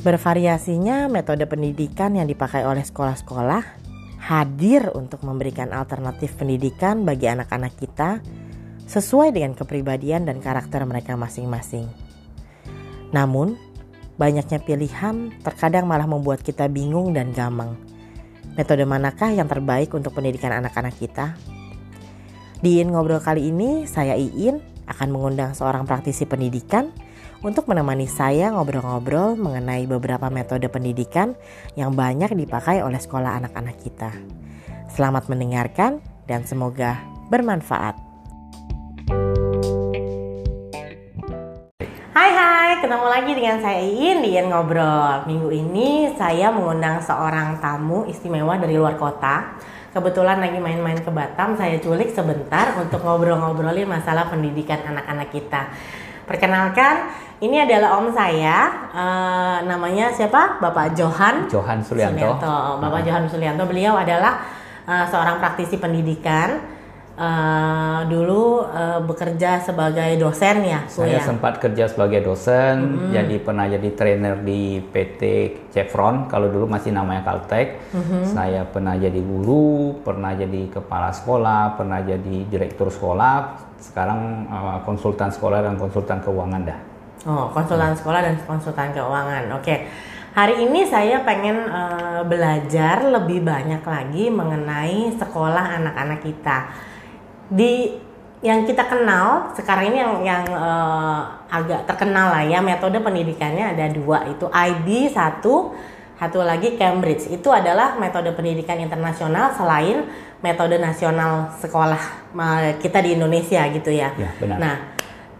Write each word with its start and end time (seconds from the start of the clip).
Bervariasinya 0.00 1.12
metode 1.12 1.44
pendidikan 1.44 2.16
yang 2.16 2.24
dipakai 2.24 2.64
oleh 2.64 2.80
sekolah-sekolah 2.80 3.64
hadir 4.32 4.88
untuk 4.96 5.20
memberikan 5.20 5.76
alternatif 5.76 6.40
pendidikan 6.40 7.04
bagi 7.04 7.28
anak-anak 7.28 7.76
kita 7.76 8.24
sesuai 8.88 9.36
dengan 9.36 9.52
kepribadian 9.52 10.24
dan 10.24 10.40
karakter 10.40 10.88
mereka 10.88 11.20
masing-masing. 11.20 11.84
Namun, 13.12 13.60
banyaknya 14.16 14.64
pilihan 14.64 15.36
terkadang 15.44 15.84
malah 15.84 16.08
membuat 16.08 16.40
kita 16.40 16.64
bingung 16.72 17.12
dan 17.12 17.36
gamang. 17.36 17.76
Metode 18.56 18.88
manakah 18.88 19.28
yang 19.36 19.52
terbaik 19.52 19.92
untuk 19.92 20.16
pendidikan 20.16 20.56
anak-anak 20.56 20.96
kita? 20.96 21.36
Di 22.64 22.80
In 22.80 22.96
Ngobrol 22.96 23.20
kali 23.20 23.52
ini, 23.52 23.84
saya 23.84 24.16
Iin 24.16 24.64
akan 24.88 25.08
mengundang 25.12 25.52
seorang 25.52 25.84
praktisi 25.84 26.24
pendidikan 26.24 26.88
untuk 27.40 27.72
menemani 27.72 28.04
saya 28.04 28.52
ngobrol-ngobrol 28.52 29.32
mengenai 29.32 29.88
beberapa 29.88 30.28
metode 30.28 30.68
pendidikan 30.68 31.32
yang 31.72 31.96
banyak 31.96 32.36
dipakai 32.36 32.84
oleh 32.84 33.00
sekolah 33.00 33.40
anak-anak 33.40 33.80
kita. 33.80 34.12
Selamat 34.92 35.24
mendengarkan 35.32 36.04
dan 36.28 36.44
semoga 36.44 37.00
bermanfaat. 37.32 37.96
Hai 42.12 42.30
hai, 42.36 42.70
ketemu 42.84 43.06
lagi 43.08 43.32
dengan 43.32 43.56
saya 43.64 43.80
Iin 43.88 44.18
di 44.20 44.36
Iin 44.36 44.52
Ngobrol. 44.52 45.24
Minggu 45.24 45.48
ini 45.48 46.12
saya 46.20 46.52
mengundang 46.52 47.00
seorang 47.00 47.56
tamu 47.64 48.04
istimewa 48.04 48.60
dari 48.60 48.76
luar 48.76 49.00
kota. 49.00 49.56
Kebetulan 49.90 50.38
lagi 50.38 50.60
main-main 50.60 51.00
ke 51.00 51.08
Batam, 51.10 51.56
saya 51.56 51.80
culik 51.80 52.12
sebentar 52.14 52.76
untuk 52.78 53.02
ngobrol-ngobrolin 53.02 53.90
masalah 53.90 54.28
pendidikan 54.28 54.78
anak-anak 54.86 55.34
kita. 55.34 55.66
Perkenalkan, 56.30 57.10
ini 57.40 57.56
adalah 57.56 57.96
om 57.96 58.12
saya, 58.12 58.88
uh, 58.92 59.58
namanya 59.64 60.12
siapa? 60.12 60.60
Bapak 60.60 60.92
Johan. 60.92 61.48
Johan 61.48 61.80
Sulianto. 61.80 62.36
Sulianto. 62.36 62.56
Bapak 62.84 63.00
uh. 63.00 63.04
Johan 63.08 63.24
Sulianto. 63.32 63.64
Beliau 63.64 63.96
adalah 63.96 64.44
uh, 64.84 65.08
seorang 65.08 65.40
praktisi 65.40 65.80
pendidikan. 65.80 66.80
Uh, 67.20 68.00
dulu 68.08 68.64
uh, 68.64 68.96
bekerja 69.04 69.60
sebagai 69.60 70.16
dosen 70.16 70.64
ya. 70.64 70.88
Saya 70.88 71.20
ya? 71.20 71.20
sempat 71.20 71.60
kerja 71.60 71.84
sebagai 71.84 72.24
dosen, 72.24 72.80
mm-hmm. 72.80 73.12
jadi 73.12 73.36
pernah 73.44 73.68
jadi 73.68 73.88
trainer 73.92 74.34
di 74.40 74.80
PT 74.80 75.20
Chevron. 75.68 76.32
Kalau 76.32 76.48
dulu 76.48 76.64
masih 76.64 76.96
namanya 76.96 77.20
Caltech. 77.28 77.76
Mm-hmm. 77.92 78.22
Saya 78.24 78.64
pernah 78.64 78.96
jadi 78.96 79.20
guru, 79.20 80.00
pernah 80.00 80.32
jadi 80.32 80.72
kepala 80.72 81.12
sekolah, 81.12 81.76
pernah 81.76 82.00
jadi 82.00 82.36
direktur 82.48 82.88
sekolah. 82.88 83.68
Sekarang 83.76 84.48
uh, 84.48 84.78
konsultan 84.88 85.28
sekolah 85.28 85.60
dan 85.60 85.76
konsultan 85.76 86.24
keuangan 86.24 86.72
dah. 86.72 86.89
Oh, 87.28 87.52
konsultan 87.52 87.92
sekolah 87.92 88.20
dan 88.24 88.34
konsultan 88.48 88.96
keuangan. 88.96 89.52
Oke. 89.60 89.84
Hari 90.30 90.62
ini 90.62 90.86
saya 90.86 91.26
pengen 91.26 91.66
uh, 91.66 92.22
belajar 92.22 93.02
lebih 93.02 93.42
banyak 93.42 93.82
lagi 93.82 94.30
mengenai 94.30 95.10
sekolah 95.18 95.82
anak-anak 95.82 96.22
kita. 96.22 96.70
Di 97.50 97.98
yang 98.40 98.64
kita 98.64 98.88
kenal 98.88 99.52
sekarang 99.52 99.92
ini 99.92 99.98
yang 100.00 100.14
yang 100.24 100.44
uh, 100.48 101.44
agak 101.50 101.84
terkenal 101.84 102.32
lah 102.32 102.40
ya 102.40 102.64
metode 102.64 102.96
pendidikannya 102.96 103.76
ada 103.76 103.92
dua 103.92 104.24
itu 104.32 104.48
IB 104.48 105.12
satu 105.12 105.76
satu 106.16 106.40
lagi 106.40 106.72
Cambridge 106.80 107.28
itu 107.28 107.48
adalah 107.52 108.00
metode 108.00 108.32
pendidikan 108.32 108.80
internasional 108.80 109.52
selain 109.52 110.08
metode 110.40 110.80
nasional 110.80 111.52
sekolah 111.60 112.32
kita 112.80 113.04
di 113.04 113.20
Indonesia 113.20 113.60
gitu 113.76 113.92
ya. 113.92 114.08
ya 114.16 114.30
benar. 114.40 114.56
Nah 114.56 114.76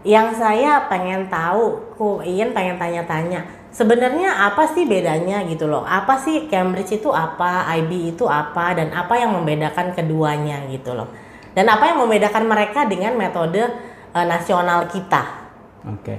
yang 0.01 0.33
saya 0.33 0.89
pengen 0.89 1.29
tahu, 1.29 1.93
ku 1.93 2.19
ingin 2.25 2.53
pengen 2.57 2.81
tanya-tanya, 2.81 3.45
sebenarnya 3.69 4.49
apa 4.49 4.65
sih 4.73 4.89
bedanya 4.89 5.45
gitu 5.45 5.69
loh? 5.69 5.85
Apa 5.85 6.17
sih 6.17 6.49
Cambridge 6.49 6.97
itu 6.97 7.09
apa, 7.13 7.69
IB 7.77 8.17
itu 8.17 8.25
apa, 8.25 8.73
dan 8.73 8.89
apa 8.91 9.13
yang 9.17 9.37
membedakan 9.37 9.93
keduanya 9.93 10.65
gitu 10.73 10.97
loh? 10.97 11.09
Dan 11.53 11.67
apa 11.67 11.91
yang 11.91 12.01
membedakan 12.01 12.47
mereka 12.47 12.87
dengan 12.87 13.13
metode 13.13 13.61
uh, 14.15 14.25
nasional 14.25 14.87
kita? 14.87 15.51
Oke, 15.85 15.97
okay. 16.01 16.17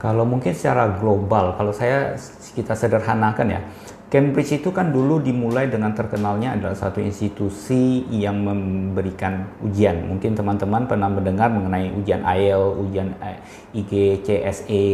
kalau 0.00 0.24
mungkin 0.24 0.52
secara 0.52 0.96
global, 0.96 1.56
kalau 1.56 1.72
saya 1.72 2.14
kita 2.54 2.72
sederhanakan 2.76 3.46
ya, 3.58 3.60
Cambridge 4.08 4.56
itu 4.56 4.72
kan 4.72 4.88
dulu 4.88 5.20
dimulai 5.20 5.68
dengan 5.68 5.92
terkenalnya 5.92 6.56
adalah 6.56 6.72
satu 6.72 6.96
institusi 6.96 8.08
yang 8.08 8.40
memberikan 8.40 9.44
ujian. 9.60 10.00
Mungkin 10.08 10.32
teman-teman 10.32 10.88
pernah 10.88 11.12
mendengar 11.12 11.52
mengenai 11.52 11.92
ujian 11.92 12.24
IELTS, 12.24 12.88
ujian 12.88 13.08
eh, 13.20 13.36
IGCSE, 13.76 14.84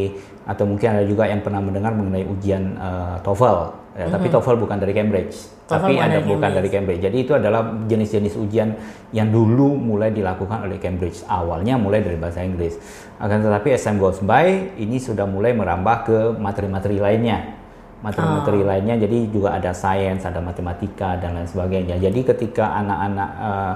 atau 0.51 0.67
mungkin 0.67 0.99
ada 0.99 1.07
juga 1.07 1.31
yang 1.31 1.47
pernah 1.47 1.63
mendengar 1.63 1.95
mengenai 1.95 2.27
ujian 2.27 2.75
uh, 2.75 3.15
TOEFL. 3.23 3.59
Ya, 3.95 4.11
mm-hmm. 4.11 4.15
Tapi 4.19 4.27
TOEFL 4.35 4.57
bukan 4.59 4.77
dari 4.83 4.93
Cambridge, 4.99 5.35
TOEFL 5.71 5.79
tapi 5.79 5.93
ada 5.95 6.19
bukan 6.19 6.35
Cambridge. 6.35 6.57
dari 6.59 6.69
Cambridge. 6.75 7.03
Jadi 7.07 7.17
itu 7.23 7.33
adalah 7.39 7.61
jenis-jenis 7.87 8.35
ujian 8.35 8.75
yang 9.15 9.31
dulu 9.31 9.79
mulai 9.79 10.11
dilakukan 10.11 10.67
oleh 10.67 10.83
Cambridge. 10.83 11.23
Awalnya 11.31 11.79
mulai 11.79 12.03
dari 12.03 12.19
bahasa 12.19 12.43
Inggris. 12.43 12.83
Akan 13.23 13.47
tetapi 13.47 13.79
as 13.79 13.87
time 13.87 14.03
goes 14.03 14.19
by, 14.19 14.75
ini 14.75 14.99
sudah 14.99 15.23
mulai 15.23 15.55
merambah 15.55 15.97
ke 16.03 16.19
materi-materi 16.35 16.99
lainnya 16.99 17.63
materi-materi 18.05 18.61
oh. 18.61 18.69
lainnya 18.69 19.01
jadi 19.01 19.19
juga 19.33 19.57
ada 19.57 19.73
sains 19.73 20.29
ada 20.29 20.45
matematika 20.45 21.17
dan 21.17 21.41
lain 21.41 21.49
sebagainya 21.49 21.97
jadi 21.97 22.21
ketika 22.21 22.77
anak-anak 22.77 23.31
uh, 23.41 23.75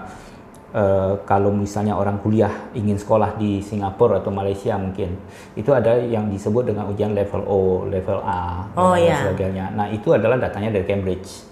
uh, 0.77 1.13
kalau 1.25 1.49
misalnya 1.49 1.97
orang 1.97 2.21
kuliah 2.21 2.53
ingin 2.77 3.01
sekolah 3.01 3.41
di 3.41 3.65
Singapura 3.65 4.21
atau 4.21 4.29
Malaysia 4.29 4.77
mungkin 4.77 5.17
itu 5.57 5.73
ada 5.73 5.97
yang 5.97 6.29
disebut 6.29 6.69
dengan 6.69 6.93
ujian 6.93 7.17
level 7.17 7.41
O 7.49 7.89
level 7.89 8.21
A 8.21 8.69
oh, 8.77 8.93
dan 8.93 9.09
yeah. 9.09 9.21
sebagainya 9.25 9.65
nah 9.73 9.89
itu 9.89 10.13
adalah 10.13 10.37
datanya 10.37 10.77
dari 10.77 10.85
Cambridge 10.85 11.49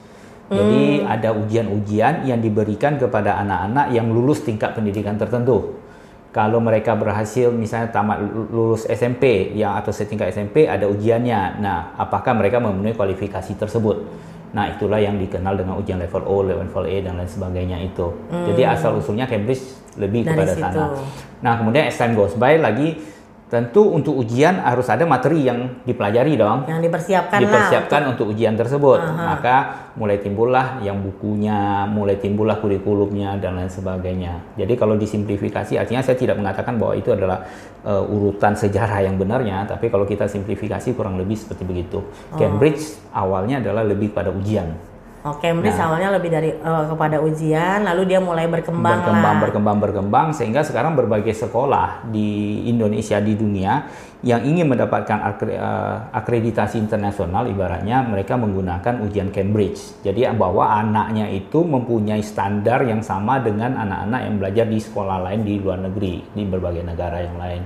jadi 0.46 1.02
hmm. 1.02 1.10
ada 1.10 1.34
ujian-ujian 1.34 2.28
yang 2.28 2.38
diberikan 2.38 3.00
kepada 3.00 3.40
anak-anak 3.42 3.90
yang 3.90 4.06
lulus 4.12 4.46
tingkat 4.46 4.76
pendidikan 4.76 5.16
tertentu 5.16 5.80
kalau 6.36 6.60
mereka 6.60 6.92
berhasil 6.92 7.48
misalnya 7.48 7.88
tamat 7.88 8.20
lulus 8.52 8.84
SMP 8.84 9.56
yang 9.56 9.72
atau 9.80 9.88
setingkat 9.88 10.36
SMP 10.36 10.68
ada 10.68 10.84
ujiannya. 10.84 11.64
Nah, 11.64 11.96
apakah 11.96 12.36
mereka 12.36 12.60
memenuhi 12.60 12.92
kualifikasi 12.92 13.56
tersebut? 13.56 14.04
Nah, 14.52 14.68
itulah 14.68 15.00
yang 15.00 15.16
dikenal 15.16 15.56
dengan 15.56 15.80
ujian 15.80 15.96
level 15.96 16.20
O, 16.28 16.44
level 16.44 16.84
E 16.84 17.00
dan 17.00 17.16
lain 17.16 17.24
sebagainya 17.24 17.80
itu. 17.80 18.12
Hmm. 18.28 18.52
Jadi 18.52 18.68
asal 18.68 19.00
usulnya 19.00 19.24
Cambridge 19.24 19.64
lebih 19.96 20.28
Dari 20.28 20.36
kepada 20.36 20.52
situ. 20.52 20.64
sana. 20.76 20.84
Nah, 21.40 21.52
kemudian 21.56 21.88
as 21.88 21.96
time 21.96 22.12
goes 22.12 22.36
by 22.36 22.60
lagi 22.60 23.00
tentu 23.46 23.86
untuk 23.86 24.18
ujian 24.18 24.58
harus 24.58 24.90
ada 24.90 25.06
materi 25.06 25.46
yang 25.46 25.86
dipelajari 25.86 26.34
dong. 26.34 26.66
Yang 26.66 26.90
dipersiapkan 26.90 27.38
Dipersiapkan 27.38 28.00
lah 28.02 28.10
untuk, 28.10 28.26
untuk 28.26 28.34
ujian 28.34 28.58
tersebut. 28.58 28.98
Aha. 28.98 29.22
Maka 29.22 29.56
mulai 29.94 30.18
timbullah 30.18 30.82
yang 30.82 30.98
bukunya, 30.98 31.86
mulai 31.86 32.18
timbullah 32.18 32.58
kurikulumnya 32.58 33.38
dan 33.38 33.54
lain 33.54 33.70
sebagainya. 33.70 34.58
Jadi 34.58 34.74
kalau 34.74 34.98
disimplifikasi 34.98 35.78
artinya 35.78 36.02
saya 36.02 36.18
tidak 36.18 36.42
mengatakan 36.42 36.74
bahwa 36.74 36.98
itu 36.98 37.14
adalah 37.14 37.46
uh, 37.86 38.02
urutan 38.02 38.58
sejarah 38.58 39.06
yang 39.06 39.14
benarnya, 39.14 39.62
tapi 39.62 39.94
kalau 39.94 40.02
kita 40.02 40.26
simplifikasi 40.26 40.90
kurang 40.98 41.14
lebih 41.14 41.38
seperti 41.38 41.62
begitu. 41.62 42.02
Oh. 42.02 42.34
Cambridge 42.34 42.98
awalnya 43.14 43.62
adalah 43.62 43.86
lebih 43.86 44.10
pada 44.10 44.34
ujian. 44.34 44.95
Oh, 45.26 45.42
Cambridge 45.42 45.74
nah, 45.74 45.90
awalnya 45.90 46.14
lebih 46.14 46.30
dari 46.30 46.54
uh, 46.54 46.86
kepada 46.86 47.18
ujian, 47.18 47.82
lalu 47.82 48.14
dia 48.14 48.22
mulai 48.22 48.46
berkembang 48.46 49.02
berkembang, 49.02 49.34
lah. 49.34 49.42
berkembang, 49.42 49.78
berkembang, 49.82 50.26
sehingga 50.30 50.62
sekarang 50.62 50.94
berbagai 50.94 51.34
sekolah 51.34 52.06
di 52.06 52.62
Indonesia 52.70 53.18
di 53.18 53.34
dunia 53.34 53.90
yang 54.22 54.46
ingin 54.46 54.70
mendapatkan 54.70 55.18
eh, 55.50 55.96
akreditasi 56.14 56.78
internasional, 56.78 57.50
ibaratnya 57.50 58.06
mereka 58.06 58.38
menggunakan 58.38 59.02
ujian 59.02 59.34
Cambridge. 59.34 59.98
Jadi 60.06 60.30
bahwa 60.38 60.70
anaknya 60.70 61.26
itu 61.26 61.66
mempunyai 61.66 62.22
standar 62.22 62.86
yang 62.86 63.02
sama 63.02 63.42
dengan 63.42 63.74
anak-anak 63.82 64.20
yang 64.30 64.34
belajar 64.38 64.66
di 64.70 64.78
sekolah 64.78 65.26
lain 65.26 65.42
di 65.42 65.54
luar 65.58 65.90
negeri, 65.90 66.22
di 66.38 66.42
berbagai 66.46 66.86
negara 66.86 67.18
yang 67.18 67.34
lain. 67.34 67.62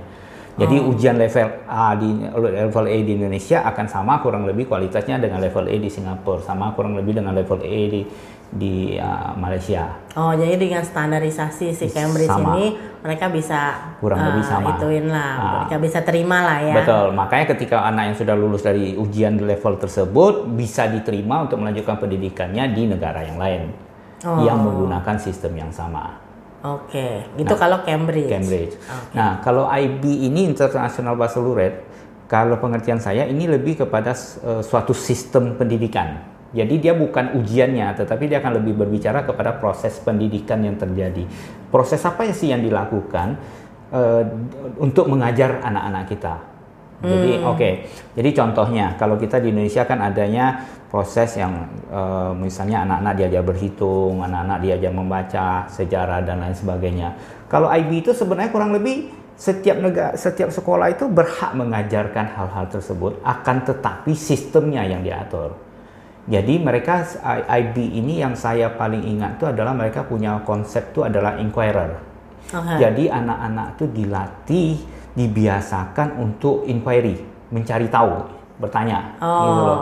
Jadi 0.61 0.77
oh. 0.77 0.93
ujian 0.93 1.17
level 1.17 1.47
A 1.65 1.97
di 1.97 2.09
level 2.37 2.85
A 2.85 2.97
di 3.01 3.11
Indonesia 3.17 3.65
akan 3.65 3.85
sama 3.89 4.21
kurang 4.21 4.45
lebih 4.45 4.69
kualitasnya 4.69 5.17
dengan 5.17 5.41
level 5.41 5.65
A 5.65 5.75
di 5.81 5.89
Singapura, 5.89 6.45
sama 6.45 6.71
kurang 6.77 6.93
lebih 6.93 7.17
dengan 7.17 7.33
level 7.33 7.65
A 7.65 7.81
di 7.89 8.01
di 8.51 8.99
uh, 8.99 9.31
Malaysia. 9.39 9.87
Oh, 10.19 10.35
jadi 10.35 10.59
dengan 10.59 10.83
standarisasi 10.83 11.71
si 11.71 11.87
Cambridge 11.87 12.27
sama. 12.27 12.59
ini 12.59 12.75
mereka 12.99 13.31
bisa 13.31 13.95
kurang 14.03 14.19
uh, 14.19 14.27
lebih 14.27 14.43
sama. 14.43 14.75
Ituin 14.75 15.07
lah, 15.07 15.33
uh, 15.39 15.51
mereka 15.63 15.75
bisa 15.79 15.99
terima 16.03 16.43
lah 16.43 16.59
ya. 16.59 16.75
Betul. 16.83 17.15
Makanya 17.15 17.45
ketika 17.55 17.87
anak 17.87 18.11
yang 18.11 18.17
sudah 18.19 18.35
lulus 18.35 18.61
dari 18.61 18.99
ujian 18.99 19.39
level 19.39 19.79
tersebut 19.79 20.51
bisa 20.51 20.91
diterima 20.91 21.47
untuk 21.47 21.63
melanjutkan 21.63 21.95
pendidikannya 21.95 22.75
di 22.75 22.91
negara 22.91 23.23
yang 23.23 23.39
lain 23.39 23.71
oh. 24.27 24.43
yang 24.43 24.59
menggunakan 24.59 25.15
sistem 25.15 25.55
yang 25.55 25.71
sama. 25.71 26.30
Oke, 26.61 26.93
okay. 26.93 27.41
itu 27.41 27.49
nah, 27.49 27.57
kalau 27.57 27.77
Cambridge. 27.81 28.29
Cambridge. 28.29 28.77
Okay. 28.77 29.17
Nah, 29.17 29.41
kalau 29.41 29.65
IB 29.65 30.05
ini 30.05 30.45
International 30.45 31.17
Baccalaureate, 31.17 31.89
kalau 32.29 32.61
pengertian 32.61 33.01
saya 33.01 33.25
ini 33.25 33.49
lebih 33.49 33.81
kepada 33.81 34.13
uh, 34.45 34.61
suatu 34.61 34.93
sistem 34.93 35.57
pendidikan. 35.57 36.21
Jadi 36.53 36.83
dia 36.83 36.93
bukan 36.93 37.33
ujiannya, 37.33 37.97
tetapi 37.97 38.29
dia 38.29 38.43
akan 38.43 38.61
lebih 38.61 38.77
berbicara 38.77 39.25
kepada 39.25 39.57
proses 39.57 39.97
pendidikan 40.03 40.61
yang 40.61 40.77
terjadi. 40.77 41.25
Proses 41.73 42.03
apa 42.05 42.29
sih 42.29 42.53
yang 42.53 42.61
dilakukan 42.61 43.41
uh, 43.89 44.23
untuk 44.77 45.09
mengajar 45.09 45.65
anak-anak 45.65 46.13
kita? 46.13 46.50
Jadi 47.01 47.41
oke, 47.41 47.57
okay. 47.57 47.73
jadi 48.13 48.29
contohnya 48.29 48.93
kalau 48.93 49.17
kita 49.17 49.41
di 49.41 49.49
Indonesia 49.49 49.89
kan 49.89 50.05
adanya 50.05 50.69
proses 50.85 51.33
yang 51.33 51.65
uh, 51.89 52.29
misalnya 52.37 52.85
anak-anak 52.85 53.13
diajar 53.17 53.41
berhitung, 53.41 54.21
anak-anak 54.21 54.59
diajar 54.61 54.91
membaca 54.93 55.47
sejarah 55.65 56.21
dan 56.21 56.45
lain 56.45 56.53
sebagainya. 56.53 57.09
Kalau 57.49 57.73
IB 57.73 58.05
itu 58.05 58.11
sebenarnya 58.13 58.53
kurang 58.53 58.69
lebih 58.77 59.09
setiap 59.33 59.81
negara, 59.81 60.13
setiap 60.13 60.53
sekolah 60.53 60.93
itu 60.93 61.09
berhak 61.09 61.57
mengajarkan 61.57 62.37
hal-hal 62.37 62.69
tersebut, 62.69 63.17
akan 63.25 63.57
tetapi 63.65 64.13
sistemnya 64.13 64.85
yang 64.85 65.01
diatur. 65.01 65.57
Jadi 66.29 66.61
mereka 66.61 67.01
IB 67.49 67.97
ini 67.97 68.21
yang 68.21 68.37
saya 68.37 68.69
paling 68.77 69.01
ingat 69.01 69.41
itu 69.41 69.49
adalah 69.49 69.73
mereka 69.73 70.05
punya 70.05 70.37
konsep 70.45 70.93
itu 70.93 71.01
adalah 71.01 71.41
inquirer. 71.41 71.97
Okay. 72.45 72.77
Jadi 72.77 73.09
anak-anak 73.09 73.67
itu 73.79 73.85
dilatih 73.89 74.73
dibiasakan 75.15 76.19
untuk 76.19 76.63
inquiry, 76.67 77.19
mencari 77.51 77.87
tahu, 77.91 78.11
bertanya, 78.59 79.19
oh. 79.19 79.39
gitu 79.43 79.61
loh. 79.63 79.81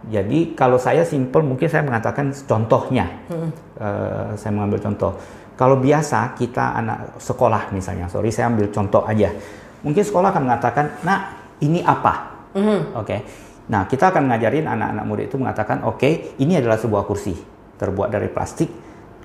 Jadi 0.00 0.38
kalau 0.56 0.80
saya 0.80 1.04
simple 1.04 1.44
mungkin 1.44 1.68
saya 1.68 1.84
mengatakan 1.84 2.32
contohnya, 2.48 3.04
hmm. 3.28 3.50
uh, 3.76 4.32
saya 4.32 4.52
mengambil 4.56 4.80
contoh. 4.80 5.12
Kalau 5.60 5.76
biasa 5.76 6.32
kita 6.40 6.72
anak 6.72 7.20
sekolah 7.20 7.68
misalnya, 7.76 8.08
sorry 8.08 8.32
saya 8.32 8.48
ambil 8.48 8.72
contoh 8.72 9.04
aja, 9.04 9.28
mungkin 9.84 10.00
sekolah 10.00 10.32
akan 10.32 10.42
mengatakan, 10.48 10.84
nah 11.04 11.36
ini 11.60 11.84
apa, 11.84 12.48
hmm. 12.56 12.96
oke. 12.96 13.04
Okay. 13.04 13.20
Nah 13.68 13.84
kita 13.84 14.08
akan 14.08 14.32
ngajarin 14.32 14.64
anak-anak 14.64 15.04
murid 15.04 15.24
itu 15.28 15.36
mengatakan, 15.36 15.84
oke 15.84 16.00
okay, 16.00 16.32
ini 16.40 16.56
adalah 16.56 16.80
sebuah 16.80 17.04
kursi 17.04 17.36
terbuat 17.76 18.08
dari 18.08 18.32
plastik, 18.32 18.72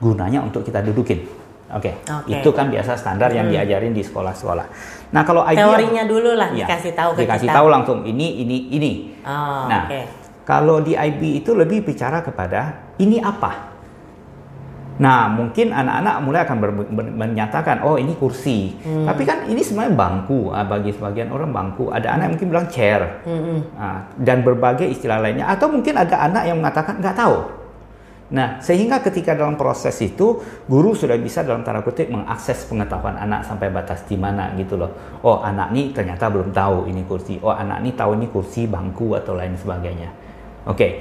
gunanya 0.03 0.43
untuk 0.43 0.67
kita 0.67 0.83
dudukin. 0.83 1.44
Oke, 1.75 1.91
okay. 1.91 2.23
okay. 2.23 2.39
itu 2.39 2.49
kan 2.55 2.71
biasa 2.71 2.95
standar 2.95 3.27
yang 3.35 3.51
hmm. 3.51 3.59
diajarin 3.59 3.91
di 3.91 3.99
sekolah-sekolah. 3.99 4.67
Nah 5.11 5.21
kalau 5.27 5.43
idea, 5.43 5.67
teorinya 5.67 6.07
dulu 6.07 6.31
lah 6.31 6.55
ya, 6.55 6.63
dikasih 6.63 6.95
tahu 6.95 7.09
ke 7.19 7.27
dikasih 7.27 7.51
kita. 7.51 7.57
tahu 7.59 7.67
langsung 7.67 7.99
ini 8.07 8.47
ini 8.47 8.57
ini. 8.71 8.91
Oh, 9.27 9.67
nah 9.67 9.83
okay. 9.83 10.07
kalau 10.47 10.79
di 10.79 10.95
IB 10.95 11.43
itu 11.43 11.51
lebih 11.51 11.83
bicara 11.83 12.23
kepada 12.23 12.95
ini 12.95 13.19
apa. 13.19 13.75
Nah 15.03 15.27
mungkin 15.27 15.75
anak-anak 15.75 16.15
mulai 16.23 16.41
akan 16.47 16.57
ber, 16.63 16.71
ber, 16.79 17.05
menyatakan 17.11 17.83
oh 17.83 17.99
ini 17.99 18.15
kursi, 18.15 18.71
hmm. 18.79 19.03
tapi 19.11 19.27
kan 19.27 19.43
ini 19.43 19.59
sebenarnya 19.59 19.99
bangku 19.99 20.55
ah, 20.55 20.63
bagi 20.63 20.95
sebagian 20.95 21.27
orang 21.27 21.51
bangku. 21.51 21.91
Ada 21.91 22.15
anak 22.15 22.23
yang 22.23 22.33
mungkin 22.39 22.49
bilang 22.55 22.67
chair 22.71 23.03
hmm. 23.27 23.75
nah, 23.75 24.07
dan 24.15 24.47
berbagai 24.47 24.87
istilah 24.87 25.19
lainnya. 25.19 25.51
Atau 25.51 25.67
mungkin 25.67 25.99
ada 25.99 26.23
anak 26.23 26.47
yang 26.47 26.55
mengatakan 26.63 27.03
nggak 27.03 27.19
tahu 27.19 27.64
Nah, 28.35 28.59
sehingga 28.59 28.99
ketika 28.99 29.31
dalam 29.31 29.55
proses 29.55 29.95
itu, 30.03 30.43
guru 30.67 30.91
sudah 30.91 31.15
bisa 31.15 31.39
dalam 31.39 31.63
tanda 31.63 31.79
kutip 31.79 32.11
mengakses 32.11 32.67
pengetahuan 32.67 33.15
anak 33.15 33.47
sampai 33.47 33.71
batas 33.71 34.03
di 34.03 34.19
mana 34.19 34.51
gitu 34.59 34.75
loh. 34.75 34.91
Oh, 35.23 35.39
anak 35.39 35.71
ini 35.71 35.95
ternyata 35.95 36.27
belum 36.27 36.51
tahu 36.51 36.91
ini 36.91 37.07
kursi. 37.07 37.39
Oh, 37.39 37.55
anak 37.55 37.79
ini 37.79 37.95
tahu 37.95 38.19
ini 38.19 38.27
kursi, 38.27 38.67
bangku, 38.67 39.15
atau 39.15 39.39
lain 39.39 39.55
sebagainya. 39.55 40.11
Oke, 40.67 40.75
okay. 40.75 40.91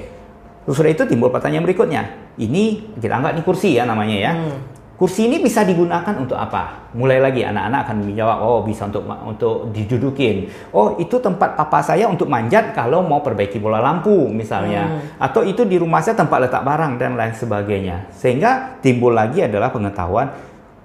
Sudah 0.70 0.94
itu 0.94 1.02
timbul 1.10 1.28
pertanyaan 1.28 1.66
berikutnya. 1.66 2.02
Ini 2.38 2.96
kita 2.96 3.18
anggap 3.18 3.34
ini 3.36 3.42
kursi 3.42 3.76
ya 3.76 3.84
namanya 3.84 4.16
ya. 4.16 4.32
Hmm 4.32 4.73
kursi 4.94 5.26
ini 5.26 5.42
bisa 5.42 5.66
digunakan 5.66 6.14
untuk 6.14 6.38
apa? 6.38 6.90
Mulai 6.94 7.18
lagi 7.18 7.42
anak-anak 7.42 7.80
akan 7.86 7.96
menjawab, 8.06 8.38
oh 8.42 8.60
bisa 8.62 8.86
untuk 8.86 9.02
untuk 9.06 9.54
didudukin. 9.74 10.48
Oh 10.70 10.94
itu 11.02 11.18
tempat 11.18 11.58
papa 11.58 11.82
saya 11.82 12.06
untuk 12.06 12.30
manjat 12.30 12.70
kalau 12.72 13.02
mau 13.02 13.18
perbaiki 13.18 13.58
bola 13.58 13.82
lampu 13.82 14.30
misalnya. 14.30 14.86
Hmm. 14.86 15.00
Atau 15.18 15.42
itu 15.42 15.66
di 15.66 15.76
rumah 15.76 15.98
saya 16.00 16.14
tempat 16.14 16.46
letak 16.46 16.62
barang 16.62 16.98
dan 16.98 17.18
lain 17.18 17.34
sebagainya. 17.34 18.10
Sehingga 18.14 18.78
timbul 18.78 19.12
lagi 19.12 19.42
adalah 19.42 19.74
pengetahuan 19.74 20.30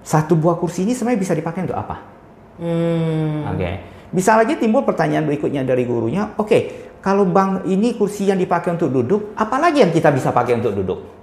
satu 0.02 0.34
buah 0.34 0.58
kursi 0.58 0.82
ini 0.82 0.96
sebenarnya 0.96 1.20
bisa 1.22 1.34
dipakai 1.38 1.70
untuk 1.70 1.78
apa? 1.78 1.96
Hmm. 2.58 3.46
Oke. 3.54 3.58
Okay. 3.58 3.74
Bisa 4.10 4.34
lagi 4.34 4.58
timbul 4.58 4.82
pertanyaan 4.82 5.22
berikutnya 5.22 5.62
dari 5.62 5.86
gurunya, 5.86 6.34
oke, 6.34 6.50
okay, 6.50 6.60
kalau 6.98 7.30
bang 7.30 7.62
ini 7.70 7.94
kursi 7.94 8.26
yang 8.26 8.42
dipakai 8.42 8.74
untuk 8.74 8.90
duduk, 8.90 9.38
apalagi 9.38 9.86
yang 9.86 9.94
kita 9.94 10.10
bisa 10.10 10.34
pakai 10.34 10.58
untuk 10.58 10.74
duduk? 10.74 11.19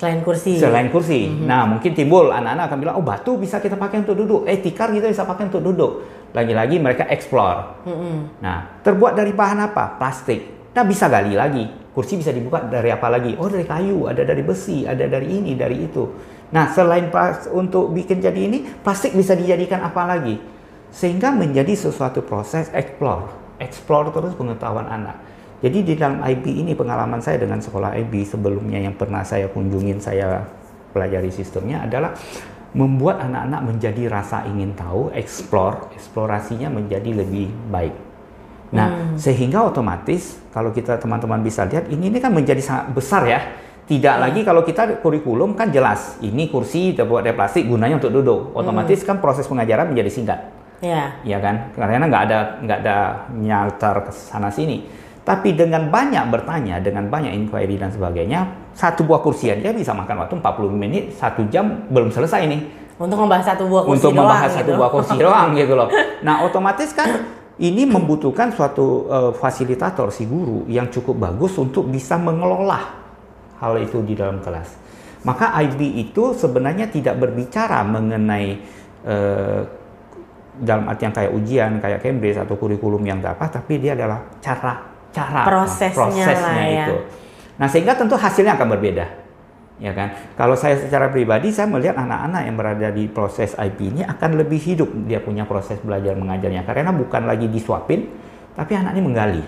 Selain 0.00 0.24
kursi. 0.24 0.56
Selain 0.56 0.88
kursi. 0.88 1.28
Mm-hmm. 1.28 1.44
Nah, 1.44 1.68
mungkin 1.68 1.92
timbul 1.92 2.32
anak-anak 2.32 2.72
akan 2.72 2.78
bilang, 2.80 2.96
oh 2.96 3.04
batu 3.04 3.36
bisa 3.36 3.60
kita 3.60 3.76
pakai 3.76 4.00
untuk 4.00 4.16
duduk. 4.16 4.48
Eh, 4.48 4.56
tikar 4.56 4.88
kita 4.88 5.12
bisa 5.12 5.28
pakai 5.28 5.52
untuk 5.52 5.60
duduk. 5.60 5.92
Lagi-lagi 6.32 6.80
mereka 6.80 7.04
explore. 7.12 7.84
Mm-hmm. 7.84 8.40
Nah, 8.40 8.80
terbuat 8.80 9.12
dari 9.12 9.36
bahan 9.36 9.60
apa? 9.60 10.00
Plastik. 10.00 10.72
Nah, 10.72 10.88
bisa 10.88 11.04
gali 11.12 11.36
lagi. 11.36 11.68
Kursi 11.92 12.16
bisa 12.16 12.32
dibuka 12.32 12.64
dari 12.64 12.88
apa 12.88 13.12
lagi? 13.12 13.36
Oh, 13.36 13.52
dari 13.52 13.68
kayu, 13.68 14.08
ada 14.08 14.24
dari 14.24 14.40
besi, 14.40 14.88
ada 14.88 15.04
dari 15.04 15.36
ini, 15.36 15.52
dari 15.52 15.84
itu. 15.84 16.08
Nah, 16.48 16.72
selain 16.72 17.12
untuk 17.52 17.92
bikin 17.92 18.24
jadi 18.24 18.40
ini, 18.48 18.80
plastik 18.80 19.12
bisa 19.12 19.36
dijadikan 19.36 19.84
apa 19.84 20.08
lagi? 20.08 20.40
Sehingga 20.88 21.28
menjadi 21.28 21.76
sesuatu 21.76 22.24
proses 22.24 22.72
explore. 22.72 23.28
Explore 23.60 24.16
terus 24.16 24.32
pengetahuan 24.32 24.88
anak. 24.88 25.20
Jadi 25.60 25.78
di 25.84 25.92
dalam 25.92 26.24
IB 26.24 26.44
ini 26.64 26.72
pengalaman 26.72 27.20
saya 27.20 27.36
dengan 27.36 27.60
sekolah 27.60 27.92
IB 28.00 28.24
sebelumnya 28.24 28.80
yang 28.80 28.96
pernah 28.96 29.20
saya 29.20 29.44
kunjungin, 29.52 30.00
saya 30.00 30.40
pelajari 30.96 31.28
sistemnya 31.28 31.84
adalah 31.84 32.16
membuat 32.72 33.20
anak-anak 33.28 33.60
menjadi 33.68 34.02
rasa 34.08 34.46
ingin 34.48 34.72
tahu, 34.72 35.12
explore, 35.12 35.92
eksplorasinya 35.92 36.72
menjadi 36.72 37.12
lebih 37.12 37.50
baik. 37.68 37.94
Nah, 38.70 38.88
hmm. 38.88 39.18
sehingga 39.18 39.66
otomatis 39.66 40.38
kalau 40.54 40.70
kita 40.70 40.94
teman-teman 40.96 41.42
bisa 41.42 41.66
lihat 41.66 41.90
ini 41.90 42.06
ini 42.06 42.18
kan 42.22 42.30
menjadi 42.30 42.62
sangat 42.62 42.86
besar 42.94 43.26
ya. 43.26 43.40
Tidak 43.90 44.14
hmm. 44.16 44.22
lagi 44.22 44.40
kalau 44.46 44.62
kita 44.62 45.02
kurikulum 45.02 45.58
kan 45.58 45.74
jelas 45.74 46.22
ini 46.22 46.46
kursi 46.46 46.94
terbuat 46.94 47.26
dari 47.26 47.34
plastik 47.34 47.66
gunanya 47.66 47.98
untuk 47.98 48.14
duduk. 48.14 48.54
Otomatis 48.54 49.02
hmm. 49.02 49.06
kan 49.10 49.16
proses 49.18 49.50
pengajaran 49.50 49.90
menjadi 49.90 50.10
singkat. 50.10 50.40
Ya. 50.78 51.18
Yeah. 51.26 51.42
kan? 51.42 51.74
Karena 51.74 52.06
nggak 52.06 52.22
ada 52.30 52.38
nggak 52.62 52.78
ada 52.86 52.96
nyaltar 53.34 54.06
ke 54.06 54.10
sana 54.14 54.48
sini. 54.54 54.86
Tapi 55.30 55.54
dengan 55.54 55.86
banyak 55.86 56.26
bertanya, 56.26 56.82
dengan 56.82 57.06
banyak 57.06 57.30
inquiry 57.30 57.78
dan 57.78 57.94
sebagainya, 57.94 58.50
satu 58.74 59.06
buah 59.06 59.22
kursi 59.22 59.46
aja 59.46 59.70
bisa 59.70 59.94
makan 59.94 60.26
waktu 60.26 60.42
40 60.42 60.74
menit, 60.74 61.14
satu 61.14 61.46
jam 61.46 61.86
belum 61.86 62.10
selesai 62.10 62.50
nih. 62.50 62.60
Untuk 62.98 63.14
membahas 63.14 63.54
satu 63.54 63.70
buah 63.70 63.86
kursi 63.86 64.10
Untuk 64.10 64.18
doang, 64.18 64.26
membahas 64.26 64.50
satu 64.58 64.70
gitu. 64.74 64.78
buah 64.82 64.90
kursi 64.90 65.14
doang 65.14 65.48
gitu 65.54 65.74
loh. 65.78 65.86
Nah 66.26 66.42
otomatis 66.42 66.90
kan 66.90 67.30
ini 67.62 67.86
membutuhkan 67.86 68.50
suatu 68.50 69.06
uh, 69.06 69.30
fasilitator 69.30 70.10
si 70.10 70.26
guru 70.26 70.66
yang 70.66 70.90
cukup 70.90 71.22
bagus 71.22 71.54
untuk 71.62 71.86
bisa 71.86 72.18
mengelola 72.18 72.82
hal 73.62 73.78
itu 73.78 74.02
di 74.02 74.18
dalam 74.18 74.42
kelas. 74.42 74.82
Maka 75.22 75.54
IB 75.62 76.10
itu 76.10 76.34
sebenarnya 76.34 76.90
tidak 76.90 77.22
berbicara 77.22 77.86
mengenai 77.86 78.58
uh, 79.06 79.62
dalam 80.58 80.90
artian 80.90 81.14
kayak 81.14 81.30
ujian, 81.38 81.78
kayak 81.78 82.02
Cambridge 82.02 82.42
atau 82.42 82.58
kurikulum 82.58 83.06
yang 83.06 83.22
apa, 83.22 83.46
tapi 83.46 83.78
dia 83.78 83.94
adalah 83.94 84.26
cara 84.42 84.89
cara 85.10 85.42
prosesnya, 85.46 85.96
prosesnya 85.96 86.38
lah, 86.38 86.66
ya. 86.66 86.86
itu. 86.86 86.96
Nah 87.60 87.66
sehingga 87.68 87.92
tentu 87.98 88.16
hasilnya 88.16 88.56
akan 88.56 88.68
berbeda, 88.78 89.06
ya 89.82 89.92
kan? 89.92 90.08
Kalau 90.38 90.56
saya 90.56 90.78
secara 90.80 91.10
pribadi 91.12 91.52
saya 91.52 91.68
melihat 91.68 91.98
anak-anak 91.98 92.42
yang 92.46 92.56
berada 92.56 92.88
di 92.94 93.04
proses 93.10 93.52
IP 93.58 93.92
ini 93.92 94.02
akan 94.06 94.30
lebih 94.40 94.60
hidup 94.62 94.88
dia 95.04 95.20
punya 95.20 95.44
proses 95.44 95.76
belajar 95.82 96.16
mengajarnya 96.16 96.64
karena 96.64 96.94
bukan 96.94 97.26
lagi 97.26 97.50
disuapin, 97.50 98.08
tapi 98.54 98.72
anak 98.78 98.96
ini 98.96 99.02
menggali. 99.02 99.44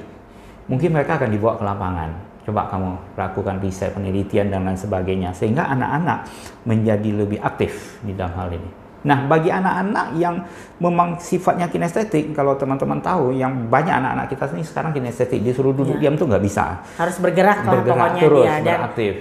Mungkin 0.67 0.95
mereka 0.95 1.19
akan 1.19 1.31
dibawa 1.31 1.59
ke 1.59 1.65
lapangan. 1.65 2.11
Coba 2.43 2.67
kamu 2.67 3.15
lakukan 3.15 3.57
riset, 3.63 3.95
penelitian 3.95 4.51
dan 4.51 4.67
lain 4.67 4.75
sebagainya 4.75 5.31
sehingga 5.31 5.63
anak-anak 5.63 6.27
menjadi 6.67 7.11
lebih 7.23 7.39
aktif 7.39 8.03
di 8.03 8.19
dalam 8.19 8.35
hal 8.35 8.51
ini. 8.51 8.82
Nah, 9.03 9.27
bagi 9.27 9.51
anak-anak 9.51 10.15
yang 10.15 10.47
memang 10.79 11.19
sifatnya 11.19 11.67
kinestetik, 11.67 12.31
kalau 12.35 12.55
teman-teman 12.55 13.03
tahu, 13.03 13.35
yang 13.35 13.67
banyak 13.67 13.91
anak-anak 13.91 14.27
kita 14.31 14.45
ini 14.55 14.63
sekarang 14.63 14.95
kinestetik, 14.95 15.43
disuruh 15.43 15.75
duduk 15.75 15.99
ya. 15.99 16.07
diam 16.07 16.15
tuh 16.15 16.31
nggak 16.31 16.43
bisa. 16.43 16.79
Harus 16.95 17.19
bergerak, 17.19 17.67
bergerak 17.67 17.99
pokoknya 17.99 18.23
terus, 18.23 18.47
dia. 18.47 18.55
Dan 18.63 18.79
beraktif. 18.79 19.15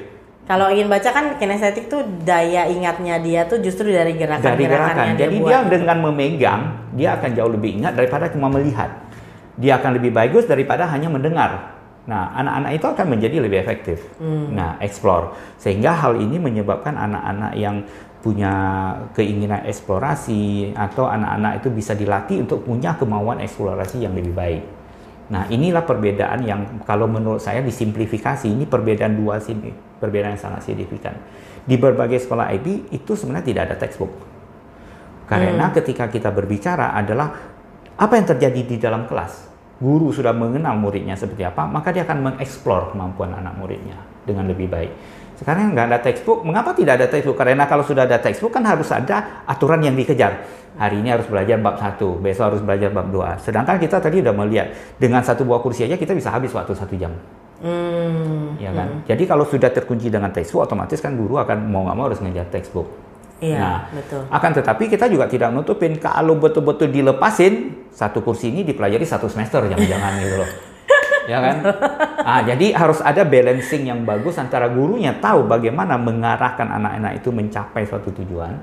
Kalau 0.45 0.67
ingin 0.67 0.87
baca 0.91 1.09
kan 1.15 1.25
kinestetik 1.39 1.85
tuh 1.87 2.01
daya 2.27 2.67
ingatnya 2.67 3.21
dia 3.23 3.47
tuh 3.47 3.61
justru 3.63 3.93
dari 3.93 4.17
gerakan 4.19 4.43
Dari 4.43 4.65
gerakan. 4.67 5.05
Jadi 5.15 5.37
dia, 5.37 5.63
dia 5.63 5.69
dengan 5.69 5.97
memegang, 6.09 6.61
dia 6.93 7.09
akan 7.15 7.29
jauh 7.33 7.51
lebih 7.55 7.81
ingat 7.81 7.93
daripada 7.95 8.27
cuma 8.29 8.51
melihat. 8.51 8.89
Dia 9.55 9.79
akan 9.79 9.97
lebih 10.01 10.11
bagus 10.11 10.49
daripada 10.49 10.89
hanya 10.89 11.07
mendengar. 11.07 11.80
Nah, 12.11 12.35
anak-anak 12.35 12.71
itu 12.75 12.85
akan 12.91 13.07
menjadi 13.07 13.37
lebih 13.39 13.63
efektif. 13.63 14.03
Hmm. 14.19 14.51
Nah, 14.51 14.75
explore. 14.83 15.31
Sehingga 15.55 15.95
hal 15.95 16.19
ini 16.19 16.35
menyebabkan 16.43 16.99
anak-anak 16.99 17.55
yang 17.55 17.87
punya 18.19 18.53
keinginan 19.15 19.63
eksplorasi 19.63 20.75
atau 20.75 21.07
anak-anak 21.07 21.63
itu 21.63 21.71
bisa 21.71 21.95
dilatih 21.95 22.43
untuk 22.43 22.67
punya 22.67 22.99
kemauan 22.99 23.39
eksplorasi 23.39 24.03
yang 24.03 24.11
lebih 24.11 24.35
baik. 24.35 24.63
Nah, 25.31 25.47
inilah 25.47 25.87
perbedaan 25.87 26.43
yang 26.43 26.83
kalau 26.83 27.07
menurut 27.07 27.39
saya 27.39 27.63
disimplifikasi 27.63 28.51
ini 28.51 28.67
perbedaan 28.67 29.15
dua 29.15 29.39
sini, 29.39 29.71
perbedaan 30.03 30.35
yang 30.35 30.43
sangat 30.43 30.67
signifikan. 30.67 31.15
Di 31.63 31.79
berbagai 31.79 32.19
sekolah 32.27 32.51
IB 32.59 32.91
itu 32.91 33.15
sebenarnya 33.15 33.47
tidak 33.47 33.63
ada 33.71 33.75
textbook. 33.79 34.11
Karena 35.31 35.71
hmm. 35.71 35.75
ketika 35.79 36.11
kita 36.11 36.27
berbicara 36.35 36.91
adalah 36.91 37.31
apa 37.95 38.13
yang 38.19 38.27
terjadi 38.27 38.61
di 38.67 38.75
dalam 38.75 39.07
kelas. 39.07 39.50
Guru 39.81 40.13
sudah 40.13 40.29
mengenal 40.29 40.77
muridnya 40.77 41.17
seperti 41.17 41.41
apa, 41.41 41.65
maka 41.65 41.89
dia 41.89 42.05
akan 42.05 42.21
mengeksplor 42.21 42.93
kemampuan 42.93 43.33
anak 43.33 43.57
muridnya 43.57 43.97
dengan 44.29 44.45
lebih 44.45 44.69
baik. 44.69 44.93
Sekarang 45.41 45.73
nggak 45.73 45.89
ada 45.89 45.99
textbook. 46.05 46.45
Mengapa 46.45 46.77
tidak 46.77 47.01
ada 47.01 47.09
textbook? 47.09 47.33
Karena 47.33 47.65
kalau 47.65 47.81
sudah 47.81 48.05
ada 48.05 48.21
textbook 48.21 48.53
kan 48.53 48.61
harus 48.61 48.93
ada 48.93 49.41
aturan 49.49 49.81
yang 49.81 49.97
dikejar. 49.97 50.45
Hari 50.77 51.01
ini 51.01 51.09
harus 51.09 51.25
belajar 51.25 51.57
bab 51.57 51.81
satu, 51.81 52.21
besok 52.21 52.53
harus 52.53 52.61
belajar 52.61 52.93
bab 52.93 53.09
dua. 53.09 53.41
Sedangkan 53.41 53.81
kita 53.81 53.97
tadi 53.97 54.21
udah 54.21 54.37
melihat 54.37 54.69
dengan 55.01 55.25
satu 55.25 55.41
buah 55.41 55.65
kursi 55.65 55.89
aja 55.89 55.97
kita 55.97 56.13
bisa 56.13 56.29
habis 56.29 56.53
waktu 56.53 56.77
satu 56.77 56.93
jam. 56.93 57.17
Hmm. 57.65 58.53
Ya 58.61 58.69
kan. 58.69 59.01
Hmm. 59.01 59.01
Jadi 59.09 59.23
kalau 59.25 59.49
sudah 59.49 59.73
terkunci 59.73 60.13
dengan 60.13 60.29
textbook, 60.29 60.69
otomatis 60.69 61.01
kan 61.01 61.17
guru 61.17 61.41
akan 61.41 61.57
mau 61.73 61.89
nggak 61.89 61.97
mau 61.97 62.05
harus 62.05 62.21
ngejar 62.21 62.45
textbook. 62.53 63.10
Iya, 63.41 63.57
nah, 63.57 63.79
betul. 63.89 64.21
Akan 64.29 64.53
tetapi 64.53 64.85
kita 64.85 65.09
juga 65.09 65.25
tidak 65.25 65.49
nutupin 65.49 65.97
kalau 65.97 66.37
betul-betul 66.37 66.93
dilepasin 66.93 67.73
satu 67.89 68.21
kursi 68.21 68.53
ini 68.53 68.61
dipelajari 68.61 69.01
satu 69.01 69.25
semester 69.25 69.65
jangan-jangan 69.65 70.13
gitu 70.21 70.35
loh. 70.45 70.51
ya 71.31 71.37
kan? 71.41 71.55
Ah, 72.21 72.41
jadi 72.45 72.77
harus 72.77 73.01
ada 73.01 73.25
balancing 73.25 73.89
yang 73.89 74.05
bagus 74.05 74.37
antara 74.37 74.69
gurunya 74.69 75.17
tahu 75.17 75.49
bagaimana 75.49 75.97
mengarahkan 75.97 76.69
anak-anak 76.69 77.17
itu 77.17 77.33
mencapai 77.33 77.81
suatu 77.89 78.13
tujuan, 78.21 78.53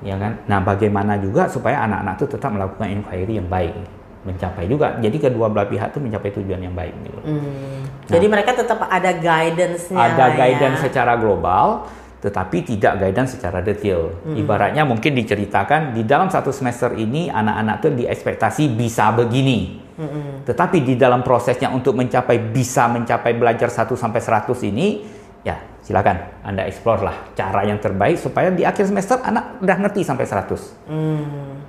ya 0.00 0.16
kan? 0.16 0.40
Nah, 0.48 0.64
bagaimana 0.64 1.20
juga 1.20 1.44
supaya 1.52 1.84
anak-anak 1.84 2.16
itu 2.16 2.26
tetap 2.32 2.50
melakukan 2.56 2.88
inquiry 2.88 3.36
yang 3.36 3.48
baik, 3.52 3.76
mencapai 4.24 4.64
juga. 4.64 4.96
Jadi 5.04 5.16
kedua 5.20 5.52
belah 5.52 5.68
pihak 5.68 5.92
itu 5.92 6.00
mencapai 6.00 6.32
tujuan 6.32 6.60
yang 6.64 6.72
baik 6.72 6.96
gitu. 7.04 7.20
Hmm. 7.28 7.84
Nah, 7.84 8.16
jadi 8.16 8.24
mereka 8.24 8.56
tetap 8.56 8.88
ada 8.88 9.10
guidance-nya. 9.12 10.00
Ada 10.00 10.24
ya. 10.32 10.36
guidance 10.36 10.78
secara 10.80 11.12
global, 11.20 11.84
tetapi 12.18 12.66
tidak 12.66 12.98
guidance 12.98 13.38
secara 13.38 13.62
detail. 13.62 14.10
Hmm. 14.26 14.34
Ibaratnya 14.34 14.82
mungkin 14.82 15.14
diceritakan 15.14 15.94
di 15.94 16.02
dalam 16.02 16.26
satu 16.26 16.50
semester 16.50 16.90
ini 16.98 17.30
anak-anak 17.30 17.76
tuh 17.78 17.92
diekspektasi 17.94 18.74
bisa 18.74 19.14
begini 19.14 19.88
hmm 19.98 20.46
Tetapi 20.46 20.80
di 20.80 20.94
dalam 20.94 21.20
prosesnya 21.26 21.68
untuk 21.74 21.98
mencapai 21.98 22.38
bisa 22.38 22.86
mencapai 22.88 23.34
belajar 23.34 23.68
1 23.68 23.92
sampai 23.98 24.20
100 24.22 24.70
ini 24.70 25.04
ya 25.42 25.58
silakan 25.82 26.42
Anda 26.46 26.64
explore 26.70 27.02
lah 27.04 27.16
cara 27.34 27.66
yang 27.66 27.82
terbaik 27.82 28.16
supaya 28.16 28.48
di 28.54 28.62
akhir 28.62 28.88
semester 28.88 29.20
anak 29.20 29.60
udah 29.60 29.76
ngerti 29.84 30.06
sampai 30.06 30.24
100. 30.24 30.88
Mm. 30.88 31.22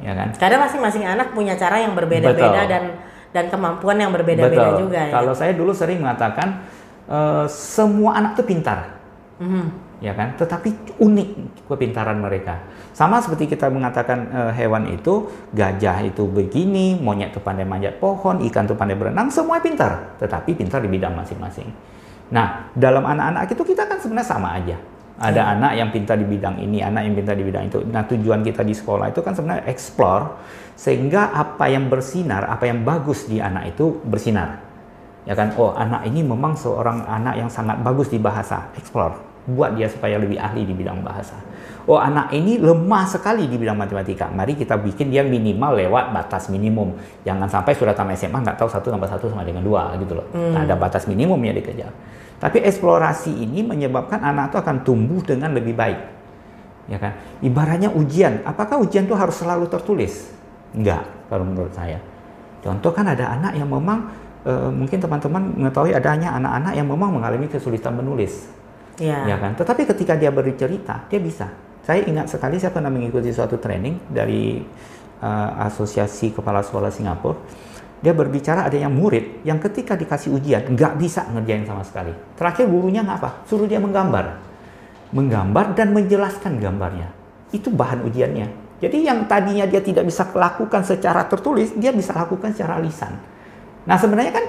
Ya 0.06 0.14
kan? 0.16 0.30
Karena 0.38 0.58
masing-masing 0.64 1.04
anak 1.04 1.36
punya 1.36 1.60
cara 1.60 1.82
yang 1.84 1.98
berbeda-beda 1.98 2.62
dan 2.70 2.84
dan 3.30 3.46
kemampuan 3.52 3.98
yang 4.00 4.10
berbeda-beda 4.10 4.80
juga 4.80 5.10
ya. 5.10 5.14
Kalau 5.14 5.34
saya 5.36 5.54
dulu 5.54 5.76
sering 5.76 6.02
mengatakan 6.02 6.66
uh, 7.06 7.46
semua 7.50 8.18
anak 8.18 8.40
tuh 8.40 8.46
pintar. 8.48 8.96
Mm-hmm 9.44 9.89
ya 10.00 10.16
kan? 10.16 10.36
Tetapi 10.36 11.00
unik 11.00 11.30
kepintaran 11.68 12.20
mereka. 12.20 12.60
Sama 12.96 13.20
seperti 13.20 13.52
kita 13.52 13.72
mengatakan 13.72 14.28
e, 14.32 14.42
hewan 14.56 14.92
itu, 14.92 15.28
gajah 15.54 16.04
itu 16.04 16.26
begini, 16.26 17.00
monyet 17.00 17.36
itu 17.36 17.40
pandai 17.44 17.68
manjat 17.68 18.00
pohon, 18.00 18.44
ikan 18.50 18.66
itu 18.68 18.76
pandai 18.76 18.96
berenang, 18.96 19.32
semua 19.32 19.60
pintar, 19.60 20.18
tetapi 20.20 20.56
pintar 20.56 20.84
di 20.84 20.90
bidang 20.90 21.14
masing-masing. 21.16 21.70
Nah, 22.32 22.72
dalam 22.74 23.04
anak-anak 23.06 23.52
itu 23.52 23.64
kita 23.64 23.88
kan 23.88 24.00
sebenarnya 24.00 24.28
sama 24.28 24.56
aja. 24.56 24.78
Ada 25.20 25.36
ya. 25.36 25.52
anak 25.52 25.72
yang 25.76 25.90
pintar 25.92 26.16
di 26.16 26.24
bidang 26.24 26.56
ini, 26.64 26.80
anak 26.80 27.04
yang 27.04 27.16
pintar 27.20 27.36
di 27.36 27.44
bidang 27.44 27.68
itu. 27.68 27.84
Nah, 27.84 28.08
tujuan 28.08 28.40
kita 28.40 28.64
di 28.64 28.72
sekolah 28.72 29.12
itu 29.12 29.20
kan 29.20 29.36
sebenarnya 29.36 29.68
explore 29.68 30.40
sehingga 30.80 31.36
apa 31.36 31.68
yang 31.68 31.92
bersinar, 31.92 32.48
apa 32.48 32.72
yang 32.72 32.88
bagus 32.88 33.28
di 33.28 33.44
anak 33.44 33.76
itu 33.76 34.00
bersinar. 34.08 34.64
Ya 35.28 35.36
kan? 35.36 35.52
Oh, 35.60 35.76
anak 35.76 36.08
ini 36.08 36.24
memang 36.24 36.56
seorang 36.56 37.04
anak 37.04 37.36
yang 37.36 37.52
sangat 37.52 37.84
bagus 37.84 38.08
di 38.08 38.16
bahasa. 38.16 38.72
Explore 38.80 39.29
buat 39.48 39.76
dia 39.78 39.88
supaya 39.88 40.20
lebih 40.20 40.36
ahli 40.36 40.68
di 40.68 40.74
bidang 40.76 41.00
bahasa. 41.06 41.40
Oh 41.90 41.98
anak 41.98 42.30
ini 42.36 42.62
lemah 42.62 43.10
sekali 43.10 43.50
di 43.50 43.58
bidang 43.58 43.74
matematika. 43.74 44.30
Mari 44.30 44.54
kita 44.54 44.78
bikin 44.78 45.10
dia 45.10 45.26
minimal 45.26 45.74
lewat 45.74 46.14
batas 46.14 46.52
minimum. 46.54 46.94
Jangan 47.26 47.50
sampai 47.50 47.74
sudah 47.74 47.98
tamat 47.98 48.20
SMA 48.20 48.40
nggak 48.46 48.62
tahu 48.62 48.70
satu 48.70 48.94
tambah 48.94 49.10
satu 49.10 49.26
sama 49.32 49.42
dengan 49.42 49.66
dua 49.66 49.98
gitu 49.98 50.20
loh. 50.20 50.28
Hmm. 50.30 50.54
Nah, 50.54 50.70
ada 50.70 50.78
batas 50.78 51.10
minimum 51.10 51.40
yang 51.42 51.58
dikejar. 51.58 51.90
Tapi 52.40 52.62
eksplorasi 52.62 53.42
ini 53.42 53.66
menyebabkan 53.66 54.22
anak 54.22 54.54
itu 54.54 54.58
akan 54.62 54.76
tumbuh 54.86 55.20
dengan 55.26 55.50
lebih 55.52 55.74
baik. 55.74 56.00
Ya 56.90 56.98
kan? 57.02 57.18
Ibaratnya 57.42 57.90
ujian. 57.90 58.46
Apakah 58.46 58.82
ujian 58.82 59.10
itu 59.10 59.18
harus 59.18 59.38
selalu 59.38 59.66
tertulis? 59.70 60.30
Enggak, 60.74 61.06
kalau 61.28 61.46
menurut 61.46 61.74
saya. 61.74 61.98
Contoh 62.62 62.92
kan 62.94 63.08
ada 63.08 63.34
anak 63.34 63.58
yang 63.58 63.70
memang 63.70 64.10
e, 64.44 64.52
mungkin 64.70 65.00
teman-teman 65.00 65.42
mengetahui 65.58 65.96
adanya 65.96 66.36
anak-anak 66.36 66.74
yang 66.76 66.88
memang 66.88 67.10
mengalami 67.18 67.48
kesulitan 67.48 67.96
menulis 67.96 68.59
Ya. 69.00 69.24
ya 69.26 69.38
kan? 69.40 69.56
Tetapi 69.56 69.88
ketika 69.88 70.14
dia 70.20 70.30
bercerita, 70.30 71.08
dia 71.08 71.20
bisa. 71.24 71.48
Saya 71.88 72.06
ingat 72.06 72.30
sekali 72.30 72.60
saya 72.60 72.76
pernah 72.76 72.92
mengikuti 72.92 73.32
suatu 73.32 73.58
training 73.58 74.12
dari 74.12 74.62
uh, 75.24 75.66
Asosiasi 75.66 76.36
Kepala 76.36 76.62
Sekolah 76.62 76.92
Singapura. 76.92 77.40
Dia 78.00 78.16
berbicara 78.16 78.64
ada 78.64 78.80
yang 78.80 78.96
murid 78.96 79.44
yang 79.44 79.60
ketika 79.60 80.00
dikasih 80.00 80.32
ujian 80.32 80.72
nggak 80.72 80.96
bisa 80.96 81.28
ngerjain 81.36 81.68
sama 81.68 81.84
sekali. 81.84 82.16
Terakhir 82.40 82.72
gurunya 82.72 83.04
nggak 83.04 83.18
apa, 83.20 83.44
suruh 83.44 83.68
dia 83.68 83.76
menggambar, 83.76 84.40
menggambar 85.12 85.76
dan 85.76 85.92
menjelaskan 85.92 86.64
gambarnya. 86.64 87.12
Itu 87.52 87.76
bahan 87.76 88.08
ujiannya. 88.08 88.48
Jadi 88.80 89.04
yang 89.04 89.28
tadinya 89.28 89.68
dia 89.68 89.84
tidak 89.84 90.08
bisa 90.08 90.24
lakukan 90.32 90.80
secara 90.88 91.28
tertulis, 91.28 91.76
dia 91.76 91.92
bisa 91.92 92.16
lakukan 92.16 92.56
secara 92.56 92.80
lisan. 92.80 93.20
Nah 93.84 94.00
sebenarnya 94.00 94.32
kan 94.32 94.46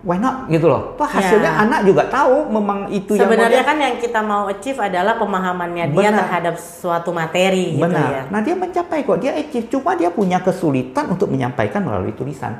why 0.00 0.16
not 0.16 0.48
gitu 0.48 0.64
loh. 0.64 0.96
Toh 0.96 1.04
hasilnya 1.04 1.52
yeah. 1.52 1.64
anak 1.64 1.80
juga 1.84 2.08
tahu 2.08 2.48
memang 2.48 2.88
itu 2.88 3.20
Sebenarnya 3.20 3.60
yang 3.60 3.68
kan 3.68 3.76
yang 3.76 3.96
kita 4.00 4.20
mau 4.24 4.48
achieve 4.48 4.80
adalah 4.80 5.20
pemahamannya 5.20 5.92
Benar. 5.92 6.00
dia 6.00 6.10
terhadap 6.16 6.54
suatu 6.56 7.12
materi 7.12 7.76
gitu 7.76 7.84
Benar. 7.84 8.08
ya. 8.08 8.22
Nah, 8.32 8.40
dia 8.40 8.54
mencapai 8.56 9.04
kok, 9.04 9.20
dia 9.20 9.32
achieve. 9.36 9.68
Cuma 9.68 9.92
dia 9.96 10.08
punya 10.08 10.40
kesulitan 10.40 11.12
untuk 11.12 11.28
menyampaikan 11.28 11.84
melalui 11.84 12.16
tulisan. 12.16 12.56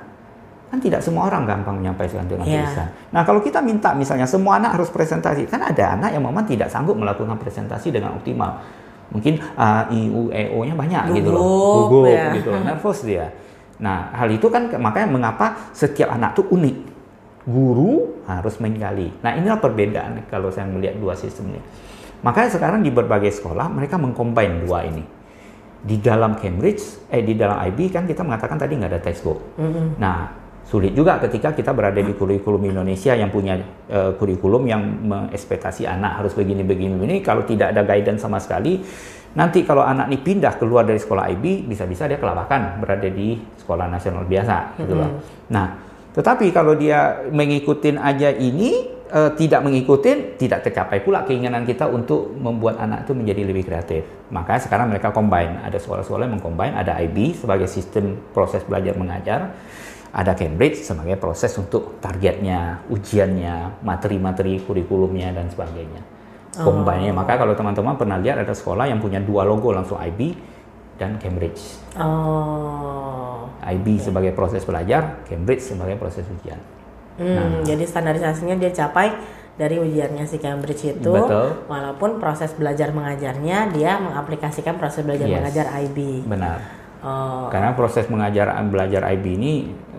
Kan 0.71 0.79
tidak 0.79 1.03
semua 1.03 1.27
orang 1.27 1.49
gampang 1.49 1.81
menyampaikan 1.81 2.29
dengan 2.29 2.45
yeah. 2.45 2.63
tulisan. 2.63 2.87
Nah, 3.11 3.23
kalau 3.25 3.41
kita 3.41 3.65
minta 3.65 3.97
misalnya 3.97 4.29
semua 4.29 4.61
anak 4.61 4.77
harus 4.77 4.93
presentasi, 4.93 5.49
kan 5.49 5.65
ada 5.65 5.97
anak 5.97 6.13
yang 6.13 6.23
memang 6.23 6.45
tidak 6.45 6.69
sanggup 6.69 6.95
melakukan 6.95 7.41
presentasi 7.41 7.89
dengan 7.89 8.21
optimal. 8.21 8.61
Mungkin 9.11 9.43
A, 9.59 9.91
I, 9.91 10.07
U, 10.07 10.31
E, 10.31 10.55
O-nya 10.55 10.77
banyak 10.79 11.11
Gugup, 11.11 11.19
gitu 11.19 11.31
loh. 11.35 11.43
Gugup 11.91 12.15
ya. 12.15 12.31
gitu 12.37 12.49
loh, 12.55 12.63
nervous 12.63 13.03
dia. 13.03 13.27
Nah, 13.81 14.13
hal 14.15 14.29
itu 14.31 14.47
kan 14.53 14.71
makanya 14.77 15.09
mengapa 15.11 15.73
setiap 15.73 16.15
anak 16.15 16.37
tuh 16.39 16.47
unik 16.53 17.00
guru 17.49 18.23
harus 18.29 18.61
menggali. 18.61 19.09
Nah 19.25 19.33
inilah 19.37 19.59
perbedaan 19.61 20.29
kalau 20.29 20.53
saya 20.53 20.69
melihat 20.69 21.01
dua 21.01 21.17
sistem 21.17 21.57
ini. 21.57 21.61
Makanya 22.21 22.51
sekarang 22.53 22.85
di 22.85 22.93
berbagai 22.93 23.33
sekolah 23.33 23.73
mereka 23.73 23.97
mengcombine 23.97 24.65
dua 24.65 24.85
ini. 24.85 25.05
Di 25.81 25.97
dalam 25.97 26.37
Cambridge, 26.37 27.09
eh 27.09 27.25
di 27.25 27.33
dalam 27.33 27.57
IB 27.57 27.89
kan 27.89 28.05
kita 28.05 28.21
mengatakan 28.21 28.61
tadi 28.61 28.77
nggak 28.77 28.91
ada 28.93 29.01
textbook. 29.01 29.57
Mm 29.57 29.71
-hmm. 29.73 29.87
Nah 29.97 30.19
sulit 30.69 30.93
juga 30.93 31.19
ketika 31.19 31.57
kita 31.57 31.73
berada 31.73 31.99
di 31.99 32.13
kurikulum 32.13 32.63
Indonesia 32.69 33.17
yang 33.17 33.33
punya 33.33 33.59
uh, 33.91 34.15
kurikulum 34.15 34.69
yang 34.69 34.83
mengekspektasi 35.09 35.89
anak 35.89 36.23
harus 36.23 36.37
begini-begini 36.37 36.95
ini 36.95 37.17
kalau 37.25 37.43
tidak 37.43 37.75
ada 37.75 37.83
guidance 37.83 38.23
sama 38.23 38.39
sekali 38.39 38.79
nanti 39.35 39.67
kalau 39.67 39.83
anak 39.83 40.07
ini 40.13 40.23
pindah 40.23 40.63
keluar 40.63 40.87
dari 40.87 41.03
sekolah 41.03 41.27
IB 41.35 41.67
bisa-bisa 41.67 42.07
dia 42.07 42.23
kelabakan 42.23 42.79
berada 42.79 43.09
di 43.11 43.35
sekolah 43.59 43.91
nasional 43.91 44.29
biasa 44.29 44.79
gitu 44.79 44.95
loh. 44.95 45.11
Mm 45.11 45.17
-hmm. 45.17 45.51
Nah 45.51 45.67
tetapi 46.11 46.51
kalau 46.51 46.75
dia 46.75 47.23
mengikuti 47.31 47.95
aja 47.95 48.35
ini 48.35 49.01
uh, 49.11 49.31
tidak 49.35 49.63
mengikuti, 49.63 50.35
tidak 50.39 50.67
tercapai 50.67 51.03
pula 51.03 51.23
keinginan 51.23 51.63
kita 51.63 51.87
untuk 51.87 52.35
membuat 52.35 52.83
anak 52.83 53.07
itu 53.07 53.13
menjadi 53.15 53.43
lebih 53.47 53.63
kreatif. 53.67 54.03
Maka 54.31 54.59
sekarang 54.63 54.91
mereka 54.91 55.15
combine, 55.15 55.63
ada 55.63 55.79
sekolah-sekolah 55.79 56.27
yang 56.27 56.35
mengcombine, 56.39 56.75
ada 56.75 56.99
IB 56.99 57.39
sebagai 57.39 57.71
sistem 57.71 58.19
proses 58.35 58.63
belajar 58.67 58.95
mengajar, 58.99 59.55
ada 60.11 60.35
Cambridge 60.35 60.83
sebagai 60.83 61.15
proses 61.19 61.55
untuk 61.55 62.03
targetnya, 62.03 62.83
ujiannya, 62.91 63.83
materi-materi 63.87 64.59
kurikulumnya 64.67 65.31
dan 65.31 65.47
sebagainya. 65.47 66.03
Combine-nya. 66.51 67.15
Maka 67.15 67.39
kalau 67.39 67.55
teman-teman 67.55 67.95
pernah 67.95 68.19
lihat 68.19 68.43
ada 68.43 68.51
sekolah 68.51 68.91
yang 68.91 68.99
punya 68.99 69.23
dua 69.23 69.47
logo 69.47 69.71
langsung 69.71 70.03
IB 70.03 70.35
dan 71.01 71.17
Cambridge. 71.17 71.81
Oh. 71.97 73.49
IB 73.65 73.97
okay. 73.97 74.05
sebagai 74.05 74.33
proses 74.37 74.61
belajar, 74.69 75.25
Cambridge 75.25 75.65
sebagai 75.65 75.97
proses 75.97 76.29
ujian. 76.29 76.61
Hmm, 77.17 77.37
nah, 77.37 77.49
jadi 77.65 77.85
standarisasinya 77.89 78.61
dia 78.61 78.69
capai 78.73 79.17
dari 79.57 79.81
ujiannya 79.81 80.25
si 80.29 80.37
Cambridge 80.37 80.85
itu, 81.01 81.13
Betul. 81.13 81.69
walaupun 81.69 82.21
proses 82.21 82.53
belajar 82.53 82.93
mengajarnya 82.93 83.73
dia 83.73 83.97
mengaplikasikan 84.01 84.77
proses 84.77 85.05
belajar 85.05 85.29
yes. 85.29 85.37
mengajar 85.41 85.67
IB. 85.89 86.29
Benar. 86.29 86.59
Oh. 87.01 87.49
Karena 87.49 87.73
proses 87.73 88.05
mengajar 88.13 88.53
belajar 88.69 89.09
IB 89.17 89.25
ini 89.41 89.53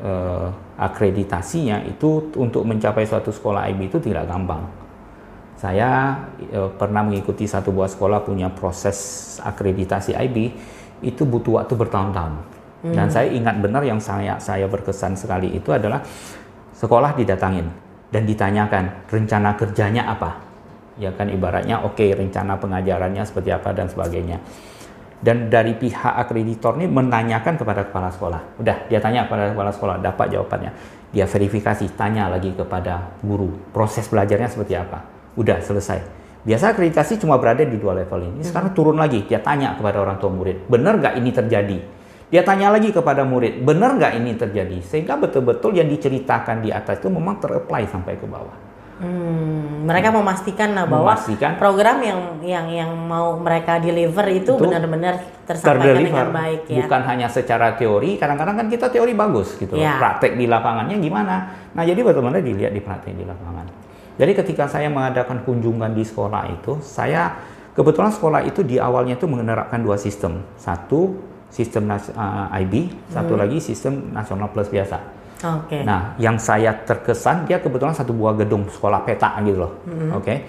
uh, 0.06 0.54
akreditasinya 0.78 1.82
itu 1.86 2.30
untuk 2.38 2.62
mencapai 2.62 3.06
suatu 3.10 3.34
sekolah 3.34 3.70
IB 3.74 3.90
itu 3.90 3.98
tidak 3.98 4.30
gampang. 4.30 4.66
Saya 5.58 6.18
uh, 6.58 6.70
pernah 6.74 7.06
mengikuti 7.06 7.46
satu 7.46 7.70
buah 7.70 7.90
sekolah 7.90 8.26
punya 8.26 8.50
proses 8.50 9.38
akreditasi 9.46 10.18
IB 10.18 10.38
itu 11.02 11.26
butuh 11.26 11.62
waktu 11.62 11.74
bertahun-tahun. 11.78 12.34
Hmm. 12.82 12.96
Dan 12.98 13.08
saya 13.14 13.30
ingat 13.30 13.62
benar 13.62 13.86
yang 13.86 14.02
saya 14.02 14.42
saya 14.42 14.66
berkesan 14.66 15.14
sekali 15.14 15.54
itu 15.54 15.70
adalah 15.70 16.02
sekolah 16.74 17.14
didatangin 17.14 17.70
dan 18.10 18.24
ditanyakan 18.26 19.06
rencana 19.10 19.54
kerjanya 19.54 20.10
apa. 20.10 20.42
Ya 20.98 21.14
kan 21.14 21.30
ibaratnya 21.30 21.82
oke 21.82 21.98
okay, 21.98 22.10
rencana 22.14 22.58
pengajarannya 22.58 23.22
seperti 23.26 23.50
apa 23.54 23.70
dan 23.74 23.90
sebagainya. 23.90 24.42
Dan 25.22 25.54
dari 25.54 25.78
pihak 25.78 26.18
akreditor 26.18 26.82
ini 26.82 26.90
menanyakan 26.90 27.54
kepada 27.54 27.86
kepala 27.86 28.10
sekolah. 28.10 28.58
Udah 28.58 28.90
dia 28.90 28.98
tanya 28.98 29.30
kepada 29.30 29.54
kepala 29.54 29.70
sekolah, 29.70 29.96
dapat 30.02 30.34
jawabannya. 30.34 30.74
Dia 31.14 31.30
verifikasi, 31.30 31.94
tanya 31.94 32.26
lagi 32.26 32.50
kepada 32.58 33.14
guru, 33.22 33.54
proses 33.70 34.10
belajarnya 34.10 34.50
seperti 34.50 34.74
apa. 34.74 35.06
Udah 35.38 35.62
selesai 35.62 36.21
Biasa 36.42 36.74
akreditasi 36.74 37.22
cuma 37.22 37.38
berada 37.38 37.62
di 37.62 37.78
dua 37.78 37.94
level 37.94 38.34
ini. 38.34 38.42
Sekarang 38.42 38.74
turun 38.74 38.98
lagi, 38.98 39.22
dia 39.30 39.38
tanya 39.46 39.78
kepada 39.78 40.02
orang 40.02 40.18
tua 40.18 40.34
murid, 40.34 40.66
benar 40.66 40.98
nggak 40.98 41.14
ini 41.22 41.30
terjadi? 41.30 41.78
Dia 42.32 42.42
tanya 42.42 42.74
lagi 42.74 42.90
kepada 42.90 43.22
murid, 43.22 43.62
benar 43.62 43.94
nggak 44.00 44.14
ini 44.18 44.34
terjadi? 44.34 44.82
Sehingga 44.82 45.22
betul-betul 45.22 45.78
yang 45.78 45.86
diceritakan 45.86 46.66
di 46.66 46.74
atas 46.74 46.98
itu 46.98 47.14
memang 47.14 47.38
ter-apply 47.38 47.86
sampai 47.92 48.18
ke 48.18 48.26
bawah. 48.26 48.72
Hmm, 49.02 49.90
mereka 49.90 50.14
memastikan 50.14 50.78
lah 50.78 50.86
bahwa 50.86 51.18
Memastikan. 51.18 51.58
program 51.58 52.06
yang 52.06 52.20
yang 52.46 52.66
yang 52.70 52.92
mau 52.94 53.34
mereka 53.34 53.82
deliver 53.82 54.30
itu 54.30 54.54
benar-benar 54.54 55.18
tersampaikan 55.42 55.82
terdeliver 55.82 56.06
dengan 56.06 56.30
baik 56.30 56.62
ya. 56.70 56.86
bukan 56.86 57.02
hanya 57.10 57.26
secara 57.26 57.74
teori 57.74 58.22
kadang-kadang 58.22 58.62
kan 58.62 58.68
kita 58.70 58.94
teori 58.94 59.18
bagus 59.18 59.58
gitu 59.58 59.74
loh. 59.74 59.82
Ya. 59.82 59.98
praktek 59.98 60.38
di 60.38 60.46
lapangannya 60.46 61.02
gimana 61.02 61.50
nah 61.74 61.82
jadi 61.82 61.98
betul-betul 61.98 62.46
dilihat 62.46 62.78
di 62.78 62.82
praktek 62.86 63.18
di 63.18 63.26
lapangan 63.26 63.81
jadi 64.20 64.32
ketika 64.36 64.68
saya 64.68 64.88
mengadakan 64.92 65.44
kunjungan 65.44 65.92
di 65.94 66.04
sekolah 66.04 66.52
itu 66.52 66.80
saya 66.84 67.36
kebetulan 67.72 68.12
sekolah 68.12 68.42
itu 68.44 68.64
di 68.64 68.76
awalnya 68.80 69.16
itu 69.16 69.28
menerapkan 69.28 69.80
dua 69.80 69.96
sistem 69.96 70.44
satu 70.60 71.16
sistem 71.52 71.92
uh, 71.92 72.48
IB 72.60 72.92
satu 73.12 73.36
Hmm. 73.36 73.42
lagi 73.44 73.58
sistem 73.60 74.12
nasional 74.12 74.48
plus 74.52 74.72
biasa 74.72 75.22
Oke. 75.42 75.82
Nah, 75.82 76.14
yang 76.22 76.38
saya 76.38 76.70
terkesan 76.86 77.50
dia 77.50 77.58
kebetulan 77.58 77.98
satu 77.98 78.14
buah 78.14 78.38
gedung 78.38 78.70
sekolah 78.70 79.02
peta 79.02 79.42
gitu 79.42 79.66
loh. 79.66 79.74
Oke. 80.14 80.46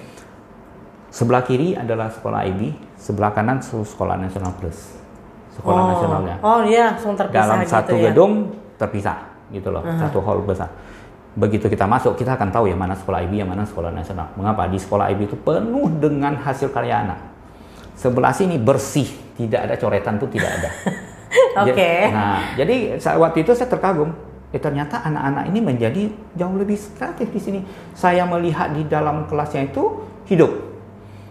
Sebelah 1.09 1.45
kiri 1.45 1.73
adalah 1.73 2.13
sekolah 2.13 2.45
IB, 2.49 2.77
sebelah 2.97 3.33
kanan 3.33 3.61
se- 3.61 3.89
sekolah 3.89 4.21
nasional 4.21 4.53
plus. 4.61 4.97
Sekolah 5.57 5.81
oh. 5.81 5.89
nasionalnya. 5.97 6.37
Oh, 6.41 6.61
dia 6.65 6.93
langsung 6.93 7.17
terpisah 7.17 7.41
Dalam 7.41 7.59
gitu 7.65 7.73
satu 7.73 7.95
ya. 7.97 8.03
gedung 8.13 8.33
terpisah 8.77 9.19
gitu 9.53 9.69
loh, 9.69 9.85
satu 9.97 10.19
hall 10.25 10.41
besar. 10.45 10.69
Begitu 11.33 11.65
kita 11.65 11.89
masuk, 11.89 12.13
kita 12.21 12.37
akan 12.37 12.53
tahu 12.53 12.69
yang 12.69 12.77
mana 12.77 12.93
sekolah 12.93 13.25
IB, 13.25 13.41
yang 13.41 13.49
mana 13.49 13.65
sekolah 13.65 13.89
nasional. 13.89 14.29
Mengapa? 14.37 14.69
Di 14.69 14.77
sekolah 14.77 15.09
IB 15.09 15.33
itu 15.33 15.37
penuh 15.41 15.89
dengan 15.97 16.37
hasil 16.37 16.69
karya 16.69 17.09
anak. 17.09 17.19
Sebelah 17.97 18.37
sini 18.37 18.61
bersih, 18.61 19.09
tidak 19.41 19.65
ada 19.65 19.75
coretan 19.81 20.21
pun 20.21 20.29
tidak 20.29 20.51
ada. 20.61 20.71
Oke. 21.65 21.73
Ja- 21.73 22.13
Nah, 22.13 22.39
jadi 22.53 23.01
saat 23.01 23.17
waktu 23.17 23.49
itu 23.49 23.57
saya 23.57 23.69
terkagum. 23.69 24.13
Eh, 24.53 24.61
ternyata 24.61 25.01
anak-anak 25.01 25.49
ini 25.49 25.65
menjadi 25.65 26.03
jauh 26.37 26.57
lebih 26.61 26.77
kreatif 27.01 27.33
di 27.33 27.41
sini. 27.41 27.61
Saya 27.97 28.29
melihat 28.29 28.77
di 28.77 28.85
dalam 28.85 29.25
kelasnya 29.25 29.65
itu 29.65 30.05
hidup. 30.29 30.53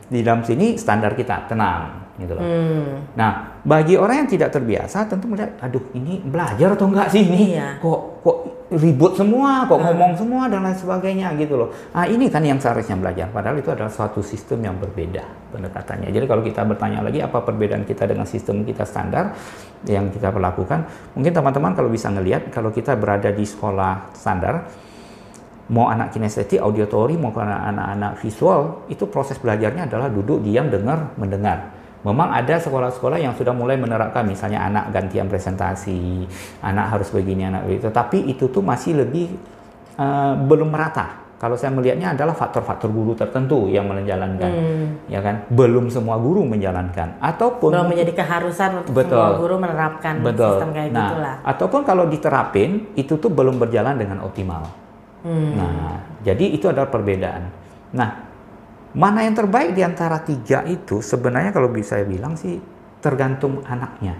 Di 0.10 0.26
dalam 0.26 0.42
sini 0.42 0.74
standar 0.74 1.14
kita 1.14 1.46
tenang, 1.46 2.18
gitu 2.18 2.34
loh. 2.34 2.42
Hmm. 2.42 3.06
Nah, 3.14 3.62
bagi 3.62 3.94
orang 3.94 4.26
yang 4.26 4.30
tidak 4.34 4.50
terbiasa 4.50 5.06
tentu 5.06 5.30
melihat, 5.30 5.54
aduh 5.62 5.86
ini 5.94 6.18
belajar 6.18 6.74
atau 6.74 6.90
enggak 6.90 7.14
sih 7.14 7.22
ini? 7.22 7.54
Iya. 7.54 7.78
Kok 7.78 8.00
kok 8.26 8.38
ribut 8.72 9.20
semua, 9.20 9.68
kok 9.68 9.84
ngomong 9.84 10.16
semua 10.16 10.48
dan 10.48 10.64
lain 10.64 10.80
sebagainya 10.80 11.36
gitu 11.36 11.60
loh. 11.60 11.70
Ah 11.92 12.08
ini 12.08 12.32
kan 12.32 12.40
yang 12.40 12.56
seharusnya 12.56 12.96
belajar. 12.96 13.28
Padahal 13.28 13.60
itu 13.60 13.68
adalah 13.68 13.92
suatu 13.92 14.24
sistem 14.24 14.64
yang 14.64 14.80
berbeda 14.80 15.52
pendekatannya. 15.52 16.08
Jadi 16.08 16.24
kalau 16.24 16.40
kita 16.40 16.64
bertanya 16.64 17.04
lagi 17.04 17.20
apa 17.20 17.44
perbedaan 17.44 17.84
kita 17.84 18.08
dengan 18.08 18.24
sistem 18.24 18.64
kita 18.64 18.88
standar 18.88 19.36
yang 19.84 20.08
kita 20.08 20.32
perlakukan, 20.32 20.88
mungkin 21.20 21.36
teman-teman 21.36 21.76
kalau 21.76 21.92
bisa 21.92 22.08
ngelihat 22.16 22.48
kalau 22.48 22.72
kita 22.72 22.96
berada 22.96 23.28
di 23.36 23.44
sekolah 23.44 24.16
standar 24.16 24.72
mau 25.72 25.88
anak 25.88 26.16
kinestetik, 26.16 26.60
auditory, 26.60 27.16
mau 27.16 27.32
anak-anak 27.32 28.20
visual, 28.20 28.88
itu 28.92 29.08
proses 29.08 29.40
belajarnya 29.40 29.88
adalah 29.88 30.12
duduk, 30.12 30.44
diam, 30.44 30.68
dengar, 30.68 31.16
mendengar. 31.16 31.81
Memang 32.02 32.34
ada 32.34 32.58
sekolah-sekolah 32.58 33.22
yang 33.22 33.38
sudah 33.38 33.54
mulai 33.54 33.78
menerapkan, 33.78 34.26
misalnya 34.26 34.66
anak 34.66 34.90
gantian 34.90 35.30
presentasi, 35.30 36.26
anak 36.66 36.98
harus 36.98 37.14
begini, 37.14 37.46
anak 37.46 37.70
begitu. 37.70 37.94
Tapi 37.94 38.26
itu 38.26 38.50
tuh 38.50 38.66
masih 38.66 39.06
lebih 39.06 39.30
eh, 40.02 40.34
belum 40.42 40.74
merata. 40.74 41.22
Kalau 41.42 41.58
saya 41.58 41.74
melihatnya 41.74 42.14
adalah 42.14 42.38
faktor-faktor 42.38 42.94
guru 42.94 43.18
tertentu 43.18 43.66
yang 43.66 43.90
menjalankan, 43.90 44.52
ya 45.10 45.26
kan? 45.26 45.50
Belum 45.50 45.90
semua 45.90 46.14
guru 46.22 46.46
menjalankan, 46.46 47.18
ataupun 47.18 47.74
Belum 47.74 47.90
menjadi 47.90 48.14
keharusan 48.14 48.86
untuk 48.86 48.94
Betul. 48.94 49.18
semua 49.18 49.42
guru 49.42 49.56
menerapkan 49.58 50.22
Betul. 50.22 50.62
sistem 50.62 50.70
kayak 50.70 50.94
nah, 50.94 51.02
gitulah. 51.02 51.36
ataupun 51.42 51.82
kalau 51.82 52.06
diterapin 52.06 52.94
itu 52.94 53.18
tuh 53.18 53.34
belum 53.34 53.58
berjalan 53.58 53.98
dengan 53.98 54.22
optimal. 54.22 54.70
Hmm. 55.26 55.58
Nah, 55.58 55.98
jadi 56.22 56.46
itu 56.46 56.70
adalah 56.70 56.94
perbedaan. 56.94 57.50
Nah, 57.98 58.31
mana 58.92 59.24
yang 59.24 59.36
terbaik 59.36 59.72
di 59.72 59.82
antara 59.86 60.20
tiga 60.20 60.68
itu 60.68 61.00
sebenarnya 61.00 61.56
kalau 61.56 61.72
bisa 61.72 61.96
saya 62.00 62.06
bilang 62.08 62.36
sih 62.36 62.60
tergantung 63.00 63.64
anaknya. 63.64 64.16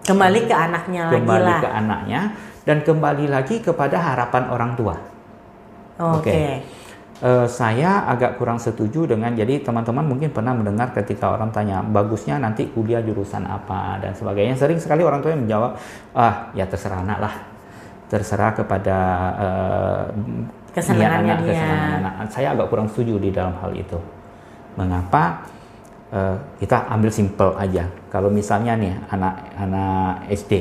Kembali 0.00 0.48
ke 0.48 0.54
anaknya 0.56 1.02
lagi 1.12 1.16
Kembali 1.20 1.52
lah. 1.52 1.60
ke 1.60 1.68
anaknya 1.68 2.20
dan 2.64 2.78
kembali 2.80 3.26
lagi 3.28 3.56
kepada 3.60 3.96
harapan 4.00 4.44
orang 4.48 4.72
tua. 4.74 4.96
Oke. 6.00 6.32
Oke. 6.32 6.44
Eh, 7.20 7.46
saya 7.52 8.08
agak 8.08 8.40
kurang 8.40 8.56
setuju 8.56 9.04
dengan 9.04 9.36
jadi 9.36 9.60
teman-teman 9.60 10.08
mungkin 10.08 10.32
pernah 10.32 10.56
mendengar 10.56 10.88
ketika 10.96 11.36
orang 11.36 11.52
tanya 11.52 11.84
bagusnya 11.84 12.40
nanti 12.40 12.72
kuliah 12.72 13.04
jurusan 13.04 13.44
apa 13.44 14.00
dan 14.00 14.16
sebagainya 14.16 14.56
sering 14.56 14.80
sekali 14.80 15.04
orang 15.04 15.20
tua 15.20 15.36
yang 15.36 15.44
menjawab 15.44 15.76
ah 16.16 16.48
ya 16.56 16.64
terserah 16.64 17.04
anak 17.04 17.18
lah 17.20 17.34
terserah 18.08 18.56
kepada 18.56 18.98
eh, 19.36 20.04
Kesenangannya 20.70 21.26
niat 21.26 21.38
anak, 21.38 21.46
dia. 21.46 21.52
kesenangan 21.54 21.92
anak. 21.98 22.14
Saya 22.30 22.48
agak 22.54 22.66
kurang 22.70 22.86
setuju 22.86 23.18
di 23.18 23.30
dalam 23.34 23.54
hal 23.58 23.72
itu. 23.74 23.98
Mengapa? 24.78 25.42
Eh, 26.10 26.36
kita 26.58 26.90
ambil 26.90 27.10
simple 27.14 27.54
aja. 27.54 27.86
Kalau 28.10 28.30
misalnya 28.30 28.74
nih 28.74 28.94
anak 29.14 29.34
anak 29.54 30.26
SD 30.26 30.52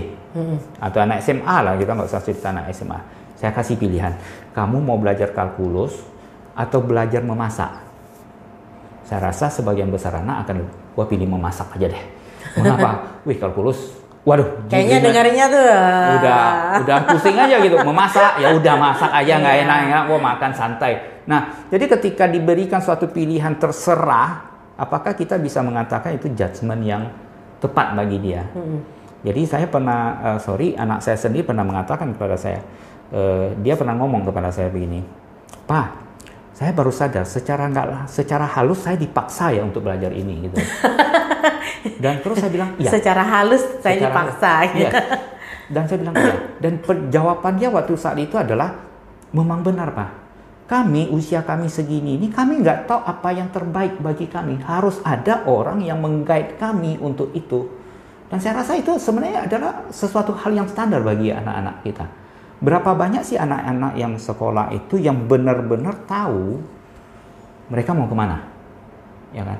atau 0.77 1.01
anak 1.01 1.25
SMA 1.25 1.55
lah 1.65 1.73
kita 1.73 1.97
nggak 1.97 2.05
usah 2.05 2.21
cerita 2.21 2.53
anak 2.53 2.69
SMA. 2.69 2.99
Saya 3.33 3.49
kasih 3.49 3.81
pilihan. 3.81 4.13
Kamu 4.53 4.77
mau 4.77 5.01
belajar 5.01 5.33
kalkulus 5.33 6.05
atau 6.53 6.85
belajar 6.85 7.25
memasak? 7.25 7.81
Saya 9.09 9.33
rasa 9.33 9.49
sebagian 9.49 9.89
besar 9.89 10.21
anak 10.21 10.45
akan 10.45 10.69
gua 10.93 11.09
pilih 11.09 11.25
memasak 11.25 11.65
aja 11.73 11.89
deh. 11.89 12.03
Mengapa? 12.53 13.09
Wih 13.25 13.41
kalkulus. 13.41 13.98
Waduh. 14.29 14.69
Kayaknya 14.69 14.97
dengarnya 15.01 15.45
tuh 15.49 15.65
udah 16.21 16.41
udah 16.85 16.97
pusing 17.09 17.33
aja 17.33 17.57
gitu. 17.65 17.81
Memasak 17.81 18.37
ya 18.37 18.53
udah 18.53 18.75
masak 18.77 19.09
aja 19.09 19.33
nggak 19.41 19.55
Iya. 19.57 19.63
enak 19.65 19.77
ya. 19.89 19.97
Gua 20.05 20.19
makan 20.21 20.51
santai. 20.53 20.93
Nah 21.25 21.65
jadi 21.73 21.89
ketika 21.97 22.29
diberikan 22.29 22.77
suatu 22.77 23.09
pilihan 23.09 23.57
terserah 23.57 24.45
apakah 24.77 25.17
kita 25.17 25.41
bisa 25.41 25.65
mengatakan 25.65 26.13
itu 26.13 26.29
judgement 26.37 26.81
yang 26.85 27.09
tepat 27.57 27.97
bagi 27.97 28.21
dia? 28.21 28.45
Jadi 29.25 29.41
saya 29.49 29.65
pernah 29.65 30.21
eh, 30.21 30.39
sorry 30.39 30.77
anak 30.77 31.01
saya 31.01 31.17
sendiri 31.17 31.49
pernah 31.49 31.65
mengatakan 31.65 32.13
kepada 32.13 32.37
saya 32.37 32.61
eh, 33.09 33.57
dia 33.65 33.73
pernah 33.73 33.97
ngomong 33.97 34.29
kepada 34.29 34.53
saya 34.53 34.69
begini 34.69 35.01
pak 35.65 36.08
saya 36.59 36.75
baru 36.75 36.91
sadar 36.91 37.23
secara 37.23 37.71
nggak 37.71 38.11
secara 38.11 38.43
halus 38.43 38.83
saya 38.83 38.99
dipaksa 38.99 39.55
ya 39.55 39.63
untuk 39.63 39.79
belajar 39.79 40.11
ini 40.11 40.51
gitu 40.51 40.59
dan 42.03 42.19
terus 42.19 42.35
saya 42.43 42.51
bilang 42.51 42.75
iya 42.75 42.91
secara 42.91 43.23
halus 43.23 43.63
saya 43.79 43.95
Secara- 43.95 44.11
dipaksa 44.11 44.51
gitu. 44.75 44.83
Iya. 44.83 45.27
Dan 45.69 45.85
saya 45.85 45.97
bilang 46.01 46.15
iya. 46.17 46.35
Dan 46.57 46.73
jawaban 47.13 47.61
dia 47.61 47.69
waktu 47.69 47.93
saat 47.93 48.17
itu 48.17 48.35
adalah 48.35 48.73
memang 49.31 49.61
benar 49.61 49.93
pak. 49.93 50.09
Kami 50.69 51.09
usia 51.13 51.41
kami 51.45 51.65
segini 51.69 52.17
ini 52.17 52.29
kami 52.29 52.61
nggak 52.61 52.89
tahu 52.89 53.01
apa 53.05 53.29
yang 53.33 53.53
terbaik 53.53 54.01
bagi 54.01 54.25
kami. 54.29 54.61
Harus 54.65 54.97
ada 55.05 55.45
orang 55.45 55.81
yang 55.81 56.01
menggait 56.01 56.57
kami 56.57 56.97
untuk 56.97 57.33
itu. 57.37 57.69
Dan 58.29 58.37
saya 58.37 58.61
rasa 58.61 58.77
itu 58.77 58.93
sebenarnya 58.97 59.49
adalah 59.49 59.89
sesuatu 59.89 60.33
hal 60.37 60.53
yang 60.53 60.69
standar 60.69 61.01
bagi 61.01 61.33
anak-anak 61.33 61.81
kita. 61.85 62.05
Berapa 62.59 62.91
banyak 62.91 63.23
sih 63.23 63.39
anak-anak 63.39 63.95
yang 63.95 64.19
sekolah 64.19 64.75
itu 64.75 64.99
yang 64.99 65.27
benar-benar 65.27 65.95
tahu 66.03 66.59
mereka 67.71 67.95
mau 67.95 68.03
ke 68.05 68.15
mana, 68.17 68.37
ya 69.31 69.47
kan? 69.47 69.59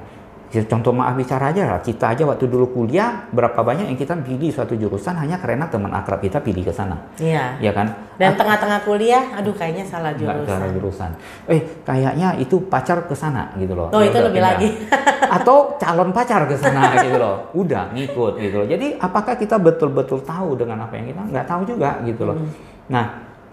Ya, 0.49 0.65
Contoh 0.65 0.89
maaf 0.89 1.13
bicara 1.13 1.53
aja 1.53 1.61
lah, 1.61 1.77
kita 1.77 2.09
aja 2.09 2.25
waktu 2.25 2.49
dulu 2.49 2.73
kuliah 2.73 3.29
berapa 3.29 3.61
banyak 3.61 3.85
yang 3.85 3.93
kita 3.93 4.17
pilih 4.17 4.49
suatu 4.49 4.73
jurusan 4.73 5.13
hanya 5.13 5.37
karena 5.37 5.69
teman 5.69 5.93
akrab 5.93 6.17
kita 6.17 6.41
pilih 6.41 6.65
ke 6.65 6.73
sana, 6.73 6.97
Iya. 7.21 7.61
ya 7.61 7.69
kan? 7.69 7.93
Dan 8.17 8.33
tengah-tengah 8.33 8.81
kuliah, 8.81 9.29
aduh 9.37 9.53
kayaknya 9.53 9.85
salah 9.85 10.09
jurusan. 10.17 10.49
cara 10.49 10.65
jurusan. 10.73 11.11
Eh, 11.45 11.61
kayaknya 11.85 12.33
itu 12.41 12.65
pacar 12.65 13.05
ke 13.05 13.13
sana 13.13 13.53
gitu 13.61 13.77
loh. 13.77 13.93
Oh, 13.93 14.01
Ya 14.01 14.09
itu 14.09 14.17
lebih 14.17 14.41
pindah. 14.41 14.57
lagi. 14.57 14.67
Atau 15.37 15.77
calon 15.77 16.09
pacar 16.09 16.49
ke 16.49 16.57
sana 16.57 16.97
gitu 16.97 17.21
loh. 17.21 17.45
Udah 17.53 17.93
ngikut 17.93 18.41
gitu 18.41 18.65
loh. 18.65 18.67
Jadi 18.67 18.97
apakah 18.97 19.37
kita 19.37 19.61
betul-betul 19.61 20.25
tahu 20.25 20.57
dengan 20.57 20.81
apa 20.81 20.97
yang 20.97 21.13
kita 21.13 21.21
nggak 21.29 21.45
tahu 21.45 21.61
juga 21.69 22.01
gitu 22.01 22.25
loh. 22.25 22.33
Hmm. 22.41 22.68
Nah, 22.89 23.05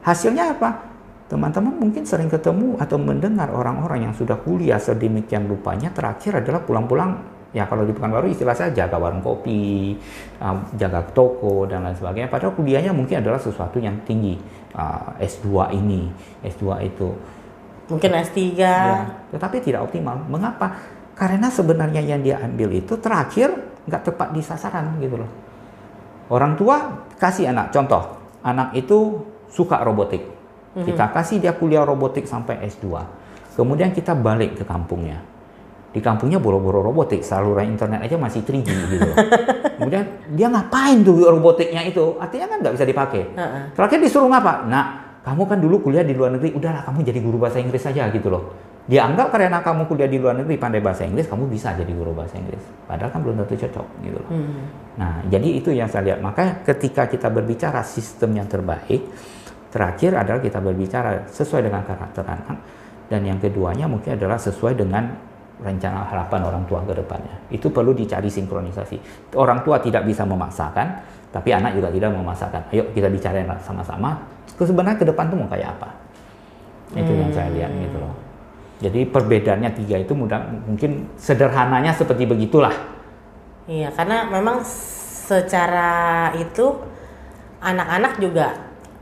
hasilnya 0.03 0.57
apa? 0.57 0.97
Teman-teman 1.27 1.75
mungkin 1.77 2.07
sering 2.07 2.31
ketemu 2.31 2.79
atau 2.79 2.97
mendengar 2.97 3.51
orang-orang 3.51 4.11
yang 4.11 4.15
sudah 4.15 4.39
kuliah 4.41 4.79
sedemikian 4.79 5.51
rupanya 5.51 5.91
terakhir 5.91 6.39
adalah 6.39 6.63
pulang-pulang 6.63 7.37
ya 7.57 7.65
kalau 7.65 7.89
di 7.89 7.93
Pekanbaru 7.97 8.29
istilah 8.29 8.53
saya 8.53 8.69
jaga 8.77 9.01
warung 9.01 9.25
kopi, 9.25 9.97
uh, 10.45 10.61
jaga 10.77 11.01
toko 11.17 11.65
dan 11.65 11.89
lain 11.89 11.97
sebagainya. 11.97 12.29
Padahal 12.29 12.53
kuliahnya 12.53 12.93
mungkin 12.93 13.25
adalah 13.25 13.41
sesuatu 13.41 13.81
yang 13.81 13.97
tinggi. 14.05 14.37
Uh, 14.77 15.17
S2 15.25 15.73
ini, 15.73 16.05
S2 16.45 16.85
itu. 16.85 17.09
Mungkin 17.89 18.11
S3. 18.13 18.37
Ya, 18.61 19.09
tetapi 19.33 19.65
tidak 19.65 19.89
optimal. 19.89 20.21
Mengapa? 20.29 20.77
Karena 21.17 21.49
sebenarnya 21.49 22.05
yang 22.05 22.21
dia 22.21 22.37
ambil 22.45 22.77
itu 22.77 22.93
terakhir 23.01 23.57
nggak 23.89 24.03
tepat 24.05 24.37
di 24.37 24.45
sasaran 24.45 25.01
gitu 25.01 25.17
loh. 25.17 25.31
Orang 26.29 26.61
tua 26.61 27.09
kasih 27.17 27.49
anak 27.49 27.73
contoh, 27.73 28.26
anak 28.47 28.79
itu 28.79 29.27
suka 29.51 29.83
robotik. 29.83 30.23
Kita 30.77 31.09
kasih 31.11 31.43
dia 31.43 31.57
kuliah 31.57 31.83
robotik 31.83 32.29
sampai 32.29 32.63
S2. 32.69 32.87
Kemudian 33.57 33.91
kita 33.91 34.13
balik 34.15 34.61
ke 34.61 34.65
kampungnya. 34.65 35.19
di 35.97 36.05
kampungnya 36.05 36.37
boro-boro 36.37 36.85
robotik, 36.85 37.25
saluran 37.25 37.73
internet 37.73 38.05
aja 38.05 38.21
masih 38.21 38.45
3G 38.45 38.69
gitu. 38.69 39.09
Kemudian 39.81 40.05
dia 40.37 40.53
ngapain 40.53 41.01
tuh 41.01 41.25
robotiknya 41.25 41.89
itu? 41.89 42.21
Artinya 42.21 42.53
kan 42.53 42.61
nggak 42.61 42.75
bisa 42.77 42.85
dipakai. 42.85 43.33
Terakhir 43.73 44.05
disuruh 44.05 44.29
ngapa? 44.29 44.69
Nah, 44.69 44.85
kamu 45.25 45.49
kan 45.49 45.57
dulu 45.57 45.81
kuliah 45.89 46.05
di 46.05 46.13
luar 46.13 46.37
negeri, 46.37 46.53
udahlah 46.53 46.85
kamu 46.85 47.01
jadi 47.01 47.17
guru 47.25 47.41
bahasa 47.41 47.65
Inggris 47.65 47.81
saja 47.81 48.13
gitu 48.13 48.29
loh. 48.29 48.53
Dia 48.87 49.03
anggap 49.03 49.35
karena 49.35 49.59
kamu 49.59 49.91
kuliah 49.91 50.07
di 50.07 50.23
luar 50.23 50.39
negeri 50.39 50.55
pandai 50.63 50.79
bahasa 50.79 51.03
Inggris, 51.03 51.27
kamu 51.27 51.51
bisa 51.51 51.75
jadi 51.75 51.91
guru 51.91 52.15
bahasa 52.15 52.39
Inggris. 52.39 52.63
Padahal 52.87 53.11
kan 53.11 53.19
belum 53.19 53.43
tentu 53.43 53.67
cocok 53.67 53.87
gitu 54.07 54.19
loh. 54.23 54.31
Hmm. 54.31 54.63
Nah, 54.95 55.13
jadi 55.27 55.49
itu 55.59 55.75
yang 55.75 55.91
saya 55.91 56.15
lihat. 56.15 56.23
Maka 56.23 56.63
ketika 56.63 57.11
kita 57.11 57.27
berbicara 57.27 57.83
sistem 57.83 58.39
yang 58.39 58.47
terbaik, 58.47 59.03
terakhir 59.75 60.15
adalah 60.15 60.39
kita 60.39 60.63
berbicara 60.63 61.27
sesuai 61.27 61.67
dengan 61.67 61.83
karakter 61.83 62.23
anak, 62.23 62.57
dan 63.11 63.21
yang 63.27 63.43
keduanya 63.43 63.91
mungkin 63.91 64.15
adalah 64.15 64.39
sesuai 64.39 64.79
dengan 64.79 65.19
rencana 65.57 66.07
harapan 66.07 66.41
orang 66.47 66.63
tua 66.71 66.87
ke 66.87 66.95
depannya. 66.95 67.35
Itu 67.51 67.75
perlu 67.75 67.91
dicari 67.91 68.31
sinkronisasi. 68.31 69.03
Orang 69.35 69.67
tua 69.67 69.83
tidak 69.83 70.07
bisa 70.07 70.23
memaksakan, 70.23 70.87
tapi 71.35 71.51
anak 71.51 71.75
juga 71.75 71.91
tidak 71.91 72.15
memaksakan. 72.15 72.71
Ayo 72.71 72.87
kita 72.95 73.11
bicara 73.11 73.43
sama-sama. 73.67 74.15
Sebenarnya 74.55 74.95
ke 74.95 75.05
depan 75.11 75.27
tuh 75.27 75.43
mau 75.43 75.51
kayak 75.51 75.75
apa? 75.75 75.91
Itu 76.95 77.11
yang 77.11 77.35
saya 77.35 77.51
lihat 77.51 77.73
gitu 77.83 77.99
loh. 77.99 78.26
Jadi 78.77 79.09
perbedaannya 79.09 79.73
tiga 79.73 79.97
itu 79.97 80.13
mudah 80.13 80.53
mungkin 80.69 81.09
sederhananya 81.17 81.97
seperti 81.97 82.29
begitulah. 82.29 82.73
Iya, 83.65 83.89
karena 83.97 84.29
memang 84.29 84.61
secara 85.27 86.31
itu 86.37 86.77
anak-anak 87.65 88.21
juga 88.21 88.47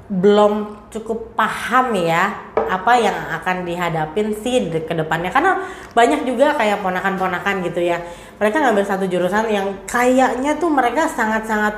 belum 0.09 0.87
cukup 0.95 1.35
paham 1.35 1.97
ya 1.97 2.55
apa 2.55 2.93
yang 2.97 3.17
akan 3.41 3.67
dihadapin 3.67 4.31
sih 4.39 4.71
di- 4.71 4.87
ke 4.87 4.95
depannya. 4.95 5.35
Karena 5.35 5.59
banyak 5.91 6.23
juga 6.23 6.55
kayak 6.55 6.81
ponakan-ponakan 6.81 7.67
gitu 7.67 7.83
ya. 7.83 7.99
Mereka 8.39 8.63
ngambil 8.63 8.85
satu 8.87 9.05
jurusan 9.11 9.51
yang 9.51 9.67
kayaknya 9.91 10.55
tuh 10.55 10.71
mereka 10.71 11.11
sangat-sangat 11.11 11.75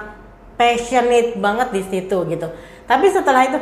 passionate 0.61 1.41
banget 1.41 1.73
di 1.73 1.83
situ 1.83 2.17
gitu. 2.29 2.49
Tapi 2.85 3.07
setelah 3.09 3.43
itu 3.49 3.59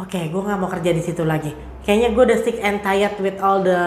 oke 0.00 0.18
gue 0.18 0.42
nggak 0.42 0.58
mau 0.58 0.70
kerja 0.72 0.90
di 0.90 1.02
situ 1.04 1.22
lagi 1.22 1.73
kayaknya 1.84 2.16
gue 2.16 2.22
udah 2.32 2.40
sick 2.40 2.58
and 2.64 2.80
tired 2.80 3.14
with 3.20 3.36
all 3.38 3.60
the 3.60 3.80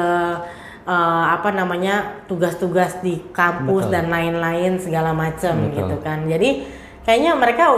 uh, 0.88 1.26
apa 1.34 1.52
namanya 1.52 2.24
tugas-tugas 2.30 3.04
di 3.04 3.20
kampus 3.36 3.90
Betul. 3.90 3.94
dan 3.94 4.06
lain-lain 4.08 4.80
segala 4.80 5.12
macam 5.12 5.74
gitu 5.76 5.96
kan 6.00 6.30
jadi 6.30 6.64
kayaknya 7.04 7.36
mereka 7.36 7.74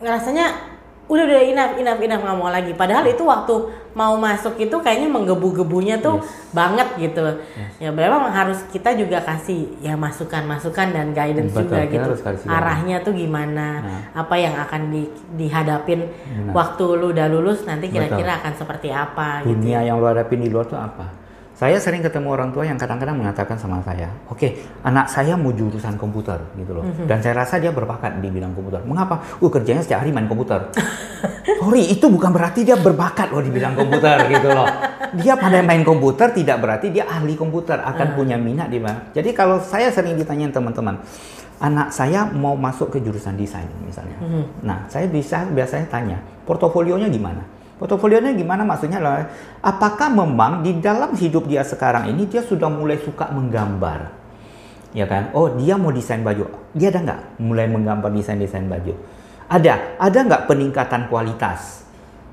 ngerasanya 0.00 0.73
udah 1.04 1.20
udah 1.22 1.42
enough 1.44 1.76
enough 1.76 2.00
enough 2.00 2.22
nggak 2.22 2.38
mau 2.38 2.48
lagi. 2.48 2.72
Padahal 2.72 3.04
itu 3.04 3.20
waktu 3.20 3.54
mau 3.92 4.16
masuk 4.16 4.56
itu 4.56 4.72
kayaknya 4.80 5.06
menggebu-gebunya 5.06 6.00
tuh 6.00 6.24
banget 6.50 6.88
gitu. 6.96 7.38
Ya 7.76 7.92
memang 7.92 8.26
harus 8.26 8.64
kita 8.68 8.96
juga 8.96 9.20
kasih 9.20 9.68
ya 9.78 9.94
masukan 9.94 10.42
masukan 10.44 10.90
dan 10.90 11.12
guidance 11.12 11.52
Betul, 11.52 11.68
juga 11.68 11.80
gitu. 11.86 12.10
arahnya 12.48 13.04
tuh 13.04 13.12
gimana 13.12 13.68
Nah. 13.80 14.00
apa 14.16 14.34
yang 14.34 14.56
akan 14.56 14.82
di- 14.88 15.12
dihadapin 15.36 16.08
Benar. 16.08 16.52
waktu 16.56 16.84
lu 16.96 17.12
udah 17.12 17.26
lulus 17.28 17.62
nanti 17.64 17.88
kira-kira 17.88 18.40
akan 18.40 18.52
seperti 18.54 18.88
apa 18.88 19.44
gitu. 19.44 19.54
Dunia 19.54 19.84
yang 19.84 20.00
lu 20.00 20.06
hadapin 20.06 20.40
di 20.40 20.48
luar 20.48 20.64
tuh 20.64 20.80
apa? 20.80 21.23
Saya 21.54 21.78
sering 21.78 22.02
ketemu 22.02 22.34
orang 22.34 22.50
tua 22.50 22.66
yang 22.66 22.74
kadang-kadang 22.74 23.14
mengatakan 23.14 23.54
sama 23.54 23.78
saya, 23.86 24.10
oke, 24.26 24.58
anak 24.82 25.06
saya 25.06 25.38
mau 25.38 25.54
jurusan 25.54 25.94
komputer 25.94 26.42
gitu 26.58 26.74
loh, 26.74 26.82
dan 27.06 27.22
saya 27.22 27.46
rasa 27.46 27.62
dia 27.62 27.70
berbakat 27.70 28.18
di 28.18 28.26
bidang 28.26 28.58
komputer. 28.58 28.82
Mengapa? 28.82 29.22
Uh 29.38 29.46
kerjanya 29.46 29.78
setiap 29.78 30.02
hari 30.02 30.10
main 30.10 30.26
komputer. 30.26 30.66
Sorry, 31.62 31.94
itu 31.94 32.10
bukan 32.10 32.34
berarti 32.34 32.66
dia 32.66 32.74
berbakat 32.74 33.30
loh 33.30 33.38
di 33.38 33.54
bidang 33.54 33.78
komputer 33.78 34.26
gitu 34.34 34.50
loh. 34.50 34.66
Dia 35.14 35.38
pandai 35.38 35.62
main 35.62 35.86
komputer 35.86 36.34
tidak 36.34 36.58
berarti 36.58 36.90
dia 36.90 37.06
ahli 37.06 37.38
komputer, 37.38 37.78
akan 37.78 38.18
punya 38.18 38.34
minat 38.34 38.66
di 38.66 38.82
mana. 38.82 39.14
Jadi 39.14 39.30
kalau 39.30 39.62
saya 39.62 39.94
sering 39.94 40.18
ditanyain 40.18 40.50
teman-teman, 40.50 40.98
anak 41.62 41.94
saya 41.94 42.26
mau 42.34 42.58
masuk 42.58 42.90
ke 42.90 42.98
jurusan 42.98 43.38
desain 43.38 43.70
misalnya. 43.86 44.18
Nah, 44.66 44.90
saya 44.90 45.06
bisa 45.06 45.46
biasanya 45.46 45.86
tanya, 45.86 46.18
portofolionya 46.42 47.06
gimana? 47.06 47.46
Portofolionya 47.84 48.32
gimana 48.32 48.64
maksudnya 48.64 48.96
adalah 48.96 49.28
apakah 49.60 50.08
memang 50.08 50.64
di 50.64 50.80
dalam 50.80 51.12
hidup 51.12 51.44
dia 51.44 51.60
sekarang 51.60 52.08
ini 52.08 52.24
dia 52.24 52.40
sudah 52.40 52.72
mulai 52.72 52.96
suka 52.96 53.28
menggambar? 53.28 54.08
Ya 54.96 55.04
kan? 55.04 55.28
Oh, 55.36 55.52
dia 55.52 55.76
mau 55.76 55.92
desain 55.92 56.24
baju. 56.24 56.48
Dia 56.72 56.88
ada 56.88 57.04
nggak 57.04 57.20
mulai 57.44 57.68
menggambar 57.68 58.08
desain-desain 58.08 58.64
baju? 58.72 58.96
Ada. 59.52 60.00
Ada 60.00 60.18
nggak 60.24 60.42
peningkatan 60.48 61.12
kualitas? 61.12 61.84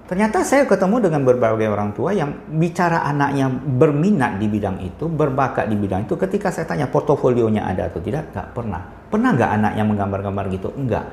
Ternyata 0.08 0.40
saya 0.48 0.64
ketemu 0.64 1.12
dengan 1.12 1.28
berbagai 1.28 1.68
orang 1.68 1.92
tua 1.92 2.16
yang 2.16 2.32
bicara 2.48 3.04
anaknya 3.04 3.52
berminat 3.52 4.40
di 4.40 4.48
bidang 4.48 4.80
itu, 4.80 5.12
berbakat 5.12 5.68
di 5.68 5.76
bidang 5.76 6.08
itu. 6.08 6.16
Ketika 6.16 6.48
saya 6.48 6.64
tanya 6.64 6.88
portofolionya 6.88 7.68
ada 7.68 7.92
atau 7.92 8.00
tidak, 8.00 8.32
nggak 8.32 8.56
pernah. 8.56 8.88
Pernah 9.12 9.36
nggak 9.36 9.52
anaknya 9.52 9.84
menggambar-gambar 9.84 10.46
gitu? 10.48 10.72
Enggak. 10.80 11.12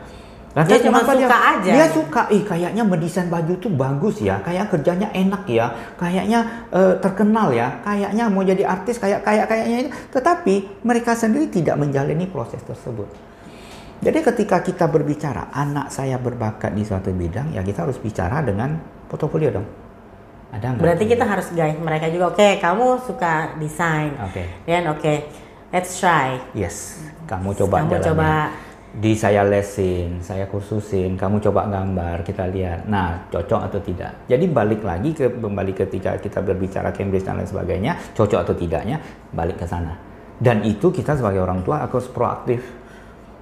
Lantas 0.59 0.83
Dia 0.83 0.91
cuma 0.91 0.99
suka 1.07 1.39
aja. 1.55 1.71
Dia 1.71 1.87
suka, 1.87 2.23
ih 2.35 2.43
kayaknya 2.43 2.83
mendesain 2.83 3.31
baju 3.31 3.55
tuh 3.63 3.71
bagus 3.71 4.19
ya, 4.19 4.43
kayak 4.43 4.67
kerjanya 4.75 5.07
enak 5.15 5.47
ya, 5.47 5.71
kayaknya 5.95 6.67
eh, 6.75 6.99
terkenal 6.99 7.55
ya, 7.55 7.79
kayaknya 7.87 8.27
mau 8.27 8.43
jadi 8.43 8.67
artis 8.67 8.99
kayak 8.99 9.23
kayak 9.23 9.47
kayaknya 9.47 9.87
itu. 9.87 9.91
Tetapi 10.11 10.83
mereka 10.83 11.15
sendiri 11.15 11.47
tidak 11.47 11.79
menjalani 11.79 12.27
proses 12.27 12.59
tersebut. 12.67 13.07
Jadi 14.03 14.19
ketika 14.19 14.59
kita 14.59 14.91
berbicara 14.91 15.55
anak 15.55 15.95
saya 15.95 16.19
berbakat 16.19 16.75
di 16.75 16.83
suatu 16.83 17.15
bidang, 17.15 17.55
ya 17.55 17.63
kita 17.63 17.87
harus 17.87 18.03
bicara 18.03 18.43
dengan 18.43 18.83
portofolio 19.07 19.55
dong. 19.55 19.67
Ada 20.49 20.75
nggak? 20.75 20.83
berarti 20.83 21.05
kita 21.07 21.25
harus 21.29 21.47
guide 21.53 21.77
mereka 21.77 22.09
juga 22.09 22.33
oke 22.33 22.49
kamu 22.57 23.05
suka 23.05 23.53
desain 23.61 24.17
Oke. 24.17 24.49
dan 24.65 24.89
oke 24.89 25.15
let's 25.69 26.01
try 26.01 26.41
Yes, 26.57 27.05
kamu 27.29 27.53
coba 27.53 27.85
kamu 27.85 28.01
jalanin. 28.01 28.09
coba 28.09 28.31
Di 28.89 29.13
saya 29.13 29.45
lesin, 29.45 30.25
saya 30.25 30.49
kursusin, 30.49 31.21
kamu 31.21 31.45
coba 31.45 31.69
gambar, 31.69 32.25
kita 32.25 32.49
lihat. 32.49 32.89
Nah, 32.89 33.29
cocok 33.29 33.69
atau 33.69 33.81
tidak. 33.85 34.25
Jadi 34.25 34.49
balik 34.49 34.81
lagi 34.81 35.13
ke 35.13 35.29
kembali 35.29 35.77
ketika 35.77 36.17
kita 36.17 36.41
berbicara 36.41 36.89
Cambridge 36.97 37.29
dan 37.29 37.37
lain 37.37 37.45
sebagainya, 37.45 37.93
cocok 38.17 38.49
atau 38.49 38.55
tidaknya, 38.57 38.97
balik 39.37 39.61
ke 39.61 39.69
sana. 39.69 39.93
Dan 40.41 40.65
itu 40.65 40.89
kita 40.89 41.21
sebagai 41.21 41.45
orang 41.45 41.61
tua 41.61 41.85
harus 41.85 42.09
proaktif. 42.09 42.65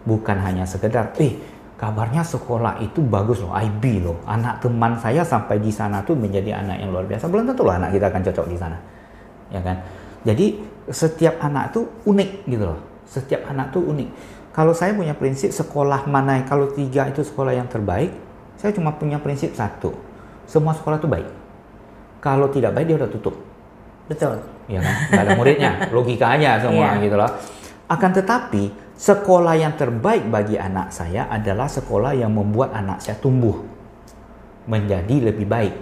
Bukan 0.02 0.38
hanya 0.42 0.66
sekedar, 0.66 1.14
eh 1.22 1.38
kabarnya 1.78 2.26
sekolah 2.26 2.82
itu 2.82 2.98
bagus 3.04 3.38
loh, 3.38 3.54
IB 3.54 4.02
loh. 4.02 4.18
Anak 4.26 4.66
teman 4.66 4.98
saya 4.98 5.22
sampai 5.22 5.62
di 5.62 5.70
sana 5.70 6.02
tuh 6.02 6.18
menjadi 6.18 6.58
anak 6.58 6.82
yang 6.82 6.90
luar 6.90 7.06
biasa. 7.06 7.30
Belum 7.30 7.46
tentu 7.46 7.62
loh 7.62 7.76
anak 7.76 7.94
kita 7.94 8.10
akan 8.10 8.22
cocok 8.26 8.46
di 8.50 8.56
sana. 8.58 8.78
Ya 9.54 9.62
kan? 9.62 9.78
Jadi 10.26 10.58
setiap 10.90 11.38
anak 11.38 11.70
tuh 11.70 11.86
unik 12.02 12.30
gitu 12.50 12.64
loh. 12.66 12.80
Setiap 13.06 13.46
anak 13.46 13.70
tuh 13.70 13.86
unik. 13.86 14.08
Kalau 14.56 14.72
saya 14.72 14.96
punya 14.96 15.12
prinsip 15.12 15.52
sekolah 15.52 16.08
mana 16.08 16.40
kalau 16.48 16.72
tiga 16.72 17.04
itu 17.12 17.20
sekolah 17.20 17.52
yang 17.52 17.68
terbaik, 17.68 18.08
saya 18.56 18.72
cuma 18.72 18.96
punya 18.96 19.20
prinsip 19.20 19.52
satu. 19.52 19.92
Semua 20.48 20.72
sekolah 20.72 20.96
tuh 20.96 21.12
baik. 21.12 21.28
Kalau 22.24 22.48
tidak 22.48 22.72
baik 22.72 22.88
dia 22.88 22.96
udah 22.96 23.10
tutup 23.12 23.36
betul 24.06 24.38
ya 24.70 24.80
kan? 24.80 24.94
Nggak 25.12 25.22
ada 25.22 25.32
muridnya, 25.34 25.72
logikanya 25.94 26.50
semua 26.62 26.94
Iya. 26.96 27.02
gitu 27.04 27.16
loh. 27.18 27.30
Akan 27.86 28.10
tetapi 28.14 28.62
sekolah 28.96 29.54
yang 29.60 29.74
terbaik 29.76 30.26
bagi 30.26 30.56
anak 30.56 30.90
saya 30.90 31.28
adalah 31.28 31.68
sekolah 31.68 32.16
yang 32.16 32.32
membuat 32.32 32.72
anak 32.74 33.02
saya 33.04 33.18
tumbuh 33.20 33.60
menjadi 34.66 35.30
lebih 35.30 35.46
baik, 35.46 35.74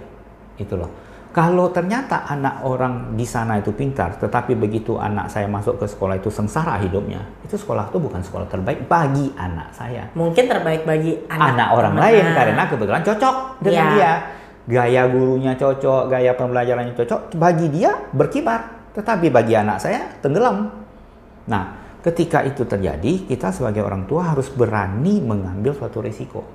itu 0.61 0.73
loh. 0.77 0.91
Kalau 1.35 1.67
ternyata 1.67 2.23
anak 2.31 2.63
orang 2.63 3.11
di 3.19 3.27
sana 3.27 3.59
itu 3.59 3.75
pintar, 3.75 4.15
tetapi 4.15 4.55
begitu 4.55 4.95
anak 4.95 5.27
saya 5.27 5.51
masuk 5.51 5.75
ke 5.75 5.83
sekolah 5.83 6.15
itu 6.15 6.31
sengsara 6.31 6.79
hidupnya, 6.79 7.19
itu 7.43 7.59
sekolah 7.59 7.91
itu 7.91 7.99
bukan 7.99 8.23
sekolah 8.23 8.47
terbaik 8.47 8.87
bagi 8.87 9.35
anak 9.35 9.67
saya 9.75 10.07
mungkin 10.15 10.47
terbaik 10.47 10.87
bagi 10.87 11.19
anak, 11.27 11.59
anak, 11.59 11.67
orang 11.75 11.91
teman. 11.91 12.03
lain 12.07 12.25
karena 12.31 12.63
kebetulan 12.71 13.03
cocok 13.03 13.35
dengan 13.59 13.83
Iya. 13.83 13.91
dia. 13.91 14.13
Gaya 14.65 15.01
gurunya 15.11 15.53
cocok, 15.59 16.01
gaya 16.07 16.31
pembelajarannya 16.39 16.95
cocok, 16.95 17.35
bagi 17.35 17.67
dia 17.67 17.91
berkibar. 18.15 18.89
Tetapi 18.95 19.27
bagi 19.27 19.59
anak 19.59 19.77
saya 19.83 20.07
tenggelam. 20.23 20.71
Nah, 21.51 21.63
ketika 21.99 22.47
itu 22.47 22.63
terjadi, 22.63 23.27
kita 23.27 23.51
sebagai 23.51 23.83
orang 23.83 24.07
tua 24.07 24.31
harus 24.31 24.47
berani 24.55 25.19
mengambil 25.19 25.75
suatu 25.75 25.99
risiko. 25.99 26.47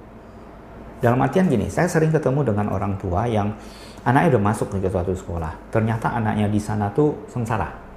Dalam 1.05 1.21
artian 1.21 1.47
gini, 1.53 1.69
saya 1.69 1.87
sering 1.87 2.11
ketemu 2.11 2.49
dengan 2.49 2.73
orang 2.73 2.97
tua 2.97 3.29
yang 3.29 3.55
anaknya 4.05 4.37
udah 4.37 4.43
masuk 4.53 4.67
ke 4.73 4.89
suatu 4.89 5.13
sekolah. 5.13 5.73
Ternyata 5.73 6.17
anaknya 6.17 6.47
di 6.49 6.61
sana 6.61 6.89
tuh 6.93 7.29
sengsara. 7.29 7.91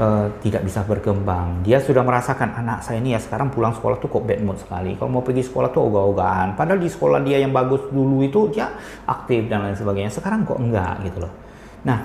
Eh, 0.00 0.26
tidak 0.40 0.62
bisa 0.64 0.80
berkembang. 0.86 1.66
Dia 1.66 1.82
sudah 1.82 2.00
merasakan 2.00 2.56
anak 2.56 2.80
saya 2.80 3.02
ini 3.02 3.12
ya 3.12 3.20
sekarang 3.20 3.50
pulang 3.50 3.74
sekolah 3.74 3.98
tuh 3.98 4.08
kok 4.08 4.22
bad 4.22 4.40
mood 4.40 4.56
sekali. 4.56 4.94
Kalau 4.94 5.10
mau 5.12 5.20
pergi 5.20 5.42
sekolah 5.44 5.68
tuh 5.74 5.92
ogah-ogahan. 5.92 6.54
Padahal 6.54 6.78
di 6.78 6.88
sekolah 6.88 7.20
dia 7.20 7.42
yang 7.42 7.50
bagus 7.50 7.84
dulu 7.90 8.22
itu 8.22 8.54
dia 8.54 8.70
aktif 9.04 9.50
dan 9.50 9.66
lain 9.66 9.74
sebagainya. 9.74 10.08
Sekarang 10.08 10.46
kok 10.46 10.62
enggak 10.62 11.04
gitu 11.04 11.26
loh. 11.26 11.32
Nah, 11.84 12.00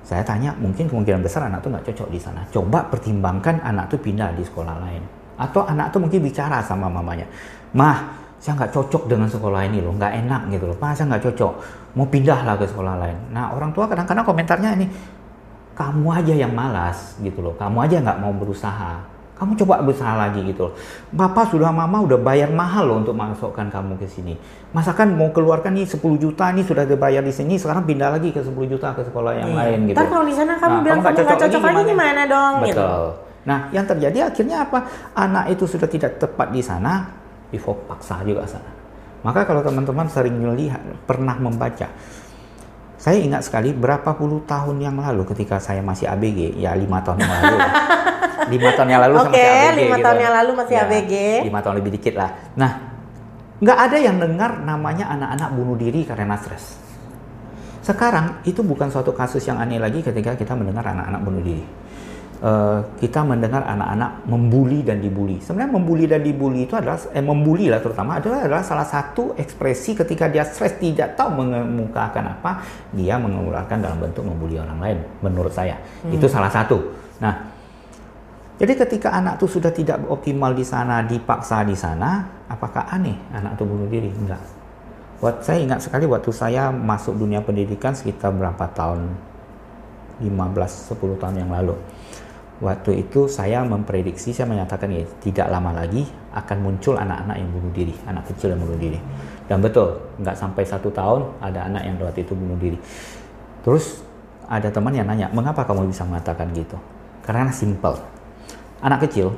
saya 0.00 0.24
tanya 0.24 0.56
mungkin 0.56 0.88
kemungkinan 0.88 1.20
besar 1.20 1.44
anak 1.44 1.60
tuh 1.60 1.76
nggak 1.76 1.84
cocok 1.92 2.08
di 2.08 2.18
sana. 2.18 2.40
Coba 2.48 2.88
pertimbangkan 2.88 3.60
anak 3.60 3.92
tuh 3.92 4.00
pindah 4.00 4.32
di 4.32 4.42
sekolah 4.42 4.74
lain. 4.80 5.02
Atau 5.36 5.60
anak 5.68 5.92
tuh 5.92 6.00
mungkin 6.00 6.24
bicara 6.24 6.64
sama 6.64 6.88
mamanya. 6.88 7.28
Mah, 7.76 8.23
saya 8.44 8.60
nggak 8.60 8.76
cocok 8.76 9.08
dengan 9.08 9.24
sekolah 9.24 9.64
ini 9.64 9.80
loh, 9.80 9.96
nggak 9.96 10.12
enak 10.20 10.42
gitu 10.52 10.68
loh. 10.68 10.76
Saya 10.76 11.08
nggak 11.08 11.32
cocok. 11.32 11.52
Mau 11.96 12.04
pindahlah 12.12 12.60
ke 12.60 12.68
sekolah 12.68 13.00
lain. 13.00 13.16
Nah, 13.32 13.56
orang 13.56 13.72
tua 13.72 13.88
kadang-kadang 13.88 14.20
komentarnya 14.20 14.76
ini, 14.76 14.84
kamu 15.72 16.06
aja 16.12 16.34
yang 16.36 16.52
malas 16.52 17.16
gitu 17.24 17.40
loh. 17.40 17.56
Kamu 17.56 17.80
aja 17.80 18.04
nggak 18.04 18.20
mau 18.20 18.36
berusaha. 18.36 19.00
Kamu 19.40 19.56
coba 19.64 19.80
berusaha 19.80 20.12
lagi 20.12 20.44
gitu 20.44 20.68
loh. 20.68 20.76
Bapak 21.08 21.56
sudah 21.56 21.72
mama 21.72 22.04
udah 22.04 22.20
bayar 22.20 22.52
mahal 22.52 22.84
loh 22.84 23.00
untuk 23.00 23.16
masukkan 23.16 23.64
kamu 23.72 23.96
ke 23.96 24.04
sini. 24.12 24.36
Masakan 24.76 25.16
mau 25.16 25.32
keluarkan 25.32 25.72
nih 25.80 25.88
10 25.88 26.20
juta 26.20 26.52
nih 26.52 26.68
sudah 26.68 26.84
dibayar 26.84 27.24
di 27.24 27.32
sini, 27.32 27.56
sekarang 27.56 27.88
pindah 27.88 28.12
lagi 28.12 28.28
ke 28.28 28.44
10 28.44 28.68
juta 28.68 28.92
ke 28.92 29.08
sekolah 29.08 29.40
yang 29.40 29.56
Iya. 29.56 29.56
lain 29.56 29.78
gitu. 29.88 29.96
Ntar 29.96 30.06
kalau 30.12 30.24
di 30.28 30.34
sana 30.36 30.52
kamu 30.60 30.76
bilang 30.84 31.00
nggak 31.00 31.16
kamu 31.16 31.24
nggak 31.24 31.40
cocok 31.48 31.62
lagi 31.64 31.82
gimana 31.88 32.20
dong, 32.28 32.54
Betul. 32.60 32.68
gitu. 32.68 32.88
Nah, 33.48 33.58
yang 33.72 33.84
terjadi 33.88 34.18
akhirnya 34.28 34.56
apa? 34.68 34.78
Anak 35.16 35.44
itu 35.48 35.64
sudah 35.64 35.88
tidak 35.88 36.20
tepat 36.20 36.52
di 36.52 36.60
sana, 36.60 37.23
dipaksa 37.56 38.20
juga 38.26 38.44
sana. 38.46 38.70
Maka 39.24 39.48
kalau 39.48 39.64
teman-teman 39.64 40.04
sering 40.12 40.36
melihat, 40.36 40.84
pernah 41.08 41.32
membaca, 41.40 41.88
saya 43.00 43.16
ingat 43.20 43.44
sekali 43.48 43.72
berapa 43.72 44.12
puluh 44.16 44.44
tahun 44.44 44.80
yang 44.80 44.96
lalu 45.00 45.24
ketika 45.32 45.56
saya 45.56 45.80
masih 45.80 46.08
ABG, 46.12 46.60
ya 46.60 46.76
lima 46.76 47.00
tahun 47.00 47.24
yang 47.24 47.32
lalu. 47.32 47.56
lima 48.52 48.70
tahun 48.76 48.88
yang 48.92 49.02
lalu 49.08 49.14
saya 49.16 49.24
Oke, 49.24 49.32
masih 49.32 49.48
ABG. 49.48 49.76
lima 49.80 49.96
gitu. 49.96 50.04
tahun 50.04 50.18
yang 50.20 50.34
lalu 50.36 50.50
masih 50.52 50.74
Ya, 50.74 50.82
ABG. 50.84 51.12
Lima 51.48 51.60
tahun 51.64 51.74
lebih 51.80 51.90
dikit 51.96 52.14
lah. 52.20 52.30
Nah, 52.60 52.70
nggak 53.64 53.78
ada 53.80 53.96
yang 53.96 54.16
dengar 54.20 54.50
namanya 54.60 55.04
anak-anak 55.08 55.48
bunuh 55.56 55.76
diri 55.80 56.00
karena 56.04 56.36
stres. 56.36 56.76
Sekarang 57.84 58.40
itu 58.48 58.64
bukan 58.64 58.88
suatu 58.88 59.12
kasus 59.12 59.44
yang 59.44 59.60
aneh 59.60 59.76
lagi 59.76 60.00
ketika 60.00 60.36
kita 60.36 60.56
mendengar 60.56 60.84
anak-anak 60.88 61.20
bunuh 61.20 61.40
diri. 61.44 61.64
Eh, 62.42 62.80
kita 62.98 63.22
mendengar 63.22 63.62
anak-anak 63.62 64.26
membuli 64.26 64.82
dan 64.82 64.98
dibully. 64.98 65.38
Sebenarnya 65.38 65.70
membuli 65.70 66.04
dan 66.04 66.18
dibully 66.18 66.66
itu 66.66 66.74
adalah 66.74 66.98
eh, 67.14 67.22
membuli 67.22 67.70
lah 67.70 67.78
terutama 67.78 68.18
adalah, 68.18 68.50
adalah 68.50 68.64
salah 68.66 68.84
satu 68.84 69.38
ekspresi 69.38 69.94
ketika 69.94 70.26
dia 70.26 70.42
stres 70.42 70.76
tidak 70.82 71.14
tahu 71.14 71.40
mengemukakan 71.40 72.34
apa, 72.34 72.60
dia 72.90 73.16
mengeluarkan 73.22 73.78
dalam 73.78 74.02
bentuk 74.02 74.26
membuli 74.26 74.58
orang 74.58 74.76
lain. 74.82 74.98
Menurut 75.22 75.54
saya 75.54 75.78
itu 76.10 76.26
salah 76.26 76.50
satu. 76.50 76.82
Nah, 77.22 77.54
jadi 78.58 78.82
ketika 78.82 79.14
anak 79.14 79.38
itu 79.38 79.46
sudah 79.54 79.70
tidak 79.70 80.02
optimal 80.10 80.52
di 80.52 80.66
sana, 80.66 81.06
dipaksa 81.06 81.62
di 81.62 81.78
sana, 81.78 82.28
apakah 82.50 82.90
aneh 82.90 83.14
anak 83.30 83.56
itu 83.56 83.62
bunuh 83.62 83.86
diri? 83.86 84.10
Enggak. 84.10 84.42
Buat 85.22 85.46
saya 85.46 85.62
ingat 85.62 85.86
sekali 85.86 86.04
waktu 86.04 86.34
saya 86.34 86.74
masuk 86.74 87.14
dunia 87.14 87.40
pendidikan 87.40 87.94
sekitar 87.94 88.34
berapa 88.34 88.66
tahun? 88.74 89.06
15 90.20 90.28
10 90.92 91.22
tahun 91.22 91.36
yang 91.40 91.50
lalu. 91.50 91.74
Waktu 92.62 93.02
itu 93.02 93.26
saya 93.26 93.66
memprediksi, 93.66 94.30
saya 94.30 94.46
menyatakan 94.46 94.86
ya, 94.86 95.02
tidak 95.18 95.50
lama 95.50 95.74
lagi 95.74 96.06
akan 96.30 96.56
muncul 96.62 96.94
anak-anak 96.94 97.36
yang 97.42 97.50
bunuh 97.50 97.72
diri, 97.74 97.94
anak 98.06 98.30
kecil 98.30 98.54
yang 98.54 98.62
bunuh 98.62 98.78
diri. 98.78 98.98
Dan 99.50 99.58
betul, 99.58 99.98
nggak 100.22 100.38
sampai 100.38 100.62
satu 100.62 100.88
tahun 100.94 101.34
ada 101.42 101.66
anak 101.66 101.82
yang 101.82 101.98
waktu 101.98 102.22
itu 102.22 102.32
bunuh 102.32 102.54
diri. 102.56 102.78
Terus 103.66 104.06
ada 104.46 104.70
teman 104.70 104.94
yang 104.94 105.10
nanya, 105.10 105.26
mengapa 105.34 105.66
kamu 105.66 105.90
bisa 105.90 106.06
mengatakan 106.06 106.54
gitu? 106.54 106.78
Karena 107.26 107.50
simple. 107.50 107.98
Anak 108.78 109.02
kecil, 109.08 109.34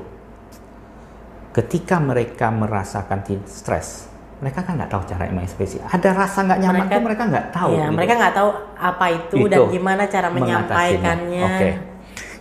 ketika 1.56 1.96
mereka 1.96 2.52
merasakan 2.52 3.24
stres, 3.48 4.12
mereka 4.44 4.60
kan 4.60 4.76
nggak 4.76 4.92
tahu 4.92 5.02
cara 5.08 5.32
mengekspresi. 5.32 5.80
Ada 5.88 6.12
rasa 6.12 6.44
nggak 6.44 6.60
nyaman 6.60 6.76
Mereka- 6.84 6.92
tuh 6.92 7.02
mereka 7.08 7.22
nggak 7.32 7.46
tahu. 7.56 7.70
Iya, 7.72 7.86
gitu. 7.88 7.96
mereka 7.96 8.12
nggak 8.20 8.34
tahu 8.36 8.50
apa 8.76 9.06
itu, 9.08 9.36
dan 9.48 9.56
Itu, 9.56 9.62
gimana 9.72 10.02
cara 10.04 10.28
menyampaikannya. 10.28 11.46
Oke. 11.48 11.70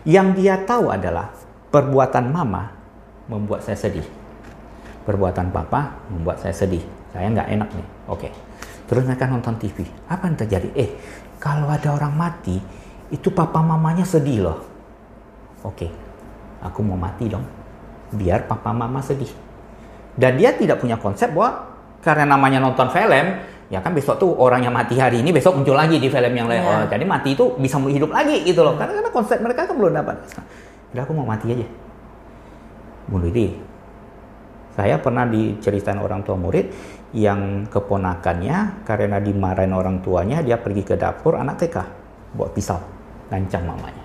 Yang 0.06 0.28
dia 0.38 0.62
tahu 0.62 0.94
adalah 0.94 1.34
perbuatan 1.74 2.30
mama 2.30 2.70
membuat 3.26 3.66
saya 3.66 3.74
sedih. 3.74 4.06
Perbuatan 5.02 5.50
papa 5.50 5.98
membuat 6.14 6.38
saya 6.42 6.54
sedih. 6.54 6.86
Saya 7.10 7.34
nggak 7.34 7.50
enak 7.50 7.70
nih. 7.74 7.88
Oke. 8.10 8.30
Terus 8.86 9.02
mereka 9.02 9.26
nonton 9.26 9.58
TV. 9.58 9.82
Apa 10.06 10.30
yang 10.30 10.38
terjadi? 10.38 10.70
Eh, 10.78 10.90
kalau 11.42 11.66
ada 11.66 11.90
orang 11.90 12.14
mati, 12.14 12.62
itu 13.10 13.34
papa 13.34 13.66
mamanya 13.66 14.06
sedih 14.06 14.46
loh. 14.46 14.62
Oke. 15.66 15.90
Aku 16.62 16.86
mau 16.86 16.98
mati 16.98 17.26
dong. 17.26 17.46
Biar 18.14 18.46
papa 18.46 18.70
mama 18.70 19.02
sedih. 19.02 19.30
Dan 20.14 20.38
dia 20.38 20.54
tidak 20.54 20.86
punya 20.86 21.02
konsep 21.02 21.34
bahwa 21.34 21.76
karena 22.06 22.38
namanya 22.38 22.62
nonton 22.62 22.94
film, 22.94 23.42
ya 23.70 23.82
kan 23.82 23.98
besok 23.98 24.22
tuh 24.22 24.30
orang 24.38 24.62
yang 24.62 24.74
mati 24.74 24.94
hari 24.98 25.26
ini 25.26 25.34
besok 25.34 25.58
muncul 25.58 25.74
lagi 25.74 25.98
di 25.98 26.08
film 26.08 26.34
yang 26.34 26.46
lain. 26.46 26.62
Iya. 26.62 26.70
Oh, 26.70 26.84
jadi 26.86 27.06
mati 27.06 27.34
itu 27.34 27.46
bisa 27.58 27.82
hidup 27.82 28.14
lagi 28.14 28.46
gitu 28.46 28.62
loh. 28.62 28.78
Karena, 28.78 29.02
karena 29.02 29.12
konsep 29.12 29.38
mereka 29.42 29.66
kan 29.66 29.76
belum 29.76 29.94
dapat. 29.98 30.16
Udah 30.94 31.02
aku 31.02 31.14
mau 31.18 31.26
mati 31.26 31.50
aja. 31.50 31.68
Bunuh 33.10 33.30
diri. 33.30 33.58
Saya 34.76 35.00
pernah 35.00 35.24
diceritain 35.24 35.98
orang 35.98 36.20
tua 36.28 36.36
murid 36.36 36.68
yang 37.16 37.64
keponakannya 37.72 38.84
karena 38.84 39.24
dimarahin 39.24 39.72
orang 39.72 40.04
tuanya 40.04 40.44
dia 40.44 40.60
pergi 40.60 40.84
ke 40.84 41.00
dapur 41.00 41.40
anak 41.40 41.64
TK 41.64 41.78
bawa 42.36 42.52
pisau 42.52 42.84
lancang 43.32 43.64
mamanya. 43.64 44.04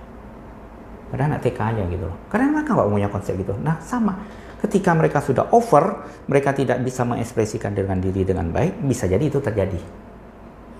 Padahal 1.11 1.35
anak 1.35 1.43
TK 1.43 1.59
aja 1.59 1.83
gitu 1.91 2.07
loh. 2.07 2.17
Karena 2.31 2.55
mereka 2.55 2.79
nggak 2.79 2.87
punya 2.87 3.09
konsep 3.11 3.35
gitu. 3.35 3.53
Nah 3.59 3.77
sama. 3.83 4.15
Ketika 4.61 4.93
mereka 4.93 5.25
sudah 5.25 5.49
over, 5.57 6.05
mereka 6.29 6.53
tidak 6.53 6.85
bisa 6.85 7.03
mengekspresikan 7.09 7.73
dengan 7.73 7.97
diri 7.97 8.23
dengan 8.29 8.53
baik, 8.53 8.85
bisa 8.85 9.09
jadi 9.09 9.25
itu 9.25 9.41
terjadi. 9.41 9.81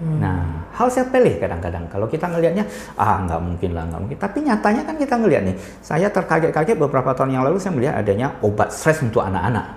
Nah, 0.01 0.65
hal 0.73 0.89
sepele 0.89 1.37
kadang-kadang. 1.37 1.85
Kalau 1.93 2.09
kita 2.09 2.25
ngelihatnya, 2.25 2.65
ah 2.97 3.21
nggak 3.21 3.41
mungkin 3.45 3.77
lah, 3.77 3.85
nggak 3.85 4.01
mungkin. 4.01 4.17
Tapi 4.17 4.39
nyatanya 4.49 4.83
kan 4.89 4.97
kita 4.97 5.15
ngelihat 5.21 5.43
nih. 5.45 5.57
Saya 5.85 6.09
terkaget-kaget 6.09 6.77
beberapa 6.81 7.13
tahun 7.13 7.37
yang 7.37 7.45
lalu 7.45 7.61
saya 7.61 7.77
melihat 7.77 8.01
adanya 8.01 8.33
obat 8.41 8.73
stres 8.73 9.05
untuk 9.05 9.21
anak-anak. 9.21 9.77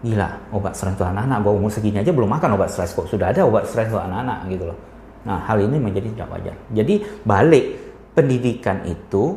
Gila, 0.00 0.28
obat 0.56 0.72
stres 0.72 0.96
untuk 0.96 1.12
anak-anak. 1.12 1.38
Bawa 1.44 1.52
umur 1.52 1.68
segini 1.68 2.00
aja 2.00 2.16
belum 2.16 2.32
makan 2.32 2.56
obat 2.56 2.72
stres 2.72 2.96
kok. 2.96 3.12
Sudah 3.12 3.28
ada 3.28 3.44
obat 3.44 3.68
stres 3.68 3.92
untuk 3.92 4.00
anak-anak 4.08 4.38
gitu 4.48 4.64
loh. 4.72 4.78
Nah, 5.28 5.44
hal 5.44 5.60
ini 5.60 5.76
menjadi 5.84 6.08
tidak 6.16 6.28
wajar. 6.32 6.56
Jadi 6.72 6.94
balik 7.28 7.64
pendidikan 8.16 8.88
itu 8.88 9.36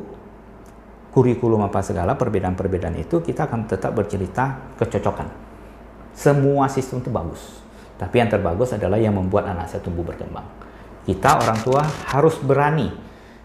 kurikulum 1.09 1.65
apa 1.65 1.81
segala 1.81 2.13
perbedaan-perbedaan 2.13 2.97
itu 3.01 3.21
kita 3.21 3.49
akan 3.49 3.65
tetap 3.65 3.91
bercerita 3.97 4.75
kecocokan. 4.77 5.27
Semua 6.13 6.67
sistem 6.69 7.01
itu 7.01 7.09
bagus. 7.09 7.41
Tapi 7.99 8.15
yang 8.23 8.31
terbagus 8.31 8.71
adalah 8.71 8.95
yang 8.95 9.15
membuat 9.15 9.51
anak 9.51 9.67
saya 9.67 9.83
tumbuh 9.83 10.07
berkembang. 10.07 10.45
Kita 11.03 11.41
orang 11.41 11.59
tua 11.59 11.83
harus 11.83 12.39
berani. 12.39 12.87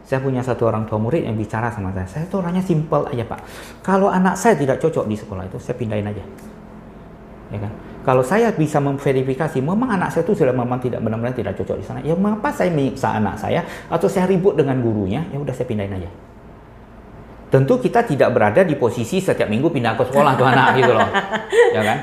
Saya 0.05 0.21
punya 0.21 0.45
satu 0.45 0.69
orang 0.69 0.85
tua 0.85 1.01
murid 1.01 1.25
yang 1.25 1.35
bicara 1.35 1.73
sama 1.73 1.91
saya. 1.97 2.07
Saya 2.07 2.25
itu 2.29 2.37
orangnya 2.37 2.61
simpel 2.61 3.09
aja 3.09 3.25
pak. 3.25 3.41
Kalau 3.81 4.13
anak 4.13 4.37
saya 4.37 4.53
tidak 4.55 4.79
cocok 4.79 5.09
di 5.09 5.17
sekolah 5.17 5.49
itu, 5.49 5.57
saya 5.57 5.75
pindahin 5.81 6.07
aja. 6.07 6.25
Ya 7.49 7.59
kan? 7.65 7.73
Kalau 8.05 8.21
saya 8.21 8.53
bisa 8.53 8.85
memverifikasi, 8.85 9.65
memang 9.65 9.97
anak 9.97 10.13
saya 10.13 10.29
itu 10.29 10.37
sudah 10.37 10.53
memang 10.53 10.77
tidak 10.77 11.01
benar-benar 11.01 11.33
tidak 11.33 11.57
cocok 11.57 11.77
di 11.81 11.85
sana. 11.89 11.99
Ya 12.05 12.13
mengapa 12.13 12.53
saya 12.53 12.69
menyiksa 12.69 13.17
anak 13.17 13.41
saya 13.41 13.65
atau 13.89 14.05
saya 14.13 14.29
ribut 14.29 14.61
dengan 14.61 14.77
gurunya? 14.85 15.25
Ya 15.33 15.41
udah 15.41 15.57
saya 15.57 15.65
pindahin 15.65 15.97
aja. 15.97 16.11
Tentu 17.55 17.79
kita 17.79 18.03
tidak 18.03 18.35
berada 18.35 18.67
di 18.67 18.75
posisi 18.75 19.23
setiap 19.23 19.47
minggu 19.47 19.71
pindah 19.71 19.95
ke 19.95 20.11
sekolah 20.11 20.35
tuh 20.35 20.43
anak 20.43 20.75
gitu 20.75 20.91
loh. 20.91 21.07
Ya 21.71 21.87
kan? 21.87 21.99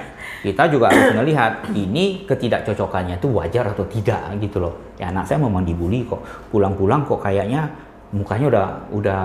Kita 0.48 0.64
juga 0.72 0.88
harus 0.88 1.12
melihat 1.12 1.68
ini 1.76 2.24
ketidakcocokannya 2.24 3.20
itu 3.20 3.28
wajar 3.36 3.76
atau 3.76 3.84
tidak 3.84 4.32
gitu 4.40 4.64
loh. 4.64 4.96
Ya 4.96 5.12
anak 5.12 5.28
saya 5.28 5.44
memang 5.44 5.68
dibully 5.68 6.08
kok. 6.08 6.24
Pulang-pulang 6.56 7.04
kok 7.04 7.20
kayaknya 7.20 7.68
mukanya 8.16 8.48
udah 8.48 8.68
udah 8.96 9.20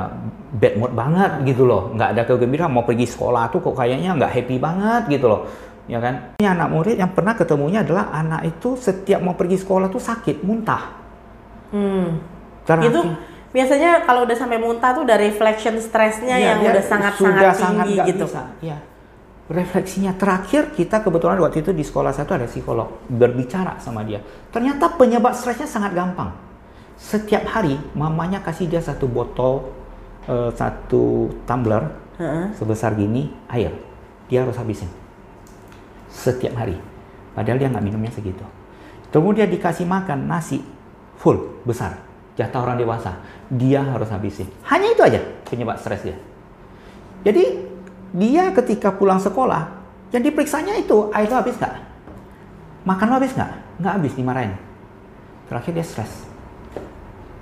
bad 0.58 0.74
mood 0.74 0.92
banget 0.98 1.30
gitu 1.46 1.62
loh. 1.62 1.94
Nggak 1.94 2.08
ada 2.18 2.22
kegembiraan 2.26 2.74
mau 2.74 2.82
pergi 2.82 3.06
sekolah 3.06 3.46
tuh 3.54 3.62
kok 3.62 3.78
kayaknya 3.78 4.18
nggak 4.18 4.32
happy 4.34 4.56
banget 4.58 5.02
gitu 5.06 5.30
loh. 5.30 5.46
Ya 5.86 6.02
kan? 6.02 6.34
Ini 6.42 6.46
anak 6.58 6.74
murid 6.74 6.98
yang 6.98 7.14
pernah 7.14 7.38
ketemunya 7.38 7.86
adalah 7.86 8.10
anak 8.10 8.50
itu 8.50 8.74
setiap 8.74 9.22
mau 9.22 9.38
pergi 9.38 9.62
sekolah 9.62 9.86
tuh 9.86 10.02
sakit, 10.02 10.42
muntah. 10.42 10.90
Hmm. 11.70 12.18
Itu 12.66 13.14
biasanya 13.50 14.02
kalau 14.02 14.24
udah 14.24 14.36
sampai 14.36 14.58
muntah 14.58 14.94
tuh 14.94 15.02
udah 15.06 15.18
reflection 15.18 15.78
stresnya 15.78 16.36
Iya, 16.36 16.46
yang 16.54 16.58
dia 16.62 16.70
udah 16.74 16.84
sangat-sangat 16.84 17.42
tinggi 17.54 17.62
sangat 17.62 17.86
gitu. 18.10 18.24
bisa. 18.26 18.42
Iya. 18.62 18.78
Refleksinya 19.46 20.12
terakhir 20.18 20.74
kita 20.74 21.06
kebetulan 21.06 21.38
waktu 21.38 21.62
itu 21.62 21.70
di 21.70 21.86
sekolah 21.86 22.10
satu 22.10 22.34
ada 22.34 22.50
psikolog 22.50 22.90
berbicara 23.06 23.78
sama 23.78 24.02
dia. 24.02 24.18
Ternyata 24.50 24.98
penyebab 24.98 25.30
stresnya 25.38 25.70
sangat 25.70 25.94
gampang. 25.94 26.34
Setiap 26.98 27.46
hari 27.46 27.78
mamanya 27.94 28.42
kasih 28.42 28.66
dia 28.66 28.82
satu 28.82 29.06
botol 29.06 29.70
eh, 30.26 30.50
satu 30.50 31.30
tumbler 31.46 31.86
Heeh. 32.18 32.58
sebesar 32.58 32.98
gini 32.98 33.30
air. 33.46 33.70
Dia 34.26 34.42
harus 34.42 34.58
habisin. 34.58 34.90
Setiap 36.10 36.58
hari. 36.58 36.74
Padahal 37.36 37.60
dia 37.60 37.68
nggak 37.70 37.84
minumnya 37.84 38.10
segitu. 38.10 38.42
Kemudian 39.14 39.46
dikasih 39.46 39.86
makan 39.86 40.26
nasi 40.26 40.58
full 41.20 41.62
besar. 41.62 42.02
Jatah 42.34 42.66
orang 42.66 42.76
dewasa. 42.76 43.14
Dia 43.46 43.82
harus 43.82 44.10
habisin. 44.10 44.50
Hanya 44.66 44.90
itu 44.90 45.02
aja 45.06 45.20
penyebab 45.46 45.78
stres 45.78 46.02
dia. 46.02 46.18
Jadi 47.22 47.62
dia 48.14 48.50
ketika 48.54 48.94
pulang 48.94 49.18
sekolah, 49.22 49.70
yang 50.14 50.22
diperiksanya 50.22 50.78
itu 50.78 51.10
air 51.10 51.26
lo 51.26 51.38
habis 51.42 51.58
nggak? 51.58 51.74
Makan 52.86 53.06
lo 53.10 53.14
habis 53.18 53.34
nggak? 53.34 53.50
Nggak 53.82 53.92
habis 53.98 54.12
dimarahin. 54.14 54.54
Terakhir 55.46 55.72
dia 55.74 55.86
stres. 55.86 56.12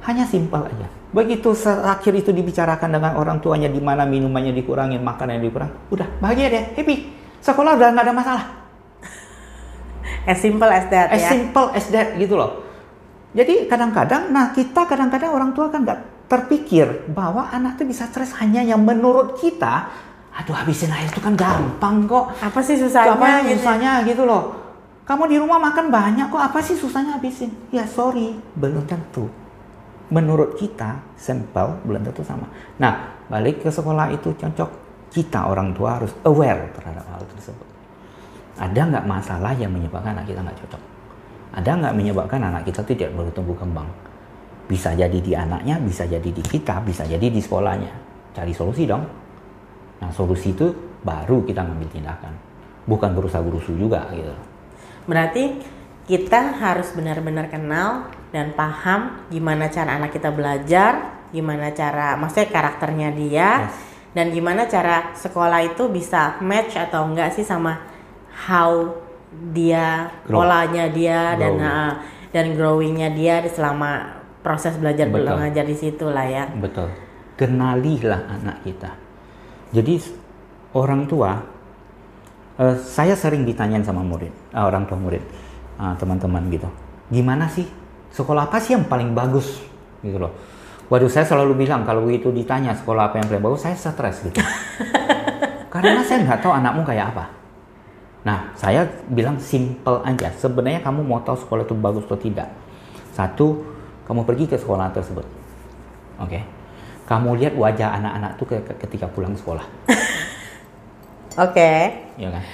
Hanya 0.04 0.28
simpel 0.28 0.68
aja. 0.68 0.88
Begitu 1.14 1.54
terakhir 1.56 2.12
itu 2.12 2.30
dibicarakan 2.34 2.90
dengan 2.90 3.12
orang 3.16 3.38
tuanya 3.40 3.70
di 3.70 3.78
mana 3.80 4.04
minumannya 4.04 4.52
dikurangin, 4.52 5.00
makanannya 5.00 5.40
dikurang, 5.46 5.70
udah 5.94 6.08
bahagia 6.18 6.50
deh, 6.50 6.64
happy. 6.74 7.14
Sekolah 7.38 7.78
udah 7.78 7.88
nggak 7.94 8.04
ada 8.08 8.14
masalah. 8.16 8.44
As 10.24 10.40
simple 10.40 10.68
as 10.68 10.88
that 10.88 11.12
As 11.12 11.20
ya. 11.20 11.30
simple 11.36 11.68
as 11.76 11.86
that 11.92 12.16
gitu 12.16 12.34
loh. 12.40 12.63
Jadi 13.34 13.66
kadang-kadang, 13.66 14.30
nah 14.30 14.54
kita 14.54 14.86
kadang-kadang 14.86 15.34
orang 15.34 15.50
tua 15.50 15.66
kan 15.66 15.82
nggak 15.82 16.30
terpikir 16.30 17.10
bahwa 17.10 17.50
anak 17.50 17.76
itu 17.76 17.90
bisa 17.90 18.06
stres 18.06 18.30
hanya 18.38 18.62
yang 18.62 18.78
menurut 18.80 19.36
kita, 19.42 19.90
aduh 20.30 20.54
habisin 20.54 20.94
air 20.94 21.10
itu 21.10 21.18
kan 21.18 21.34
gampang 21.34 22.06
kok. 22.06 22.30
Apa 22.38 22.62
sih 22.62 22.78
susahnya? 22.78 23.18
Apa 23.18 23.26
yang 23.26 23.44
gitu? 23.50 23.54
susahnya 23.58 23.92
gitu 24.06 24.22
loh. 24.22 24.54
Kamu 25.04 25.28
di 25.28 25.36
rumah 25.36 25.60
makan 25.60 25.90
banyak 25.90 26.30
kok, 26.30 26.40
apa 26.40 26.58
sih 26.62 26.78
susahnya 26.78 27.18
habisin? 27.18 27.50
Ya 27.74 27.84
sorry, 27.84 28.38
belum 28.56 28.86
tentu. 28.86 29.26
Menurut 30.14 30.54
kita, 30.54 31.02
simple, 31.18 31.82
belum 31.84 32.06
tentu 32.06 32.22
sama. 32.22 32.46
Nah, 32.78 33.26
balik 33.26 33.66
ke 33.66 33.68
sekolah 33.68 34.14
itu 34.14 34.30
cocok. 34.30 34.70
Kita 35.10 35.50
orang 35.50 35.74
tua 35.74 35.98
harus 35.98 36.10
aware 36.26 36.70
terhadap 36.74 37.04
hal 37.10 37.22
tersebut. 37.34 37.68
Ada 38.58 38.80
nggak 38.94 39.06
masalah 39.06 39.52
yang 39.58 39.74
menyebabkan 39.74 40.14
anak 40.14 40.30
kita 40.30 40.40
nggak 40.42 40.58
cocok? 40.66 40.82
Ada 41.54 41.70
nggak 41.78 41.94
menyebabkan 41.94 42.42
anak 42.42 42.66
kita 42.66 42.82
tidak 42.82 43.14
bertumbuh 43.14 43.54
kembang? 43.54 43.86
Bisa 44.66 44.90
jadi 44.96 45.18
di 45.22 45.32
anaknya, 45.38 45.78
bisa 45.78 46.02
jadi 46.02 46.26
di 46.26 46.42
kita, 46.42 46.82
bisa 46.82 47.06
jadi 47.06 47.30
di 47.30 47.38
sekolahnya. 47.38 47.92
Cari 48.34 48.50
solusi 48.50 48.82
dong. 48.90 49.06
Nah, 50.02 50.10
solusi 50.10 50.50
itu 50.50 50.66
baru 51.06 51.46
kita 51.46 51.62
ngambil 51.62 51.88
tindakan. 51.94 52.32
Bukan 52.90 53.14
berusaha 53.14 53.44
berusuh 53.44 53.76
juga 53.78 54.10
gitu. 54.10 54.34
Berarti 55.06 55.62
kita 56.10 56.58
harus 56.58 56.90
benar-benar 56.92 57.48
kenal 57.48 58.10
dan 58.34 58.52
paham 58.52 59.24
gimana 59.30 59.70
cara 59.70 59.94
anak 59.96 60.10
kita 60.10 60.34
belajar, 60.34 61.22
gimana 61.30 61.70
cara 61.70 62.18
maksudnya 62.18 62.50
karakternya 62.50 63.08
dia 63.14 63.50
Yes. 63.66 63.74
dan 64.14 64.26
gimana 64.30 64.66
cara 64.70 65.10
sekolah 65.16 65.74
itu 65.74 65.90
bisa 65.90 66.38
match 66.38 66.78
atau 66.78 67.10
enggak 67.10 67.34
sih 67.34 67.42
sama 67.42 67.82
how 68.46 68.94
dia 69.54 70.10
Grow. 70.26 70.42
polanya 70.42 70.90
dia 70.90 71.34
dan 71.38 71.54
Grow. 71.58 71.68
uh, 71.68 71.92
dan 72.34 72.46
growingnya 72.58 73.14
dia 73.14 73.38
di 73.38 73.46
selama 73.46 74.18
proses 74.42 74.74
belajar 74.76 75.06
Betul. 75.06 75.38
belajar 75.38 75.64
di 75.64 75.76
situ 75.78 76.10
lah 76.10 76.26
ya. 76.26 76.44
Betul. 76.50 76.90
Kenalilah 77.38 78.26
anak 78.26 78.66
kita. 78.66 78.90
Jadi 79.70 80.02
orang 80.74 81.06
tua, 81.06 81.38
eh, 82.58 82.76
saya 82.82 83.14
sering 83.14 83.46
ditanyain 83.46 83.86
sama 83.86 84.02
murid, 84.02 84.34
ah, 84.50 84.66
orang 84.66 84.84
tua 84.84 84.98
murid, 84.98 85.22
ah, 85.78 85.94
teman-teman 85.94 86.42
gitu. 86.50 86.66
Gimana 87.08 87.46
sih 87.46 87.64
sekolah 88.10 88.50
apa 88.50 88.58
sih 88.58 88.74
yang 88.74 88.90
paling 88.90 89.14
bagus 89.14 89.62
gitu 90.02 90.18
loh. 90.18 90.34
Waduh 90.92 91.08
saya 91.08 91.24
selalu 91.24 91.64
bilang 91.64 91.86
kalau 91.86 92.04
begitu 92.04 92.28
ditanya 92.28 92.76
sekolah 92.76 93.08
apa 93.10 93.22
yang 93.22 93.26
paling 93.30 93.42
bagus, 93.42 93.64
saya 93.64 93.78
stres 93.78 94.26
gitu. 94.26 94.36
Karena 95.72 96.02
saya 96.04 96.22
nggak 96.22 96.44
tahu 96.44 96.52
anakmu 96.52 96.82
kayak 96.84 97.14
apa. 97.14 97.43
Nah, 98.24 98.56
saya 98.56 98.88
bilang 99.12 99.36
simple 99.36 100.00
aja. 100.00 100.32
Sebenarnya 100.40 100.80
kamu 100.80 101.04
mau 101.04 101.20
tahu 101.20 101.36
sekolah 101.36 101.68
itu 101.68 101.76
bagus 101.76 102.08
atau 102.08 102.16
tidak. 102.16 102.48
Satu, 103.12 103.60
kamu 104.08 104.24
pergi 104.24 104.44
ke 104.48 104.56
sekolah 104.56 104.88
tersebut. 104.96 105.28
Oke. 106.18 106.40
Kamu 107.04 107.36
lihat 107.36 107.52
wajah 107.52 108.00
anak-anak 108.00 108.40
tuh 108.40 108.46
ke- 108.48 108.64
ke- 108.64 108.78
ketika 108.88 109.12
pulang 109.12 109.36
sekolah. 109.36 109.64
Oke. 111.44 111.72
Ya 112.16 112.32
kan? 112.32 112.44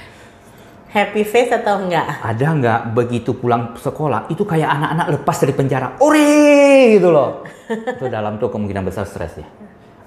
Happy 0.91 1.23
face 1.23 1.55
atau 1.55 1.87
enggak? 1.87 2.19
Ada 2.19 2.47
nggak 2.51 2.81
begitu 2.99 3.31
pulang 3.39 3.79
sekolah 3.79 4.27
itu 4.27 4.43
kayak 4.43 4.67
anak-anak 4.67 5.07
lepas 5.23 5.37
dari 5.39 5.55
penjara. 5.55 5.95
Ore 6.03 6.99
gitu 6.99 7.15
loh. 7.15 7.47
itu 7.95 8.11
dalam 8.11 8.43
tuh 8.43 8.51
kemungkinan 8.51 8.83
besar 8.83 9.07
stres 9.07 9.39
ya. 9.39 9.47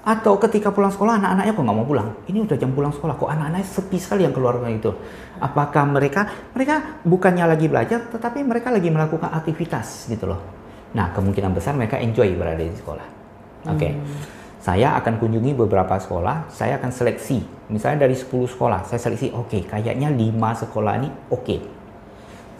Atau 0.04 0.36
ketika 0.36 0.68
pulang 0.68 0.92
sekolah 0.92 1.16
anak-anaknya 1.16 1.52
kok 1.56 1.64
nggak 1.64 1.76
mau 1.80 1.88
pulang. 1.88 2.08
Ini 2.28 2.44
udah 2.44 2.56
jam 2.60 2.76
pulang 2.76 2.92
sekolah 2.92 3.16
kok 3.16 3.28
anak-anaknya 3.28 3.64
sepi 3.64 3.96
sekali 3.96 4.28
yang 4.28 4.36
keluar 4.36 4.60
itu. 4.68 4.92
Apakah 5.40 5.88
mereka 5.88 6.28
mereka 6.52 7.00
bukannya 7.08 7.48
lagi 7.48 7.66
belajar 7.72 8.12
tetapi 8.12 8.44
mereka 8.44 8.68
lagi 8.68 8.92
melakukan 8.92 9.32
aktivitas 9.32 10.12
gitu 10.12 10.28
loh. 10.28 10.40
Nah 10.92 11.08
kemungkinan 11.16 11.56
besar 11.56 11.72
mereka 11.72 11.96
enjoy 11.96 12.36
berada 12.36 12.60
di 12.60 12.76
sekolah. 12.76 13.06
Oke. 13.72 13.96
Saya 14.64 14.96
akan 14.96 15.20
kunjungi 15.20 15.52
beberapa 15.60 15.92
sekolah, 16.00 16.48
saya 16.48 16.80
akan 16.80 16.88
seleksi. 16.88 17.68
Misalnya 17.68 18.08
dari 18.08 18.16
10 18.16 18.48
sekolah, 18.48 18.88
saya 18.88 18.96
seleksi, 18.96 19.28
oke, 19.36 19.68
kayaknya 19.68 20.08
5 20.08 20.64
sekolah 20.64 21.04
ini 21.04 21.08
oke. 21.28 21.56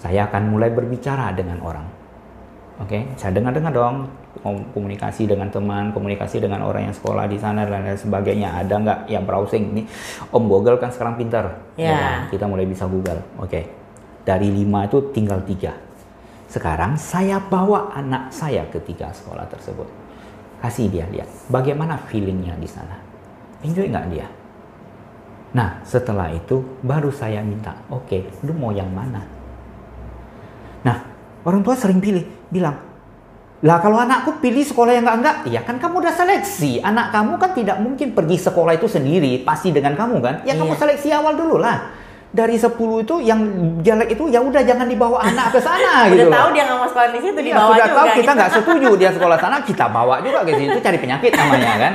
Saya 0.04 0.28
akan 0.28 0.52
mulai 0.52 0.68
berbicara 0.68 1.32
dengan 1.32 1.64
orang. 1.64 1.88
Oke, 2.84 3.08
saya 3.16 3.32
dengar-dengar 3.32 3.72
dong 3.72 4.23
komunikasi 4.42 5.30
dengan 5.30 5.52
teman, 5.52 5.94
komunikasi 5.94 6.42
dengan 6.42 6.66
orang 6.66 6.90
yang 6.90 6.96
sekolah 6.96 7.30
di 7.30 7.38
sana 7.38 7.62
dan 7.68 7.86
lain 7.86 7.98
sebagainya. 7.98 8.58
Ada 8.64 8.74
nggak 8.74 8.98
yang 9.12 9.22
browsing 9.22 9.64
ini? 9.76 9.82
Om 10.34 10.44
Google 10.50 10.80
kan 10.82 10.90
sekarang 10.90 11.14
pintar. 11.14 11.54
Ya. 11.78 11.94
kan? 11.94 12.34
Kita 12.34 12.44
mulai 12.50 12.66
bisa 12.66 12.90
Google. 12.90 13.22
Oke. 13.38 13.66
Dari 14.24 14.48
lima 14.50 14.88
itu 14.88 15.12
tinggal 15.12 15.44
tiga. 15.44 15.76
Sekarang 16.48 16.96
saya 16.96 17.38
bawa 17.38 17.92
anak 17.92 18.32
saya 18.32 18.64
ke 18.70 18.80
tiga 18.82 19.12
sekolah 19.12 19.46
tersebut. 19.50 19.86
Kasih 20.64 20.88
dia 20.88 21.04
lihat 21.12 21.28
bagaimana 21.52 22.00
feelingnya 22.08 22.56
di 22.56 22.68
sana. 22.70 22.96
Enjoy 23.60 23.90
nggak 23.90 24.06
dia? 24.12 24.26
Nah, 25.54 25.78
setelah 25.86 26.34
itu 26.34 26.66
baru 26.82 27.14
saya 27.14 27.38
minta, 27.46 27.78
oke, 27.86 28.42
lu 28.42 28.52
mau 28.58 28.74
yang 28.74 28.90
mana? 28.90 29.22
Nah, 30.82 30.98
orang 31.46 31.62
tua 31.62 31.78
sering 31.78 32.02
pilih, 32.02 32.26
bilang, 32.50 32.74
lah 33.64 33.80
kalau 33.80 33.96
anakku 33.96 34.44
pilih 34.44 34.60
sekolah 34.60 34.92
yang 34.92 35.08
enggak-enggak, 35.08 35.48
ya 35.48 35.64
kan 35.64 35.80
kamu 35.80 36.04
udah 36.04 36.12
seleksi. 36.12 36.84
Anak 36.84 37.08
kamu 37.10 37.40
kan 37.40 37.50
tidak 37.56 37.80
mungkin 37.80 38.12
pergi 38.12 38.36
sekolah 38.36 38.76
itu 38.76 38.84
sendiri, 38.84 39.40
pasti 39.40 39.72
dengan 39.72 39.96
kamu 39.96 40.20
kan? 40.20 40.34
Ya 40.44 40.52
kamu 40.52 40.76
Iya. 40.76 40.80
seleksi 40.84 41.08
awal 41.10 41.32
dulu 41.32 41.56
lah. 41.56 41.96
Dari 42.28 42.58
10 42.58 42.76
itu 43.00 43.22
yang 43.22 43.40
jelek 43.80 44.12
itu 44.12 44.26
ya 44.26 44.42
udah 44.42 44.60
jangan 44.60 44.84
dibawa 44.84 45.22
anak 45.22 45.48
ke 45.48 45.62
sana 45.62 46.02
gitu 46.10 46.18
Udah 46.18 46.28
loh. 46.28 46.34
tahu 46.34 46.48
dia 46.50 46.62
nggak 46.66 46.76
mau 46.76 46.88
sekolah 46.90 47.08
di 47.08 47.20
situ 47.22 47.38
Iya, 47.38 47.46
dibawa 47.46 47.64
sudah 47.64 47.86
juga. 47.86 47.94
tahu 47.96 48.06
kita 48.06 48.20
gitu. 48.20 48.36
nggak 48.36 48.50
setuju 48.58 48.88
dia 48.94 49.10
sekolah 49.16 49.38
sana, 49.38 49.56
kita 49.62 49.86
bawa 49.88 50.14
juga 50.20 50.38
ke 50.42 50.52
situ 50.52 50.78
cari 50.78 50.98
penyakit 50.98 51.30
namanya 51.32 51.72
kan. 51.80 51.92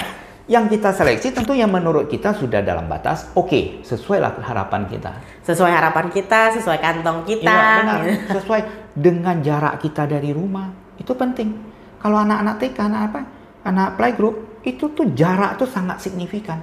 Yang 0.50 0.66
kita 0.74 0.90
seleksi 0.90 1.28
tentu 1.30 1.54
yang 1.54 1.70
menurut 1.70 2.10
kita 2.10 2.34
sudah 2.34 2.66
dalam 2.66 2.90
batas 2.90 3.30
oke, 3.32 3.86
sesuai 3.86 4.18
lah 4.18 4.34
harapan 4.42 4.90
kita. 4.90 5.12
Sesuai 5.46 5.70
harapan 5.70 6.10
kita, 6.10 6.50
sesuai 6.58 6.82
kantong 6.82 7.22
kita. 7.22 7.46
Iya, 7.46 7.78
benar. 7.78 8.00
gitu. 8.02 8.42
Sesuai 8.42 8.62
dengan 8.98 9.38
jarak 9.40 9.78
kita 9.78 10.10
dari 10.10 10.34
rumah. 10.34 10.89
Itu 11.00 11.16
penting. 11.16 11.56
Kalau 12.00 12.20
anak-anak 12.20 12.56
TK, 12.60 12.78
anak 12.80 13.02
apa? 13.12 13.22
Anak 13.68 13.96
playgroup, 14.00 14.64
itu 14.64 14.92
tuh 14.92 15.12
jarak 15.16 15.56
tuh 15.56 15.68
sangat 15.68 16.04
signifikan. 16.04 16.60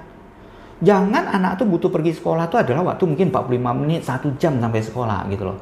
Jangan 0.77 1.33
anak 1.33 1.57
tuh 1.57 1.65
butuh 1.65 1.89
pergi 1.89 2.13
sekolah 2.13 2.45
tuh 2.53 2.61
adalah 2.61 2.93
waktu 2.93 3.09
mungkin 3.09 3.33
45 3.33 3.81
menit, 3.81 4.01
satu 4.05 4.37
jam 4.37 4.61
sampai 4.61 4.81
sekolah 4.81 5.25
gitu 5.33 5.43
loh. 5.49 5.57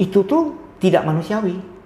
Itu 0.00 0.24
tuh 0.24 0.56
tidak 0.80 1.04
manusiawi. 1.04 1.76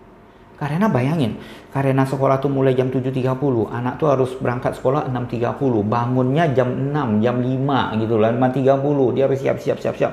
Karena 0.59 0.91
bayangin, 0.91 1.39
karena 1.71 2.03
sekolah 2.03 2.43
tuh 2.43 2.51
mulai 2.51 2.75
jam 2.75 2.91
7.30, 2.91 3.39
anak 3.71 3.95
tuh 3.95 4.11
harus 4.11 4.35
berangkat 4.43 4.75
sekolah 4.75 5.07
6.30, 5.07 5.55
bangunnya 5.87 6.51
jam 6.51 6.75
6, 6.91 7.23
jam 7.23 7.37
5 7.39 8.03
gitu 8.03 8.19
lah, 8.19 8.35
5.30, 8.35 9.15
dia 9.15 9.31
harus 9.31 9.39
siap-siap 9.39 9.79
siap-siap. 9.79 10.13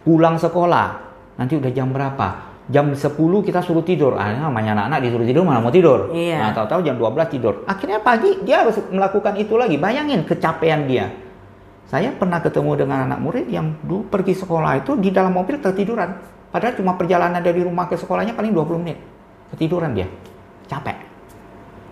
Pulang 0.00 0.40
sekolah, 0.40 0.96
nanti 1.36 1.60
udah 1.60 1.72
jam 1.76 1.92
berapa? 1.92 2.51
Jam 2.72 2.88
10 2.88 3.04
kita 3.44 3.60
suruh 3.60 3.84
tidur. 3.84 4.16
Ah, 4.16 4.32
namanya 4.32 4.72
anak-anak 4.72 4.98
disuruh 5.04 5.26
tidur 5.28 5.44
mana 5.44 5.60
mau 5.60 5.68
tidur. 5.68 6.08
Iya. 6.08 6.40
Nah, 6.40 6.50
tahu-tahu 6.56 6.80
jam 6.80 6.96
12 6.96 7.28
tidur. 7.28 7.54
Akhirnya 7.68 8.00
pagi 8.00 8.40
dia 8.40 8.64
harus 8.64 8.80
melakukan 8.88 9.36
itu 9.36 9.60
lagi. 9.60 9.76
Bayangin 9.76 10.24
kecapean 10.24 10.88
dia. 10.88 11.12
Saya 11.84 12.08
pernah 12.16 12.40
ketemu 12.40 12.72
dengan 12.80 13.04
anak 13.04 13.20
murid 13.20 13.52
yang 13.52 13.76
dulu 13.84 14.08
pergi 14.08 14.32
sekolah 14.32 14.80
itu 14.80 14.96
di 14.96 15.12
dalam 15.12 15.36
mobil 15.36 15.60
tertiduran. 15.60 16.16
Padahal 16.48 16.72
cuma 16.72 16.96
perjalanan 16.96 17.44
dari 17.44 17.60
rumah 17.60 17.84
ke 17.84 18.00
sekolahnya 18.00 18.32
paling 18.32 18.56
20 18.56 18.80
menit. 18.80 18.96
Ketiduran 19.52 19.92
dia. 19.92 20.08
Capek. 20.64 20.96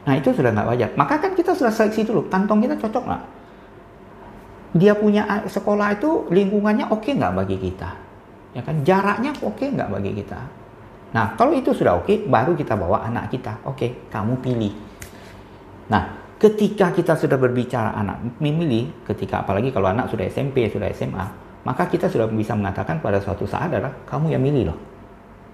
Nah 0.09 0.17
itu 0.17 0.33
sudah 0.33 0.49
nggak 0.49 0.65
wajar. 0.65 0.89
Maka 0.97 1.21
kan 1.21 1.37
kita 1.37 1.53
sudah 1.53 1.69
seleksi 1.69 2.09
dulu. 2.09 2.25
Kantong 2.33 2.65
kita 2.65 2.81
cocok 2.81 3.05
nggak? 3.05 3.23
Dia 4.81 4.97
punya 4.97 5.29
a- 5.29 5.45
sekolah 5.45 5.99
itu 5.99 6.25
lingkungannya 6.33 6.89
oke 6.89 7.11
nggak 7.11 7.37
bagi 7.37 7.61
kita? 7.61 7.91
Ya 8.57 8.63
kan 8.65 8.81
jaraknya 8.81 9.37
oke 9.45 9.61
nggak 9.61 9.91
bagi 9.93 10.17
kita? 10.17 10.41
Nah 11.11 11.35
kalau 11.35 11.53
itu 11.55 11.75
sudah 11.75 11.99
oke, 11.99 12.27
baru 12.31 12.55
kita 12.55 12.79
bawa 12.79 13.03
anak 13.07 13.35
kita. 13.35 13.59
Oke, 13.67 14.07
kamu 14.11 14.39
pilih. 14.39 14.75
Nah, 15.91 16.03
ketika 16.39 16.95
kita 16.95 17.19
sudah 17.19 17.35
berbicara 17.35 17.91
anak 17.99 18.39
memilih, 18.39 19.03
ketika 19.11 19.43
apalagi 19.43 19.75
kalau 19.75 19.91
anak 19.91 20.07
sudah 20.07 20.25
SMP, 20.31 20.71
sudah 20.71 20.87
SMA, 20.95 21.27
maka 21.67 21.91
kita 21.91 22.07
sudah 22.07 22.31
bisa 22.31 22.55
mengatakan 22.55 23.03
pada 23.03 23.19
suatu 23.19 23.45
saat 23.45 23.69
adalah 23.69 23.91
kamu 24.07 24.33
yang 24.33 24.43
milih 24.43 24.71
loh. 24.71 24.79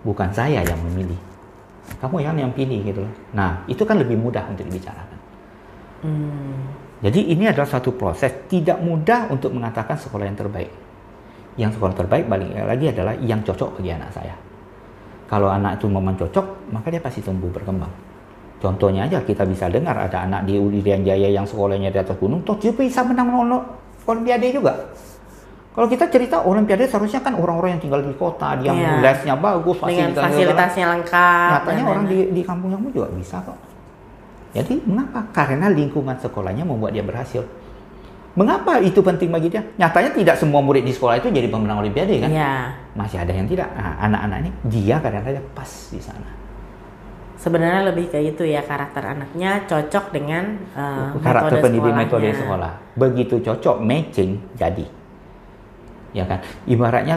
Bukan 0.05 0.31
saya 0.31 0.61
yang 0.63 0.79
memilih. 0.87 1.19
Kamu 1.99 2.21
yang 2.21 2.37
yang 2.37 2.53
pilih 2.53 2.85
gitu 2.85 3.01
loh. 3.03 3.13
Nah, 3.33 3.65
itu 3.67 3.83
kan 3.83 3.97
lebih 3.97 4.21
mudah 4.21 4.45
untuk 4.47 4.69
dibicarakan. 4.69 5.19
Hmm. 6.05 6.61
Jadi 7.01 7.33
ini 7.33 7.49
adalah 7.49 7.67
satu 7.67 7.97
proses 7.97 8.47
tidak 8.47 8.79
mudah 8.79 9.33
untuk 9.33 9.51
mengatakan 9.57 9.97
sekolah 9.97 10.25
yang 10.29 10.39
terbaik. 10.39 10.71
Yang 11.57 11.81
sekolah 11.81 11.95
terbaik 11.97 12.29
balik 12.29 12.53
lagi 12.53 12.87
adalah 12.93 13.15
yang 13.17 13.41
cocok 13.41 13.81
bagi 13.81 13.91
anak 13.97 14.11
saya. 14.13 14.37
Kalau 15.27 15.51
anak 15.51 15.83
itu 15.83 15.87
memang 15.91 16.15
cocok, 16.15 16.71
maka 16.71 16.87
dia 16.91 17.03
pasti 17.03 17.19
tumbuh 17.19 17.51
berkembang. 17.51 17.91
Contohnya 18.57 19.05
aja 19.05 19.21
kita 19.21 19.45
bisa 19.45 19.69
dengar 19.69 19.99
ada 19.99 20.25
anak 20.25 20.49
di 20.49 20.57
Irian 20.57 21.03
Jaya 21.05 21.29
yang 21.29 21.45
sekolahnya 21.45 21.93
di 21.93 21.99
atas 21.99 22.17
gunung, 22.17 22.41
toh 22.47 22.57
dia 22.57 22.73
bisa 22.73 23.03
menang 23.03 23.29
Olimpiade 24.07 24.55
juga. 24.55 24.73
Kalau 25.77 25.93
kita 25.93 26.09
cerita 26.09 26.41
Olimpiade 26.47 26.89
seharusnya 26.89 27.21
kan 27.21 27.37
orang-orang 27.37 27.77
yang 27.77 27.83
tinggal 27.83 28.01
di 28.01 28.15
kota, 28.17 28.57
dia 28.57 28.73
Iya. 28.73 29.03
lesnya 29.03 29.35
bagus, 29.37 29.77
Dengan 29.83 30.15
fasilitasnya 30.15 30.25
fasilitasnya 30.25 30.87
lengkap. 30.95 31.51
Nyatanya 31.53 31.83
dan 31.83 31.91
orang 31.93 32.05
di, 32.09 32.19
di 32.33 32.43
kampung 32.47 32.71
kamu 32.73 32.87
juga 32.97 33.09
bisa 33.13 33.37
kok. 33.45 33.59
Jadi 34.57 34.75
mengapa? 34.89 35.21
Karena 35.37 35.69
lingkungan 35.69 36.17
sekolahnya 36.17 36.65
membuat 36.65 36.97
dia 36.97 37.05
berhasil. 37.05 37.45
Mengapa 38.37 38.85
itu 38.85 39.01
penting 39.01 39.33
bagi 39.33 39.49
dia? 39.49 39.65
Nyatanya 39.81 40.13
tidak 40.13 40.37
semua 40.37 40.61
murid 40.61 40.85
di 40.85 40.93
sekolah 40.93 41.17
itu 41.17 41.33
jadi 41.33 41.49
pemenang 41.49 41.81
olimpiade 41.81 42.21
kan? 42.21 42.29
Iya. 42.29 42.55
Masih 42.93 43.17
ada 43.17 43.33
yang 43.33 43.49
tidak. 43.49 43.65
Nah, 43.73 43.97
anak-anak 43.97 44.39
ini 44.45 44.51
dia 44.69 45.01
kadang-kadang 45.01 45.47
pas 45.57 45.71
di 45.89 45.97
sana. 46.05 46.29
Sebenarnya 47.41 47.89
lebih 47.89 48.13
ke 48.13 48.21
itu 48.21 48.45
ya 48.45 48.61
karakter 48.61 49.01
anaknya 49.01 49.65
cocok 49.65 50.13
dengan 50.13 50.61
uh, 50.77 51.17
karakter 51.17 51.57
metode 51.57 51.65
pendidik 51.65 51.95
metode 51.97 52.29
sekolah. 52.37 52.73
Begitu 52.93 53.35
cocok 53.41 53.77
matching 53.81 54.37
jadi. 54.53 54.85
Ya 56.13 56.29
kan? 56.29 56.45
Ibaratnya 56.69 57.17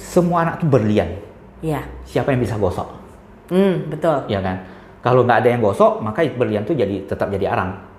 semua 0.00 0.48
anak 0.48 0.64
itu 0.64 0.66
berlian. 0.68 1.12
Iya. 1.60 1.84
Siapa 2.08 2.32
yang 2.32 2.40
bisa 2.40 2.56
gosok? 2.56 2.88
Hmm, 3.52 3.84
betul. 3.92 4.32
Ya 4.32 4.40
kan? 4.40 4.64
Kalau 5.04 5.28
nggak 5.28 5.44
ada 5.44 5.48
yang 5.52 5.60
gosok, 5.60 6.00
maka 6.00 6.24
berlian 6.24 6.64
itu 6.64 6.72
jadi 6.72 7.04
tetap 7.04 7.28
jadi 7.28 7.52
arang. 7.52 7.91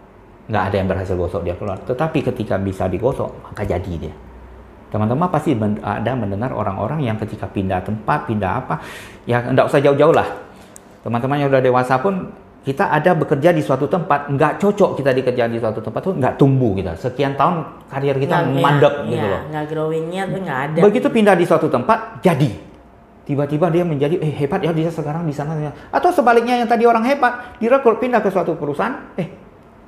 Nggak 0.43 0.63
ada 0.69 0.75
yang 0.75 0.87
berhasil 0.91 1.15
gosok 1.15 1.41
dia 1.47 1.55
keluar. 1.55 1.79
Tetapi 1.83 2.19
ketika 2.33 2.59
bisa 2.59 2.91
digosok, 2.91 3.31
maka 3.47 3.63
jadi 3.63 3.93
dia. 3.95 4.15
Teman-teman 4.93 5.25
pasti 5.31 5.57
ada 5.81 6.11
mendengar 6.13 6.53
orang-orang 6.53 7.01
yang 7.01 7.17
ketika 7.17 7.49
pindah 7.49 7.81
tempat, 7.81 8.29
pindah 8.29 8.51
apa, 8.61 8.77
ya 9.25 9.41
nggak 9.41 9.65
usah 9.65 9.81
jauh-jauh 9.81 10.13
lah. 10.13 10.27
Teman-teman 11.01 11.41
yang 11.41 11.49
udah 11.49 11.63
dewasa 11.65 11.97
pun, 11.97 12.29
kita 12.63 12.93
ada 12.93 13.11
bekerja 13.17 13.51
di 13.51 13.59
suatu 13.59 13.89
tempat, 13.89 14.29
nggak 14.29 14.61
cocok 14.61 14.95
kita 15.01 15.11
dikerja 15.11 15.49
di 15.49 15.57
suatu 15.59 15.81
tempat 15.81 15.99
tuh 15.99 16.13
nggak 16.15 16.37
tumbuh 16.37 16.77
kita. 16.77 16.93
Sekian 16.95 17.33
tahun 17.33 17.65
karir 17.89 18.15
kita 18.21 18.35
Nggak- 18.39 18.53
iya, 18.53 18.61
mandek 18.63 18.93
iya, 18.93 19.09
gitu 19.09 19.25
loh. 19.25 19.41
Nggak 19.49 19.65
growingnya 19.73 20.23
tuh 20.29 20.39
nggak 20.45 20.59
ada. 20.69 20.79
Begitu 20.85 21.07
pindah 21.09 21.35
di 21.35 21.45
suatu 21.49 21.67
tempat, 21.67 21.99
jadi. 22.21 22.51
Tiba-tiba 23.23 23.71
dia 23.71 23.87
menjadi, 23.87 24.19
eh 24.19 24.35
hebat 24.35 24.59
ya 24.61 24.75
dia 24.75 24.91
sekarang 24.91 25.23
di 25.23 25.31
sana. 25.31 25.55
Atau 25.89 26.11
sebaliknya 26.11 26.59
yang 26.59 26.67
tadi 26.67 26.83
orang 26.83 27.07
hebat, 27.07 27.55
direkrut 27.57 27.97
pindah 27.97 28.19
ke 28.19 28.27
suatu 28.29 28.53
perusahaan, 28.59 29.15
eh 29.15 29.42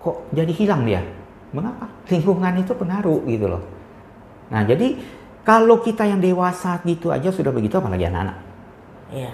kok 0.06 0.30
jadi 0.30 0.54
hilang 0.54 0.86
dia? 0.86 1.02
Mengapa? 1.50 1.90
Lingkungan 2.06 2.62
itu 2.62 2.78
pengaruh 2.78 3.26
gitu 3.26 3.50
loh. 3.50 3.64
Nah 4.54 4.62
jadi 4.62 4.94
kalau 5.42 5.82
kita 5.82 6.06
yang 6.06 6.22
dewasa 6.22 6.78
gitu 6.86 7.10
aja 7.10 7.30
sudah 7.34 7.50
begitu, 7.50 7.78
apalagi 7.78 8.06
anak-anak. 8.06 8.38
Iya. 9.14 9.34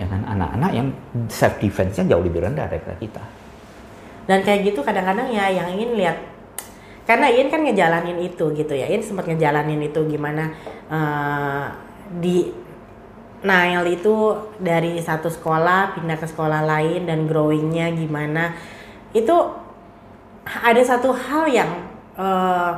Ya 0.00 0.06
kan, 0.08 0.24
anak-anak 0.24 0.70
yang 0.72 0.88
self 1.28 1.60
defense-nya 1.60 2.08
jauh 2.08 2.24
lebih 2.24 2.40
rendah 2.40 2.64
daripada 2.68 2.96
kita. 2.96 3.20
Dan 4.24 4.40
kayak 4.44 4.72
gitu 4.72 4.80
kadang-kadang 4.80 5.28
ya 5.28 5.52
yang 5.52 5.68
ingin 5.76 5.96
lihat 5.96 6.16
karena 7.02 7.26
Iin 7.28 7.50
kan 7.50 7.60
ngejalanin 7.66 8.16
itu 8.20 8.44
gitu 8.56 8.72
ya. 8.72 8.88
Iin 8.88 9.04
sempat 9.04 9.28
ngejalanin 9.28 9.80
itu 9.84 10.00
gimana 10.08 10.52
eh, 10.88 11.64
di 12.20 12.36
Nail 13.42 13.82
itu 13.90 14.14
dari 14.62 15.02
satu 15.02 15.26
sekolah 15.26 15.98
pindah 15.98 16.14
ke 16.14 16.26
sekolah 16.30 16.62
lain 16.62 17.10
dan 17.10 17.26
growingnya 17.26 17.90
gimana 17.90 18.54
itu 19.10 19.34
ada 20.46 20.82
satu 20.82 21.14
hal 21.14 21.46
yang 21.50 21.70
eh, 22.18 22.72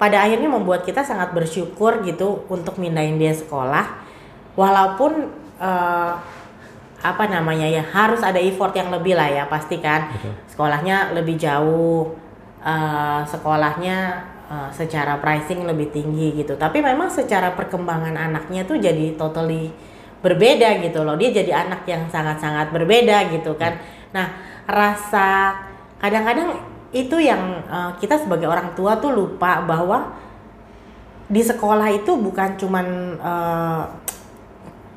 pada 0.00 0.16
akhirnya 0.24 0.48
membuat 0.48 0.88
kita 0.88 1.04
sangat 1.04 1.36
bersyukur 1.36 2.00
gitu 2.04 2.44
untuk 2.48 2.80
mindahin 2.80 3.20
dia 3.20 3.32
sekolah. 3.36 4.00
Walaupun 4.56 5.28
eh, 5.60 6.12
apa 7.00 7.24
namanya 7.32 7.64
ya 7.64 7.80
harus 7.80 8.20
ada 8.20 8.36
effort 8.36 8.76
yang 8.76 8.92
lebih 8.92 9.16
lah 9.16 9.28
ya 9.28 9.44
pasti 9.48 9.80
kan. 9.80 10.12
Betul. 10.12 10.34
sekolahnya 10.52 11.16
lebih 11.16 11.40
jauh 11.40 12.12
eh, 12.60 13.20
sekolahnya 13.24 13.98
eh, 14.48 14.68
secara 14.72 15.16
pricing 15.20 15.64
lebih 15.64 15.92
tinggi 15.92 16.36
gitu. 16.36 16.56
Tapi 16.56 16.84
memang 16.84 17.08
secara 17.08 17.56
perkembangan 17.56 18.16
anaknya 18.16 18.68
tuh 18.68 18.76
jadi 18.76 19.16
totally 19.16 19.72
berbeda 20.20 20.84
gitu 20.84 21.00
loh. 21.00 21.16
Dia 21.16 21.32
jadi 21.32 21.64
anak 21.64 21.88
yang 21.88 22.04
sangat-sangat 22.12 22.72
berbeda 22.72 23.32
gitu 23.32 23.56
kan. 23.56 23.80
Nah 24.12 24.28
rasa 24.68 25.56
kadang-kadang 26.00 26.69
itu 26.90 27.16
yang 27.22 27.62
eh, 27.66 27.90
kita 28.02 28.18
sebagai 28.18 28.50
orang 28.50 28.74
tua 28.74 28.98
tuh 28.98 29.14
lupa 29.14 29.62
bahwa 29.62 30.14
di 31.30 31.42
sekolah 31.42 31.94
itu 31.94 32.18
bukan 32.18 32.58
cuman 32.58 32.86
eh, 33.18 33.82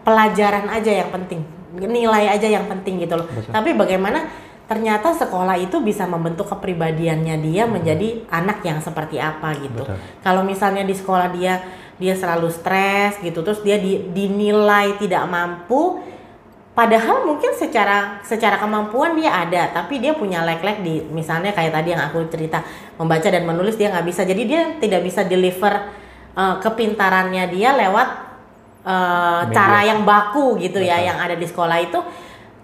pelajaran 0.04 0.68
aja 0.68 0.92
yang 0.92 1.10
penting 1.14 1.42
nilai 1.74 2.30
aja 2.30 2.46
yang 2.46 2.70
penting 2.70 3.02
gitu 3.02 3.18
loh 3.18 3.26
Betul. 3.26 3.50
tapi 3.50 3.70
bagaimana 3.74 4.30
ternyata 4.64 5.12
sekolah 5.12 5.58
itu 5.60 5.82
bisa 5.82 6.06
membentuk 6.06 6.48
kepribadiannya 6.48 7.36
dia 7.42 7.66
menjadi 7.66 8.24
anak 8.30 8.62
yang 8.64 8.80
seperti 8.80 9.18
apa 9.18 9.58
gitu 9.58 9.82
Betul. 9.82 9.98
kalau 10.22 10.46
misalnya 10.46 10.86
di 10.86 10.94
sekolah 10.94 11.34
dia 11.34 11.62
dia 11.98 12.14
selalu 12.18 12.50
stres 12.50 13.22
gitu 13.22 13.42
terus 13.46 13.62
dia 13.62 13.78
di- 13.78 14.10
dinilai 14.12 14.98
tidak 14.98 15.26
mampu 15.30 16.02
padahal 16.74 17.30
mungkin 17.30 17.54
secara 17.54 18.22
secara 18.26 18.58
kemampuan 18.58 19.14
dia 19.14 19.30
ada 19.30 19.70
tapi 19.70 20.02
dia 20.02 20.18
punya 20.18 20.42
lag-lag 20.42 20.82
di 20.82 21.06
misalnya 21.14 21.54
kayak 21.54 21.70
tadi 21.70 21.94
yang 21.94 22.02
aku 22.02 22.26
cerita 22.34 22.66
membaca 22.98 23.30
dan 23.30 23.46
menulis 23.46 23.78
dia 23.78 23.94
nggak 23.94 24.06
bisa 24.10 24.26
jadi 24.26 24.42
dia 24.42 24.62
tidak 24.82 25.06
bisa 25.06 25.22
deliver 25.22 25.94
uh, 26.34 26.58
kepintarannya 26.58 27.46
dia 27.54 27.78
lewat 27.78 28.08
uh, 28.90 29.46
Media. 29.46 29.54
cara 29.54 29.80
yang 29.86 30.02
baku 30.02 30.58
gitu 30.58 30.82
ya 30.82 30.98
Betul. 30.98 31.08
yang 31.14 31.18
ada 31.22 31.36
di 31.38 31.46
sekolah 31.46 31.78
itu 31.78 32.00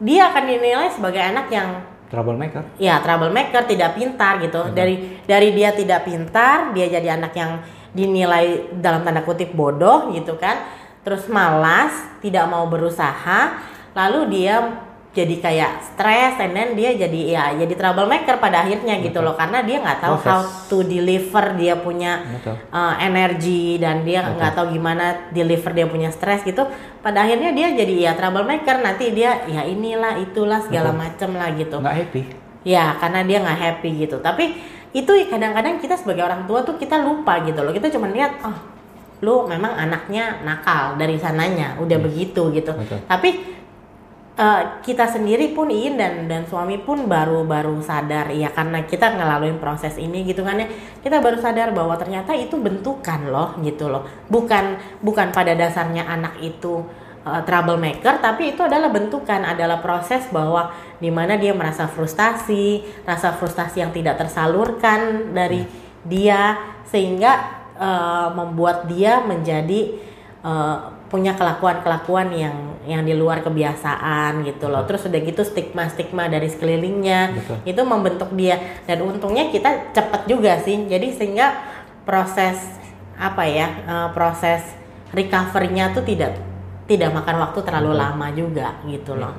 dia 0.01 0.33
akan 0.33 0.43
dinilai 0.47 0.89
sebagai 0.89 1.21
anak 1.21 1.47
yang 1.53 1.69
Troublemaker. 2.09 2.65
ya 2.81 2.97
troublemaker 3.05 3.69
tidak 3.69 3.93
pintar 3.93 4.41
gitu 4.41 4.65
Betul. 4.65 4.73
dari 4.73 4.95
dari 5.29 5.53
dia 5.53 5.69
tidak 5.69 6.09
pintar 6.09 6.73
dia 6.73 6.89
jadi 6.89 7.13
anak 7.13 7.33
yang 7.37 7.61
dinilai 7.93 8.73
dalam 8.73 9.05
tanda 9.05 9.21
kutip 9.21 9.53
bodoh 9.53 10.09
gitu 10.17 10.33
kan 10.41 10.57
terus 11.05 11.29
malas 11.29 11.93
tidak 12.25 12.49
mau 12.49 12.65
berusaha 12.65 13.61
lalu 13.95 14.19
dia 14.29 14.85
jadi 15.09 15.41
kayak 15.41 15.71
stres 15.81 16.37
and 16.37 16.53
then 16.53 16.77
dia 16.77 16.93
jadi 16.93 17.21
ya 17.33 17.43
jadi 17.57 17.73
troublemaker 17.73 18.37
pada 18.37 18.61
akhirnya 18.61 19.01
gitu 19.01 19.19
Betul. 19.19 19.25
loh 19.25 19.35
karena 19.35 19.65
dia 19.65 19.77
nggak 19.81 19.99
tahu 20.05 20.15
Proses. 20.21 20.29
how 20.29 20.41
to 20.69 20.77
deliver 20.85 21.45
dia 21.57 21.73
punya 21.81 22.21
Betul. 22.29 22.55
uh, 22.69 22.93
energi 23.01 23.81
dan 23.81 24.05
dia 24.05 24.21
nggak 24.21 24.53
tahu 24.53 24.69
gimana 24.69 25.33
deliver 25.33 25.73
dia 25.73 25.89
punya 25.89 26.13
stres 26.13 26.45
gitu 26.45 26.61
pada 27.01 27.25
akhirnya 27.25 27.49
dia 27.57 27.73
jadi 27.73 27.93
ya 28.05 28.11
troublemaker 28.13 28.85
nanti 28.85 29.09
dia 29.09 29.49
ya 29.49 29.65
inilah 29.65 30.21
itulah 30.21 30.61
segala 30.61 30.93
Betul. 30.93 31.01
macem 31.01 31.29
lah 31.33 31.49
gitu 31.57 31.77
Nggak 31.81 31.97
happy. 32.05 32.21
Ya, 32.59 32.91
karena 32.99 33.23
dia 33.23 33.39
nggak 33.39 33.55
happy 33.55 33.89
gitu. 34.03 34.19
Tapi 34.19 34.51
itu 34.91 35.11
kadang-kadang 35.31 35.79
kita 35.79 35.95
sebagai 35.95 36.27
orang 36.27 36.43
tua 36.43 36.59
tuh 36.59 36.75
kita 36.75 36.99
lupa 36.99 37.39
gitu 37.47 37.63
loh. 37.63 37.71
Kita 37.71 37.87
cuma 37.87 38.11
lihat, 38.11 38.35
oh, 38.43 38.51
lu 39.23 39.47
memang 39.47 39.79
anaknya 39.79 40.43
nakal 40.43 40.99
dari 40.99 41.15
sananya, 41.15 41.79
udah 41.79 41.95
Hmm. 41.95 42.05
begitu 42.11 42.51
gitu. 42.51 42.75
Betul. 42.75 42.99
Tapi 43.07 43.29
eh, 44.39 44.63
kita 44.79 45.05
sendiri 45.11 45.51
pun 45.51 45.67
Iin 45.67 45.99
dan 45.99 46.31
dan 46.31 46.47
suami 46.47 46.79
pun 46.79 47.11
baru-baru 47.11 47.83
sadar 47.83 48.31
ya 48.31 48.55
karena 48.55 48.87
kita 48.87 49.19
ngelaluin 49.19 49.59
proses 49.59 49.99
ini 49.99 50.23
gitu 50.23 50.47
kan 50.47 50.63
ya. 50.63 50.67
Kita 51.03 51.19
baru 51.19 51.35
sadar 51.43 51.75
bahwa 51.75 51.99
ternyata 51.99 52.31
itu 52.31 52.55
bentukan 52.55 53.27
loh 53.27 53.59
gitu 53.59 53.91
loh. 53.91 54.07
Bukan 54.31 54.79
bukan 55.03 55.35
pada 55.35 55.51
dasarnya 55.53 56.07
anak 56.07 56.39
itu 56.39 56.87
uh, 57.25 57.41
troublemaker 57.43 58.19
tapi 58.23 58.55
itu 58.55 58.61
adalah 58.63 58.87
bentukan 58.91 59.43
adalah 59.43 59.83
proses 59.83 60.27
bahwa 60.31 60.71
di 60.99 61.11
mana 61.11 61.35
dia 61.35 61.51
merasa 61.51 61.87
frustasi 61.87 62.83
rasa 63.03 63.35
frustasi 63.35 63.83
yang 63.83 63.91
tidak 63.91 64.19
tersalurkan 64.19 65.31
dari 65.35 65.63
dia 66.05 66.55
sehingga 66.87 67.31
uh, 67.75 68.31
membuat 68.33 68.87
dia 68.87 69.23
menjadi 69.23 69.99
uh, 70.43 70.95
punya 71.09 71.33
kelakuan-kelakuan 71.33 72.29
yang 72.31 72.55
yang 72.89 73.05
di 73.05 73.13
luar 73.13 73.39
kebiasaan 73.39 74.41
gitu 74.43 74.65
loh. 74.65 74.81
Terus 74.83 75.05
udah 75.05 75.21
gitu 75.21 75.45
stigma-stigma 75.45 76.25
dari 76.25 76.49
sekelilingnya 76.49 77.19
Betul. 77.37 77.57
itu 77.63 77.81
membentuk 77.85 78.29
dia. 78.33 78.57
Dan 78.83 79.05
untungnya 79.05 79.47
kita 79.47 79.93
cepet 79.93 80.25
juga 80.25 80.57
sih. 80.59 80.89
Jadi 80.89 81.13
sehingga 81.13 81.53
proses 82.01 82.57
apa 83.13 83.45
ya 83.45 83.67
uh, 83.85 84.09
proses 84.09 84.65
recovery-nya 85.13 85.93
tuh 85.93 86.01
tidak 86.01 86.39
tidak 86.89 87.13
makan 87.13 87.37
waktu 87.37 87.59
terlalu 87.61 87.93
lama 87.93 88.33
juga 88.33 88.81
gitu 88.83 89.13
Iya. 89.13 89.21
loh. 89.21 89.35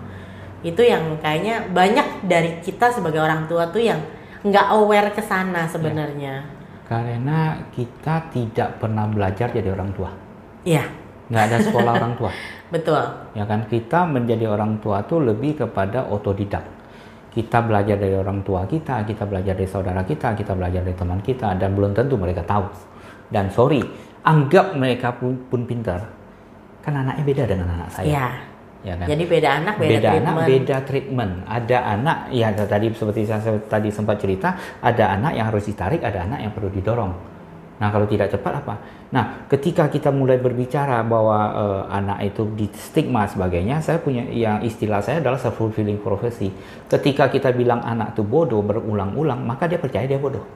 Itu 0.60 0.82
yang 0.84 1.18
kayaknya 1.18 1.66
banyak 1.66 2.28
dari 2.28 2.62
kita 2.62 2.92
sebagai 2.92 3.18
orang 3.18 3.50
tua 3.50 3.66
tuh 3.68 3.82
yang 3.82 3.98
nggak 4.46 4.66
aware 4.70 5.10
ke 5.10 5.18
sana 5.20 5.66
sebenarnya. 5.66 6.46
Karena 6.86 7.54
kita 7.70 8.30
tidak 8.30 8.78
pernah 8.78 9.06
belajar 9.06 9.50
jadi 9.50 9.74
orang 9.74 9.90
tua. 9.90 10.10
iya. 10.62 10.84
Nggak 11.30 11.44
ada 11.46 11.58
sekolah 11.62 11.92
orang 11.94 12.14
tua. 12.18 12.30
betul 12.70 12.98
Ya 13.36 13.44
kan 13.46 13.66
kita 13.66 14.06
menjadi 14.06 14.50
orang 14.50 14.78
tua 14.78 15.02
tuh 15.04 15.22
lebih 15.22 15.66
kepada 15.66 16.06
otodidak. 16.06 16.62
Kita 17.30 17.62
belajar 17.62 17.94
dari 17.94 18.18
orang 18.18 18.42
tua 18.42 18.66
kita, 18.66 19.06
kita 19.06 19.22
belajar 19.22 19.54
dari 19.54 19.70
saudara 19.70 20.02
kita, 20.02 20.34
kita 20.34 20.50
belajar 20.58 20.82
dari 20.82 20.98
teman 20.98 21.22
kita 21.22 21.54
dan 21.54 21.78
belum 21.78 21.94
tentu 21.94 22.18
mereka 22.18 22.42
tahu. 22.42 22.66
Dan 23.30 23.54
sorry, 23.54 23.78
anggap 24.26 24.74
mereka 24.74 25.14
pun, 25.14 25.38
pun 25.46 25.62
pintar. 25.62 26.10
Kan 26.82 26.98
anaknya 26.98 27.22
beda 27.22 27.44
dengan 27.46 27.66
anak 27.70 27.90
saya. 27.94 28.06
Iya. 28.06 28.28
Ya 28.80 28.96
kan? 28.96 29.12
jadi 29.12 29.24
beda 29.28 29.48
anak 29.60 29.74
beda, 29.76 29.92
beda 29.92 30.08
anak 30.08 30.32
treatment 30.32 30.48
beda 30.48 30.76
treatment 30.88 31.32
ada 31.44 31.78
anak 31.84 32.18
ya 32.32 32.48
tadi 32.56 32.88
seperti 32.96 33.28
saya 33.28 33.60
tadi 33.68 33.92
sempat 33.92 34.16
cerita 34.16 34.56
ada 34.80 35.20
anak 35.20 35.36
yang 35.36 35.52
harus 35.52 35.68
ditarik 35.68 36.00
ada 36.00 36.24
anak 36.24 36.40
yang 36.40 36.52
perlu 36.56 36.72
didorong 36.72 37.12
Nah, 37.80 37.88
kalau 37.88 38.04
tidak 38.04 38.28
cepat 38.28 38.60
apa? 38.60 38.74
Nah, 39.10 39.50
ketika 39.50 39.90
kita 39.90 40.14
mulai 40.14 40.38
berbicara 40.38 41.02
bahwa 41.02 41.38
uh, 41.50 41.82
anak 41.90 42.30
itu 42.30 42.46
di 42.54 42.70
stigma 42.70 43.26
sebagainya, 43.26 43.82
saya 43.82 43.98
punya 43.98 44.22
yang 44.30 44.62
istilah 44.62 45.02
saya 45.02 45.18
adalah 45.18 45.34
self 45.34 45.58
fulfilling 45.58 45.98
prophecy. 45.98 46.54
Ketika 46.86 47.26
kita 47.26 47.50
bilang 47.50 47.82
anak 47.82 48.14
itu 48.14 48.22
bodoh 48.22 48.62
berulang-ulang, 48.62 49.42
maka 49.42 49.66
dia 49.66 49.82
percaya 49.82 50.06
dia 50.06 50.14
bodoh. 50.14 50.46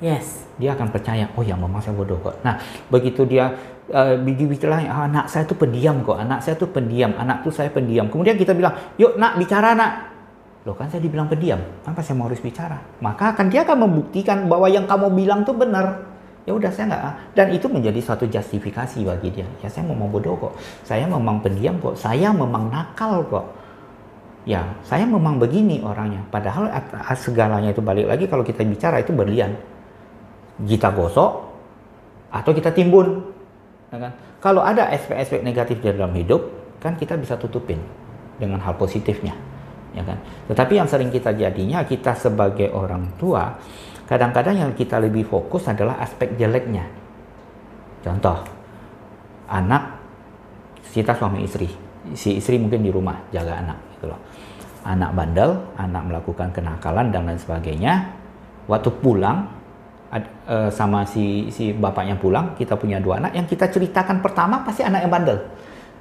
Yes. 0.00 0.48
Dia 0.56 0.72
akan 0.72 0.88
percaya, 0.88 1.28
oh 1.36 1.44
ya 1.44 1.52
memang 1.60 1.84
saya 1.84 1.92
bodoh 1.92 2.16
kok. 2.24 2.40
Nah, 2.40 2.56
begitu 2.88 3.28
dia 3.28 3.52
uh, 3.92 4.16
bicara 4.24 4.80
ah, 4.88 5.04
anak 5.04 5.28
saya 5.28 5.44
itu 5.44 5.52
pendiam 5.52 6.00
kok, 6.00 6.16
anak 6.16 6.40
saya 6.40 6.56
itu 6.56 6.72
pendiam, 6.72 7.12
anak 7.20 7.44
itu 7.44 7.52
saya 7.52 7.68
pendiam. 7.68 8.08
Kemudian 8.08 8.40
kita 8.40 8.56
bilang, 8.56 8.96
yuk 8.96 9.20
nak 9.20 9.36
bicara 9.36 9.76
nak. 9.76 9.92
Loh 10.64 10.76
kan 10.76 10.88
saya 10.88 11.04
dibilang 11.04 11.28
pendiam, 11.28 11.60
kenapa 11.84 12.00
saya 12.00 12.16
mau 12.16 12.28
harus 12.28 12.40
bicara? 12.40 12.80
Maka 13.00 13.36
akan 13.36 13.48
dia 13.48 13.64
akan 13.64 13.76
membuktikan 13.88 14.44
bahwa 14.48 14.68
yang 14.68 14.84
kamu 14.88 15.08
bilang 15.12 15.40
itu 15.44 15.52
benar 15.56 16.09
ya 16.48 16.56
udah 16.56 16.70
saya 16.72 16.88
nggak 16.88 17.02
dan 17.36 17.46
itu 17.52 17.66
menjadi 17.68 18.00
suatu 18.00 18.24
justifikasi 18.24 18.98
bagi 19.04 19.28
dia. 19.30 19.48
Ya 19.60 19.68
saya 19.68 19.84
memang 19.84 20.08
bodoh 20.08 20.36
kok. 20.36 20.52
Saya 20.84 21.04
memang 21.04 21.44
pendiam 21.44 21.76
kok. 21.78 21.94
Saya 22.00 22.32
memang 22.32 22.72
nakal 22.72 23.20
kok. 23.28 23.46
Ya 24.48 24.64
saya 24.88 25.04
memang 25.04 25.36
begini 25.36 25.84
orangnya. 25.84 26.24
Padahal 26.32 26.72
segalanya 27.12 27.70
itu 27.70 27.84
balik 27.84 28.08
lagi 28.08 28.24
kalau 28.24 28.40
kita 28.40 28.64
bicara 28.64 29.04
itu 29.04 29.12
berlian. 29.12 29.52
Kita 30.60 30.92
gosok 30.92 31.32
atau 32.30 32.50
kita 32.52 32.70
timbun 32.72 33.20
ya 33.90 33.98
kan? 33.98 34.12
Kalau 34.40 34.64
ada 34.64 34.88
aspek-aspek 34.88 35.44
negatif 35.44 35.82
di 35.84 35.92
dalam 35.92 36.14
hidup 36.16 36.40
kan 36.80 36.96
kita 36.96 37.20
bisa 37.20 37.36
tutupin 37.36 37.76
dengan 38.40 38.62
hal 38.64 38.76
positifnya 38.80 39.36
ya 39.92 40.00
kan? 40.06 40.16
Tetapi 40.48 40.72
yang 40.80 40.88
sering 40.88 41.12
kita 41.12 41.36
jadinya 41.36 41.84
kita 41.84 42.16
sebagai 42.16 42.72
orang 42.72 43.12
tua 43.20 43.56
Kadang-kadang 44.10 44.58
yang 44.58 44.70
kita 44.74 44.98
lebih 44.98 45.22
fokus 45.22 45.70
adalah 45.70 46.02
aspek 46.02 46.34
jeleknya. 46.34 46.82
Contoh, 48.02 48.42
anak 49.46 50.02
kita 50.90 51.14
suami 51.14 51.46
istri, 51.46 51.70
si 52.18 52.42
istri 52.42 52.58
mungkin 52.58 52.82
di 52.82 52.90
rumah 52.90 53.22
jaga 53.30 53.62
anak, 53.62 53.78
gitu 53.94 54.10
loh. 54.10 54.18
Anak 54.82 55.14
bandel, 55.14 55.54
anak 55.78 56.02
melakukan 56.10 56.50
kenakalan 56.50 57.14
dan 57.14 57.22
lain 57.22 57.38
sebagainya. 57.38 58.10
Waktu 58.66 58.90
pulang 58.98 59.46
e, 60.10 60.56
sama 60.74 61.06
si 61.06 61.46
si 61.54 61.70
bapaknya 61.70 62.18
pulang, 62.18 62.58
kita 62.58 62.74
punya 62.74 62.98
dua 62.98 63.22
anak. 63.22 63.38
Yang 63.38 63.54
kita 63.54 63.70
ceritakan 63.70 64.18
pertama 64.18 64.66
pasti 64.66 64.82
anak 64.82 65.06
yang 65.06 65.12
bandel. 65.14 65.38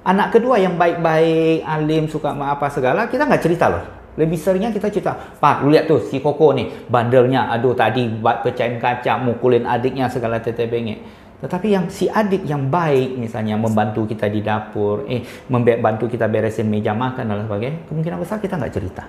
Anak 0.01 0.33
kedua 0.33 0.57
yang 0.57 0.81
baik-baik, 0.81 1.61
alim, 1.61 2.09
suka 2.09 2.33
apa 2.33 2.73
segala, 2.73 3.05
kita 3.05 3.29
nggak 3.29 3.43
cerita 3.45 3.69
loh 3.69 3.98
lebih 4.17 4.39
seringnya 4.39 4.73
kita 4.73 4.89
cerita, 4.89 5.13
Pak, 5.37 5.61
lu 5.61 5.73
lihat 5.73 5.85
tuh 5.85 6.01
si 6.01 6.17
Koko 6.23 6.55
nih, 6.55 6.89
bandelnya, 6.89 7.51
aduh 7.53 7.77
tadi 7.77 8.09
pecahin 8.19 8.81
kaca, 8.81 9.21
mukulin 9.21 9.67
adiknya 9.67 10.09
segala 10.09 10.41
tete 10.41 10.65
bengek. 10.65 10.99
Tetapi 11.39 11.67
yang 11.71 11.87
si 11.87 12.11
adik 12.11 12.43
yang 12.43 12.67
baik 12.67 13.15
misalnya 13.15 13.55
membantu 13.55 14.03
kita 14.03 14.27
di 14.27 14.43
dapur, 14.43 15.07
eh 15.07 15.23
membantu 15.47 16.11
kita 16.11 16.27
beresin 16.27 16.67
meja 16.67 16.91
makan 16.91 17.31
dan 17.31 17.47
sebagainya, 17.47 17.87
kemungkinan 17.87 18.17
besar 18.19 18.43
kita 18.43 18.59
nggak 18.59 18.73
cerita. 18.75 19.03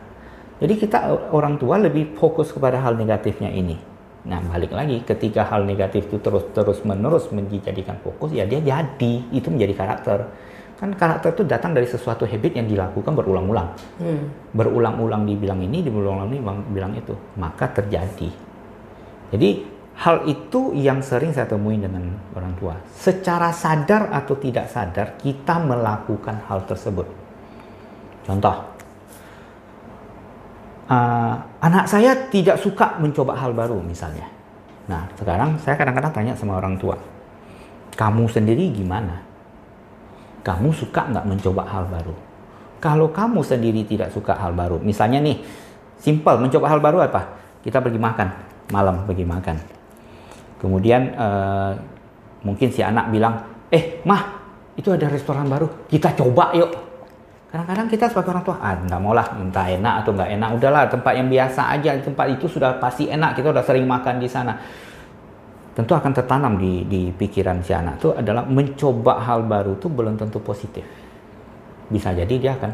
Jadi 0.60 0.74
kita 0.76 0.98
orang 1.32 1.56
tua 1.56 1.80
lebih 1.80 2.14
fokus 2.14 2.54
kepada 2.54 2.78
hal 2.78 2.94
negatifnya 2.94 3.50
ini. 3.50 3.74
Nah 4.28 4.38
balik 4.46 4.76
lagi 4.76 5.00
ketika 5.00 5.48
hal 5.48 5.64
negatif 5.64 6.06
itu 6.06 6.20
terus 6.20 6.44
terus 6.52 6.84
menerus 6.84 7.32
menjadikan 7.32 7.96
fokus 8.04 8.36
ya 8.36 8.44
dia 8.44 8.60
jadi 8.60 9.12
itu 9.32 9.48
menjadi 9.48 9.72
karakter 9.72 10.28
kan 10.80 10.96
karakter 10.96 11.36
itu 11.36 11.44
datang 11.44 11.76
dari 11.76 11.84
sesuatu 11.84 12.24
habit 12.24 12.56
yang 12.56 12.64
dilakukan 12.64 13.12
berulang-ulang. 13.12 13.68
Hmm. 14.00 14.32
berulang-ulang 14.56 15.28
dibilang 15.28 15.60
ini 15.60 15.84
diulang-ulang 15.84 16.32
ini 16.32 16.40
bilang 16.72 16.92
itu. 16.96 17.12
Maka 17.36 17.68
terjadi. 17.68 18.32
Jadi 19.28 19.48
hal 20.00 20.24
itu 20.24 20.72
yang 20.72 21.04
sering 21.04 21.36
saya 21.36 21.44
temui 21.44 21.76
dengan 21.76 22.08
orang 22.32 22.56
tua. 22.56 22.74
Secara 22.96 23.52
sadar 23.52 24.08
atau 24.08 24.40
tidak 24.40 24.72
sadar 24.72 25.20
kita 25.20 25.60
melakukan 25.60 26.48
hal 26.48 26.64
tersebut. 26.64 27.04
Contoh. 28.24 28.56
Uh, 30.90 31.38
anak 31.62 31.86
saya 31.86 32.16
tidak 32.32 32.58
suka 32.58 32.96
mencoba 32.98 33.36
hal 33.36 33.52
baru 33.52 33.78
misalnya. 33.84 34.26
Nah 34.88 35.06
sekarang 35.14 35.60
saya 35.60 35.76
kadang-kadang 35.76 36.10
tanya 36.10 36.32
sama 36.32 36.56
orang 36.56 36.80
tua. 36.80 36.96
Kamu 37.94 38.26
sendiri 38.32 38.72
gimana 38.72 39.29
kamu 40.40 40.72
suka 40.72 41.08
nggak 41.08 41.26
mencoba 41.28 41.62
hal 41.68 41.84
baru? 41.88 42.14
Kalau 42.80 43.12
kamu 43.12 43.44
sendiri 43.44 43.84
tidak 43.84 44.08
suka 44.08 44.32
hal 44.32 44.56
baru, 44.56 44.80
misalnya 44.80 45.20
nih, 45.20 45.44
simpel 46.00 46.40
mencoba 46.40 46.66
hal 46.72 46.80
baru 46.80 47.04
apa? 47.04 47.36
Kita 47.60 47.76
pergi 47.84 48.00
makan, 48.00 48.28
malam 48.72 49.04
pergi 49.04 49.24
makan. 49.28 49.56
Kemudian 50.56 51.12
uh, 51.12 51.76
mungkin 52.40 52.72
si 52.72 52.80
anak 52.80 53.12
bilang, 53.12 53.36
eh 53.68 54.00
mah 54.08 54.40
itu 54.80 54.88
ada 54.88 55.12
restoran 55.12 55.44
baru, 55.44 55.88
kita 55.92 56.16
coba 56.16 56.56
yuk. 56.56 56.72
Kadang-kadang 57.52 57.90
kita 57.90 58.06
sebagai 58.08 58.30
orang 58.32 58.44
tua, 58.46 58.56
ah 58.62 58.78
nggak 58.78 59.00
mau 59.02 59.12
lah, 59.12 59.26
entah 59.36 59.66
enak 59.66 59.94
atau 60.06 60.10
nggak 60.16 60.30
enak, 60.40 60.48
udahlah 60.56 60.82
tempat 60.88 61.12
yang 61.18 61.28
biasa 61.28 61.62
aja, 61.76 61.90
tempat 62.00 62.26
itu 62.32 62.46
sudah 62.46 62.78
pasti 62.80 63.10
enak, 63.10 63.36
kita 63.36 63.52
udah 63.52 63.64
sering 63.66 63.84
makan 63.84 64.22
di 64.22 64.28
sana 64.30 64.56
tentu 65.74 65.92
akan 65.94 66.12
tertanam 66.12 66.58
di, 66.58 66.82
di 66.86 67.14
pikiran 67.14 67.62
si 67.62 67.70
anak 67.70 68.02
itu 68.02 68.10
adalah 68.10 68.42
mencoba 68.42 69.22
hal 69.22 69.46
baru 69.46 69.78
itu 69.78 69.86
belum 69.86 70.18
tentu 70.18 70.42
positif. 70.42 70.82
Bisa 71.90 72.10
jadi 72.14 72.34
dia 72.38 72.52
akan 72.58 72.70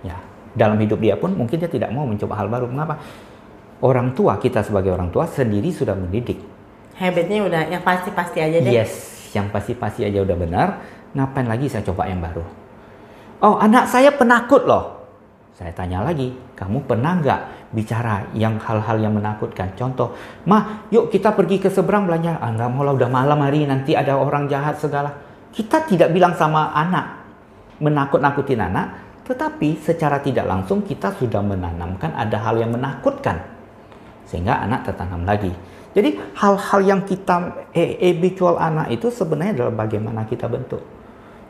ya 0.00 0.16
dalam 0.56 0.80
hidup 0.80 0.98
dia 1.00 1.14
pun 1.16 1.36
mungkin 1.36 1.60
dia 1.60 1.68
tidak 1.68 1.92
mau 1.92 2.08
mencoba 2.08 2.34
hal 2.40 2.48
baru. 2.48 2.66
Mengapa? 2.68 2.96
Orang 3.80 4.12
tua 4.12 4.36
kita 4.36 4.60
sebagai 4.60 4.92
orang 4.92 5.08
tua 5.08 5.24
sendiri 5.24 5.72
sudah 5.72 5.96
mendidik. 5.96 6.36
Habitnya 7.00 7.48
udah 7.48 7.62
yang 7.72 7.80
pasti-pasti 7.80 8.44
aja 8.44 8.60
deh. 8.60 8.72
Yes, 8.72 9.32
yang 9.32 9.48
pasti-pasti 9.48 10.04
aja 10.04 10.20
udah 10.20 10.36
benar. 10.36 10.68
Ngapain 11.16 11.48
lagi 11.48 11.72
saya 11.72 11.80
coba 11.88 12.04
yang 12.04 12.20
baru? 12.20 12.44
Oh, 13.40 13.56
anak 13.56 13.88
saya 13.88 14.12
penakut 14.12 14.68
loh. 14.68 15.00
Saya 15.56 15.72
tanya 15.72 16.04
lagi, 16.04 16.36
kamu 16.56 16.84
pernah 16.84 17.16
nggak 17.20 17.40
bicara 17.70 18.26
yang 18.34 18.58
hal-hal 18.58 18.98
yang 18.98 19.14
menakutkan. 19.14 19.70
Contoh, 19.78 20.14
mah 20.46 20.86
yuk 20.90 21.10
kita 21.10 21.30
pergi 21.34 21.62
ke 21.62 21.70
seberang 21.70 22.10
belanja. 22.10 22.38
Ah 22.42 22.50
nggak 22.50 22.70
mau 22.70 22.82
lah 22.82 22.94
udah 22.94 23.10
malam 23.10 23.38
hari 23.42 23.66
nanti 23.66 23.94
ada 23.94 24.18
orang 24.18 24.50
jahat 24.50 24.78
segala. 24.78 25.14
Kita 25.50 25.82
tidak 25.86 26.14
bilang 26.14 26.34
sama 26.34 26.70
anak 26.74 27.20
menakut-nakutin 27.80 28.60
anak, 28.60 28.86
tetapi 29.24 29.80
secara 29.80 30.20
tidak 30.20 30.46
langsung 30.46 30.84
kita 30.84 31.16
sudah 31.16 31.40
menanamkan 31.40 32.12
ada 32.12 32.36
hal 32.38 32.60
yang 32.60 32.70
menakutkan 32.76 33.40
sehingga 34.28 34.62
anak 34.62 34.86
tertanam 34.86 35.26
lagi. 35.26 35.50
Jadi 35.90 36.14
hal-hal 36.38 36.80
yang 36.86 37.00
kita 37.02 37.66
e 37.74 37.98
habitual 38.14 38.62
anak 38.62 38.94
itu 38.94 39.10
sebenarnya 39.10 39.58
adalah 39.58 39.74
bagaimana 39.74 40.22
kita 40.22 40.46
bentuk. 40.46 40.78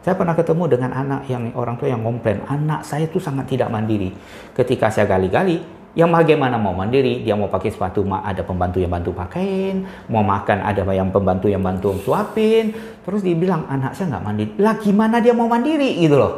Saya 0.01 0.17
pernah 0.17 0.33
ketemu 0.33 0.65
dengan 0.65 0.97
anak 0.97 1.29
yang 1.29 1.53
orang 1.53 1.77
tua 1.77 1.93
yang 1.93 2.01
komplain, 2.01 2.41
anak 2.49 2.89
saya 2.89 3.05
itu 3.05 3.21
sangat 3.21 3.53
tidak 3.53 3.69
mandiri. 3.69 4.17
Ketika 4.57 4.89
saya 4.89 5.05
gali-gali, 5.05 5.61
yang 5.99 6.15
bagaimana 6.15 6.55
mau 6.55 6.71
mandiri, 6.71 7.27
dia 7.27 7.35
mau 7.35 7.51
pakai 7.51 7.75
sepatu, 7.75 8.07
ada 8.07 8.47
pembantu 8.47 8.79
yang 8.79 8.95
bantu 8.95 9.11
pakaiin, 9.11 9.83
mau 10.07 10.23
makan 10.23 10.63
ada 10.63 10.87
yang 10.95 11.11
pembantu 11.11 11.51
yang 11.51 11.67
bantu 11.67 11.99
suapin, 11.99 12.71
terus 13.03 13.27
dibilang 13.27 13.67
anak 13.67 13.99
saya 13.99 14.15
nggak 14.15 14.25
mandiri. 14.25 14.51
Lah 14.63 14.79
gimana 14.79 15.19
dia 15.19 15.35
mau 15.35 15.51
mandiri 15.51 15.99
gitu 15.99 16.15
loh? 16.15 16.35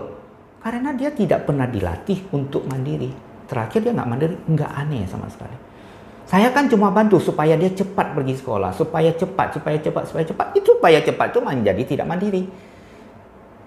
Karena 0.65 0.97
dia 0.97 1.13
tidak 1.13 1.45
pernah 1.45 1.69
dilatih 1.69 2.33
untuk 2.33 2.65
mandiri. 2.65 3.13
Terakhir 3.45 3.85
dia 3.85 3.93
nggak 3.93 4.09
mandiri, 4.09 4.35
nggak 4.41 4.73
aneh 4.73 5.05
sama 5.05 5.29
sekali. 5.29 5.57
Saya 6.25 6.49
kan 6.49 6.65
cuma 6.65 6.89
bantu 6.89 7.21
supaya 7.21 7.53
dia 7.61 7.69
cepat 7.69 8.17
pergi 8.17 8.41
sekolah, 8.41 8.73
supaya 8.73 9.13
cepat, 9.13 9.61
supaya 9.61 9.77
cepat, 9.77 10.05
supaya 10.09 10.25
cepat. 10.25 10.47
Itu 10.57 10.81
supaya 10.81 10.99
cepat 11.05 11.29
itu 11.29 11.41
menjadi 11.45 11.83
tidak 11.85 12.09
mandiri. 12.09 12.49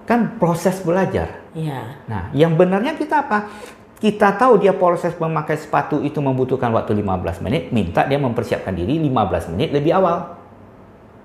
Kan 0.09 0.41
proses 0.41 0.81
belajar. 0.81 1.45
Iya. 1.53 2.01
Nah, 2.09 2.33
yang 2.33 2.57
benarnya 2.57 2.97
kita 2.97 3.21
apa? 3.29 3.53
Kita 3.95 4.35
tahu 4.35 4.59
dia 4.59 4.75
proses 4.75 5.15
memakai 5.15 5.55
sepatu 5.55 6.03
itu 6.03 6.19
membutuhkan 6.19 6.67
waktu 6.75 6.99
15 6.99 7.39
menit, 7.39 7.71
minta 7.71 8.03
dia 8.03 8.19
mempersiapkan 8.19 8.75
diri 8.75 8.99
15 8.99 9.55
menit 9.55 9.71
lebih 9.71 9.95
awal. 9.95 10.35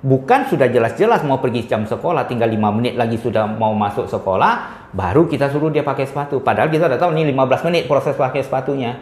Bukan 0.00 0.48
sudah 0.48 0.70
jelas-jelas 0.70 1.20
mau 1.28 1.42
pergi 1.42 1.68
jam 1.68 1.84
sekolah, 1.84 2.24
tinggal 2.24 2.48
5 2.48 2.56
menit 2.72 2.94
lagi 2.96 3.20
sudah 3.20 3.44
mau 3.44 3.76
masuk 3.76 4.08
sekolah, 4.08 4.88
baru 4.96 5.28
kita 5.28 5.50
suruh 5.52 5.68
dia 5.68 5.84
pakai 5.84 6.08
sepatu. 6.08 6.40
Padahal 6.40 6.72
kita 6.72 6.88
udah 6.88 6.96
tahu 6.96 7.10
ini 7.18 7.34
15 7.36 7.68
menit 7.68 7.82
proses 7.84 8.16
pakai 8.16 8.40
sepatunya. 8.40 8.96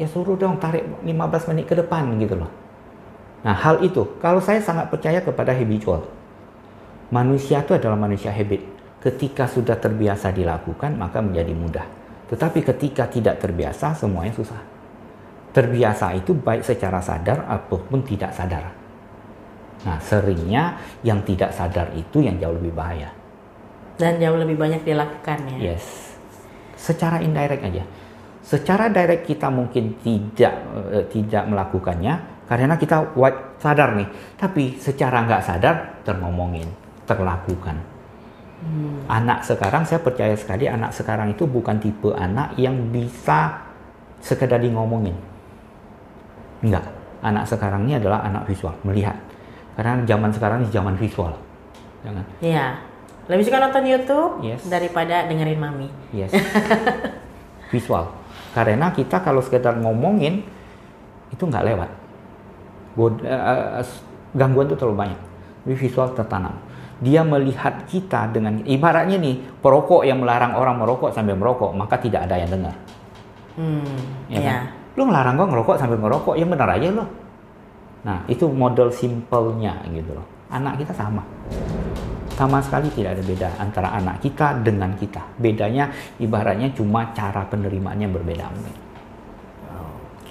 Ya 0.00 0.08
suruh 0.08 0.34
dong 0.34 0.58
tarik 0.58 0.82
15 1.04 1.50
menit 1.54 1.68
ke 1.68 1.78
depan 1.78 2.10
gitu 2.18 2.34
loh. 2.34 2.50
Nah 3.46 3.54
hal 3.54 3.86
itu, 3.86 4.18
kalau 4.18 4.42
saya 4.42 4.58
sangat 4.58 4.90
percaya 4.90 5.22
kepada 5.22 5.54
habitual. 5.54 6.10
Manusia 7.12 7.60
itu 7.60 7.76
adalah 7.76 7.94
manusia 7.94 8.32
habit. 8.32 8.64
Ketika 8.98 9.44
sudah 9.44 9.76
terbiasa 9.76 10.32
dilakukan, 10.32 10.96
maka 10.96 11.20
menjadi 11.20 11.52
mudah. 11.52 12.01
Tetapi 12.32 12.64
ketika 12.64 13.04
tidak 13.12 13.44
terbiasa, 13.44 13.92
semuanya 13.92 14.32
susah. 14.32 14.56
Terbiasa 15.52 16.16
itu 16.16 16.32
baik 16.32 16.64
secara 16.64 16.96
sadar 17.04 17.44
ataupun 17.44 18.00
tidak 18.08 18.32
sadar. 18.32 18.72
Nah, 19.84 20.00
seringnya 20.00 20.80
yang 21.04 21.20
tidak 21.28 21.52
sadar 21.52 21.92
itu 21.92 22.24
yang 22.24 22.40
jauh 22.40 22.56
lebih 22.56 22.72
bahaya. 22.72 23.12
Dan 24.00 24.16
jauh 24.16 24.40
lebih 24.40 24.56
banyak 24.56 24.80
dilakukan 24.80 25.44
ya. 25.52 25.76
Yes. 25.76 26.16
Secara 26.72 27.20
indirect 27.20 27.68
aja. 27.68 27.84
Secara 28.40 28.88
direct 28.88 29.28
kita 29.28 29.52
mungkin 29.52 30.00
tidak 30.02 30.54
uh, 30.72 31.04
tidak 31.12 31.46
melakukannya 31.46 32.32
Karena 32.42 32.76
kita 32.76 33.16
sadar 33.56 33.96
nih, 33.96 34.08
tapi 34.36 34.76
secara 34.76 35.24
nggak 35.24 35.40
sadar 35.40 36.04
terngomongin, 36.04 36.68
terlakukan. 37.08 37.80
Hmm. 38.62 39.02
Anak 39.10 39.42
sekarang 39.42 39.82
saya 39.82 39.98
percaya 39.98 40.38
sekali 40.38 40.70
anak 40.70 40.94
sekarang 40.94 41.34
itu 41.34 41.42
bukan 41.50 41.82
tipe 41.82 42.14
anak 42.14 42.54
yang 42.54 42.78
bisa 42.94 43.58
sekedar 44.22 44.62
di 44.62 44.70
ngomongin. 44.70 45.18
Enggak. 46.62 46.86
Anak 47.22 47.50
sekarang 47.50 47.86
ini 47.86 47.98
adalah 47.98 48.22
anak 48.22 48.46
visual, 48.46 48.74
melihat. 48.86 49.18
Karena 49.74 50.02
zaman 50.06 50.30
sekarang 50.30 50.58
ini 50.62 50.70
zaman 50.70 50.94
visual. 50.94 51.34
Jangan. 52.06 52.24
Iya. 52.38 52.66
Lebih 53.30 53.44
suka 53.46 53.58
nonton 53.62 53.86
YouTube 53.86 54.32
yes. 54.42 54.66
daripada 54.66 55.26
dengerin 55.26 55.58
mami. 55.58 55.88
Yes. 56.10 56.34
visual. 57.74 58.10
Karena 58.54 58.90
kita 58.90 59.22
kalau 59.22 59.42
sekedar 59.42 59.78
ngomongin 59.78 60.42
itu 61.30 61.42
nggak 61.42 61.66
lewat. 61.66 61.90
God, 62.98 63.24
uh, 63.24 63.80
gangguan 64.36 64.68
itu 64.68 64.76
terlalu 64.76 64.96
banyak. 65.08 65.20
Jadi 65.64 65.76
visual 65.78 66.08
tertanam. 66.12 66.54
Dia 67.02 67.26
melihat 67.26 67.82
kita 67.90 68.30
dengan 68.30 68.62
ibaratnya 68.62 69.18
nih 69.18 69.58
perokok 69.58 70.06
yang 70.06 70.22
melarang 70.22 70.54
orang 70.54 70.78
merokok 70.78 71.10
sambil 71.10 71.34
merokok, 71.34 71.74
maka 71.74 71.98
tidak 71.98 72.30
ada 72.30 72.38
yang 72.38 72.50
dengar. 72.50 72.74
Hmm, 73.58 73.98
ya 74.30 74.38
iya. 74.38 74.46
kan? 74.46 74.62
Lu 74.94 75.02
ngelarang 75.10 75.34
gua 75.34 75.48
ngerokok 75.50 75.76
sambil 75.82 75.98
ngerokok, 75.98 76.34
ya 76.38 76.46
benar 76.46 76.68
aja 76.78 76.88
lo. 76.94 77.04
Nah, 78.02 78.18
itu 78.30 78.46
model 78.46 78.90
simpelnya 78.94 79.82
gitu 79.90 80.14
loh. 80.14 80.26
Anak 80.50 80.78
kita 80.78 80.94
sama. 80.94 81.22
Sama 82.32 82.58
sekali 82.64 82.88
tidak 82.94 83.18
ada 83.18 83.22
beda 83.22 83.48
antara 83.60 83.88
anak 83.94 84.22
kita 84.22 84.62
dengan 84.62 84.94
kita. 84.96 85.22
Bedanya 85.38 85.90
ibaratnya 86.18 86.70
cuma 86.74 87.10
cara 87.14 87.46
penerimaannya 87.46 88.08
berbeda. 88.08 88.46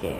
Oke. 0.01 0.17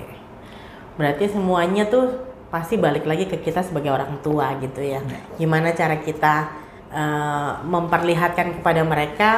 Berarti 0.96 1.26
semuanya 1.26 1.90
tuh 1.90 2.31
pasti 2.52 2.76
balik 2.76 3.08
lagi 3.08 3.26
ke 3.32 3.40
kita 3.40 3.64
sebagai 3.64 3.96
orang 3.96 4.20
tua 4.20 4.60
gitu 4.60 4.84
ya. 4.84 5.00
ya. 5.00 5.22
Gimana 5.40 5.72
cara 5.72 6.04
kita 6.04 6.52
uh, 6.92 7.64
memperlihatkan 7.64 8.60
kepada 8.60 8.84
mereka 8.84 9.32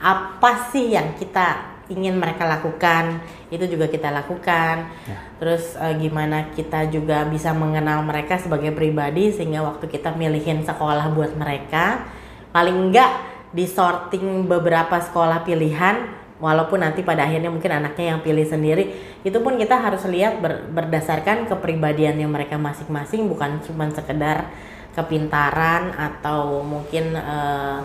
apa 0.00 0.72
sih 0.72 0.96
yang 0.96 1.14
kita 1.20 1.76
ingin 1.86 2.18
mereka 2.18 2.42
lakukan 2.42 3.22
itu 3.46 3.62
juga 3.70 3.86
kita 3.86 4.10
lakukan 4.10 4.90
ya. 5.06 5.18
terus 5.38 5.78
uh, 5.78 5.94
gimana 5.94 6.50
kita 6.50 6.90
juga 6.90 7.22
bisa 7.30 7.54
mengenal 7.54 8.02
mereka 8.02 8.42
sebagai 8.42 8.74
pribadi 8.74 9.30
sehingga 9.30 9.62
waktu 9.62 9.86
kita 9.86 10.18
milihin 10.18 10.66
sekolah 10.66 11.14
buat 11.14 11.38
mereka 11.38 12.02
paling 12.50 12.90
enggak 12.90 13.10
disorting 13.54 14.50
beberapa 14.50 14.98
sekolah 14.98 15.46
pilihan 15.46 16.25
walaupun 16.36 16.84
nanti 16.84 17.00
pada 17.00 17.24
akhirnya 17.24 17.48
mungkin 17.48 17.72
anaknya 17.72 18.16
yang 18.16 18.20
pilih 18.20 18.44
sendiri 18.44 18.92
itu 19.24 19.38
pun 19.40 19.56
kita 19.56 19.80
harus 19.80 20.04
lihat 20.04 20.38
ber, 20.44 20.68
berdasarkan 20.68 21.48
kepribadiannya 21.48 22.28
mereka 22.28 22.60
masing-masing 22.60 23.24
bukan 23.24 23.60
cuma 23.64 23.88
sekedar 23.88 24.52
kepintaran 24.96 25.92
atau 25.92 26.64
mungkin 26.64 27.12
uh, 27.12 27.84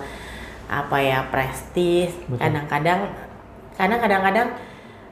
apa 0.72 0.98
ya 1.04 1.28
prestis. 1.28 2.16
Kadang-kadang 2.40 3.12
karena 3.76 3.96
kadang-kadang 4.00 4.48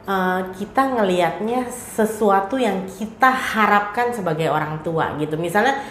uh, 0.07 0.41
kita 0.55 0.95
ngelihatnya 0.95 1.67
sesuatu 1.67 2.55
yang 2.55 2.87
kita 2.87 3.27
harapkan 3.27 4.15
sebagai 4.15 4.47
orang 4.47 4.79
tua 4.79 5.19
gitu. 5.19 5.35
Misalnya 5.35 5.83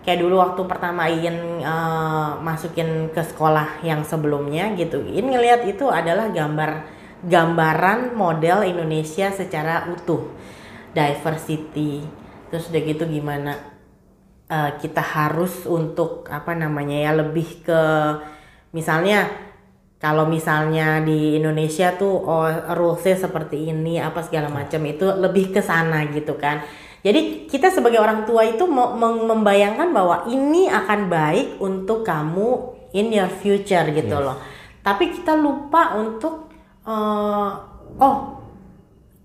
kayak 0.00 0.20
dulu 0.24 0.40
waktu 0.40 0.62
pertama 0.64 1.08
ingin 1.12 1.60
uh, 1.60 2.40
masukin 2.40 3.12
ke 3.12 3.20
sekolah 3.20 3.84
yang 3.84 4.00
sebelumnya 4.00 4.72
gitu. 4.76 5.04
Ini 5.04 5.24
ngelihat 5.24 5.60
itu 5.68 5.88
adalah 5.92 6.32
gambar 6.32 7.00
gambaran 7.20 8.16
model 8.16 8.64
Indonesia 8.64 9.28
secara 9.28 9.92
utuh 9.92 10.32
diversity. 10.96 12.00
Terus 12.48 12.72
udah 12.72 12.82
gitu 12.82 13.04
gimana 13.06 13.52
uh, 14.50 14.70
kita 14.80 15.04
harus 15.04 15.68
untuk 15.68 16.26
apa 16.32 16.56
namanya 16.56 16.96
ya 16.96 17.12
lebih 17.14 17.62
ke 17.62 17.82
misalnya 18.74 19.28
kalau 20.00 20.24
misalnya 20.24 21.04
di 21.04 21.36
Indonesia 21.36 21.92
tuh 21.94 22.24
oh 22.24 22.48
rulesnya 22.72 23.28
seperti 23.28 23.68
ini 23.68 24.00
apa 24.00 24.24
segala 24.24 24.48
macam 24.48 24.80
itu 24.88 25.04
lebih 25.04 25.52
ke 25.52 25.60
sana 25.60 26.08
gitu 26.08 26.40
kan 26.40 26.64
jadi 27.00 27.48
kita 27.48 27.72
sebagai 27.72 28.00
orang 28.00 28.28
tua 28.28 28.44
itu 28.44 28.68
membayangkan 29.26 29.88
bahwa 29.92 30.28
ini 30.28 30.68
akan 30.68 31.08
baik 31.08 31.56
untuk 31.60 32.04
kamu 32.04 32.76
in 32.92 33.08
your 33.08 33.30
future 33.30 33.88
gitu 33.92 34.16
yes. 34.16 34.24
loh 34.24 34.36
tapi 34.80 35.12
kita 35.12 35.36
lupa 35.36 35.96
untuk 35.96 36.48
uh, 36.88 37.52
oh 38.00 38.16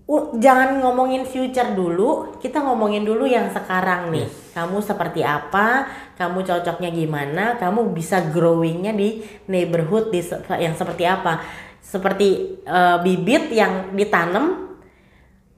uh, 0.06 0.24
jangan 0.38 0.78
ngomongin 0.78 1.26
future 1.26 1.74
dulu, 1.74 2.38
kita 2.38 2.62
ngomongin 2.62 3.02
dulu 3.02 3.26
yang 3.26 3.50
sekarang 3.50 4.14
nih. 4.14 4.26
Yes. 4.28 4.54
Kamu 4.54 4.78
seperti 4.80 5.20
apa? 5.26 5.84
Kamu 6.16 6.46
cocoknya 6.46 6.90
gimana? 6.94 7.44
Kamu 7.60 7.92
bisa 7.92 8.22
growingnya 8.32 8.94
di 8.94 9.20
neighborhood 9.50 10.14
di 10.14 10.22
yang 10.56 10.78
seperti 10.78 11.04
apa? 11.04 11.42
Seperti 11.82 12.60
uh, 12.64 13.02
bibit 13.02 13.52
yang 13.52 13.92
ditanam, 13.92 14.78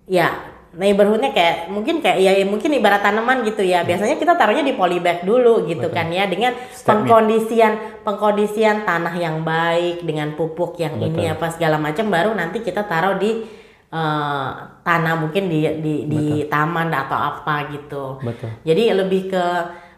ya 0.09 0.58
neighborhoodnya 0.77 1.33
kayak 1.33 1.73
mungkin 1.73 2.05
kayak 2.05 2.19
ya 2.21 2.33
mungkin 2.45 2.77
ibarat 2.77 3.01
tanaman 3.01 3.41
gitu 3.49 3.65
ya 3.65 3.89
biasanya 3.89 4.21
kita 4.21 4.37
taruhnya 4.37 4.69
di 4.69 4.77
polybag 4.77 5.25
dulu 5.25 5.65
gitu 5.65 5.89
Betul. 5.89 5.97
kan 5.97 6.13
ya 6.13 6.29
dengan 6.29 6.53
pengkondisian 6.85 8.05
pengkondisian 8.05 8.85
tanah 8.85 9.15
yang 9.17 9.41
baik 9.49 10.05
dengan 10.05 10.37
pupuk 10.37 10.77
yang 10.77 11.01
Betul. 11.01 11.09
ini 11.17 11.33
apa 11.33 11.49
segala 11.49 11.81
macam 11.81 12.13
baru 12.13 12.37
nanti 12.37 12.61
kita 12.61 12.85
taruh 12.85 13.17
di 13.17 13.49
uh, 13.93 14.49
tanah 14.85 15.15
mungkin 15.17 15.49
di 15.49 15.65
di, 15.81 15.95
di 16.05 16.25
taman 16.53 16.93
atau 16.93 17.17
apa 17.17 17.73
gitu. 17.73 18.21
Betul. 18.21 18.53
Jadi 18.65 18.83
lebih 18.93 19.23
ke 19.33 19.47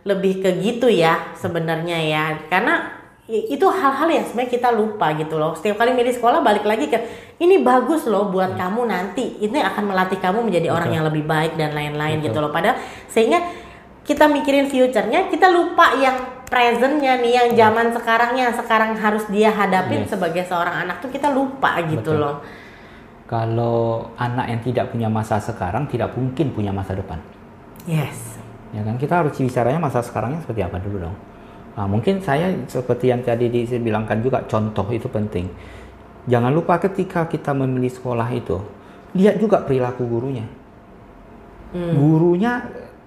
lebih 0.07 0.41
ke 0.41 0.51
gitu 0.63 0.89
ya 0.89 1.35
sebenarnya 1.37 1.99
ya 1.99 2.25
karena 2.49 3.00
itu 3.31 3.67
hal-hal 3.71 4.09
yang 4.11 4.25
sebenarnya 4.27 4.51
kita 4.51 4.69
lupa 4.75 5.15
gitu 5.15 5.39
loh. 5.39 5.55
Setiap 5.55 5.79
kali 5.79 5.95
milih 5.95 6.11
sekolah 6.11 6.43
balik 6.43 6.67
lagi 6.67 6.91
ke 6.91 6.99
ini 7.39 7.63
bagus 7.63 8.11
loh 8.11 8.29
buat 8.29 8.59
ya. 8.59 8.67
kamu 8.67 8.91
nanti. 8.91 9.39
Ini 9.39 9.59
akan 9.63 9.95
melatih 9.95 10.19
kamu 10.19 10.43
menjadi 10.43 10.69
Betul. 10.69 10.77
orang 10.77 10.91
yang 10.91 11.05
lebih 11.07 11.25
baik 11.25 11.55
dan 11.55 11.71
lain-lain 11.73 12.19
gitu 12.21 12.39
loh. 12.43 12.51
Padahal 12.51 12.77
sehingga 13.07 13.39
kita 14.03 14.27
mikirin 14.27 14.67
future-nya, 14.67 15.31
kita 15.31 15.47
lupa 15.49 15.95
yang 16.03 16.43
present-nya 16.51 17.23
nih, 17.23 17.33
yang 17.39 17.49
ya. 17.55 17.57
zaman 17.69 17.95
sekarangnya 17.95 18.51
sekarang 18.59 18.99
harus 18.99 19.23
dia 19.31 19.55
hadapin 19.55 20.03
yes. 20.03 20.19
sebagai 20.19 20.43
seorang 20.51 20.83
anak 20.83 20.99
tuh 20.99 21.15
kita 21.15 21.31
lupa 21.31 21.79
gitu 21.87 22.19
Betul. 22.19 22.19
loh 22.19 22.37
kalau 23.31 24.11
anak 24.19 24.51
yang 24.51 24.61
tidak 24.67 24.91
punya 24.91 25.07
masa 25.07 25.39
sekarang 25.39 25.87
tidak 25.87 26.11
mungkin 26.19 26.51
punya 26.51 26.75
masa 26.75 26.99
depan. 26.99 27.23
Yes. 27.87 28.43
Ya 28.75 28.83
kan 28.83 28.99
kita 28.99 29.23
harus 29.23 29.39
bicaranya 29.39 29.79
masa 29.79 30.03
sekarangnya 30.03 30.43
seperti 30.43 30.67
apa 30.67 30.83
dulu 30.83 31.07
dong. 31.07 31.17
Nah, 31.79 31.87
mungkin 31.87 32.19
saya 32.19 32.51
seperti 32.67 33.15
yang 33.15 33.23
tadi 33.23 33.47
dibilangkan 33.47 34.19
juga 34.21 34.43
contoh 34.45 34.87
itu 34.91 35.07
penting. 35.07 35.47
Jangan 36.29 36.53
lupa 36.53 36.77
ketika 36.83 37.25
kita 37.31 37.57
memilih 37.57 37.89
sekolah 37.89 38.29
itu 38.35 38.59
lihat 39.17 39.43
juga 39.43 39.63
perilaku 39.63 40.07
gurunya. 40.07 40.47
Hmm. 41.71 41.95
Gurunya 41.95 42.63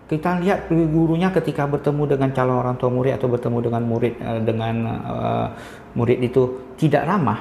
kita 0.07 0.39
lihat 0.43 0.67
gurunya 0.69 1.31
ketika 1.31 1.63
bertemu 1.67 2.15
dengan 2.15 2.29
calon 2.35 2.59
orang 2.59 2.75
tua 2.75 2.91
murid 2.91 3.15
atau 3.15 3.27
bertemu 3.31 3.57
dengan 3.63 3.81
murid 3.87 4.13
eh, 4.19 4.41
dengan 4.43 4.75
uh, 4.85 5.47
murid 5.95 6.19
itu 6.19 6.75
tidak 6.75 7.07
ramah 7.07 7.39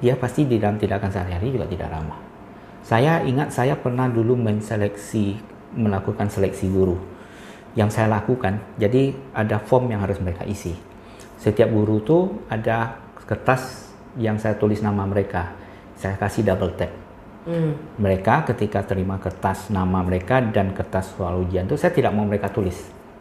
dia 0.00 0.14
pasti 0.16 0.44
di 0.44 0.60
dalam 0.60 0.76
tindakan 0.76 1.08
sehari-hari 1.08 1.56
juga 1.56 1.66
tidak 1.68 1.88
ramah. 1.88 2.20
Saya 2.84 3.24
ingat 3.24 3.50
saya 3.50 3.74
pernah 3.74 4.06
dulu 4.06 4.36
menseleksi, 4.38 5.40
melakukan 5.74 6.28
seleksi 6.30 6.68
guru. 6.70 7.00
Yang 7.76 8.00
saya 8.00 8.08
lakukan, 8.08 8.56
jadi 8.80 9.12
ada 9.36 9.60
form 9.60 9.92
yang 9.92 10.00
harus 10.00 10.16
mereka 10.16 10.48
isi. 10.48 10.72
Setiap 11.36 11.68
guru 11.68 12.00
tuh 12.00 12.48
ada 12.48 12.96
kertas 13.28 13.92
yang 14.16 14.40
saya 14.40 14.56
tulis 14.56 14.80
nama 14.80 15.04
mereka. 15.04 15.52
Saya 16.00 16.16
kasih 16.16 16.48
double 16.48 16.72
tap. 16.72 16.88
Hmm. 17.46 17.76
Mereka 18.00 18.48
ketika 18.50 18.82
terima 18.82 19.20
kertas 19.20 19.70
nama 19.70 20.02
mereka 20.02 20.42
dan 20.42 20.74
kertas 20.74 21.14
soal 21.14 21.46
ujian 21.46 21.68
itu 21.68 21.78
saya 21.78 21.94
tidak 21.94 22.10
mau 22.16 22.26
mereka 22.26 22.50
tulis 22.50 22.74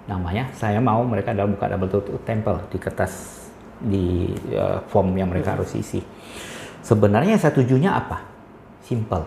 namanya. 0.08 0.49
Saya 0.56 0.80
mau 0.80 1.03
mereka 1.03 1.36
ada 1.36 1.45
buka 1.45 1.70
double 1.70 2.24
tempel 2.24 2.56
di 2.72 2.78
kertas 2.80 3.14
di 3.76 4.32
uh, 4.56 4.82
form 4.88 5.14
yang 5.20 5.28
mereka 5.28 5.53
hmm. 5.53 5.56
harus 5.60 5.72
isi. 5.76 5.99
Sebenarnya 6.80 7.36
saya 7.36 7.51
tujunya 7.51 7.91
apa? 7.91 8.24
Simple. 8.82 9.26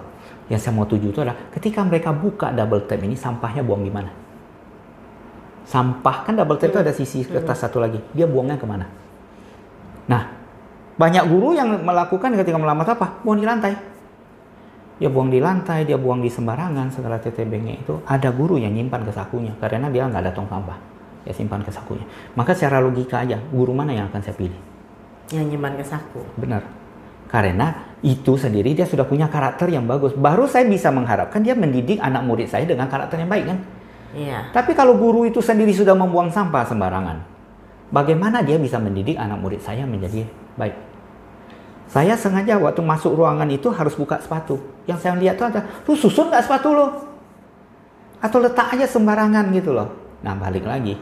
Yang 0.48 0.60
saya 0.64 0.72
mau 0.72 0.88
tuju 0.88 1.12
itu 1.12 1.20
adalah 1.20 1.36
ketika 1.52 1.84
mereka 1.84 2.10
buka 2.16 2.48
double 2.50 2.88
tap 2.88 3.04
ini 3.04 3.12
sampahnya 3.12 3.60
buang 3.60 3.84
di 3.84 3.92
mana? 3.92 4.27
Sampah 5.68 6.24
kan 6.24 6.32
double 6.32 6.56
tap 6.56 6.72
itu 6.72 6.80
ada 6.80 6.92
sisi 6.96 7.20
kertas 7.28 7.60
satu 7.60 7.76
lagi. 7.76 8.00
Dia 8.16 8.24
buangnya 8.24 8.56
ke 8.56 8.64
mana? 8.64 8.88
Nah, 10.08 10.22
banyak 10.96 11.28
guru 11.28 11.52
yang 11.52 11.84
melakukan 11.84 12.32
ketika 12.40 12.56
melamar 12.56 12.88
apa? 12.88 13.20
Buang 13.20 13.36
di 13.36 13.44
lantai. 13.44 13.76
Dia 14.98 15.12
buang 15.12 15.28
di 15.28 15.38
lantai, 15.38 15.84
dia 15.84 16.00
buang 16.00 16.24
di 16.24 16.32
sembarangan 16.32 16.90
segala 16.90 17.20
tetebengnya 17.20 17.78
itu. 17.84 18.00
Ada 18.08 18.32
guru 18.32 18.56
yang 18.56 18.74
nyimpan 18.74 19.06
ke 19.06 19.12
sakunya 19.12 19.52
karena 19.60 19.92
dia 19.92 20.08
nggak 20.08 20.24
ada 20.24 20.32
tong 20.32 20.48
sampah. 20.48 20.74
Ya 21.22 21.36
simpan 21.36 21.60
ke 21.60 21.70
sakunya. 21.70 22.08
Maka 22.32 22.56
secara 22.56 22.80
logika 22.80 23.20
aja, 23.20 23.36
guru 23.52 23.76
mana 23.76 23.92
yang 23.92 24.08
akan 24.08 24.24
saya 24.24 24.34
pilih? 24.34 24.58
Yang 25.30 25.54
nyimpan 25.54 25.72
ke 25.76 25.84
saku. 25.84 26.24
Benar 26.40 26.64
Karena 27.28 27.92
itu 28.00 28.40
sendiri 28.40 28.72
dia 28.72 28.88
sudah 28.88 29.04
punya 29.04 29.28
karakter 29.28 29.68
yang 29.68 29.84
bagus. 29.84 30.16
Baru 30.16 30.48
saya 30.48 30.64
bisa 30.64 30.88
mengharapkan 30.88 31.44
dia 31.44 31.52
mendidik 31.52 32.00
anak 32.00 32.24
murid 32.24 32.48
saya 32.48 32.64
dengan 32.64 32.88
karakter 32.88 33.20
yang 33.20 33.28
baik 33.28 33.44
kan. 33.52 33.58
Iya. 34.16 34.48
Tapi 34.56 34.72
kalau 34.72 34.96
guru 34.96 35.28
itu 35.28 35.44
sendiri 35.44 35.72
sudah 35.72 35.92
membuang 35.92 36.32
sampah 36.32 36.64
sembarangan, 36.64 37.20
bagaimana 37.92 38.40
dia 38.40 38.56
bisa 38.56 38.80
mendidik 38.80 39.20
anak 39.20 39.36
murid 39.40 39.60
saya 39.60 39.84
menjadi 39.84 40.24
baik? 40.56 40.76
Saya 41.88 42.20
sengaja 42.20 42.60
waktu 42.60 42.84
masuk 42.84 43.16
ruangan 43.16 43.48
itu 43.48 43.72
harus 43.72 43.96
buka 43.96 44.20
sepatu. 44.20 44.60
Yang 44.84 44.98
saya 45.08 45.16
lihat 45.16 45.40
tuh 45.40 45.48
ada, 45.48 45.60
lu 45.88 45.96
susun 45.96 46.28
nggak 46.28 46.44
sepatu 46.44 46.68
lo? 46.76 46.86
Atau 48.20 48.44
letak 48.44 48.76
aja 48.76 48.84
sembarangan 48.84 49.48
gitu 49.56 49.72
loh. 49.72 49.88
Nah 50.20 50.36
balik 50.36 50.68
lagi. 50.68 51.00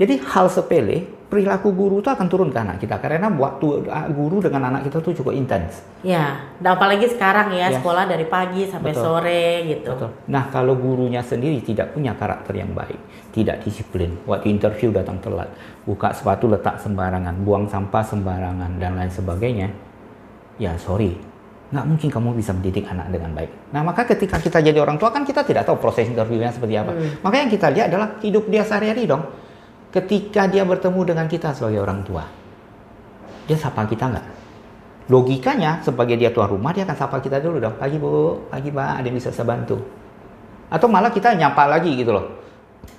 Jadi 0.00 0.22
hal 0.22 0.46
sepele 0.48 1.17
perilaku 1.28 1.76
guru 1.76 2.00
itu 2.00 2.08
akan 2.08 2.26
turun 2.26 2.48
ke 2.48 2.56
anak 2.56 2.80
kita 2.80 2.96
karena 2.96 3.28
waktu 3.28 3.84
uh, 3.84 4.08
guru 4.08 4.40
dengan 4.40 4.72
anak 4.72 4.88
kita 4.88 5.04
tuh 5.04 5.12
cukup 5.12 5.36
intens. 5.36 5.84
Ya, 6.00 6.40
dan 6.56 6.80
apalagi 6.80 7.04
sekarang 7.04 7.52
ya, 7.52 7.68
Ya. 7.68 7.76
sekolah 7.76 8.08
dari 8.08 8.24
pagi 8.24 8.64
sampai 8.64 8.96
Betul. 8.96 9.04
sore 9.04 9.44
gitu. 9.68 9.92
Betul. 9.92 10.10
Nah 10.32 10.48
kalau 10.48 10.72
gurunya 10.80 11.20
sendiri 11.20 11.60
tidak 11.60 11.92
punya 11.92 12.16
karakter 12.16 12.56
yang 12.56 12.72
baik, 12.72 12.96
tidak 13.36 13.60
disiplin, 13.60 14.16
waktu 14.24 14.48
interview 14.56 14.88
datang 14.88 15.20
telat, 15.20 15.52
buka 15.84 16.16
sepatu 16.16 16.48
letak 16.48 16.80
sembarangan, 16.80 17.44
buang 17.44 17.68
sampah 17.68 18.04
sembarangan 18.08 18.80
dan 18.80 18.96
lain 18.96 19.12
sebagainya, 19.12 19.68
ya 20.56 20.80
sorry, 20.80 21.12
nggak 21.68 21.84
mungkin 21.84 22.08
kamu 22.08 22.40
bisa 22.40 22.56
mendidik 22.56 22.88
anak 22.88 23.12
dengan 23.12 23.36
baik. 23.36 23.52
Nah 23.76 23.84
maka 23.84 24.08
ketika 24.08 24.40
kita 24.40 24.64
jadi 24.64 24.80
orang 24.80 24.96
tua 24.96 25.12
kan 25.12 25.28
kita 25.28 25.44
tidak 25.44 25.68
tahu 25.68 25.76
proses 25.76 26.08
interviewnya 26.08 26.48
seperti 26.48 26.80
apa. 26.80 26.96
Maka 27.20 27.36
yang 27.36 27.52
kita 27.52 27.68
lihat 27.68 27.92
adalah 27.92 28.16
hidup 28.24 28.48
dia 28.48 28.64
sehari-hari 28.64 29.04
dong. 29.04 29.20
Ketika 29.88 30.44
dia 30.44 30.68
bertemu 30.68 31.00
dengan 31.00 31.26
kita 31.26 31.56
sebagai 31.56 31.80
orang 31.80 32.04
tua, 32.04 32.24
dia 33.48 33.56
sapa 33.56 33.88
kita 33.88 34.04
nggak? 34.12 34.26
Logikanya 35.08 35.80
sebagai 35.80 36.20
dia 36.20 36.28
tuan 36.28 36.52
rumah 36.52 36.76
dia 36.76 36.84
akan 36.84 36.96
sapa 36.96 37.16
kita 37.24 37.40
dulu 37.40 37.56
dong. 37.56 37.72
Pagi 37.80 37.96
bu, 37.96 38.44
pagi 38.52 38.68
pak, 38.68 39.00
ada 39.00 39.06
yang 39.08 39.16
bisa 39.16 39.32
saya 39.32 39.48
bantu? 39.48 39.80
Atau 40.68 40.92
malah 40.92 41.08
kita 41.08 41.32
nyapa 41.32 41.64
lagi 41.64 41.96
gitu 41.96 42.12
loh. 42.12 42.28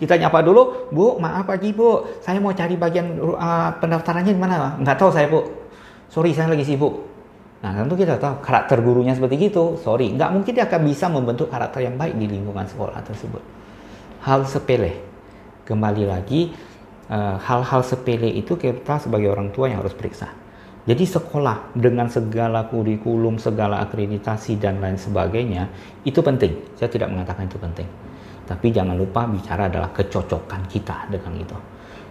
Kita 0.02 0.18
nyapa 0.18 0.42
dulu, 0.42 0.90
bu, 0.90 1.22
maaf 1.22 1.46
pagi 1.46 1.70
bu, 1.70 2.02
saya 2.26 2.42
mau 2.42 2.50
cari 2.50 2.74
bagian 2.74 3.22
uh, 3.22 3.70
pendaftarannya 3.78 4.34
di 4.34 4.42
mana? 4.42 4.74
Nggak 4.82 4.98
tahu 4.98 5.14
saya 5.14 5.30
bu. 5.30 5.46
Sorry 6.10 6.34
saya 6.34 6.50
lagi 6.50 6.66
sibuk. 6.66 7.06
Nah 7.62 7.76
tentu 7.76 7.94
kita 7.94 8.18
tahu 8.18 8.42
karakter 8.42 8.82
gurunya 8.82 9.14
seperti 9.14 9.52
gitu. 9.52 9.78
Sorry, 9.78 10.10
nggak 10.18 10.34
mungkin 10.34 10.52
dia 10.58 10.66
akan 10.66 10.82
bisa 10.82 11.06
membentuk 11.06 11.54
karakter 11.54 11.86
yang 11.86 11.94
baik 12.00 12.18
di 12.18 12.26
lingkungan 12.26 12.66
sekolah 12.66 12.98
tersebut. 13.06 13.44
Hal 14.26 14.50
sepele. 14.50 15.06
Kembali 15.70 16.10
lagi, 16.10 16.50
hal-hal 17.42 17.82
sepele 17.82 18.30
itu 18.30 18.54
kita 18.54 19.02
sebagai 19.02 19.34
orang 19.34 19.50
tua 19.50 19.70
yang 19.70 19.82
harus 19.82 19.98
periksa. 19.98 20.30
Jadi 20.86 21.06
sekolah 21.06 21.78
dengan 21.78 22.10
segala 22.10 22.66
kurikulum, 22.66 23.38
segala 23.38 23.82
akreditasi 23.86 24.58
dan 24.58 24.82
lain 24.82 24.98
sebagainya 24.98 25.70
itu 26.02 26.18
penting. 26.22 26.56
Saya 26.78 26.90
tidak 26.90 27.14
mengatakan 27.14 27.46
itu 27.46 27.58
penting. 27.62 27.86
Tapi 28.50 28.74
jangan 28.74 28.98
lupa 28.98 29.30
bicara 29.30 29.70
adalah 29.70 29.94
kecocokan 29.94 30.66
kita 30.66 31.06
dengan 31.14 31.38
itu. 31.38 31.58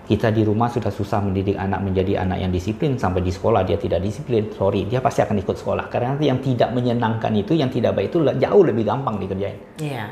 Kita 0.08 0.30
di 0.32 0.40
rumah 0.40 0.70
sudah 0.70 0.88
susah 0.88 1.20
mendidik 1.20 1.58
anak 1.58 1.84
menjadi 1.84 2.22
anak 2.22 2.38
yang 2.40 2.52
disiplin 2.54 2.96
sampai 2.96 3.20
di 3.20 3.34
sekolah 3.34 3.66
dia 3.66 3.76
tidak 3.76 4.00
disiplin. 4.00 4.46
Sorry, 4.54 4.86
dia 4.86 5.02
pasti 5.02 5.20
akan 5.26 5.36
ikut 5.42 5.56
sekolah 5.58 5.90
karena 5.90 6.14
nanti 6.14 6.30
yang 6.30 6.40
tidak 6.40 6.70
menyenangkan 6.72 7.32
itu, 7.34 7.52
yang 7.58 7.68
tidak 7.68 7.98
baik 7.98 8.14
itu 8.14 8.24
jauh 8.24 8.62
lebih 8.62 8.88
gampang 8.88 9.20
dikerjain 9.20 9.58
Iya. 9.82 10.06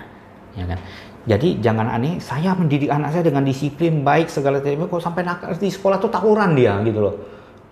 ya 0.56 0.64
kan 0.68 0.78
jadi 1.26 1.58
jangan 1.58 1.90
aneh 1.90 2.22
saya 2.22 2.54
mendidik 2.54 2.88
anak 2.88 3.10
saya 3.12 3.26
dengan 3.26 3.42
disiplin 3.42 4.06
baik 4.06 4.30
segala 4.30 4.62
macam 4.62 4.86
kok 4.86 5.02
sampai 5.02 5.22
nakal 5.26 5.50
di 5.58 5.70
sekolah 5.70 5.98
tuh 5.98 6.10
tawuran 6.10 6.54
dia 6.54 6.78
gitu 6.86 7.02
loh 7.02 7.14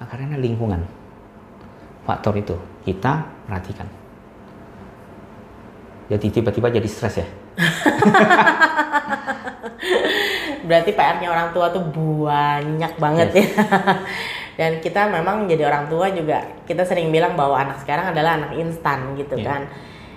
nah, 0.02 0.06
karena 0.10 0.36
lingkungan 0.36 0.82
faktor 2.04 2.34
itu 2.36 2.58
kita 2.82 3.24
perhatikan 3.46 3.86
jadi 6.10 6.26
tiba-tiba 6.28 6.68
jadi 6.68 6.88
stres 6.90 7.22
ya 7.22 7.26
Berarti 10.64 10.96
PR-nya 10.96 11.28
orang 11.28 11.48
tua 11.52 11.68
tuh 11.68 11.84
banyak 11.92 12.92
banget 12.96 13.28
ya. 13.36 13.46
Dan 14.58 14.78
kita 14.80 15.10
memang 15.10 15.44
jadi 15.50 15.68
orang 15.68 15.90
tua 15.90 16.08
juga 16.14 16.40
kita 16.64 16.86
sering 16.86 17.12
bilang 17.12 17.36
bahwa 17.36 17.58
anak 17.58 17.82
sekarang 17.84 18.14
adalah 18.14 18.40
anak 18.40 18.56
instan 18.56 19.12
gitu 19.18 19.36
Iya. 19.36 19.44
kan. 19.44 19.62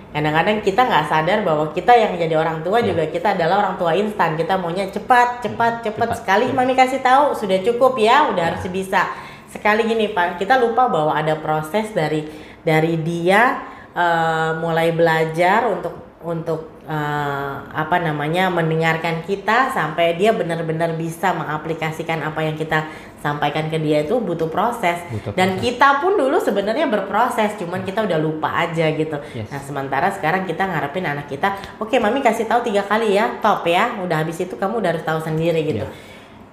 Kadang-kadang 0.08 0.64
kita 0.64 0.88
nggak 0.88 1.06
sadar 1.06 1.38
bahwa 1.44 1.68
kita 1.76 1.92
yang 1.92 2.16
jadi 2.16 2.34
orang 2.40 2.64
tua 2.64 2.80
Iya. 2.80 2.96
juga 2.96 3.04
kita 3.12 3.36
adalah 3.36 3.68
orang 3.68 3.76
tua 3.76 3.92
instan. 3.92 4.40
Kita 4.40 4.56
maunya 4.56 4.88
cepat, 4.88 5.44
cepat, 5.44 5.84
cepat. 5.84 6.08
cepat. 6.08 6.18
Sekali 6.24 6.44
Iya. 6.48 6.56
mami 6.56 6.72
kasih 6.72 7.04
tahu 7.04 7.36
sudah 7.36 7.60
cukup 7.60 8.00
ya, 8.00 8.32
udah 8.32 8.56
harus 8.56 8.64
bisa. 8.72 9.04
Sekali 9.48 9.84
gini 9.84 10.12
Pak, 10.12 10.40
kita 10.40 10.56
lupa 10.56 10.88
bahwa 10.88 11.12
ada 11.12 11.36
proses 11.36 11.92
dari 11.92 12.24
dari 12.64 12.96
dia 13.00 13.60
eh, 13.96 14.50
mulai 14.60 14.92
belajar 14.96 15.68
untuk 15.68 15.94
untuk 16.18 16.82
eh, 16.88 17.54
apa 17.68 17.96
namanya 18.02 18.50
mendengarkan 18.50 19.22
kita 19.22 19.70
sampai 19.70 20.16
dia 20.18 20.34
benar-benar 20.34 20.96
bisa 20.98 21.30
mengaplikasikan 21.36 22.24
apa 22.24 22.42
yang 22.42 22.56
kita 22.58 22.88
sampaikan 23.18 23.66
ke 23.66 23.78
dia 23.82 24.06
itu 24.06 24.16
butuh 24.18 24.46
proses. 24.46 24.98
Butuh 25.10 25.34
Dan 25.34 25.58
proses. 25.58 25.62
kita 25.62 25.88
pun 25.98 26.14
dulu 26.14 26.38
sebenarnya 26.38 26.86
berproses, 26.86 27.58
cuman 27.58 27.82
kita 27.82 28.06
udah 28.06 28.18
lupa 28.18 28.66
aja 28.66 28.90
gitu. 28.94 29.18
Yes. 29.34 29.50
Nah 29.50 29.60
sementara 29.60 30.08
sekarang 30.14 30.46
kita 30.46 30.64
ngarepin 30.64 31.06
anak 31.06 31.26
kita, 31.26 31.58
oke 31.82 31.94
mami 31.98 32.22
kasih 32.22 32.46
tahu 32.46 32.62
tiga 32.62 32.86
kali 32.86 33.18
ya, 33.18 33.42
top 33.42 33.66
ya. 33.66 33.98
Udah 34.02 34.22
habis 34.22 34.38
itu 34.38 34.54
kamu 34.54 34.78
udah 34.78 34.90
harus 34.94 35.04
tahu 35.04 35.18
sendiri 35.18 35.60
gitu. 35.66 35.86
Ya. 35.86 35.92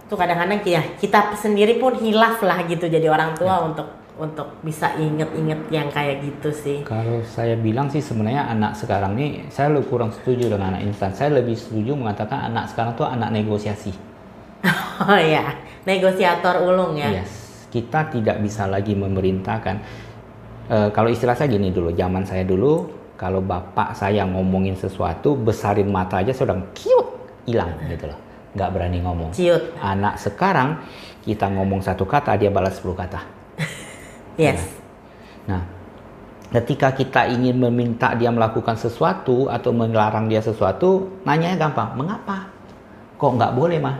Itu 0.05 0.13
kadang-kadang 0.13 0.61
ya 0.65 0.81
kita 1.01 1.33
sendiri 1.37 1.81
pun 1.81 1.97
hilaf 1.97 2.41
lah 2.45 2.61
gitu 2.69 2.85
jadi 2.85 3.09
orang 3.09 3.33
tua 3.33 3.65
untuk 3.65 4.05
untuk 4.15 4.47
bisa 4.63 4.95
inget-inget 4.95 5.67
yang 5.67 5.91
kayak 5.91 6.23
gitu 6.23 6.47
sih. 6.47 6.77
kalau 6.87 7.19
saya 7.27 7.59
bilang 7.59 7.91
sih 7.91 7.99
sebenarnya 7.99 8.47
anak 8.47 8.71
sekarang 8.79 9.11
nih 9.11 9.43
saya 9.51 9.75
lebih 9.75 9.91
kurang 9.91 10.15
setuju 10.15 10.55
dengan 10.55 10.71
anak 10.71 10.87
instan 10.87 11.11
saya 11.11 11.35
lebih 11.35 11.51
setuju 11.59 11.99
mengatakan 11.99 12.47
anak 12.47 12.71
sekarang 12.71 12.95
tuh 12.95 13.03
anak 13.03 13.35
negosiasi 13.35 13.91
Oh 14.95 15.19
ya, 15.19 15.43
negosiator 15.85 16.65
ulung 16.65 16.97
ya. 16.97 17.21
Yes, 17.21 17.69
kita 17.69 18.09
tidak 18.11 18.41
bisa 18.41 18.65
lagi 18.65 18.97
memerintahkan. 18.97 19.75
Eh, 20.65 20.89
kalau 20.91 21.09
istilah 21.13 21.37
saya 21.37 21.47
gini 21.47 21.69
dulu, 21.69 21.93
zaman 21.93 22.25
saya 22.25 22.41
dulu, 22.41 22.89
kalau 23.15 23.39
bapak 23.39 23.93
saya 23.93 24.25
ngomongin 24.25 24.73
sesuatu, 24.73 25.37
besarin 25.37 25.87
mata 25.87 26.19
aja 26.19 26.33
sudah 26.33 26.57
kiut 26.73 27.07
hilang 27.45 27.77
gitu 27.85 28.09
loh, 28.09 28.19
nggak 28.57 28.69
berani 28.73 28.99
ngomong. 29.05 29.29
Ciut. 29.31 29.77
Anak 29.77 30.17
sekarang 30.17 30.81
kita 31.21 31.47
ngomong 31.53 31.85
satu 31.85 32.03
kata, 32.09 32.33
dia 32.35 32.49
balas 32.49 32.81
10 32.81 32.91
kata. 32.97 33.21
Yes. 34.35 34.67
Nah, 35.47 35.63
ketika 36.51 36.91
kita 36.91 37.31
ingin 37.31 37.55
meminta 37.55 38.11
dia 38.19 38.27
melakukan 38.35 38.75
sesuatu 38.75 39.47
atau 39.47 39.71
melarang 39.71 40.27
dia 40.27 40.43
sesuatu, 40.43 41.07
nanyanya 41.23 41.55
gampang. 41.55 41.95
Mengapa? 41.95 42.51
Kok 43.15 43.31
nggak 43.39 43.55
boleh, 43.55 43.79
mah? 43.79 43.95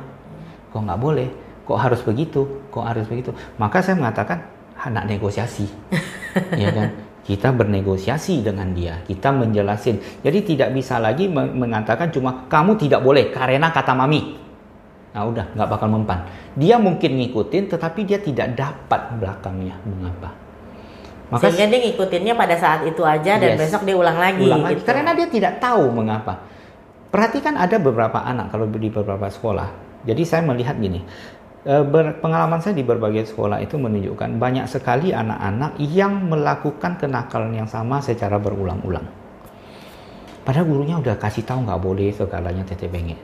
Kok 0.76 0.82
nggak 0.84 1.00
boleh? 1.00 1.45
Kok 1.66 1.78
harus 1.78 2.02
begitu? 2.02 2.46
Kok 2.70 2.86
harus 2.86 3.06
begitu? 3.10 3.34
Maka 3.58 3.82
saya 3.82 3.98
mengatakan 3.98 4.46
anak 4.78 5.10
negosiasi, 5.10 5.66
ya 6.62 6.70
kan? 6.72 6.90
Kita 7.26 7.50
bernegosiasi 7.50 8.46
dengan 8.46 8.70
dia, 8.78 9.02
kita 9.02 9.34
menjelasin. 9.34 9.98
Jadi 10.22 10.46
tidak 10.46 10.78
bisa 10.78 11.02
lagi 11.02 11.26
me- 11.26 11.50
mengatakan 11.50 12.14
cuma 12.14 12.46
kamu 12.46 12.78
tidak 12.78 13.02
boleh 13.02 13.34
karena 13.34 13.74
kata 13.74 13.98
mami. 13.98 14.38
Nah 15.10 15.26
udah 15.26 15.58
nggak 15.58 15.70
bakal 15.74 15.90
mempan. 15.90 16.22
Dia 16.54 16.78
mungkin 16.78 17.18
ngikutin, 17.18 17.74
tetapi 17.74 18.06
dia 18.06 18.22
tidak 18.22 18.54
dapat 18.54 19.18
belakangnya. 19.18 19.74
Mengapa? 19.90 20.30
Sehingga 21.42 21.66
dia 21.66 21.80
ngikutinnya 21.90 22.38
pada 22.38 22.54
saat 22.54 22.86
itu 22.86 23.02
aja 23.02 23.42
dan 23.42 23.58
Yes. 23.58 23.66
besok 23.66 23.82
dia 23.90 23.98
ulang 23.98 24.22
lagi. 24.22 24.46
ulang 24.46 24.62
lagi 24.62 24.78
gitu. 24.78 24.86
karena 24.86 25.12
dia 25.18 25.26
tidak 25.26 25.58
tahu 25.58 25.90
mengapa. 25.90 26.46
Perhatikan 27.10 27.58
ada 27.58 27.82
beberapa 27.82 28.22
anak 28.22 28.54
kalau 28.54 28.70
di 28.70 28.94
beberapa 28.94 29.26
sekolah. 29.26 29.72
Jadi 30.06 30.22
saya 30.22 30.46
melihat 30.46 30.78
gini, 30.78 31.02
ber- 31.66 32.22
pengalaman 32.22 32.62
saya 32.62 32.78
di 32.78 32.86
berbagai 32.86 33.34
sekolah 33.34 33.58
itu 33.58 33.82
menunjukkan 33.82 34.38
banyak 34.38 34.70
sekali 34.70 35.10
anak-anak 35.10 35.82
yang 35.82 36.30
melakukan 36.30 37.02
kenakalan 37.02 37.58
yang 37.58 37.66
sama 37.66 37.98
secara 38.06 38.38
berulang-ulang. 38.38 39.06
Padahal 40.46 40.70
gurunya 40.70 41.02
udah 41.02 41.18
kasih 41.18 41.42
tahu 41.42 41.66
nggak 41.66 41.82
boleh 41.82 42.14
segalanya 42.14 42.62
tete 42.62 42.86
bengek. 42.86 43.18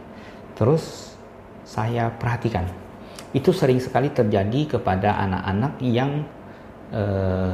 Terus 0.57 1.13
saya 1.61 2.09
perhatikan, 2.09 2.65
itu 3.29 3.53
sering 3.53 3.77
sekali 3.77 4.09
terjadi 4.09 4.77
kepada 4.77 5.21
anak-anak 5.21 5.77
yang 5.85 6.25
eh, 6.89 7.53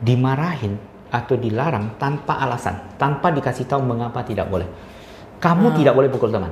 dimarahin 0.00 0.80
atau 1.12 1.36
dilarang 1.36 2.00
tanpa 2.00 2.40
alasan, 2.40 2.96
tanpa 2.96 3.28
dikasih 3.28 3.68
tahu 3.68 3.84
mengapa 3.84 4.24
tidak 4.24 4.48
boleh. 4.48 4.66
Kamu 5.36 5.76
tidak 5.76 5.92
boleh 5.92 6.08
pukul 6.08 6.32
teman. 6.32 6.48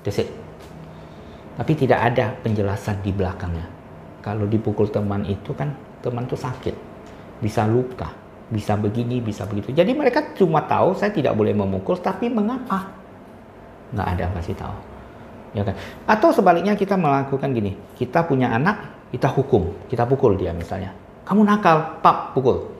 That's 0.00 0.24
it. 0.24 0.45
Tapi 1.56 1.72
tidak 1.72 2.12
ada 2.12 2.36
penjelasan 2.44 3.00
di 3.00 3.10
belakangnya. 3.16 3.64
Kalau 4.20 4.44
dipukul 4.44 4.92
teman 4.92 5.24
itu 5.24 5.56
kan 5.56 5.72
teman 6.04 6.28
itu 6.28 6.36
sakit, 6.36 6.74
bisa 7.40 7.64
luka, 7.64 8.12
bisa 8.52 8.76
begini, 8.76 9.24
bisa 9.24 9.48
begitu. 9.48 9.72
Jadi 9.72 9.96
mereka 9.96 10.36
cuma 10.36 10.60
tahu 10.68 10.92
saya 10.92 11.10
tidak 11.10 11.32
boleh 11.32 11.56
memukul, 11.56 11.96
tapi 11.96 12.28
mengapa? 12.28 12.92
Nggak 13.96 14.08
ada 14.18 14.24
kasih 14.36 14.54
tahu. 14.58 14.76
Ya 15.56 15.62
kan? 15.64 15.74
Atau 16.04 16.28
sebaliknya 16.36 16.76
kita 16.76 17.00
melakukan 17.00 17.48
gini, 17.56 17.72
kita 17.96 18.28
punya 18.28 18.52
anak, 18.52 19.08
kita 19.08 19.32
hukum, 19.32 19.72
kita 19.88 20.04
pukul 20.04 20.36
dia 20.36 20.52
misalnya. 20.52 20.92
kamu 21.26 21.42
nakal, 21.42 21.98
pak 22.06 22.38
pukul. 22.38 22.70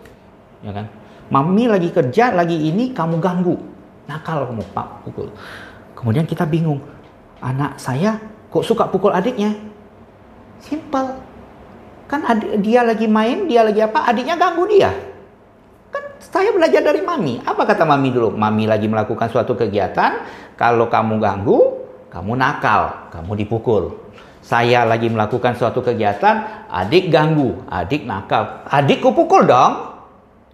Ya 0.62 0.70
kan? 0.70 0.86
Mami 1.34 1.66
lagi 1.66 1.90
kerja, 1.90 2.30
lagi 2.30 2.54
ini 2.54 2.94
kamu 2.94 3.18
ganggu. 3.18 3.58
Nakal 4.06 4.46
kamu, 4.46 4.62
pak 4.70 5.02
pukul. 5.02 5.34
Kemudian 5.98 6.28
kita 6.28 6.46
bingung. 6.46 6.78
Anak 7.42 7.82
saya 7.82 8.22
kok 8.56 8.64
suka 8.64 8.88
pukul 8.88 9.12
adiknya? 9.12 9.52
Simple. 10.64 11.12
Kan 12.08 12.24
adik, 12.24 12.64
dia 12.64 12.80
lagi 12.80 13.04
main, 13.04 13.44
dia 13.44 13.60
lagi 13.60 13.84
apa, 13.84 14.08
adiknya 14.08 14.40
ganggu 14.40 14.64
dia. 14.64 14.88
Kan 15.92 16.16
saya 16.22 16.56
belajar 16.56 16.80
dari 16.80 17.04
mami. 17.04 17.44
Apa 17.44 17.68
kata 17.68 17.84
mami 17.84 18.08
dulu? 18.08 18.32
Mami 18.32 18.64
lagi 18.64 18.88
melakukan 18.88 19.28
suatu 19.28 19.52
kegiatan, 19.52 20.24
kalau 20.56 20.88
kamu 20.88 21.20
ganggu, 21.20 21.58
kamu 22.08 22.32
nakal, 22.32 23.12
kamu 23.12 23.44
dipukul. 23.44 24.08
Saya 24.40 24.86
lagi 24.86 25.10
melakukan 25.10 25.58
suatu 25.58 25.82
kegiatan, 25.82 26.64
adik 26.70 27.10
ganggu, 27.10 27.66
adik 27.66 28.06
nakal, 28.06 28.62
adik 28.70 29.02
kupukul 29.02 29.42
dong, 29.42 29.98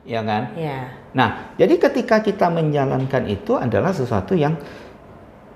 ya 0.08 0.24
kan? 0.24 0.56
Ya. 0.56 0.88
Nah, 1.12 1.52
jadi 1.60 1.76
ketika 1.76 2.24
kita 2.24 2.48
menjalankan 2.48 3.28
itu 3.28 3.60
adalah 3.60 3.92
sesuatu 3.92 4.32
yang 4.32 4.56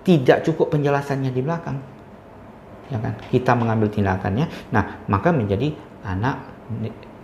tidak 0.04 0.44
cukup 0.44 0.76
penjelasannya 0.76 1.32
di 1.32 1.40
belakang, 1.40 1.80
ya 2.92 2.98
kan? 2.98 3.14
Kita 3.30 3.52
mengambil 3.54 3.88
tindakannya, 3.90 4.46
nah 4.70 5.02
maka 5.10 5.30
menjadi 5.30 5.72
anak 6.06 6.36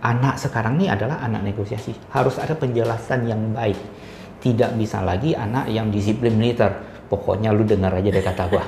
anak 0.03 0.35
sekarang 0.35 0.75
ini 0.79 0.91
adalah 0.91 1.23
anak 1.23 1.47
negosiasi, 1.47 1.95
harus 2.11 2.35
ada 2.39 2.55
penjelasan 2.59 3.23
yang 3.23 3.39
baik, 3.55 3.79
tidak 4.43 4.75
bisa 4.75 4.99
lagi 4.99 5.31
anak 5.31 5.71
yang 5.71 5.87
disiplin 5.87 6.35
militer, 6.35 6.75
pokoknya 7.07 7.55
lu 7.55 7.63
dengar 7.63 7.95
aja 7.95 8.11
deh 8.11 8.23
kata 8.23 8.43
gua. 8.51 8.63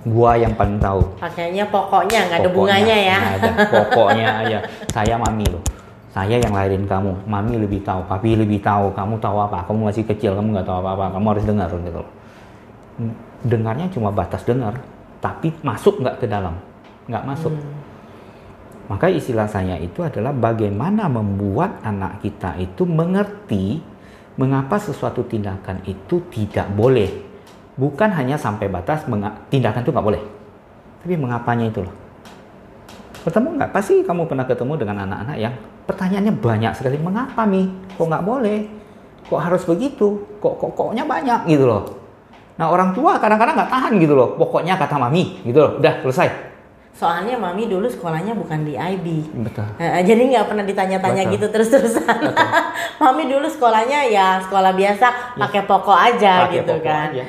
gua 0.00 0.32
yang 0.36 0.56
paling 0.56 0.80
tahu. 0.80 1.00
Pakainya 1.20 1.68
pokoknya 1.68 2.28
nggak 2.28 2.40
ada 2.40 2.50
bunganya 2.52 2.96
ya. 2.96 3.18
Ada, 3.36 3.50
pokoknya 3.68 4.28
aja. 4.44 4.58
Saya 4.88 5.20
mami 5.20 5.44
loh. 5.44 5.60
Saya 6.10 6.40
yang 6.40 6.56
lahirin 6.56 6.88
kamu. 6.88 7.28
Mami 7.28 7.60
lebih 7.60 7.84
tahu, 7.84 8.08
papi 8.08 8.32
lebih 8.32 8.64
tahu. 8.64 8.96
Kamu 8.96 9.20
tahu 9.20 9.36
apa? 9.36 9.68
Kamu 9.68 9.92
masih 9.92 10.08
kecil, 10.08 10.32
kamu 10.36 10.56
nggak 10.56 10.66
tahu 10.66 10.80
apa-apa. 10.80 11.20
Kamu 11.20 11.26
harus 11.36 11.44
dengar 11.44 11.68
gitu 11.68 12.00
loh. 12.00 12.10
Dengarnya 13.44 13.88
cuma 13.92 14.12
batas 14.12 14.44
dengar, 14.44 14.80
tapi 15.20 15.52
masuk 15.60 16.00
nggak 16.00 16.16
ke 16.20 16.26
dalam, 16.26 16.56
nggak 17.06 17.24
masuk. 17.28 17.52
Hmm. 17.52 17.78
Maka 18.90 19.06
istilah 19.06 19.46
saya 19.46 19.78
itu 19.78 20.02
adalah 20.02 20.34
bagaimana 20.34 21.06
membuat 21.06 21.78
anak 21.86 22.24
kita 22.26 22.58
itu 22.58 22.82
mengerti 22.82 23.78
mengapa 24.34 24.82
sesuatu 24.82 25.22
tindakan 25.28 25.84
itu 25.86 26.24
tidak 26.32 26.66
boleh 26.74 27.30
bukan 27.78 28.10
hanya 28.12 28.36
sampai 28.36 28.66
batas 28.66 29.06
tindakan 29.48 29.80
itu 29.80 29.92
nggak 29.92 30.06
boleh, 30.08 30.22
tapi 31.00 31.14
mengapanya 31.16 31.70
itu 31.70 31.80
loh. 31.80 31.94
Ketemu 33.20 33.48
nggak? 33.60 33.70
Pasti 33.72 34.00
kamu 34.00 34.24
pernah 34.24 34.48
ketemu 34.48 34.72
dengan 34.80 34.96
anak-anak 35.04 35.36
yang 35.36 35.54
pertanyaannya 35.84 36.34
banyak 36.40 36.72
sekali. 36.72 36.96
Mengapa 36.96 37.44
mi? 37.44 37.68
Kok 37.96 38.08
nggak 38.08 38.24
boleh? 38.24 38.58
Kok 39.28 39.40
harus 39.40 39.62
begitu? 39.68 40.24
Kok 40.40 40.54
kok 40.56 40.72
koknya 40.72 41.04
banyak 41.04 41.40
gitu 41.52 41.68
loh. 41.68 41.99
Nah 42.60 42.68
orang 42.68 42.92
tua 42.92 43.16
kadang-kadang 43.16 43.56
nggak 43.56 43.72
tahan 43.72 43.92
gitu 43.96 44.12
loh. 44.12 44.36
Pokoknya 44.36 44.76
kata 44.76 45.00
mami 45.00 45.40
gitu 45.48 45.56
loh. 45.56 45.72
Udah 45.80 46.04
selesai. 46.04 46.52
Soalnya 46.92 47.40
mami 47.40 47.64
dulu 47.64 47.88
sekolahnya 47.88 48.36
bukan 48.36 48.68
di 48.68 48.76
IB. 48.76 49.32
Betul. 49.40 49.64
Nah, 49.80 50.04
jadi 50.04 50.20
nggak 50.20 50.44
pernah 50.52 50.64
ditanya-tanya 50.68 51.22
gitu 51.32 51.48
terus-terusan. 51.48 52.20
mami 53.00 53.24
dulu 53.32 53.48
sekolahnya 53.48 54.12
ya 54.12 54.44
sekolah 54.44 54.76
biasa, 54.76 55.06
ya. 55.08 55.40
pakai 55.40 55.62
pokok 55.64 55.96
aja 55.96 56.32
pake 56.44 56.60
gitu 56.60 56.76
pokok 56.76 56.84
kan. 56.84 57.08
Aja 57.16 57.24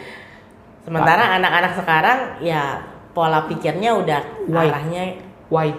Sementara 0.82 1.24
anak-anak 1.40 1.74
sekarang 1.78 2.20
ya 2.44 2.84
pola 3.16 3.48
pikirnya 3.48 3.96
udah 3.96 4.22
why? 4.52 4.68
arahnya 4.68 5.04
why? 5.48 5.70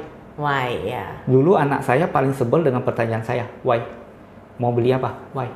Why 0.41 0.73
ya. 0.89 1.05
Dulu 1.29 1.61
anak 1.61 1.85
saya 1.85 2.09
paling 2.09 2.33
sebel 2.33 2.65
dengan 2.65 2.81
pertanyaan 2.81 3.21
saya, 3.21 3.45
why? 3.61 3.85
Mau 4.57 4.73
beli 4.73 4.97
apa? 4.97 5.13
Why? 5.37 5.53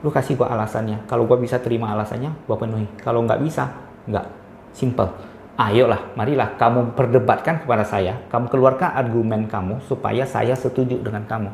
Lu 0.00 0.08
kasih 0.08 0.36
gua 0.36 0.52
alasannya. 0.56 1.04
Kalau 1.04 1.28
gua 1.28 1.36
bisa 1.36 1.60
terima 1.60 1.92
alasannya, 1.92 2.32
gua 2.48 2.56
penuhi. 2.56 2.88
Kalau 3.00 3.24
nggak 3.24 3.40
bisa, 3.44 3.68
nggak. 4.08 4.26
Simple. 4.72 5.08
Ayolah, 5.60 6.16
marilah 6.16 6.56
kamu 6.56 6.96
perdebatkan 6.96 7.60
kepada 7.60 7.84
saya. 7.84 8.16
Kamu 8.32 8.48
keluarkan 8.48 8.96
argumen 8.96 9.44
kamu 9.44 9.76
supaya 9.84 10.24
saya 10.24 10.56
setuju 10.56 10.96
dengan 11.04 11.20
kamu. 11.28 11.52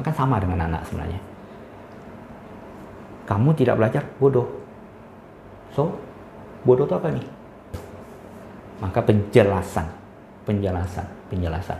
Maka 0.00 0.08
sama 0.08 0.40
dengan 0.40 0.64
anak 0.72 0.88
sebenarnya. 0.88 1.20
Kamu 3.28 3.52
tidak 3.52 3.76
belajar, 3.76 4.08
bodoh. 4.16 4.48
So, 5.76 5.92
bodoh 6.64 6.88
itu 6.88 6.96
apa 6.96 7.12
nih? 7.12 7.26
Maka 8.80 9.04
penjelasan, 9.04 9.86
penjelasan, 10.48 11.06
penjelasan. 11.28 11.78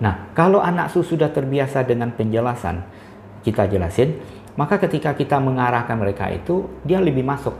Nah, 0.00 0.28
kalau 0.36 0.60
anak 0.60 0.92
sudah 0.92 1.28
terbiasa 1.32 1.82
dengan 1.82 2.12
penjelasan, 2.12 2.84
kita 3.44 3.68
jelasin, 3.68 4.16
maka 4.56 4.80
ketika 4.80 5.12
kita 5.12 5.36
mengarahkan 5.38 5.96
mereka 5.96 6.32
itu, 6.32 6.68
dia 6.82 6.98
lebih 6.98 7.22
masuk. 7.22 7.52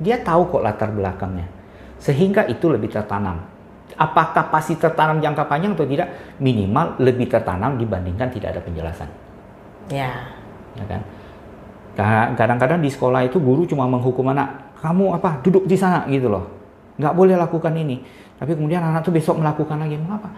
Dia 0.00 0.20
tahu 0.20 0.52
kok 0.52 0.62
latar 0.62 0.92
belakangnya. 0.92 1.48
Sehingga 1.98 2.44
itu 2.46 2.68
lebih 2.68 2.92
tertanam. 2.92 3.40
Apakah 3.94 4.52
pasti 4.52 4.76
tertanam 4.76 5.22
jangka 5.22 5.44
panjang 5.48 5.72
atau 5.72 5.86
tidak? 5.86 6.36
Minimal 6.42 7.00
lebih 7.00 7.30
tertanam 7.30 7.80
dibandingkan 7.80 8.28
tidak 8.28 8.58
ada 8.58 8.60
penjelasan. 8.60 9.08
Ya. 9.88 10.10
Ya 10.74 10.84
kan? 10.84 11.00
Kadang-kadang 12.34 12.82
di 12.82 12.90
sekolah 12.90 13.22
itu 13.22 13.38
guru 13.38 13.64
cuma 13.70 13.86
menghukum 13.86 14.26
anak 14.34 14.64
kamu 14.84 15.16
apa 15.16 15.40
duduk 15.40 15.64
di 15.64 15.80
sana 15.80 16.04
gitu 16.12 16.28
loh 16.28 16.44
nggak 17.00 17.14
boleh 17.16 17.40
lakukan 17.40 17.72
ini 17.72 18.04
tapi 18.36 18.52
kemudian 18.52 18.84
anak 18.84 19.00
tuh 19.00 19.16
besok 19.16 19.40
melakukan 19.40 19.80
lagi 19.80 19.96
mengapa 19.96 20.28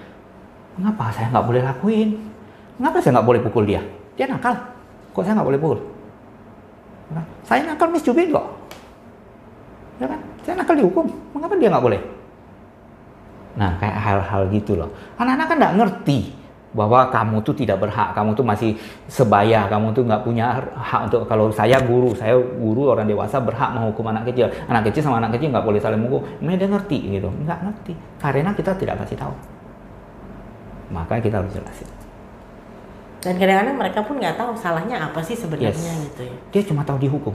mengapa 0.78 1.10
saya 1.10 1.34
nggak 1.34 1.46
boleh 1.50 1.62
lakuin 1.66 2.08
mengapa 2.78 3.02
saya 3.02 3.18
nggak 3.18 3.26
boleh 3.26 3.40
pukul 3.42 3.64
dia 3.66 3.82
dia 4.14 4.30
nakal 4.30 4.54
kok 5.10 5.22
saya 5.26 5.34
nggak 5.34 5.48
boleh 5.50 5.60
pukul 5.60 5.78
saya 7.46 7.62
nakal 7.62 7.88
Miss 7.90 8.02
Jubin 8.02 8.34
kok. 8.34 8.46
Ya 10.02 10.06
kan? 10.10 10.20
Saya 10.42 10.54
nakal 10.58 10.74
dihukum 10.78 11.06
mengapa 11.32 11.54
dia 11.56 11.70
nggak 11.70 11.84
boleh? 11.84 12.00
Nah 13.56 13.72
kayak 13.80 13.96
hal-hal 13.96 14.42
gitu 14.52 14.76
loh. 14.76 14.90
Anak-anak 15.16 15.46
kan 15.48 15.56
nggak 15.56 15.76
ngerti 15.80 16.18
bahwa 16.76 17.08
kamu 17.08 17.40
tuh 17.40 17.56
tidak 17.56 17.80
berhak, 17.80 18.12
kamu 18.12 18.36
tuh 18.36 18.44
masih 18.44 18.76
sebaya, 19.08 19.64
kamu 19.64 19.96
tuh 19.96 20.04
nggak 20.04 20.20
punya 20.28 20.60
hak 20.76 21.08
untuk 21.08 21.24
kalau 21.24 21.48
saya 21.48 21.80
guru, 21.80 22.12
saya 22.12 22.36
guru 22.36 22.92
orang 22.92 23.08
dewasa 23.08 23.40
berhak 23.40 23.72
menghukum 23.72 24.04
anak 24.12 24.28
kecil, 24.28 24.52
anak 24.68 24.92
kecil 24.92 25.08
sama 25.08 25.16
anak 25.24 25.40
kecil 25.40 25.56
nggak 25.56 25.64
boleh 25.64 25.80
saling 25.80 25.96
menghukum, 25.96 26.28
mereka 26.44 26.68
ngerti 26.68 27.16
gitu, 27.16 27.32
nggak 27.32 27.58
ngerti, 27.64 27.92
karena 28.20 28.52
kita 28.52 28.76
tidak 28.76 29.00
kasih 29.00 29.16
tahu, 29.16 29.32
maka 30.92 31.16
kita 31.16 31.40
harus 31.40 31.48
jelasin. 31.56 31.88
Dan 33.26 33.42
kadang-kadang 33.42 33.74
mereka 33.74 34.06
pun 34.06 34.22
nggak 34.22 34.38
tahu 34.38 34.54
salahnya 34.54 35.02
apa 35.02 35.18
sih 35.18 35.34
sebenarnya 35.34 35.74
yes. 35.74 36.06
gitu 36.14 36.22
ya. 36.30 36.36
Dia 36.54 36.62
cuma 36.62 36.86
tahu 36.86 37.02
dihukum. 37.02 37.34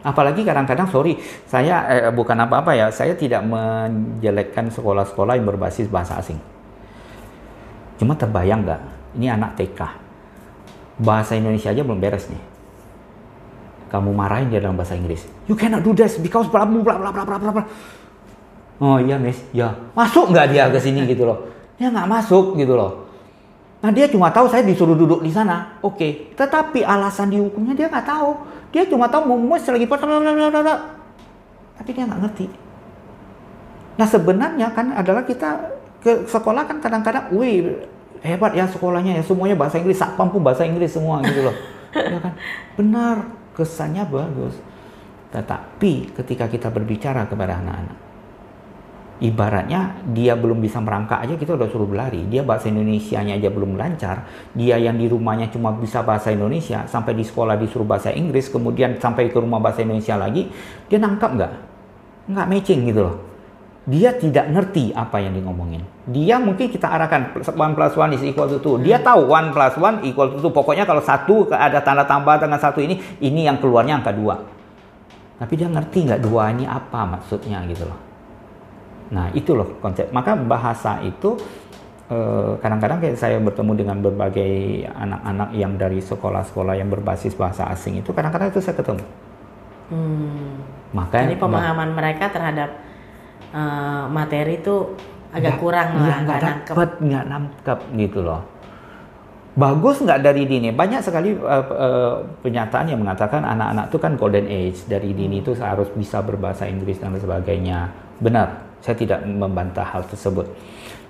Apalagi 0.00 0.40
kadang-kadang 0.48 0.88
sorry, 0.88 1.20
saya 1.44 1.84
eh, 1.92 2.08
bukan 2.08 2.32
apa-apa 2.40 2.72
ya, 2.72 2.88
saya 2.88 3.12
tidak 3.12 3.44
menjelekkan 3.44 4.72
sekolah-sekolah 4.72 5.36
yang 5.36 5.44
berbasis 5.44 5.92
bahasa 5.92 6.16
asing 6.16 6.40
Cuma 8.00 8.16
terbayang 8.16 8.64
nggak? 8.64 8.80
Ini 9.20 9.26
anak 9.36 9.60
TK. 9.60 9.80
Bahasa 11.04 11.36
Indonesia 11.36 11.68
aja 11.68 11.84
belum 11.84 12.00
beres 12.00 12.24
nih. 12.32 12.42
Kamu 13.92 14.10
marahin 14.16 14.48
dia 14.48 14.64
dalam 14.64 14.74
bahasa 14.74 14.96
Inggris. 14.96 15.28
You 15.46 15.54
cannot 15.54 15.84
do 15.84 15.92
this 15.92 16.16
because 16.16 16.48
bla 16.48 16.64
bla 16.64 16.80
bla 16.80 17.12
bla 17.12 17.24
bla 17.28 17.50
bla. 17.52 17.64
Oh 18.80 18.98
iya 18.98 19.20
miss, 19.20 19.38
ya 19.54 19.70
masuk 19.94 20.34
nggak 20.34 20.50
dia 20.50 20.66
ke 20.72 20.80
sini 20.82 21.06
gitu 21.06 21.28
loh? 21.28 21.46
Dia 21.78 21.92
nggak 21.92 22.08
masuk 22.10 22.56
gitu 22.58 22.74
loh. 22.74 23.03
Nah 23.84 23.92
dia 23.92 24.08
cuma 24.08 24.32
tahu 24.32 24.48
saya 24.48 24.64
disuruh 24.64 24.96
duduk 24.96 25.20
di 25.20 25.28
sana, 25.28 25.76
oke. 25.84 26.00
Okay. 26.00 26.10
Tetapi 26.32 26.80
alasan 26.80 27.28
dihukumnya 27.28 27.76
dia 27.76 27.92
nggak 27.92 28.08
tahu. 28.08 28.32
Dia 28.72 28.88
cuma 28.88 29.12
tahu 29.12 29.36
memus 29.36 29.68
lagi 29.68 29.84
tapi 31.74 31.90
dia 31.92 32.08
nggak 32.08 32.20
ngerti. 32.24 32.46
Nah 34.00 34.06
sebenarnya 34.08 34.72
kan 34.72 34.96
adalah 34.96 35.20
kita 35.28 35.60
ke 36.00 36.24
sekolah 36.24 36.64
kan 36.64 36.80
kadang-kadang, 36.80 37.28
wih 37.36 37.76
hebat 38.24 38.56
ya 38.56 38.64
sekolahnya 38.64 39.20
ya 39.20 39.22
semuanya 39.22 39.52
bahasa 39.52 39.76
Inggris, 39.76 40.00
satpam 40.00 40.32
pun 40.32 40.40
bahasa 40.40 40.64
Inggris 40.64 40.96
semua 40.96 41.20
gitu 41.20 41.44
loh. 41.44 41.56
ya 42.14 42.18
kan? 42.24 42.32
Benar, 42.80 43.16
kesannya 43.52 44.08
bagus. 44.08 44.56
Tetapi 45.28 46.14
ketika 46.16 46.48
kita 46.48 46.72
berbicara 46.72 47.28
kepada 47.28 47.60
anak-anak, 47.60 47.98
ibaratnya 49.24 50.04
dia 50.12 50.36
belum 50.36 50.60
bisa 50.60 50.84
merangkak 50.84 51.24
aja 51.24 51.34
kita 51.40 51.56
udah 51.56 51.68
suruh 51.72 51.88
berlari. 51.88 52.28
Dia 52.28 52.44
bahasa 52.44 52.68
Indonesia-nya 52.68 53.40
aja 53.40 53.48
belum 53.48 53.80
lancar. 53.80 54.28
Dia 54.52 54.76
yang 54.76 55.00
di 55.00 55.08
rumahnya 55.08 55.48
cuma 55.48 55.72
bisa 55.72 56.04
bahasa 56.04 56.28
Indonesia, 56.28 56.84
sampai 56.84 57.16
di 57.16 57.24
sekolah 57.24 57.56
disuruh 57.56 57.88
bahasa 57.88 58.12
Inggris, 58.12 58.52
kemudian 58.52 59.00
sampai 59.00 59.32
ke 59.32 59.38
rumah 59.40 59.58
bahasa 59.58 59.80
Indonesia 59.80 60.20
lagi, 60.20 60.52
dia 60.92 61.00
nangkap 61.00 61.32
nggak? 61.32 61.52
Nggak 62.28 62.46
matching 62.52 62.82
gitu 62.84 63.02
loh 63.08 63.16
dia 63.84 64.16
tidak 64.16 64.48
ngerti 64.48 64.96
apa 64.96 65.20
yang 65.20 65.36
di 65.36 65.44
ngomongin. 65.44 65.84
Dia 66.08 66.40
mungkin 66.40 66.72
kita 66.72 66.88
arahkan 66.88 67.36
one 67.52 67.76
plus 67.76 67.92
one 68.00 68.16
is 68.16 68.24
equal 68.24 68.48
to 68.48 68.56
two. 68.56 68.80
Dia 68.80 68.96
tahu 68.96 69.28
one 69.28 69.52
plus 69.52 69.76
one 69.76 70.00
equal 70.08 70.32
to 70.32 70.40
two. 70.40 70.48
Pokoknya 70.48 70.88
kalau 70.88 71.04
satu 71.04 71.52
ada 71.52 71.84
tanda 71.84 72.08
tambah 72.08 72.40
dengan 72.40 72.56
satu 72.56 72.80
ini, 72.80 72.96
ini 73.20 73.44
yang 73.44 73.60
keluarnya 73.60 74.00
angka 74.00 74.16
dua. 74.16 74.40
Tapi 75.36 75.52
dia 75.52 75.68
ngerti 75.68 76.08
nggak 76.08 76.20
dua 76.24 76.48
ini 76.56 76.64
apa 76.64 77.04
maksudnya 77.04 77.60
gitu 77.68 77.84
loh. 77.84 78.13
Nah 79.12 79.28
itu 79.36 79.52
loh 79.52 79.76
konsep. 79.82 80.08
Maka 80.14 80.38
bahasa 80.38 81.02
itu 81.04 81.36
eh, 82.08 82.52
kadang-kadang 82.60 83.02
kayak 83.02 83.16
saya 83.18 83.36
bertemu 83.42 83.72
dengan 83.76 83.96
berbagai 84.00 84.86
anak-anak 84.94 85.50
yang 85.56 85.76
dari 85.76 86.00
sekolah-sekolah 86.00 86.78
yang 86.78 86.88
berbasis 86.88 87.36
bahasa 87.36 87.68
asing 87.68 88.00
itu 88.00 88.14
kadang-kadang 88.14 88.48
itu 88.54 88.60
saya 88.64 88.76
ketemu. 88.76 89.04
Hmm. 89.92 90.64
Makanya 90.94 91.34
Jadi 91.34 91.42
pemahaman 91.42 91.90
mereka 91.92 92.30
terhadap 92.30 92.70
uh, 93.52 94.06
materi 94.08 94.62
itu 94.62 94.96
agak 95.34 95.58
nggak- 95.58 95.60
kurang 95.60 95.88
iya, 95.90 95.98
lah, 95.98 96.06
nggak 96.06 96.18
nggak 96.24 96.40
nangkep. 96.40 96.74
nggak 97.02 97.24
nangkep 97.26 97.78
gitu 97.98 98.20
loh. 98.22 98.40
Bagus 99.54 100.02
nggak 100.02 100.22
dari 100.22 100.50
dini? 100.50 100.74
Banyak 100.74 101.00
sekali 101.02 101.34
uh, 101.34 101.66
uh, 101.70 102.14
penyataan 102.42 102.90
yang 102.90 102.98
mengatakan 103.02 103.42
anak-anak 103.46 103.84
itu 103.90 103.98
kan 104.02 104.12
golden 104.18 104.46
age 104.50 104.82
dari 104.90 105.14
dini 105.14 105.38
itu 105.42 105.54
harus 105.58 105.90
bisa 105.94 106.18
berbahasa 106.22 106.66
Inggris 106.66 106.98
dan 106.98 107.14
sebagainya. 107.14 107.90
Benar, 108.18 108.63
saya 108.84 109.00
tidak 109.00 109.24
membantah 109.24 109.88
hal 109.88 110.04
tersebut. 110.04 110.44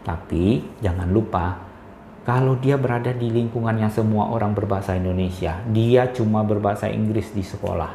Tapi 0.06 0.62
jangan 0.78 1.10
lupa 1.10 1.58
kalau 2.22 2.54
dia 2.56 2.78
berada 2.78 3.10
di 3.10 3.28
lingkungan 3.28 3.74
yang 3.74 3.90
semua 3.90 4.30
orang 4.30 4.54
berbahasa 4.54 4.94
Indonesia, 4.94 5.60
dia 5.68 6.08
cuma 6.14 6.40
berbahasa 6.40 6.88
Inggris 6.88 7.34
di 7.36 7.44
sekolah, 7.44 7.92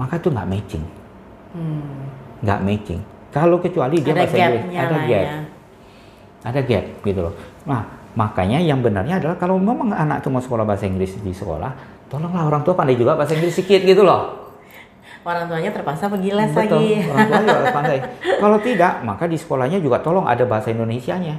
maka 0.00 0.16
itu 0.16 0.32
nggak 0.32 0.48
matching, 0.48 0.84
Hmm. 1.52 2.08
nggak 2.40 2.60
matching. 2.64 3.00
Kalau 3.28 3.60
kecuali 3.60 4.00
dia 4.00 4.16
Ada 4.16 4.20
bahasa 4.24 4.36
Inggris, 4.38 4.62
ada 4.72 4.96
gap 5.04 5.08
ya. 5.08 5.40
ada 6.42 6.60
gap 6.64 6.84
gitu 7.04 7.20
loh. 7.20 7.34
Nah, 7.68 7.82
makanya 8.16 8.58
yang 8.60 8.80
benarnya 8.80 9.20
adalah 9.20 9.36
kalau 9.36 9.60
memang 9.60 9.92
anak 9.92 10.24
itu 10.24 10.28
mau 10.32 10.40
sekolah 10.40 10.64
bahasa 10.64 10.88
Inggris 10.88 11.16
di 11.20 11.32
sekolah, 11.32 11.72
tolonglah 12.08 12.48
orang 12.48 12.64
tua 12.64 12.72
pandai 12.72 12.96
juga 12.96 13.16
bahasa 13.20 13.36
Inggris 13.36 13.52
sedikit 13.52 13.84
gitu 13.84 14.00
loh. 14.00 14.41
Orang 15.22 15.46
tuanya 15.46 15.70
terpaksa 15.70 16.10
pergi 16.10 16.34
les 16.34 16.50
Betul, 16.50 16.66
lagi. 16.66 17.06
orang 17.06 17.26
tua 17.30 17.38
juga 17.38 17.54
harus 17.62 17.70
pandai. 17.70 17.98
Kalau 18.42 18.58
tidak, 18.58 18.92
maka 19.06 19.24
di 19.30 19.38
sekolahnya 19.38 19.78
juga 19.78 20.02
tolong 20.02 20.26
ada 20.26 20.42
bahasa 20.42 20.74
Indonesianya. 20.74 21.38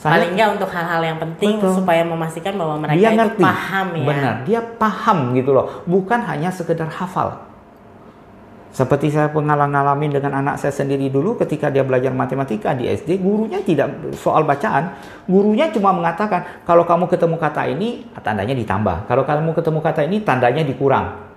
Paling 0.00 0.32
nggak 0.32 0.48
untuk 0.56 0.70
hal-hal 0.72 1.02
yang 1.04 1.18
penting 1.20 1.60
Betul. 1.60 1.76
supaya 1.76 2.00
memastikan 2.06 2.56
bahwa 2.56 2.80
mereka 2.80 2.96
dia 2.96 3.10
itu 3.12 3.18
ngerti, 3.20 3.42
paham 3.44 3.86
ya. 3.92 4.06
benar, 4.08 4.34
dia 4.48 4.60
paham 4.64 5.18
gitu 5.36 5.50
loh, 5.52 5.84
bukan 5.84 6.24
hanya 6.24 6.48
sekedar 6.48 6.88
hafal. 6.88 7.36
Seperti 8.70 9.10
saya 9.10 9.28
pengalaman 9.28 9.98
dengan 10.08 10.40
anak 10.40 10.56
saya 10.56 10.70
sendiri 10.72 11.10
dulu 11.10 11.34
ketika 11.36 11.68
dia 11.68 11.84
belajar 11.84 12.14
matematika 12.14 12.72
di 12.72 12.88
SD, 12.88 13.20
gurunya 13.20 13.60
tidak 13.60 14.14
soal 14.16 14.46
bacaan, 14.46 14.94
gurunya 15.28 15.68
cuma 15.68 15.92
mengatakan 15.92 16.62
kalau 16.64 16.86
kamu 16.86 17.04
ketemu 17.10 17.36
kata 17.36 17.62
ini 17.68 18.06
tandanya 18.24 18.54
ditambah, 18.56 18.96
kalau 19.04 19.26
kamu 19.26 19.52
ketemu 19.52 19.78
kata 19.84 20.00
ini 20.06 20.16
tandanya 20.24 20.62
dikurang. 20.64 21.29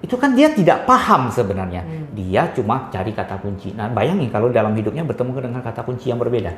Itu 0.00 0.16
kan 0.16 0.32
dia 0.32 0.48
tidak 0.52 0.88
paham 0.88 1.28
sebenarnya. 1.28 1.84
Dia 2.16 2.48
cuma 2.56 2.88
cari 2.88 3.12
kata 3.12 3.36
kunci. 3.36 3.76
Nah, 3.76 3.92
bayangin 3.92 4.32
kalau 4.32 4.48
dalam 4.48 4.72
hidupnya 4.72 5.04
bertemu 5.04 5.36
dengan 5.36 5.60
kata 5.60 5.84
kunci 5.84 6.08
yang 6.08 6.16
berbeda. 6.16 6.52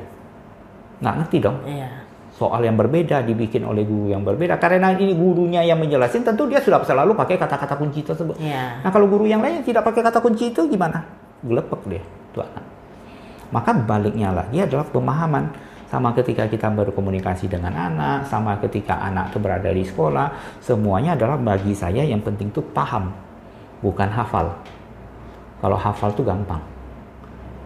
Nggak 1.03 1.15
ngerti 1.19 1.37
dong 1.43 1.57
Iya. 1.67 1.89
soal 2.33 2.63
yang 2.63 2.79
berbeda 2.79 3.21
dibikin 3.27 3.67
oleh 3.67 3.83
guru 3.83 4.09
yang 4.09 4.23
berbeda 4.25 4.55
karena 4.57 4.95
ini 4.95 5.13
gurunya 5.13 5.61
yang 5.61 5.77
menjelaskan 5.77 6.23
tentu 6.25 6.47
dia 6.49 6.63
sudah 6.63 6.81
selalu 6.81 7.11
pakai 7.13 7.35
kata-kata 7.35 7.75
kunci 7.75 8.01
tersebut. 8.07 8.39
Iya. 8.39 8.79
Nah 8.81 8.89
kalau 8.89 9.05
guru 9.11 9.27
yang 9.27 9.43
lain 9.43 9.59
yang 9.61 9.67
tidak 9.67 9.83
pakai 9.83 9.99
kata 9.99 10.23
kunci 10.23 10.55
itu 10.55 10.63
gimana? 10.65 11.03
Gelepek 11.43 11.81
dia 11.91 12.03
tuh 12.31 12.41
anak. 12.47 12.63
Maka 13.51 13.69
baliknya 13.75 14.31
lagi 14.33 14.63
adalah 14.63 14.87
pemahaman 14.87 15.51
sama 15.91 16.09
ketika 16.17 16.49
kita 16.49 16.73
berkomunikasi 16.73 17.45
dengan 17.45 17.75
anak, 17.75 18.25
sama 18.25 18.57
ketika 18.57 18.97
anak 18.97 19.29
itu 19.29 19.37
berada 19.37 19.69
di 19.69 19.85
sekolah, 19.85 20.57
semuanya 20.57 21.13
adalah 21.13 21.37
bagi 21.37 21.77
saya 21.77 22.01
yang 22.01 22.23
penting 22.25 22.49
itu 22.49 22.65
paham, 22.73 23.13
bukan 23.83 24.07
hafal. 24.07 24.55
Kalau 25.59 25.75
hafal 25.75 26.15
itu 26.15 26.23
gampang. 26.23 26.63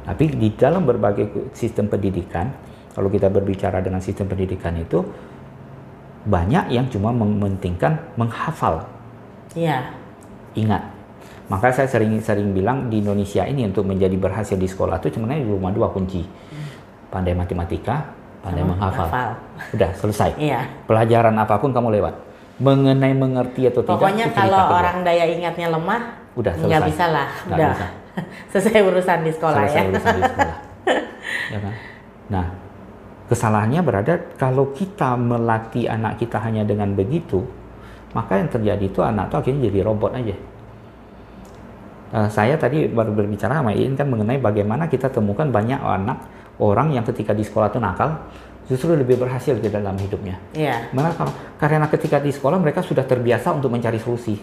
Tapi 0.08 0.34
di 0.34 0.50
dalam 0.58 0.88
berbagai 0.88 1.54
sistem 1.54 1.86
pendidikan, 1.86 2.50
kalau 2.98 3.14
kita 3.14 3.30
berbicara 3.30 3.78
dengan 3.84 4.02
sistem 4.02 4.26
pendidikan 4.26 4.74
itu 4.74 5.06
banyak 6.26 6.74
yang 6.74 6.90
cuma 6.90 7.14
mementingkan 7.14 7.96
menghafal. 8.18 8.82
Iya. 9.54 9.94
Ingat. 10.58 10.84
Maka 11.48 11.72
saya 11.72 11.88
sering-sering 11.88 12.52
bilang 12.52 12.92
di 12.92 13.00
Indonesia 13.00 13.48
ini 13.48 13.64
untuk 13.64 13.88
menjadi 13.88 14.20
berhasil 14.20 14.60
di 14.60 14.68
sekolah 14.68 15.00
itu 15.00 15.16
sebenarnya 15.16 15.48
cuma 15.48 15.72
dua 15.72 15.88
kunci. 15.88 16.28
Pandai 17.08 17.32
matematika, 17.32 18.12
pandai 18.44 18.68
Sama 18.68 18.72
menghafal. 18.76 19.08
hafal. 19.08 19.30
Udah 19.72 19.92
selesai. 19.96 20.30
Iya. 20.36 20.68
Pelajaran 20.84 21.36
apa 21.40 21.56
pun 21.56 21.72
kamu 21.72 21.96
lewat. 22.00 22.27
Mengenai 22.58 23.14
mengerti 23.14 23.70
atau 23.70 23.86
tidak. 23.86 24.02
Pokoknya 24.02 24.26
kalau 24.34 24.62
kedua. 24.66 24.78
orang 24.82 24.98
daya 25.06 25.26
ingatnya 25.30 25.68
lemah, 25.70 26.02
Udah 26.34 26.54
nggak 26.58 26.82
selesai. 26.82 26.90
bisa 26.90 27.06
lah. 27.14 27.28
Nggak 27.46 27.58
Udah. 27.58 27.70
bisa. 27.74 27.88
Selesai 28.52 28.82
urusan 28.82 29.20
di 29.22 29.32
sekolah 29.34 29.62
selesai 29.62 29.78
ya. 29.78 29.90
urusan 29.94 30.16
di 30.18 30.24
sekolah. 30.26 30.58
Ya 31.48 31.60
kan? 31.64 31.74
Nah, 32.28 32.46
kesalahannya 33.28 33.80
berada 33.84 34.14
kalau 34.36 34.72
kita 34.76 35.16
melatih 35.16 35.88
anak 35.88 36.20
kita 36.20 36.40
hanya 36.44 36.64
dengan 36.64 36.92
begitu, 36.92 37.44
maka 38.12 38.40
yang 38.40 38.52
terjadi 38.52 38.84
itu 38.84 39.00
anak 39.04 39.32
itu 39.32 39.36
akhirnya 39.40 39.62
jadi 39.72 39.80
robot 39.84 40.12
aja. 40.16 40.36
Eh, 42.08 42.28
saya 42.32 42.56
tadi 42.56 42.88
baru 42.88 43.12
berbicara 43.12 43.60
sama 43.60 43.76
Iin 43.76 44.00
kan 44.00 44.08
mengenai 44.08 44.40
bagaimana 44.40 44.88
kita 44.88 45.12
temukan 45.12 45.52
banyak 45.52 45.76
anak 45.76 46.24
orang 46.56 46.96
yang 46.96 47.04
ketika 47.04 47.36
di 47.36 47.44
sekolah 47.44 47.68
itu 47.68 47.84
nakal 47.84 48.16
justru 48.68 48.94
lebih 48.94 49.16
berhasil 49.16 49.56
di 49.58 49.72
dalam 49.72 49.96
hidupnya. 49.96 50.36
Iya. 50.52 50.92
Mengapa? 50.92 51.32
Karena 51.56 51.88
ketika 51.88 52.20
di 52.20 52.36
sekolah 52.36 52.60
mereka 52.60 52.84
sudah 52.84 53.08
terbiasa 53.08 53.56
untuk 53.56 53.72
mencari 53.72 53.98
solusi. 53.98 54.36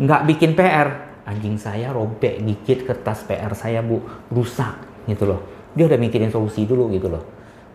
Nggak 0.00 0.20
bikin 0.28 0.52
PR. 0.56 0.88
Anjing 1.26 1.58
saya 1.58 1.90
robek 1.90 2.38
dikit 2.38 2.86
kertas 2.86 3.26
PR 3.26 3.50
saya 3.58 3.82
bu 3.82 3.98
rusak 4.30 5.04
gitu 5.10 5.26
loh. 5.26 5.40
Dia 5.74 5.90
udah 5.90 5.98
mikirin 5.98 6.30
solusi 6.30 6.64
dulu 6.64 6.86
gitu 6.94 7.10
loh. 7.10 7.22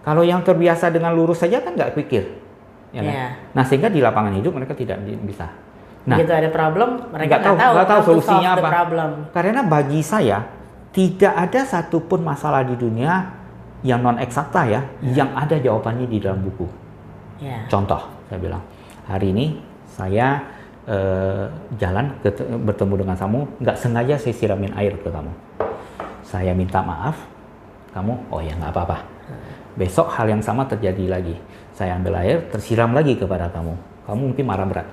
Kalau 0.02 0.26
yang 0.26 0.42
terbiasa 0.42 0.90
dengan 0.90 1.14
lurus 1.14 1.44
saja 1.44 1.62
kan 1.62 1.76
nggak 1.76 1.94
pikir. 1.94 2.24
Ya 2.96 3.02
kan? 3.04 3.14
Iya. 3.14 3.28
Nah 3.52 3.64
sehingga 3.68 3.92
di 3.92 4.00
lapangan 4.00 4.34
hidup 4.40 4.56
mereka 4.56 4.74
tidak 4.74 5.04
bisa. 5.28 5.52
Nah 6.08 6.18
Begitu 6.18 6.34
ada 6.34 6.50
problem, 6.50 6.90
mereka 7.14 7.30
nggak 7.38 7.42
tahu, 7.46 7.56
tahu, 7.60 7.76
tahu 7.86 8.02
solusinya 8.08 8.50
apa. 8.58 8.70
problem. 8.72 9.10
Karena 9.30 9.62
bagi 9.68 10.02
saya 10.02 10.40
tidak 10.96 11.34
ada 11.36 11.62
satupun 11.68 12.24
masalah 12.24 12.64
di 12.66 12.74
dunia 12.80 13.41
yang 13.82 14.02
non 14.06 14.18
eksakta 14.22 14.70
ya, 14.70 14.82
yang 15.02 15.34
ada 15.34 15.58
jawabannya 15.58 16.06
di 16.06 16.22
dalam 16.22 16.42
buku. 16.46 16.66
Iya. 17.42 17.66
Contoh, 17.66 18.02
saya 18.30 18.38
bilang, 18.38 18.62
hari 19.10 19.34
ini 19.34 19.46
saya 19.90 20.42
eh, 20.86 21.46
jalan 21.78 22.18
ket- 22.22 22.42
bertemu 22.42 22.94
dengan 23.06 23.16
kamu, 23.18 23.40
nggak 23.62 23.78
sengaja 23.78 24.16
saya 24.18 24.34
siramin 24.34 24.74
air 24.78 24.98
ke 24.98 25.10
kamu. 25.10 25.34
Saya 26.26 26.54
minta 26.54 26.82
maaf, 26.82 27.18
kamu, 27.94 28.30
oh 28.30 28.42
ya 28.42 28.54
nggak 28.58 28.72
apa-apa. 28.72 28.98
Besok 29.78 30.12
hal 30.14 30.28
yang 30.30 30.44
sama 30.44 30.68
terjadi 30.68 31.08
lagi. 31.08 31.36
Saya 31.74 31.96
ambil 31.98 32.20
air, 32.22 32.46
tersiram 32.52 32.92
lagi 32.92 33.16
kepada 33.18 33.48
kamu. 33.50 33.74
Kamu 34.06 34.22
mungkin 34.34 34.46
marah 34.46 34.68
berat. 34.68 34.88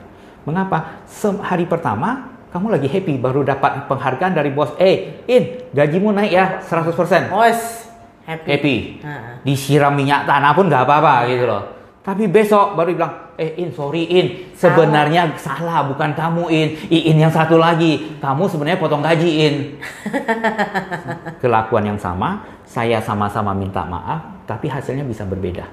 Mengapa? 0.46 1.02
Sem- 1.04 1.42
hari 1.42 1.66
pertama, 1.68 2.30
kamu 2.54 2.72
lagi 2.78 2.88
happy, 2.88 3.20
baru 3.20 3.44
dapat 3.44 3.90
penghargaan 3.90 4.32
dari 4.32 4.48
bos. 4.54 4.72
Eh, 4.80 5.24
In, 5.28 5.68
gajimu 5.74 6.14
naik 6.14 6.32
ya 6.32 6.44
100%. 6.64 7.28
Bos, 7.28 7.87
happy. 8.28 8.48
Happy 8.52 8.76
Heeh. 9.00 9.32
disiram 9.40 9.96
minyak 9.96 10.28
tanah 10.28 10.52
pun 10.52 10.68
nggak 10.68 10.84
apa-apa 10.84 11.24
gitu 11.26 11.48
loh. 11.48 11.64
Tapi 11.98 12.24
besok 12.24 12.72
baru 12.72 12.96
bilang, 12.96 13.14
eh 13.36 13.52
In, 13.60 13.68
sorry 13.68 14.08
In, 14.08 14.56
sebenarnya 14.56 15.28
salah 15.36 15.84
bukan 15.84 16.16
kamu 16.16 16.48
In, 16.48 16.68
In 16.88 17.16
yang 17.20 17.28
satu 17.28 17.60
lagi, 17.60 18.16
kamu 18.16 18.48
sebenarnya 18.48 18.80
potong 18.80 19.04
gaji 19.04 19.28
In. 19.28 19.54
Kelakuan 21.42 21.84
yang 21.84 22.00
sama, 22.00 22.44
saya 22.64 22.96
sama-sama 23.04 23.52
minta 23.52 23.84
maaf, 23.84 24.44
tapi 24.48 24.72
hasilnya 24.72 25.04
bisa 25.04 25.28
berbeda, 25.28 25.68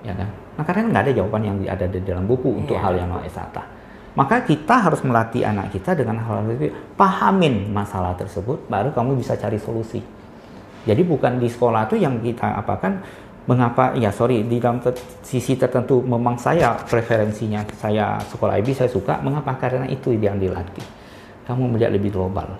ya 0.00 0.12
kan? 0.16 0.28
Nah 0.56 0.64
karena 0.64 0.88
nggak 0.88 1.02
ada 1.08 1.12
jawaban 1.16 1.42
yang 1.44 1.56
ada 1.68 1.84
di 1.84 2.00
dalam 2.00 2.24
buku 2.24 2.64
untuk 2.64 2.76
Iya. 2.76 2.84
hal 2.88 2.92
yang 2.96 3.08
non 3.12 3.20
eksakta. 3.24 3.62
Maka 4.12 4.44
kita 4.44 4.88
harus 4.88 5.00
melatih 5.04 5.40
anak 5.44 5.72
kita 5.72 5.96
dengan 5.96 6.20
hal 6.20 6.44
itu, 6.48 6.68
pahamin 6.96 7.72
masalah 7.72 8.12
tersebut, 8.12 8.68
baru 8.68 8.92
kamu 8.92 9.16
bisa 9.16 9.36
cari 9.36 9.56
solusi. 9.56 10.00
Jadi 10.82 11.02
bukan 11.06 11.38
di 11.38 11.46
sekolah 11.46 11.86
itu 11.86 11.96
yang 12.02 12.18
kita 12.18 12.58
apakan 12.58 12.98
mengapa 13.42 13.90
ya 13.98 14.14
sorry 14.14 14.46
di 14.46 14.62
dalam 14.62 14.78
ter- 14.78 14.98
sisi 15.26 15.58
tertentu 15.58 15.98
memang 15.98 16.38
saya 16.38 16.78
preferensinya 16.86 17.66
saya 17.74 18.22
sekolah 18.30 18.54
IB 18.62 18.70
saya 18.74 18.90
suka 18.90 19.18
mengapa? 19.18 19.58
Karena 19.58 19.86
itu 19.90 20.14
yang 20.14 20.38
dilatih. 20.38 20.86
Kamu 21.46 21.74
melihat 21.74 21.90
lebih 21.90 22.14
global. 22.14 22.54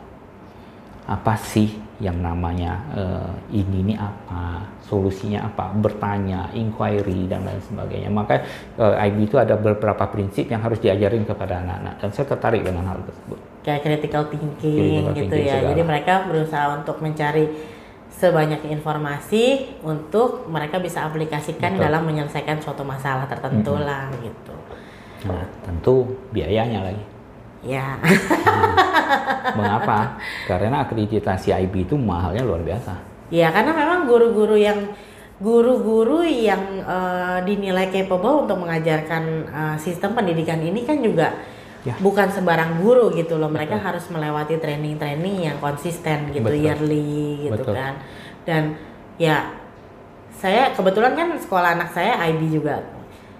Apa 1.06 1.34
sih 1.38 1.70
yang 2.02 2.18
namanya 2.18 2.82
eh, 2.98 3.30
ini 3.62 3.94
nih 3.94 3.98
apa 3.98 4.66
solusinya 4.82 5.46
apa 5.46 5.70
bertanya 5.78 6.50
inquiry 6.50 7.30
dan 7.30 7.46
lain 7.46 7.62
sebagainya. 7.62 8.10
Maka 8.10 8.42
eh, 8.78 9.06
IB 9.06 9.30
itu 9.30 9.38
ada 9.38 9.54
beberapa 9.54 10.02
prinsip 10.10 10.50
yang 10.50 10.62
harus 10.62 10.82
diajarin 10.82 11.22
kepada 11.22 11.62
anak-anak 11.62 11.94
dan 12.02 12.08
saya 12.10 12.26
tertarik 12.26 12.66
dengan 12.66 12.90
hal 12.90 12.98
tersebut. 13.06 13.38
Kayak 13.62 13.80
critical 13.86 14.22
thinking 14.30 14.58
Critical 14.58 15.14
gitu 15.14 15.30
thinking 15.30 15.46
ya. 15.46 15.54
segala. 15.54 15.70
Jadi 15.70 15.82
mereka 15.86 16.14
berusaha 16.26 16.66
untuk 16.74 16.96
mencari 16.98 17.44
sebanyak 18.12 18.62
informasi 18.68 19.76
untuk 19.82 20.46
mereka 20.46 20.78
bisa 20.78 21.02
aplikasikan 21.08 21.74
Betul. 21.74 21.84
dalam 21.88 22.02
menyelesaikan 22.06 22.60
suatu 22.60 22.84
masalah 22.84 23.24
tertentu 23.26 23.74
Mm-mm. 23.74 23.88
lah 23.88 24.06
gitu. 24.20 24.54
nah 25.26 25.44
tentu 25.64 25.94
biayanya 26.30 26.92
lagi 26.92 27.04
Ya. 27.62 27.94
mengapa 29.54 30.18
karena 30.50 30.82
akreditasi 30.82 31.54
IB 31.54 31.86
itu 31.86 31.94
mahalnya 31.94 32.42
luar 32.42 32.58
biasa 32.62 33.14
Ya 33.32 33.48
karena 33.48 33.72
memang 33.72 34.04
guru-guru 34.04 34.60
yang 34.60 34.92
guru-guru 35.40 36.20
yang 36.20 36.84
uh, 36.84 37.40
dinilai 37.42 37.88
capable 37.88 38.44
untuk 38.44 38.60
mengajarkan 38.60 39.22
uh, 39.48 39.76
sistem 39.80 40.12
pendidikan 40.12 40.60
ini 40.60 40.84
kan 40.84 41.00
juga 41.00 41.32
ya. 41.83 41.95
bukan 41.99 42.28
sembarang 42.30 42.80
guru 42.83 43.12
gitu 43.14 43.39
loh. 43.39 43.51
Mereka 43.51 43.78
Betul. 43.78 43.87
harus 43.87 44.05
melewati 44.11 44.55
training-training 44.59 45.37
yang 45.53 45.57
konsisten 45.59 46.30
gitu 46.30 46.47
Betul. 46.47 46.62
yearly 46.62 47.49
gitu 47.49 47.62
Betul. 47.62 47.74
kan. 47.74 47.95
Dan 48.43 48.62
ya 49.20 49.55
saya 50.39 50.74
kebetulan 50.74 51.14
kan 51.14 51.28
sekolah 51.39 51.78
anak 51.78 51.95
saya 51.95 52.18
IB 52.33 52.51
juga. 52.51 52.83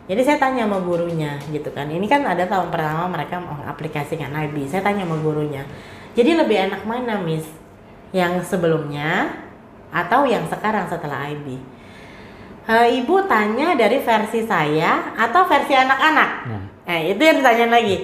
Jadi 0.07 0.23
saya 0.27 0.39
tanya 0.39 0.67
sama 0.67 0.83
gurunya 0.83 1.39
gitu 1.49 1.71
kan. 1.71 1.87
Ini 1.87 2.07
kan 2.11 2.27
ada 2.27 2.45
tahun 2.47 2.69
pertama 2.75 3.07
mereka 3.09 3.39
mengaplikasikan 3.39 4.35
IB. 4.51 4.67
Saya 4.67 4.83
tanya 4.83 5.07
sama 5.07 5.19
gurunya. 5.23 5.63
Jadi 6.13 6.37
lebih 6.37 6.69
enak 6.69 6.83
mana, 6.85 7.23
Miss? 7.23 7.49
Yang 8.13 8.45
sebelumnya 8.45 9.33
atau 9.89 10.29
yang 10.29 10.45
sekarang 10.51 10.85
setelah 10.91 11.33
IB? 11.33 11.73
uh, 12.69 12.87
ibu 12.87 13.17
tanya 13.27 13.75
dari 13.75 13.99
versi 14.03 14.47
saya 14.47 15.17
atau 15.17 15.47
versi 15.49 15.75
anak-anak? 15.75 16.31
Nah. 16.47 16.65
nah, 16.87 17.01
itu 17.03 17.23
yang 17.23 17.43
ditanya 17.43 17.67
lagi. 17.79 17.97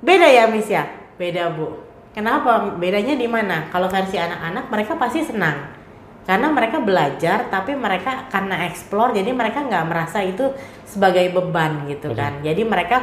Beda 0.00 0.26
ya, 0.26 0.48
Miss 0.48 0.68
ya? 0.68 0.88
Beda, 1.20 1.52
Bu. 1.52 1.76
Kenapa? 2.10 2.74
Bedanya 2.74 3.14
di 3.14 3.28
mana? 3.30 3.70
Kalau 3.70 3.86
versi 3.86 4.18
anak-anak 4.18 4.66
mereka 4.72 4.92
pasti 4.98 5.22
senang. 5.22 5.78
Karena 6.26 6.52
mereka 6.52 6.82
belajar 6.82 7.48
tapi 7.48 7.74
mereka 7.74 8.28
karena 8.28 8.68
explore 8.68 9.16
jadi 9.16 9.34
mereka 9.34 9.66
nggak 9.66 9.84
merasa 9.88 10.20
itu 10.22 10.52
sebagai 10.84 11.32
beban 11.32 11.88
gitu 11.88 12.12
Betul. 12.12 12.18
kan. 12.18 12.32
Jadi 12.44 12.62
mereka 12.66 12.96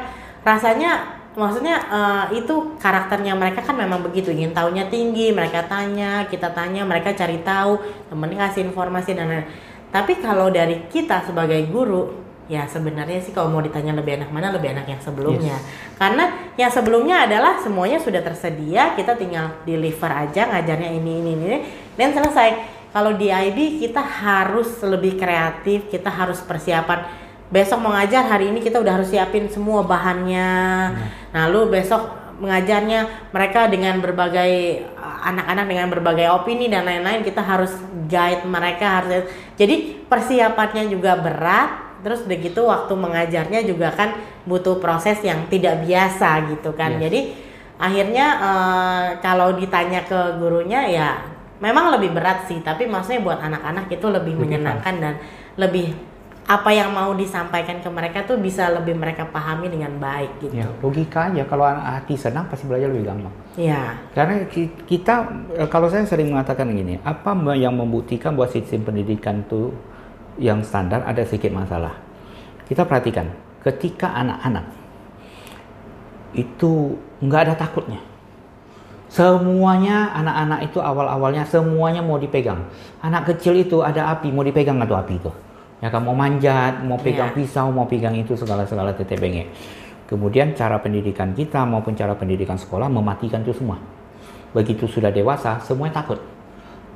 rasanya 0.45 1.18
maksudnya 1.34 1.76
uh, 1.91 2.26
itu 2.34 2.78
karakternya 2.80 3.36
mereka 3.36 3.62
kan 3.62 3.76
memang 3.78 4.02
begitu 4.06 4.32
ingin 4.32 4.56
tahunya 4.56 4.89
tinggi 4.89 5.30
mereka 5.30 5.66
tanya 5.70 6.26
kita 6.26 6.50
tanya 6.50 6.82
mereka 6.82 7.14
cari 7.14 7.45
tahu 7.45 7.78
temennya 8.10 8.50
kasih 8.50 8.74
informasi 8.74 9.14
dan 9.14 9.30
lain-lain 9.30 9.50
tapi 9.88 10.20
kalau 10.20 10.52
dari 10.52 10.84
kita 10.91 11.24
sebagai 11.24 11.64
guru, 11.72 12.26
ya 12.48 12.64
sebenarnya 12.64 13.20
sih 13.20 13.36
kalau 13.36 13.52
mau 13.52 13.60
ditanya 13.60 13.91
lebih 13.91 14.20
enak 14.20 14.32
mana, 14.32 14.56
lebih 14.56 14.72
enak 14.72 14.88
yang 14.88 15.02
sebelumnya. 15.04 15.60
Yes. 15.60 15.95
Karena 16.00 16.24
yang 16.56 16.72
sebelumnya 16.72 17.28
adalah 17.28 17.60
semuanya 17.60 18.00
sudah 18.00 18.24
tersedia, 18.24 18.95
kita 18.95 19.20
tinggal 19.20 19.60
deliver 19.68 20.12
aja 20.12 20.48
ngajarnya 20.48 20.89
ini 20.95 21.12
ini 21.24 21.32
ini 21.36 21.58
dan 22.00 22.16
selesai. 22.16 22.80
Kalau 22.95 23.14
di 23.14 23.30
IB 23.30 23.84
kita 23.84 24.00
harus 24.02 24.80
lebih 24.82 25.20
kreatif, 25.20 25.91
kita 25.91 26.08
harus 26.08 26.39
persiapan. 26.41 27.06
Besok 27.52 27.84
mau 27.84 27.93
ngajar 27.93 28.28
hari 28.28 28.50
ini 28.50 28.64
kita 28.64 28.80
udah 28.80 29.00
harus 29.00 29.12
siapin 29.12 29.52
semua 29.52 29.84
bahannya. 29.84 30.50
Hmm. 30.95 31.08
Lalu 31.36 31.80
besok 31.80 32.28
mengajarnya 32.38 33.30
mereka 33.34 33.66
dengan 33.66 33.98
berbagai 33.98 34.86
anak-anak 35.26 35.66
dengan 35.66 35.88
berbagai 35.89 36.28
opini 36.30 36.70
dan 36.70 36.86
lain-lain 36.86 37.26
kita 37.26 37.41
harus 37.41 37.74
guide 38.06 38.45
mereka 38.45 39.02
harus 39.02 39.26
jadi 39.58 40.06
persiapannya 40.06 40.86
juga 40.93 41.18
berat 41.18 41.87
terus 42.06 42.26
begitu 42.26 42.66
waktu 42.66 42.93
mengajarnya 42.93 43.66
juga 43.66 43.93
kan 43.93 44.16
butuh 44.45 44.78
proses 44.78 45.20
yang 45.26 45.50
tidak 45.50 45.84
biasa 45.84 46.54
gitu 46.54 46.72
kan 46.78 46.98
yes. 46.98 47.02
jadi 47.10 47.20
akhirnya 47.78 48.28
uh, 48.41 49.08
kalau 49.22 49.54
ditanya 49.54 50.02
ke 50.06 50.38
gurunya 50.41 50.82
ya 50.89 51.10
memang 51.62 51.93
lebih 51.93 52.14
berat 52.14 52.45
sih 52.50 52.62
tapi 52.62 52.86
maksudnya 52.89 53.22
buat 53.22 53.39
anak-anak 53.41 53.89
itu 53.89 54.08
lebih, 54.10 54.34
lebih 54.34 54.45
menyenangkan 54.45 54.95
dan 54.98 55.14
lebih 55.58 55.93
apa 56.48 56.72
yang 56.72 56.95
mau 56.95 57.12
disampaikan 57.12 57.84
ke 57.84 57.89
mereka 57.91 58.24
tuh 58.24 58.39
bisa 58.39 58.72
lebih 58.72 58.95
mereka 58.95 59.28
pahami 59.28 59.68
dengan 59.68 59.91
baik 60.00 60.39
gitu. 60.39 60.56
Ya, 60.56 60.72
logika 60.80 61.28
aja 61.28 61.43
kalau 61.43 61.68
anak 61.68 61.84
hati 61.84 62.16
senang 62.16 62.48
pasti 62.48 62.64
belajar 62.72 62.88
lebih 62.88 63.04
gampang. 63.04 63.36
Iya. 63.60 64.00
Karena 64.16 64.48
kita 64.88 65.16
eh, 65.60 65.68
kalau 65.68 65.91
saya 65.91 66.08
sering 66.08 66.32
mengatakan 66.32 66.72
gini, 66.72 67.04
apa 67.04 67.36
yang 67.52 67.76
membuktikan 67.76 68.32
buat 68.39 68.56
sistem 68.56 68.88
pendidikan 68.88 69.43
tuh 69.52 69.76
yang 70.38 70.62
standar 70.62 71.04
ada 71.06 71.22
sedikit 71.26 71.54
masalah. 71.54 71.98
Kita 72.66 72.86
perhatikan, 72.86 73.30
ketika 73.62 74.14
anak-anak 74.14 74.66
itu 76.38 76.98
nggak 77.24 77.42
ada 77.50 77.54
takutnya. 77.58 78.02
Semuanya 79.08 80.12
anak-anak 80.12 80.68
itu 80.68 80.84
awal-awalnya 80.84 81.48
semuanya 81.48 82.04
mau 82.04 82.20
dipegang. 82.20 82.68
Anak 83.00 83.32
kecil 83.34 83.56
itu 83.56 83.80
ada 83.80 84.12
api 84.12 84.30
mau 84.36 84.44
dipegang 84.44 84.78
atau 84.84 85.00
api 85.00 85.16
itu 85.16 85.32
Ya 85.78 85.94
kan 85.94 86.02
mau 86.02 86.18
manjat, 86.18 86.82
mau 86.82 86.98
pegang 86.98 87.30
yeah. 87.32 87.38
pisau, 87.38 87.70
mau 87.70 87.86
pegang 87.86 88.18
itu 88.18 88.34
segala-segala 88.34 88.98
teteh 88.98 89.14
bengek. 89.14 89.54
Kemudian 90.10 90.58
cara 90.58 90.82
pendidikan 90.82 91.38
kita 91.38 91.62
maupun 91.70 91.94
cara 91.94 92.18
pendidikan 92.18 92.58
sekolah 92.58 92.90
mematikan 92.90 93.46
itu 93.46 93.54
semua. 93.54 93.78
Begitu 94.58 94.90
sudah 94.90 95.14
dewasa, 95.14 95.62
semuanya 95.62 96.02
takut. 96.02 96.18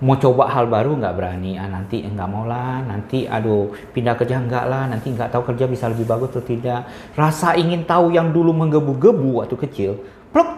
Mau 0.01 0.17
coba 0.17 0.49
hal 0.49 0.65
baru 0.65 0.97
nggak 0.97 1.13
berani, 1.13 1.61
ah, 1.61 1.69
nanti 1.69 2.01
nggak 2.01 2.29
mau 2.29 2.49
lah, 2.49 2.81
nanti 2.81 3.29
aduh 3.29 3.69
pindah 3.93 4.17
kerja 4.17 4.41
nggak 4.41 4.65
lah, 4.65 4.89
nanti 4.89 5.13
nggak 5.13 5.29
tahu 5.29 5.53
kerja 5.53 5.69
bisa 5.69 5.85
lebih 5.93 6.09
bagus 6.09 6.33
atau 6.33 6.41
tidak. 6.41 6.89
Rasa 7.13 7.53
ingin 7.53 7.85
tahu 7.85 8.09
yang 8.09 8.33
dulu 8.33 8.49
menggebu-gebu 8.49 9.45
waktu 9.45 9.55
kecil, 9.61 10.01
plok, 10.33 10.49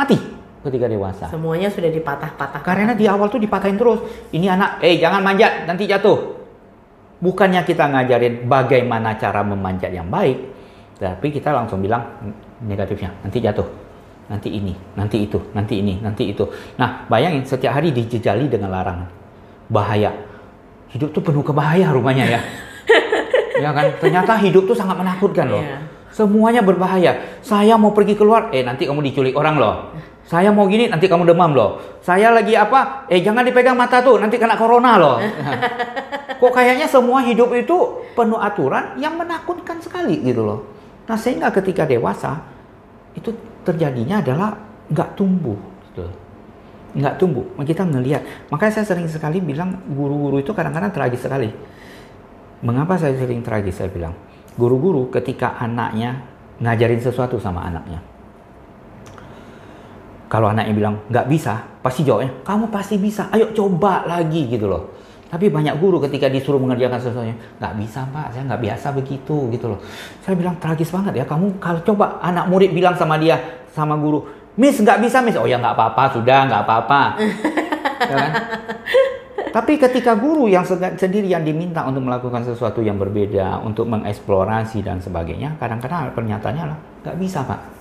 mati 0.00 0.16
ketika 0.64 0.88
dewasa. 0.88 1.28
Semuanya 1.28 1.68
sudah 1.68 1.92
dipatah-patah. 1.92 2.58
Karena 2.64 2.96
di 2.96 3.04
awal 3.06 3.30
tuh 3.30 3.38
dipatahin 3.38 3.78
terus. 3.78 4.00
Ini 4.32 4.56
anak, 4.56 4.82
eh 4.82 4.96
jangan 4.98 5.22
manjat, 5.22 5.68
nanti 5.68 5.86
jatuh 5.86 6.36
Bukannya 7.16 7.64
kita 7.64 7.88
ngajarin 7.88 8.44
bagaimana 8.44 9.16
cara 9.16 9.40
memanjat 9.40 9.88
yang 9.88 10.12
baik, 10.12 10.36
tapi 11.00 11.32
kita 11.32 11.48
langsung 11.48 11.80
bilang 11.80 12.04
negatifnya, 12.60 13.08
nanti 13.24 13.40
jatuh, 13.40 13.64
nanti 14.26 14.48
ini, 14.50 14.74
nanti 14.98 15.22
itu, 15.22 15.38
nanti 15.54 15.78
ini, 15.78 16.02
nanti 16.02 16.30
itu. 16.34 16.44
Nah, 16.78 17.06
bayangin 17.06 17.46
setiap 17.46 17.78
hari 17.78 17.94
dijejali 17.94 18.50
dengan 18.50 18.74
larangan. 18.74 19.08
Bahaya. 19.70 20.10
Hidup 20.90 21.14
tuh 21.14 21.22
penuh 21.22 21.42
kebahaya 21.42 21.90
rumahnya 21.94 22.38
ya. 22.38 22.40
ya 23.64 23.70
kan? 23.70 23.86
Ternyata 24.02 24.38
hidup 24.42 24.66
tuh 24.66 24.76
sangat 24.78 24.98
menakutkan 24.98 25.46
loh. 25.50 25.62
Yeah. 25.62 25.82
Semuanya 26.10 26.64
berbahaya. 26.64 27.38
Saya 27.44 27.76
mau 27.76 27.92
pergi 27.92 28.16
keluar, 28.16 28.48
eh 28.50 28.64
nanti 28.64 28.88
kamu 28.88 29.04
diculik 29.04 29.36
orang 29.36 29.60
loh. 29.60 29.74
Saya 30.26 30.50
mau 30.50 30.66
gini, 30.66 30.90
nanti 30.90 31.06
kamu 31.06 31.22
demam 31.22 31.54
loh. 31.54 32.02
Saya 32.02 32.34
lagi 32.34 32.58
apa? 32.58 33.06
Eh 33.06 33.22
jangan 33.22 33.46
dipegang 33.46 33.78
mata 33.78 34.02
tuh, 34.02 34.18
nanti 34.18 34.42
kena 34.42 34.58
corona 34.58 34.98
loh. 34.98 35.22
Kok 36.42 36.52
kayaknya 36.52 36.90
semua 36.90 37.22
hidup 37.22 37.54
itu 37.54 38.02
penuh 38.18 38.40
aturan 38.40 38.98
yang 38.98 39.14
menakutkan 39.14 39.78
sekali 39.78 40.18
gitu 40.26 40.42
loh. 40.42 40.66
Nah 41.06 41.14
sehingga 41.14 41.54
ketika 41.54 41.86
dewasa 41.86 42.42
itu 43.14 43.30
terjadinya 43.66 44.22
adalah 44.22 44.54
nggak 44.86 45.18
tumbuh 45.18 45.58
gitu. 45.90 46.06
Nggak 46.96 47.18
tumbuh. 47.18 47.44
Kita 47.66 47.82
ngelihat. 47.82 48.22
Makanya 48.48 48.80
saya 48.80 48.86
sering 48.94 49.10
sekali 49.10 49.42
bilang 49.42 49.82
guru-guru 49.90 50.38
itu 50.38 50.54
kadang-kadang 50.54 50.94
tragis 50.94 51.20
sekali. 51.20 51.50
Mengapa 52.62 52.94
saya 52.96 53.18
sering 53.18 53.42
tragis? 53.42 53.82
Saya 53.82 53.90
bilang 53.90 54.14
guru-guru 54.54 55.10
ketika 55.10 55.58
anaknya 55.58 56.22
ngajarin 56.62 57.02
sesuatu 57.02 57.36
sama 57.36 57.68
anaknya 57.68 58.00
kalau 60.26 60.50
anaknya 60.50 60.74
bilang 60.74 60.94
nggak 61.06 61.26
bisa, 61.30 61.54
pasti 61.80 62.02
jawabnya 62.02 62.34
kamu 62.42 62.66
pasti 62.74 62.98
bisa. 62.98 63.30
Ayo 63.30 63.54
coba 63.54 64.02
lagi 64.10 64.50
gitu 64.50 64.66
loh. 64.66 64.90
Tapi 65.26 65.50
banyak 65.50 65.74
guru 65.82 65.98
ketika 66.06 66.30
disuruh 66.30 66.62
mengerjakan 66.62 67.02
sesuatu, 67.02 67.26
nggak 67.58 67.74
bisa 67.82 68.06
pak, 68.14 68.30
saya 68.30 68.46
nggak 68.46 68.62
biasa 68.62 68.86
begitu 68.94 69.50
gitu 69.50 69.66
loh. 69.74 69.80
Saya 70.22 70.38
bilang 70.38 70.54
tragis 70.62 70.90
banget 70.94 71.18
ya. 71.18 71.24
Kamu 71.26 71.58
kalau 71.58 71.82
coba 71.82 72.22
anak 72.22 72.46
murid 72.46 72.70
bilang 72.70 72.94
sama 72.94 73.18
dia, 73.18 73.66
sama 73.74 73.98
guru, 73.98 74.22
Miss 74.54 74.78
nggak 74.78 75.02
bisa 75.02 75.18
Miss. 75.26 75.34
Oh 75.34 75.50
ya 75.50 75.58
nggak 75.58 75.74
apa-apa, 75.74 76.02
sudah 76.14 76.38
nggak 76.46 76.62
apa-apa. 76.62 77.00
ya 78.10 78.16
kan? 78.16 78.32
Tapi 79.50 79.72
ketika 79.80 80.12
guru 80.14 80.46
yang 80.46 80.62
sendiri 80.94 81.26
yang 81.26 81.42
diminta 81.42 81.82
untuk 81.82 82.06
melakukan 82.06 82.46
sesuatu 82.46 82.78
yang 82.84 83.00
berbeda, 83.00 83.60
untuk 83.66 83.88
mengeksplorasi 83.90 84.84
dan 84.84 85.02
sebagainya, 85.02 85.58
kadang-kadang 85.58 86.14
pernyataannya 86.14 86.64
lah 86.70 86.78
nggak 87.02 87.16
bisa 87.18 87.42
pak 87.42 87.75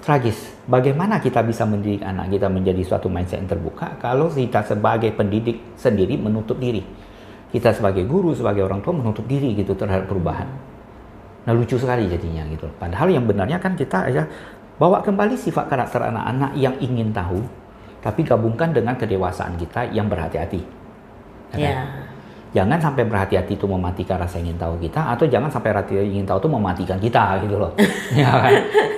tragis. 0.00 0.36
Bagaimana 0.66 1.20
kita 1.20 1.44
bisa 1.44 1.68
mendidik 1.68 2.02
anak 2.02 2.32
kita 2.32 2.48
menjadi 2.48 2.82
suatu 2.84 3.06
mindset 3.06 3.44
yang 3.44 3.50
terbuka 3.50 4.00
kalau 4.00 4.32
kita 4.32 4.64
sebagai 4.64 5.12
pendidik 5.14 5.76
sendiri 5.76 6.16
menutup 6.16 6.56
diri. 6.56 6.82
Kita 7.50 7.74
sebagai 7.74 8.06
guru, 8.06 8.30
sebagai 8.32 8.62
orang 8.62 8.78
tua 8.80 8.94
menutup 8.94 9.26
diri 9.26 9.52
gitu 9.58 9.74
terhadap 9.74 10.06
perubahan. 10.06 10.46
Nah 11.44 11.52
lucu 11.52 11.74
sekali 11.76 12.06
jadinya 12.06 12.46
gitu. 12.50 12.70
Padahal 12.78 13.10
yang 13.10 13.26
benarnya 13.26 13.58
kan 13.58 13.74
kita 13.74 14.06
aja 14.06 14.22
bawa 14.78 15.02
kembali 15.02 15.34
sifat 15.34 15.66
karakter 15.66 16.06
anak-anak 16.08 16.54
yang 16.54 16.78
ingin 16.78 17.10
tahu, 17.10 17.42
tapi 18.00 18.22
gabungkan 18.22 18.70
dengan 18.70 18.94
kedewasaan 18.94 19.58
kita 19.58 19.90
yang 19.90 20.06
berhati-hati. 20.06 20.62
Ya. 20.62 20.64
Kan? 21.50 21.58
Yeah 21.58 22.09
jangan 22.50 22.78
sampai 22.82 23.06
berhati-hati 23.06 23.54
itu 23.54 23.66
mematikan 23.66 24.18
rasa 24.18 24.42
ingin 24.42 24.58
tahu 24.58 24.74
kita 24.82 25.14
atau 25.14 25.22
jangan 25.26 25.46
sampai 25.46 25.70
hati 25.70 25.94
ingin 26.02 26.26
tahu 26.26 26.42
itu 26.42 26.50
mematikan 26.50 26.98
kita 26.98 27.38
gitu 27.46 27.56
loh. 27.58 27.72
Ya 28.10 28.26
kan? 28.26 28.52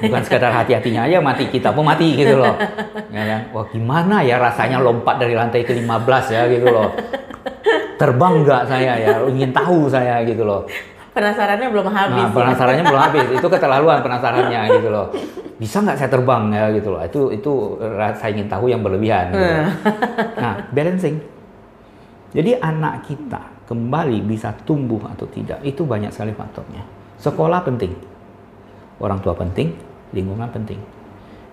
Bukan 0.08 0.22
sekedar 0.24 0.48
hati-hatinya 0.48 1.04
aja 1.04 1.20
mati 1.20 1.44
kita 1.52 1.68
pun 1.68 1.84
mati 1.84 2.16
gitu 2.16 2.40
loh. 2.40 2.56
Ya 3.12 3.22
kan? 3.28 3.40
Wah 3.52 3.64
gimana 3.68 4.24
ya 4.24 4.40
rasanya 4.40 4.80
lompat 4.80 5.20
dari 5.20 5.36
lantai 5.36 5.68
ke 5.68 5.76
15 5.76 6.32
ya 6.32 6.42
gitu 6.48 6.66
loh. 6.72 6.88
Terbang 8.00 8.40
nggak 8.40 8.62
saya 8.66 8.92
ya? 8.96 9.14
Ingin 9.28 9.52
tahu 9.52 9.86
saya 9.92 10.24
gitu 10.24 10.48
loh. 10.48 10.64
Penasarannya 11.12 11.68
belum 11.68 11.92
habis. 11.92 12.24
nah, 12.24 12.32
penasarannya 12.32 12.84
belum 12.88 13.02
habis. 13.04 13.26
Itu 13.36 13.46
keterlaluan 13.52 14.00
penasarannya 14.00 14.60
gitu 14.80 14.88
loh. 14.88 15.12
Bisa 15.60 15.84
nggak 15.84 16.00
saya 16.00 16.08
terbang 16.08 16.48
ya 16.56 16.64
gitu 16.72 16.88
loh. 16.88 17.04
Itu 17.04 17.28
itu 17.28 17.52
rasa 18.00 18.32
ingin 18.32 18.48
tahu 18.48 18.72
yang 18.72 18.80
berlebihan 18.80 19.28
gitu. 19.28 19.44
nah 20.40 20.56
balancing 20.72 21.20
jadi 22.32 22.56
anak 22.64 23.04
kita 23.12 23.68
kembali 23.68 24.24
bisa 24.24 24.56
tumbuh 24.64 25.00
atau 25.04 25.28
tidak 25.28 25.60
itu 25.60 25.84
banyak 25.84 26.08
sekali 26.08 26.32
faktornya. 26.32 26.80
Sekolah 27.20 27.60
penting, 27.60 27.92
orang 28.98 29.20
tua 29.20 29.36
penting, 29.36 29.76
lingkungan 30.16 30.48
penting. 30.48 30.80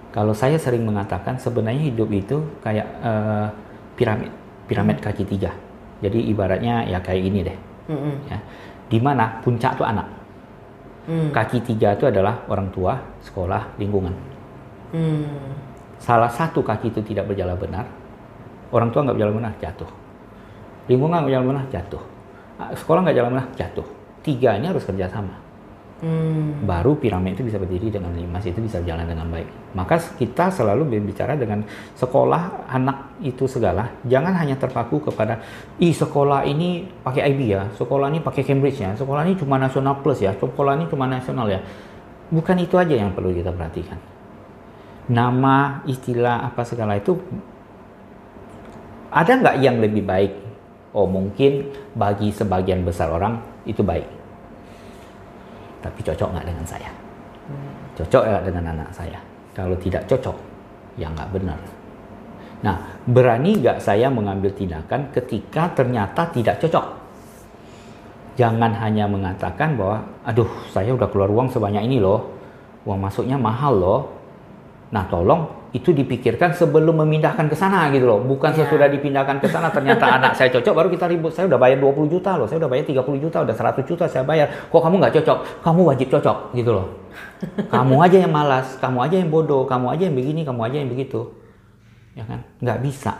Kalau 0.09 0.33
saya 0.33 0.57
sering 0.57 0.87
mengatakan 0.87 1.37
sebenarnya 1.37 1.93
hidup 1.93 2.09
itu 2.09 2.41
kayak 2.65 2.87
uh, 3.03 3.51
piramid, 3.93 4.31
piramid 4.65 4.97
kaki 5.03 5.27
tiga. 5.27 5.53
Jadi 5.99 6.31
ibaratnya 6.31 6.87
ya 6.87 6.97
kayak 7.03 7.23
ini 7.27 7.39
deh. 7.45 7.57
Mm-hmm. 7.91 8.15
Ya. 8.31 8.39
Di 8.89 8.97
mana 9.03 9.37
puncak 9.43 9.77
itu 9.77 9.83
anak. 9.85 10.07
Mm. 11.05 11.29
Kaki 11.35 11.59
tiga 11.61 11.93
itu 11.93 12.07
adalah 12.07 12.41
orang 12.47 12.71
tua, 12.73 12.97
sekolah, 13.21 13.75
lingkungan. 13.77 14.15
Mm. 14.95 15.27
Salah 15.99 16.31
satu 16.31 16.63
kaki 16.63 16.89
itu 16.89 17.03
tidak 17.03 17.27
berjalan 17.27 17.59
benar, 17.59 17.85
orang 18.71 18.89
tua 18.89 19.03
nggak 19.03 19.17
berjalan 19.19 19.35
benar, 19.43 19.53
jatuh. 19.59 19.98
Lingkungan 20.89 21.21
nggak 21.21 21.25
berjalan 21.29 21.47
benar, 21.53 21.65
jatuh. 21.69 22.03
Ah, 22.57 22.73
sekolah 22.73 22.99
nggak 23.05 23.15
jalan 23.15 23.29
benar, 23.37 23.47
jatuh. 23.55 23.87
Tiga 24.25 24.57
ini 24.57 24.65
harus 24.67 24.83
kerjasama. 24.83 25.49
Hmm. 25.99 26.63
Baru 26.63 26.95
piramid 26.95 27.35
itu 27.35 27.51
bisa 27.51 27.59
berdiri 27.59 27.91
dengan 27.91 28.15
limas 28.15 28.47
itu 28.47 28.55
bisa 28.63 28.79
jalan 28.87 29.03
dengan 29.03 29.27
baik. 29.27 29.75
Maka 29.75 29.99
kita 30.15 30.47
selalu 30.47 30.87
berbicara 30.87 31.35
dengan 31.35 31.59
sekolah 31.99 32.71
anak 32.71 33.19
itu 33.19 33.43
segala. 33.51 33.99
Jangan 34.07 34.31
hanya 34.39 34.55
terpaku 34.55 35.03
kepada 35.11 35.43
ih 35.75 35.91
sekolah 35.91 36.47
ini 36.47 36.87
pakai 37.03 37.35
IB 37.35 37.39
ya, 37.51 37.67
sekolah 37.75 38.07
ini 38.15 38.23
pakai 38.23 38.47
Cambridge 38.47 38.79
ya, 38.79 38.95
sekolah 38.95 39.27
ini 39.27 39.35
cuma 39.35 39.59
nasional 39.59 39.99
plus 39.99 40.23
ya, 40.23 40.31
sekolah 40.39 40.79
ini 40.79 40.87
cuma 40.87 41.03
nasional 41.03 41.51
ya. 41.51 41.59
Bukan 42.31 42.55
itu 42.63 42.79
aja 42.79 42.95
yang 42.95 43.11
perlu 43.11 43.35
kita 43.35 43.51
perhatikan. 43.51 43.99
Nama, 45.11 45.83
istilah 45.83 46.47
apa 46.47 46.63
segala 46.63 46.95
itu 46.95 47.19
ada 49.11 49.31
nggak 49.35 49.55
yang 49.59 49.83
lebih 49.83 50.07
baik? 50.07 50.48
Oh 50.89 51.05
mungkin 51.05 51.69
bagi 51.93 52.33
sebagian 52.33 52.81
besar 52.81 53.13
orang 53.13 53.37
itu 53.69 53.85
baik. 53.85 54.05
Tapi 55.85 55.99
cocok 56.01 56.29
nggak 56.33 56.47
dengan 56.49 56.65
saya? 56.65 56.89
Cocok 57.93 58.23
nggak 58.25 58.45
dengan 58.49 58.63
anak 58.73 58.89
saya? 58.89 59.19
Kalau 59.53 59.77
tidak 59.77 60.09
cocok 60.09 60.37
ya 60.97 61.07
nggak 61.13 61.29
benar. 61.29 61.59
Nah 62.65 62.75
berani 63.05 63.61
nggak 63.61 63.79
saya 63.79 64.09
mengambil 64.09 64.49
tindakan 64.51 65.13
ketika 65.13 65.71
ternyata 65.77 66.25
tidak 66.33 66.57
cocok? 66.57 66.85
Jangan 68.39 68.71
hanya 68.79 69.05
mengatakan 69.05 69.75
bahwa 69.75 69.99
aduh 70.23 70.47
saya 70.71 70.95
udah 70.95 71.11
keluar 71.11 71.29
uang 71.29 71.51
sebanyak 71.51 71.85
ini 71.85 72.01
loh. 72.01 72.33
Uang 72.87 72.97
masuknya 73.03 73.37
mahal 73.37 73.77
loh. 73.77 74.01
Nah 74.89 75.05
tolong 75.05 75.58
itu 75.69 75.93
dipikirkan 75.93 76.57
sebelum 76.57 77.05
memindahkan 77.05 77.45
ke 77.45 77.53
sana 77.53 77.93
gitu 77.93 78.09
loh. 78.09 78.19
Bukan 78.25 78.53
yeah. 78.53 78.65
sesudah 78.65 78.89
dipindahkan 78.89 79.37
ke 79.37 79.47
sana 79.49 79.69
ternyata 79.69 80.05
anak 80.17 80.33
saya 80.33 80.49
cocok 80.49 80.73
baru 80.73 80.89
kita 80.89 81.05
ribut. 81.05 81.31
Saya 81.33 81.45
udah 81.45 81.59
bayar 81.61 81.77
20 81.77 82.09
juta 82.09 82.31
loh, 82.37 82.49
saya 82.49 82.57
udah 82.65 82.71
bayar 82.71 82.85
30 82.89 83.23
juta, 83.23 83.37
udah 83.45 83.55
100 83.55 83.85
juta 83.85 84.05
saya 84.09 84.23
bayar. 84.25 84.47
Kok 84.73 84.81
kamu 84.81 84.95
nggak 84.97 85.13
cocok? 85.21 85.37
Kamu 85.61 85.81
wajib 85.85 86.07
cocok 86.09 86.37
gitu 86.57 86.71
loh. 86.73 86.87
kamu 87.73 87.95
aja 88.01 88.17
yang 88.25 88.33
malas, 88.33 88.67
kamu 88.81 88.97
aja 89.05 89.15
yang 89.21 89.29
bodoh, 89.29 89.63
kamu 89.69 89.85
aja 89.93 90.03
yang 90.09 90.15
begini, 90.17 90.41
kamu 90.41 90.61
aja 90.65 90.77
yang 90.81 90.89
begitu. 90.89 91.21
Ya 92.17 92.23
kan? 92.25 92.41
Nggak 92.59 92.79
bisa. 92.81 93.13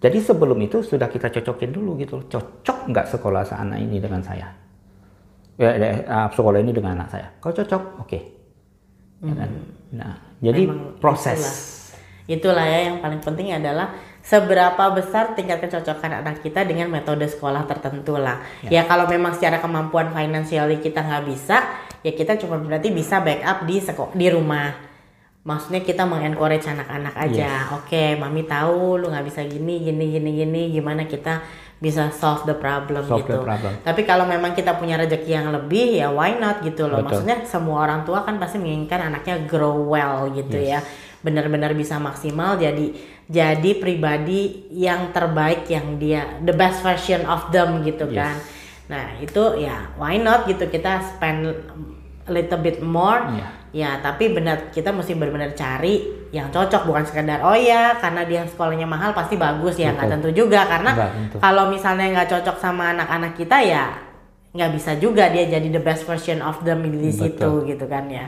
Jadi 0.00 0.18
sebelum 0.24 0.56
itu 0.64 0.80
sudah 0.80 1.06
kita 1.12 1.28
cocokin 1.28 1.70
dulu 1.70 2.00
gitu. 2.00 2.24
Cocok 2.26 2.88
nggak 2.88 3.06
sekolah 3.14 3.44
anak 3.52 3.78
ini 3.84 4.00
dengan 4.00 4.24
saya? 4.24 4.48
Ya, 5.60 5.76
ya, 5.76 5.92
sekolah 6.32 6.56
ini 6.64 6.72
dengan 6.72 6.96
anak 6.96 7.12
saya. 7.12 7.28
Kalau 7.36 7.52
cocok, 7.52 7.82
oke. 8.00 8.08
Okay. 8.08 8.22
Ya 9.20 9.34
kan? 9.36 9.50
Hmm. 9.52 9.68
Nah, 9.92 10.14
jadi 10.40 10.66
Memang 10.66 10.96
proses. 10.98 11.40
Itulah. 11.40 11.68
itulah 12.30 12.66
ya 12.66 12.80
yang 12.92 12.98
paling 13.02 13.20
penting 13.20 13.52
adalah 13.52 13.90
seberapa 14.20 14.84
besar 14.92 15.32
tingkat 15.34 15.64
kecocokan 15.64 16.22
anak 16.22 16.44
kita 16.44 16.62
dengan 16.62 16.92
metode 16.92 17.26
sekolah 17.26 17.64
tertentu 17.66 18.16
lah. 18.16 18.40
Ya, 18.64 18.80
ya 18.80 18.82
kalau 18.86 19.08
memang 19.08 19.34
secara 19.36 19.58
kemampuan 19.58 20.12
finansial 20.12 20.70
kita 20.78 21.02
nggak 21.02 21.24
bisa, 21.26 21.64
ya 22.04 22.12
kita 22.12 22.36
cuma 22.38 22.60
berarti 22.60 22.92
bisa 22.92 23.20
backup 23.20 23.64
di 23.64 23.76
sekolah 23.80 24.12
di 24.14 24.26
rumah. 24.30 24.90
Maksudnya 25.40 25.80
kita 25.80 26.04
mengencourage 26.04 26.68
anak-anak 26.68 27.16
aja. 27.16 27.64
Yes. 27.64 27.72
Oke, 27.72 28.12
mami 28.20 28.44
tahu 28.44 29.00
lu 29.00 29.08
nggak 29.08 29.24
bisa 29.24 29.40
gini, 29.48 29.80
gini, 29.80 30.12
gini, 30.12 30.30
gini. 30.36 30.62
Gimana 30.68 31.08
kita 31.08 31.40
bisa 31.80 32.12
solve 32.12 32.44
the 32.44 32.52
problem 32.54 33.00
solve 33.08 33.24
gitu. 33.24 33.40
The 33.40 33.44
problem. 33.44 33.72
Tapi 33.80 34.04
kalau 34.04 34.28
memang 34.28 34.52
kita 34.52 34.76
punya 34.76 35.00
rezeki 35.00 35.32
yang 35.32 35.48
lebih 35.48 35.96
ya 35.96 36.12
why 36.12 36.36
not 36.36 36.60
gitu 36.60 36.84
loh. 36.86 37.00
Betul. 37.00 37.24
Maksudnya 37.24 37.36
semua 37.48 37.88
orang 37.88 38.04
tua 38.04 38.22
kan 38.22 38.36
pasti 38.36 38.60
menginginkan 38.60 39.08
anaknya 39.10 39.48
grow 39.48 39.88
well 39.88 40.28
gitu 40.30 40.60
yes. 40.60 40.70
ya. 40.76 40.80
Benar-benar 41.24 41.72
bisa 41.72 41.96
maksimal 41.96 42.60
jadi 42.60 42.92
jadi 43.26 43.70
pribadi 43.80 44.68
yang 44.72 45.10
terbaik 45.16 45.64
yang 45.72 45.96
dia 45.96 46.38
the 46.44 46.52
best 46.52 46.84
version 46.84 47.24
of 47.24 47.48
them 47.48 47.80
gitu 47.80 48.06
yes. 48.12 48.16
kan. 48.16 48.36
Nah, 48.92 49.04
itu 49.18 49.42
ya 49.58 49.90
why 49.96 50.20
not 50.20 50.44
gitu 50.44 50.68
kita 50.68 51.00
spend 51.16 51.48
a 52.28 52.30
little 52.30 52.60
bit 52.60 52.84
more. 52.84 53.24
Yeah 53.32 53.60
ya 53.70 54.02
tapi 54.02 54.34
benar 54.34 54.74
kita 54.74 54.90
mesti 54.90 55.14
benar-benar 55.14 55.54
cari 55.54 56.19
yang 56.30 56.46
cocok 56.54 56.86
bukan 56.86 57.02
sekedar 57.02 57.42
oh 57.42 57.58
ya 57.58 57.98
karena 57.98 58.22
dia 58.22 58.46
sekolahnya 58.46 58.86
mahal 58.86 59.10
pasti 59.10 59.34
bagus 59.34 59.74
ya 59.78 59.90
nggak 59.94 60.10
tentu 60.18 60.30
juga. 60.30 60.66
Karena 60.66 60.94
kalau 61.42 61.70
misalnya 61.70 62.06
nggak 62.14 62.28
cocok 62.38 62.56
sama 62.62 62.94
anak-anak 62.94 63.34
kita 63.34 63.58
ya 63.62 63.84
nggak 64.50 64.70
bisa 64.74 64.98
juga 64.98 65.30
dia 65.30 65.46
jadi 65.46 65.68
the 65.70 65.82
best 65.82 66.02
version 66.06 66.42
of 66.42 66.58
them 66.66 66.82
di 66.86 67.10
situ 67.10 67.50
gitu 67.66 67.84
kan 67.90 68.06
ya. 68.10 68.26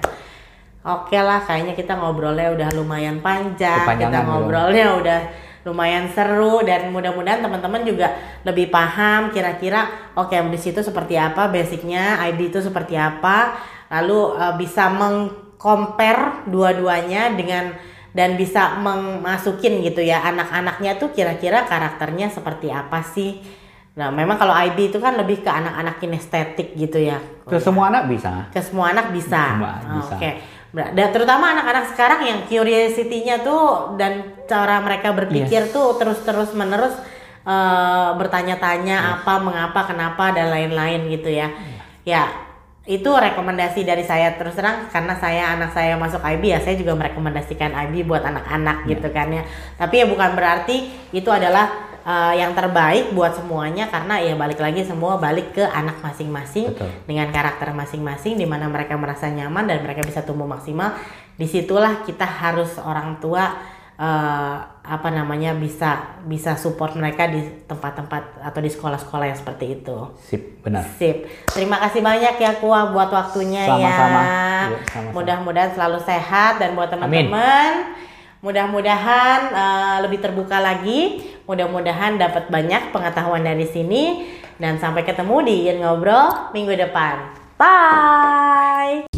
Oke 0.82 1.14
lah 1.14 1.46
kayaknya 1.46 1.78
kita 1.78 1.94
ngobrolnya 1.94 2.50
udah 2.58 2.68
lumayan 2.74 3.22
panjang. 3.22 3.86
Kita 3.86 4.26
ngobrolnya 4.26 4.98
udah 4.98 5.20
lumayan 5.62 6.10
seru 6.10 6.58
dan 6.66 6.90
mudah-mudahan 6.90 7.38
teman-teman 7.38 7.86
juga 7.86 8.18
lebih 8.42 8.66
paham 8.66 9.30
kira-kira 9.30 10.10
oke 10.18 10.34
okay, 10.34 10.42
di 10.42 10.58
situ 10.58 10.82
seperti 10.82 11.14
apa 11.14 11.46
basicnya 11.46 12.18
ID 12.26 12.50
itu 12.50 12.58
seperti 12.58 12.98
apa. 12.98 13.54
Lalu 13.94 14.20
uh, 14.34 14.54
bisa 14.58 14.90
mengcompare 14.90 16.50
dua-duanya 16.50 17.30
dengan 17.38 17.91
dan 18.12 18.36
bisa 18.36 18.76
memasukin 18.80 19.80
gitu 19.80 20.04
ya 20.04 20.20
anak-anaknya 20.24 21.00
tuh 21.00 21.12
kira-kira 21.16 21.64
karakternya 21.64 22.28
seperti 22.28 22.68
apa 22.68 23.00
sih 23.00 23.40
Nah, 23.92 24.08
memang 24.08 24.40
kalau 24.40 24.56
IB 24.56 24.88
itu 24.88 24.96
kan 24.96 25.20
lebih 25.20 25.44
ke 25.44 25.50
anak-anak 25.52 26.00
kinestetik 26.00 26.72
gitu 26.72 26.96
ya. 26.96 27.20
Ke 27.44 27.60
semua 27.60 27.92
anak 27.92 28.08
bisa. 28.08 28.48
Ke 28.48 28.64
semua 28.64 28.88
anak 28.88 29.12
bisa. 29.12 29.60
Oh, 29.60 30.00
Oke. 30.00 30.16
Okay. 30.16 30.32
Dan 30.72 31.12
terutama 31.12 31.52
anak-anak 31.52 31.92
sekarang 31.92 32.24
yang 32.24 32.38
curiosity-nya 32.48 33.44
tuh 33.44 33.92
dan 34.00 34.40
cara 34.48 34.80
mereka 34.80 35.12
berpikir 35.12 35.68
yes. 35.68 35.72
tuh 35.76 36.00
terus-terus 36.00 36.56
menerus 36.56 36.96
uh, 37.44 38.16
bertanya-tanya 38.16 38.96
yes. 38.96 39.12
apa, 39.20 39.34
mengapa, 39.44 39.80
kenapa 39.84 40.32
dan 40.32 40.48
lain-lain 40.48 41.12
gitu 41.12 41.28
ya. 41.28 41.52
Yeah. 41.52 41.84
Ya, 42.08 42.22
itu 42.82 43.06
rekomendasi 43.06 43.86
dari 43.86 44.02
saya. 44.02 44.34
Terus 44.34 44.58
terang 44.58 44.90
karena 44.90 45.14
saya 45.14 45.54
anak 45.54 45.70
saya 45.70 45.94
masuk 45.94 46.18
IB 46.18 46.50
ya 46.50 46.58
saya 46.58 46.74
juga 46.74 46.98
merekomendasikan 46.98 47.70
IB 47.88 48.06
buat 48.06 48.26
anak-anak 48.26 48.86
yeah. 48.86 48.90
gitu 48.96 49.08
kan 49.14 49.28
ya. 49.30 49.42
Tapi 49.78 49.94
ya 50.02 50.06
bukan 50.10 50.34
berarti 50.34 50.90
itu 51.14 51.30
adalah 51.30 51.70
uh, 52.02 52.34
yang 52.34 52.52
terbaik 52.58 53.14
buat 53.14 53.38
semuanya 53.38 53.86
karena 53.86 54.18
ya 54.18 54.34
balik 54.34 54.58
lagi 54.58 54.82
semua 54.82 55.18
balik 55.18 55.54
ke 55.54 55.62
anak 55.62 56.02
masing-masing 56.02 56.74
dengan 57.06 57.30
karakter 57.30 57.70
masing-masing 57.70 58.34
di 58.34 58.46
mana 58.46 58.66
mereka 58.66 58.98
merasa 58.98 59.30
nyaman 59.30 59.70
dan 59.70 59.78
mereka 59.86 60.02
bisa 60.02 60.26
tumbuh 60.26 60.46
maksimal. 60.46 60.98
Di 61.38 61.46
situlah 61.46 62.02
kita 62.02 62.26
harus 62.26 62.76
orang 62.82 63.22
tua 63.22 63.50
uh, 64.02 64.56
apa 64.82 65.08
namanya 65.14 65.54
bisa 65.54 66.18
bisa 66.26 66.58
support 66.58 66.98
mereka 66.98 67.30
di 67.30 67.38
tempat-tempat 67.70 68.42
atau 68.42 68.58
di 68.58 68.70
sekolah-sekolah 68.74 69.30
yang 69.30 69.38
seperti 69.38 69.78
itu. 69.78 69.96
Sip, 70.18 70.58
benar. 70.66 70.82
Sip. 70.98 71.30
Terima 71.54 71.78
kasih 71.78 72.02
banyak 72.02 72.34
ya 72.42 72.58
Kua 72.58 72.90
buat 72.90 73.14
waktunya 73.14 73.62
sama 73.62 73.90
-sama. 73.94 74.22
ya. 74.26 75.10
Mudah-mudahan 75.14 75.70
selalu 75.78 76.02
sehat 76.02 76.58
dan 76.58 76.74
buat 76.74 76.90
teman-teman 76.90 78.02
mudah-mudahan 78.42 79.54
uh, 79.54 79.96
lebih 80.02 80.18
terbuka 80.18 80.58
lagi. 80.58 81.22
Mudah-mudahan 81.46 82.18
dapat 82.18 82.50
banyak 82.50 82.90
pengetahuan 82.90 83.46
dari 83.46 83.66
sini 83.66 84.26
dan 84.58 84.76
sampai 84.82 85.06
ketemu 85.06 85.36
di 85.46 85.56
Yen 85.70 85.78
Ngobrol 85.80 86.50
minggu 86.50 86.74
depan. 86.74 87.38
Bye. 87.56 89.11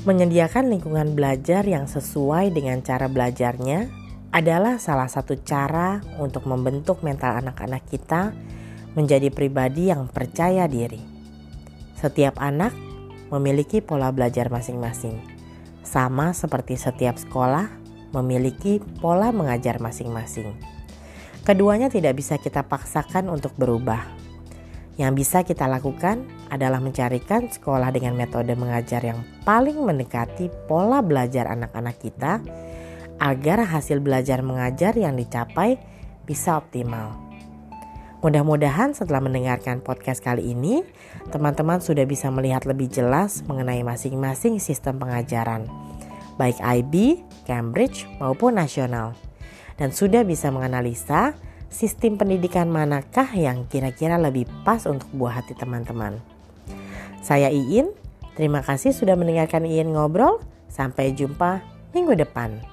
Menyediakan 0.00 0.72
lingkungan 0.72 1.12
belajar 1.12 1.60
yang 1.68 1.84
sesuai 1.84 2.56
dengan 2.56 2.80
cara 2.80 3.04
belajarnya 3.04 3.92
adalah 4.32 4.80
salah 4.80 5.12
satu 5.12 5.36
cara 5.44 6.00
untuk 6.16 6.48
membentuk 6.48 7.04
mental 7.04 7.36
anak-anak 7.44 7.84
kita 7.84 8.32
menjadi 8.96 9.28
pribadi 9.28 9.92
yang 9.92 10.08
percaya 10.08 10.64
diri. 10.64 11.04
Setiap 12.00 12.40
anak 12.40 12.72
memiliki 13.28 13.84
pola 13.84 14.08
belajar 14.08 14.48
masing-masing, 14.48 15.20
sama 15.84 16.32
seperti 16.32 16.80
setiap 16.80 17.20
sekolah 17.20 17.68
memiliki 18.16 18.80
pola 19.04 19.28
mengajar 19.36 19.84
masing-masing. 19.84 20.56
Keduanya 21.44 21.92
tidak 21.92 22.16
bisa 22.16 22.40
kita 22.40 22.64
paksakan 22.64 23.28
untuk 23.28 23.52
berubah. 23.60 24.00
Yang 24.96 25.12
bisa 25.12 25.44
kita 25.44 25.68
lakukan 25.68 26.24
adalah 26.50 26.82
mencarikan 26.82 27.46
sekolah 27.46 27.94
dengan 27.94 28.18
metode 28.18 28.52
mengajar 28.58 29.00
yang 29.06 29.22
paling 29.46 29.78
mendekati 29.78 30.50
pola 30.66 31.00
belajar 31.00 31.46
anak-anak 31.46 31.96
kita 32.02 32.42
agar 33.22 33.62
hasil 33.64 34.02
belajar 34.02 34.42
mengajar 34.42 34.92
yang 34.98 35.14
dicapai 35.14 35.78
bisa 36.26 36.58
optimal. 36.58 37.30
Mudah-mudahan 38.20 38.92
setelah 38.92 39.24
mendengarkan 39.24 39.80
podcast 39.80 40.20
kali 40.20 40.52
ini, 40.52 40.84
teman-teman 41.32 41.80
sudah 41.80 42.04
bisa 42.04 42.28
melihat 42.28 42.68
lebih 42.68 42.92
jelas 42.92 43.40
mengenai 43.48 43.80
masing-masing 43.80 44.60
sistem 44.60 45.00
pengajaran, 45.00 45.64
baik 46.36 46.60
IB, 46.60 47.24
Cambridge, 47.48 48.04
maupun 48.20 48.60
nasional, 48.60 49.16
dan 49.80 49.88
sudah 49.88 50.20
bisa 50.20 50.52
menganalisa 50.52 51.32
sistem 51.72 52.20
pendidikan 52.20 52.68
manakah 52.68 53.30
yang 53.32 53.64
kira-kira 53.64 54.20
lebih 54.20 54.44
pas 54.68 54.84
untuk 54.84 55.08
buah 55.16 55.40
hati 55.40 55.56
teman-teman. 55.56 56.29
Saya 57.20 57.52
Iin, 57.52 57.92
terima 58.34 58.64
kasih 58.64 58.96
sudah 58.96 59.14
mendengarkan 59.14 59.68
Iin 59.68 59.92
ngobrol. 59.92 60.40
Sampai 60.70 61.12
jumpa 61.12 61.60
minggu 61.92 62.16
depan. 62.16 62.69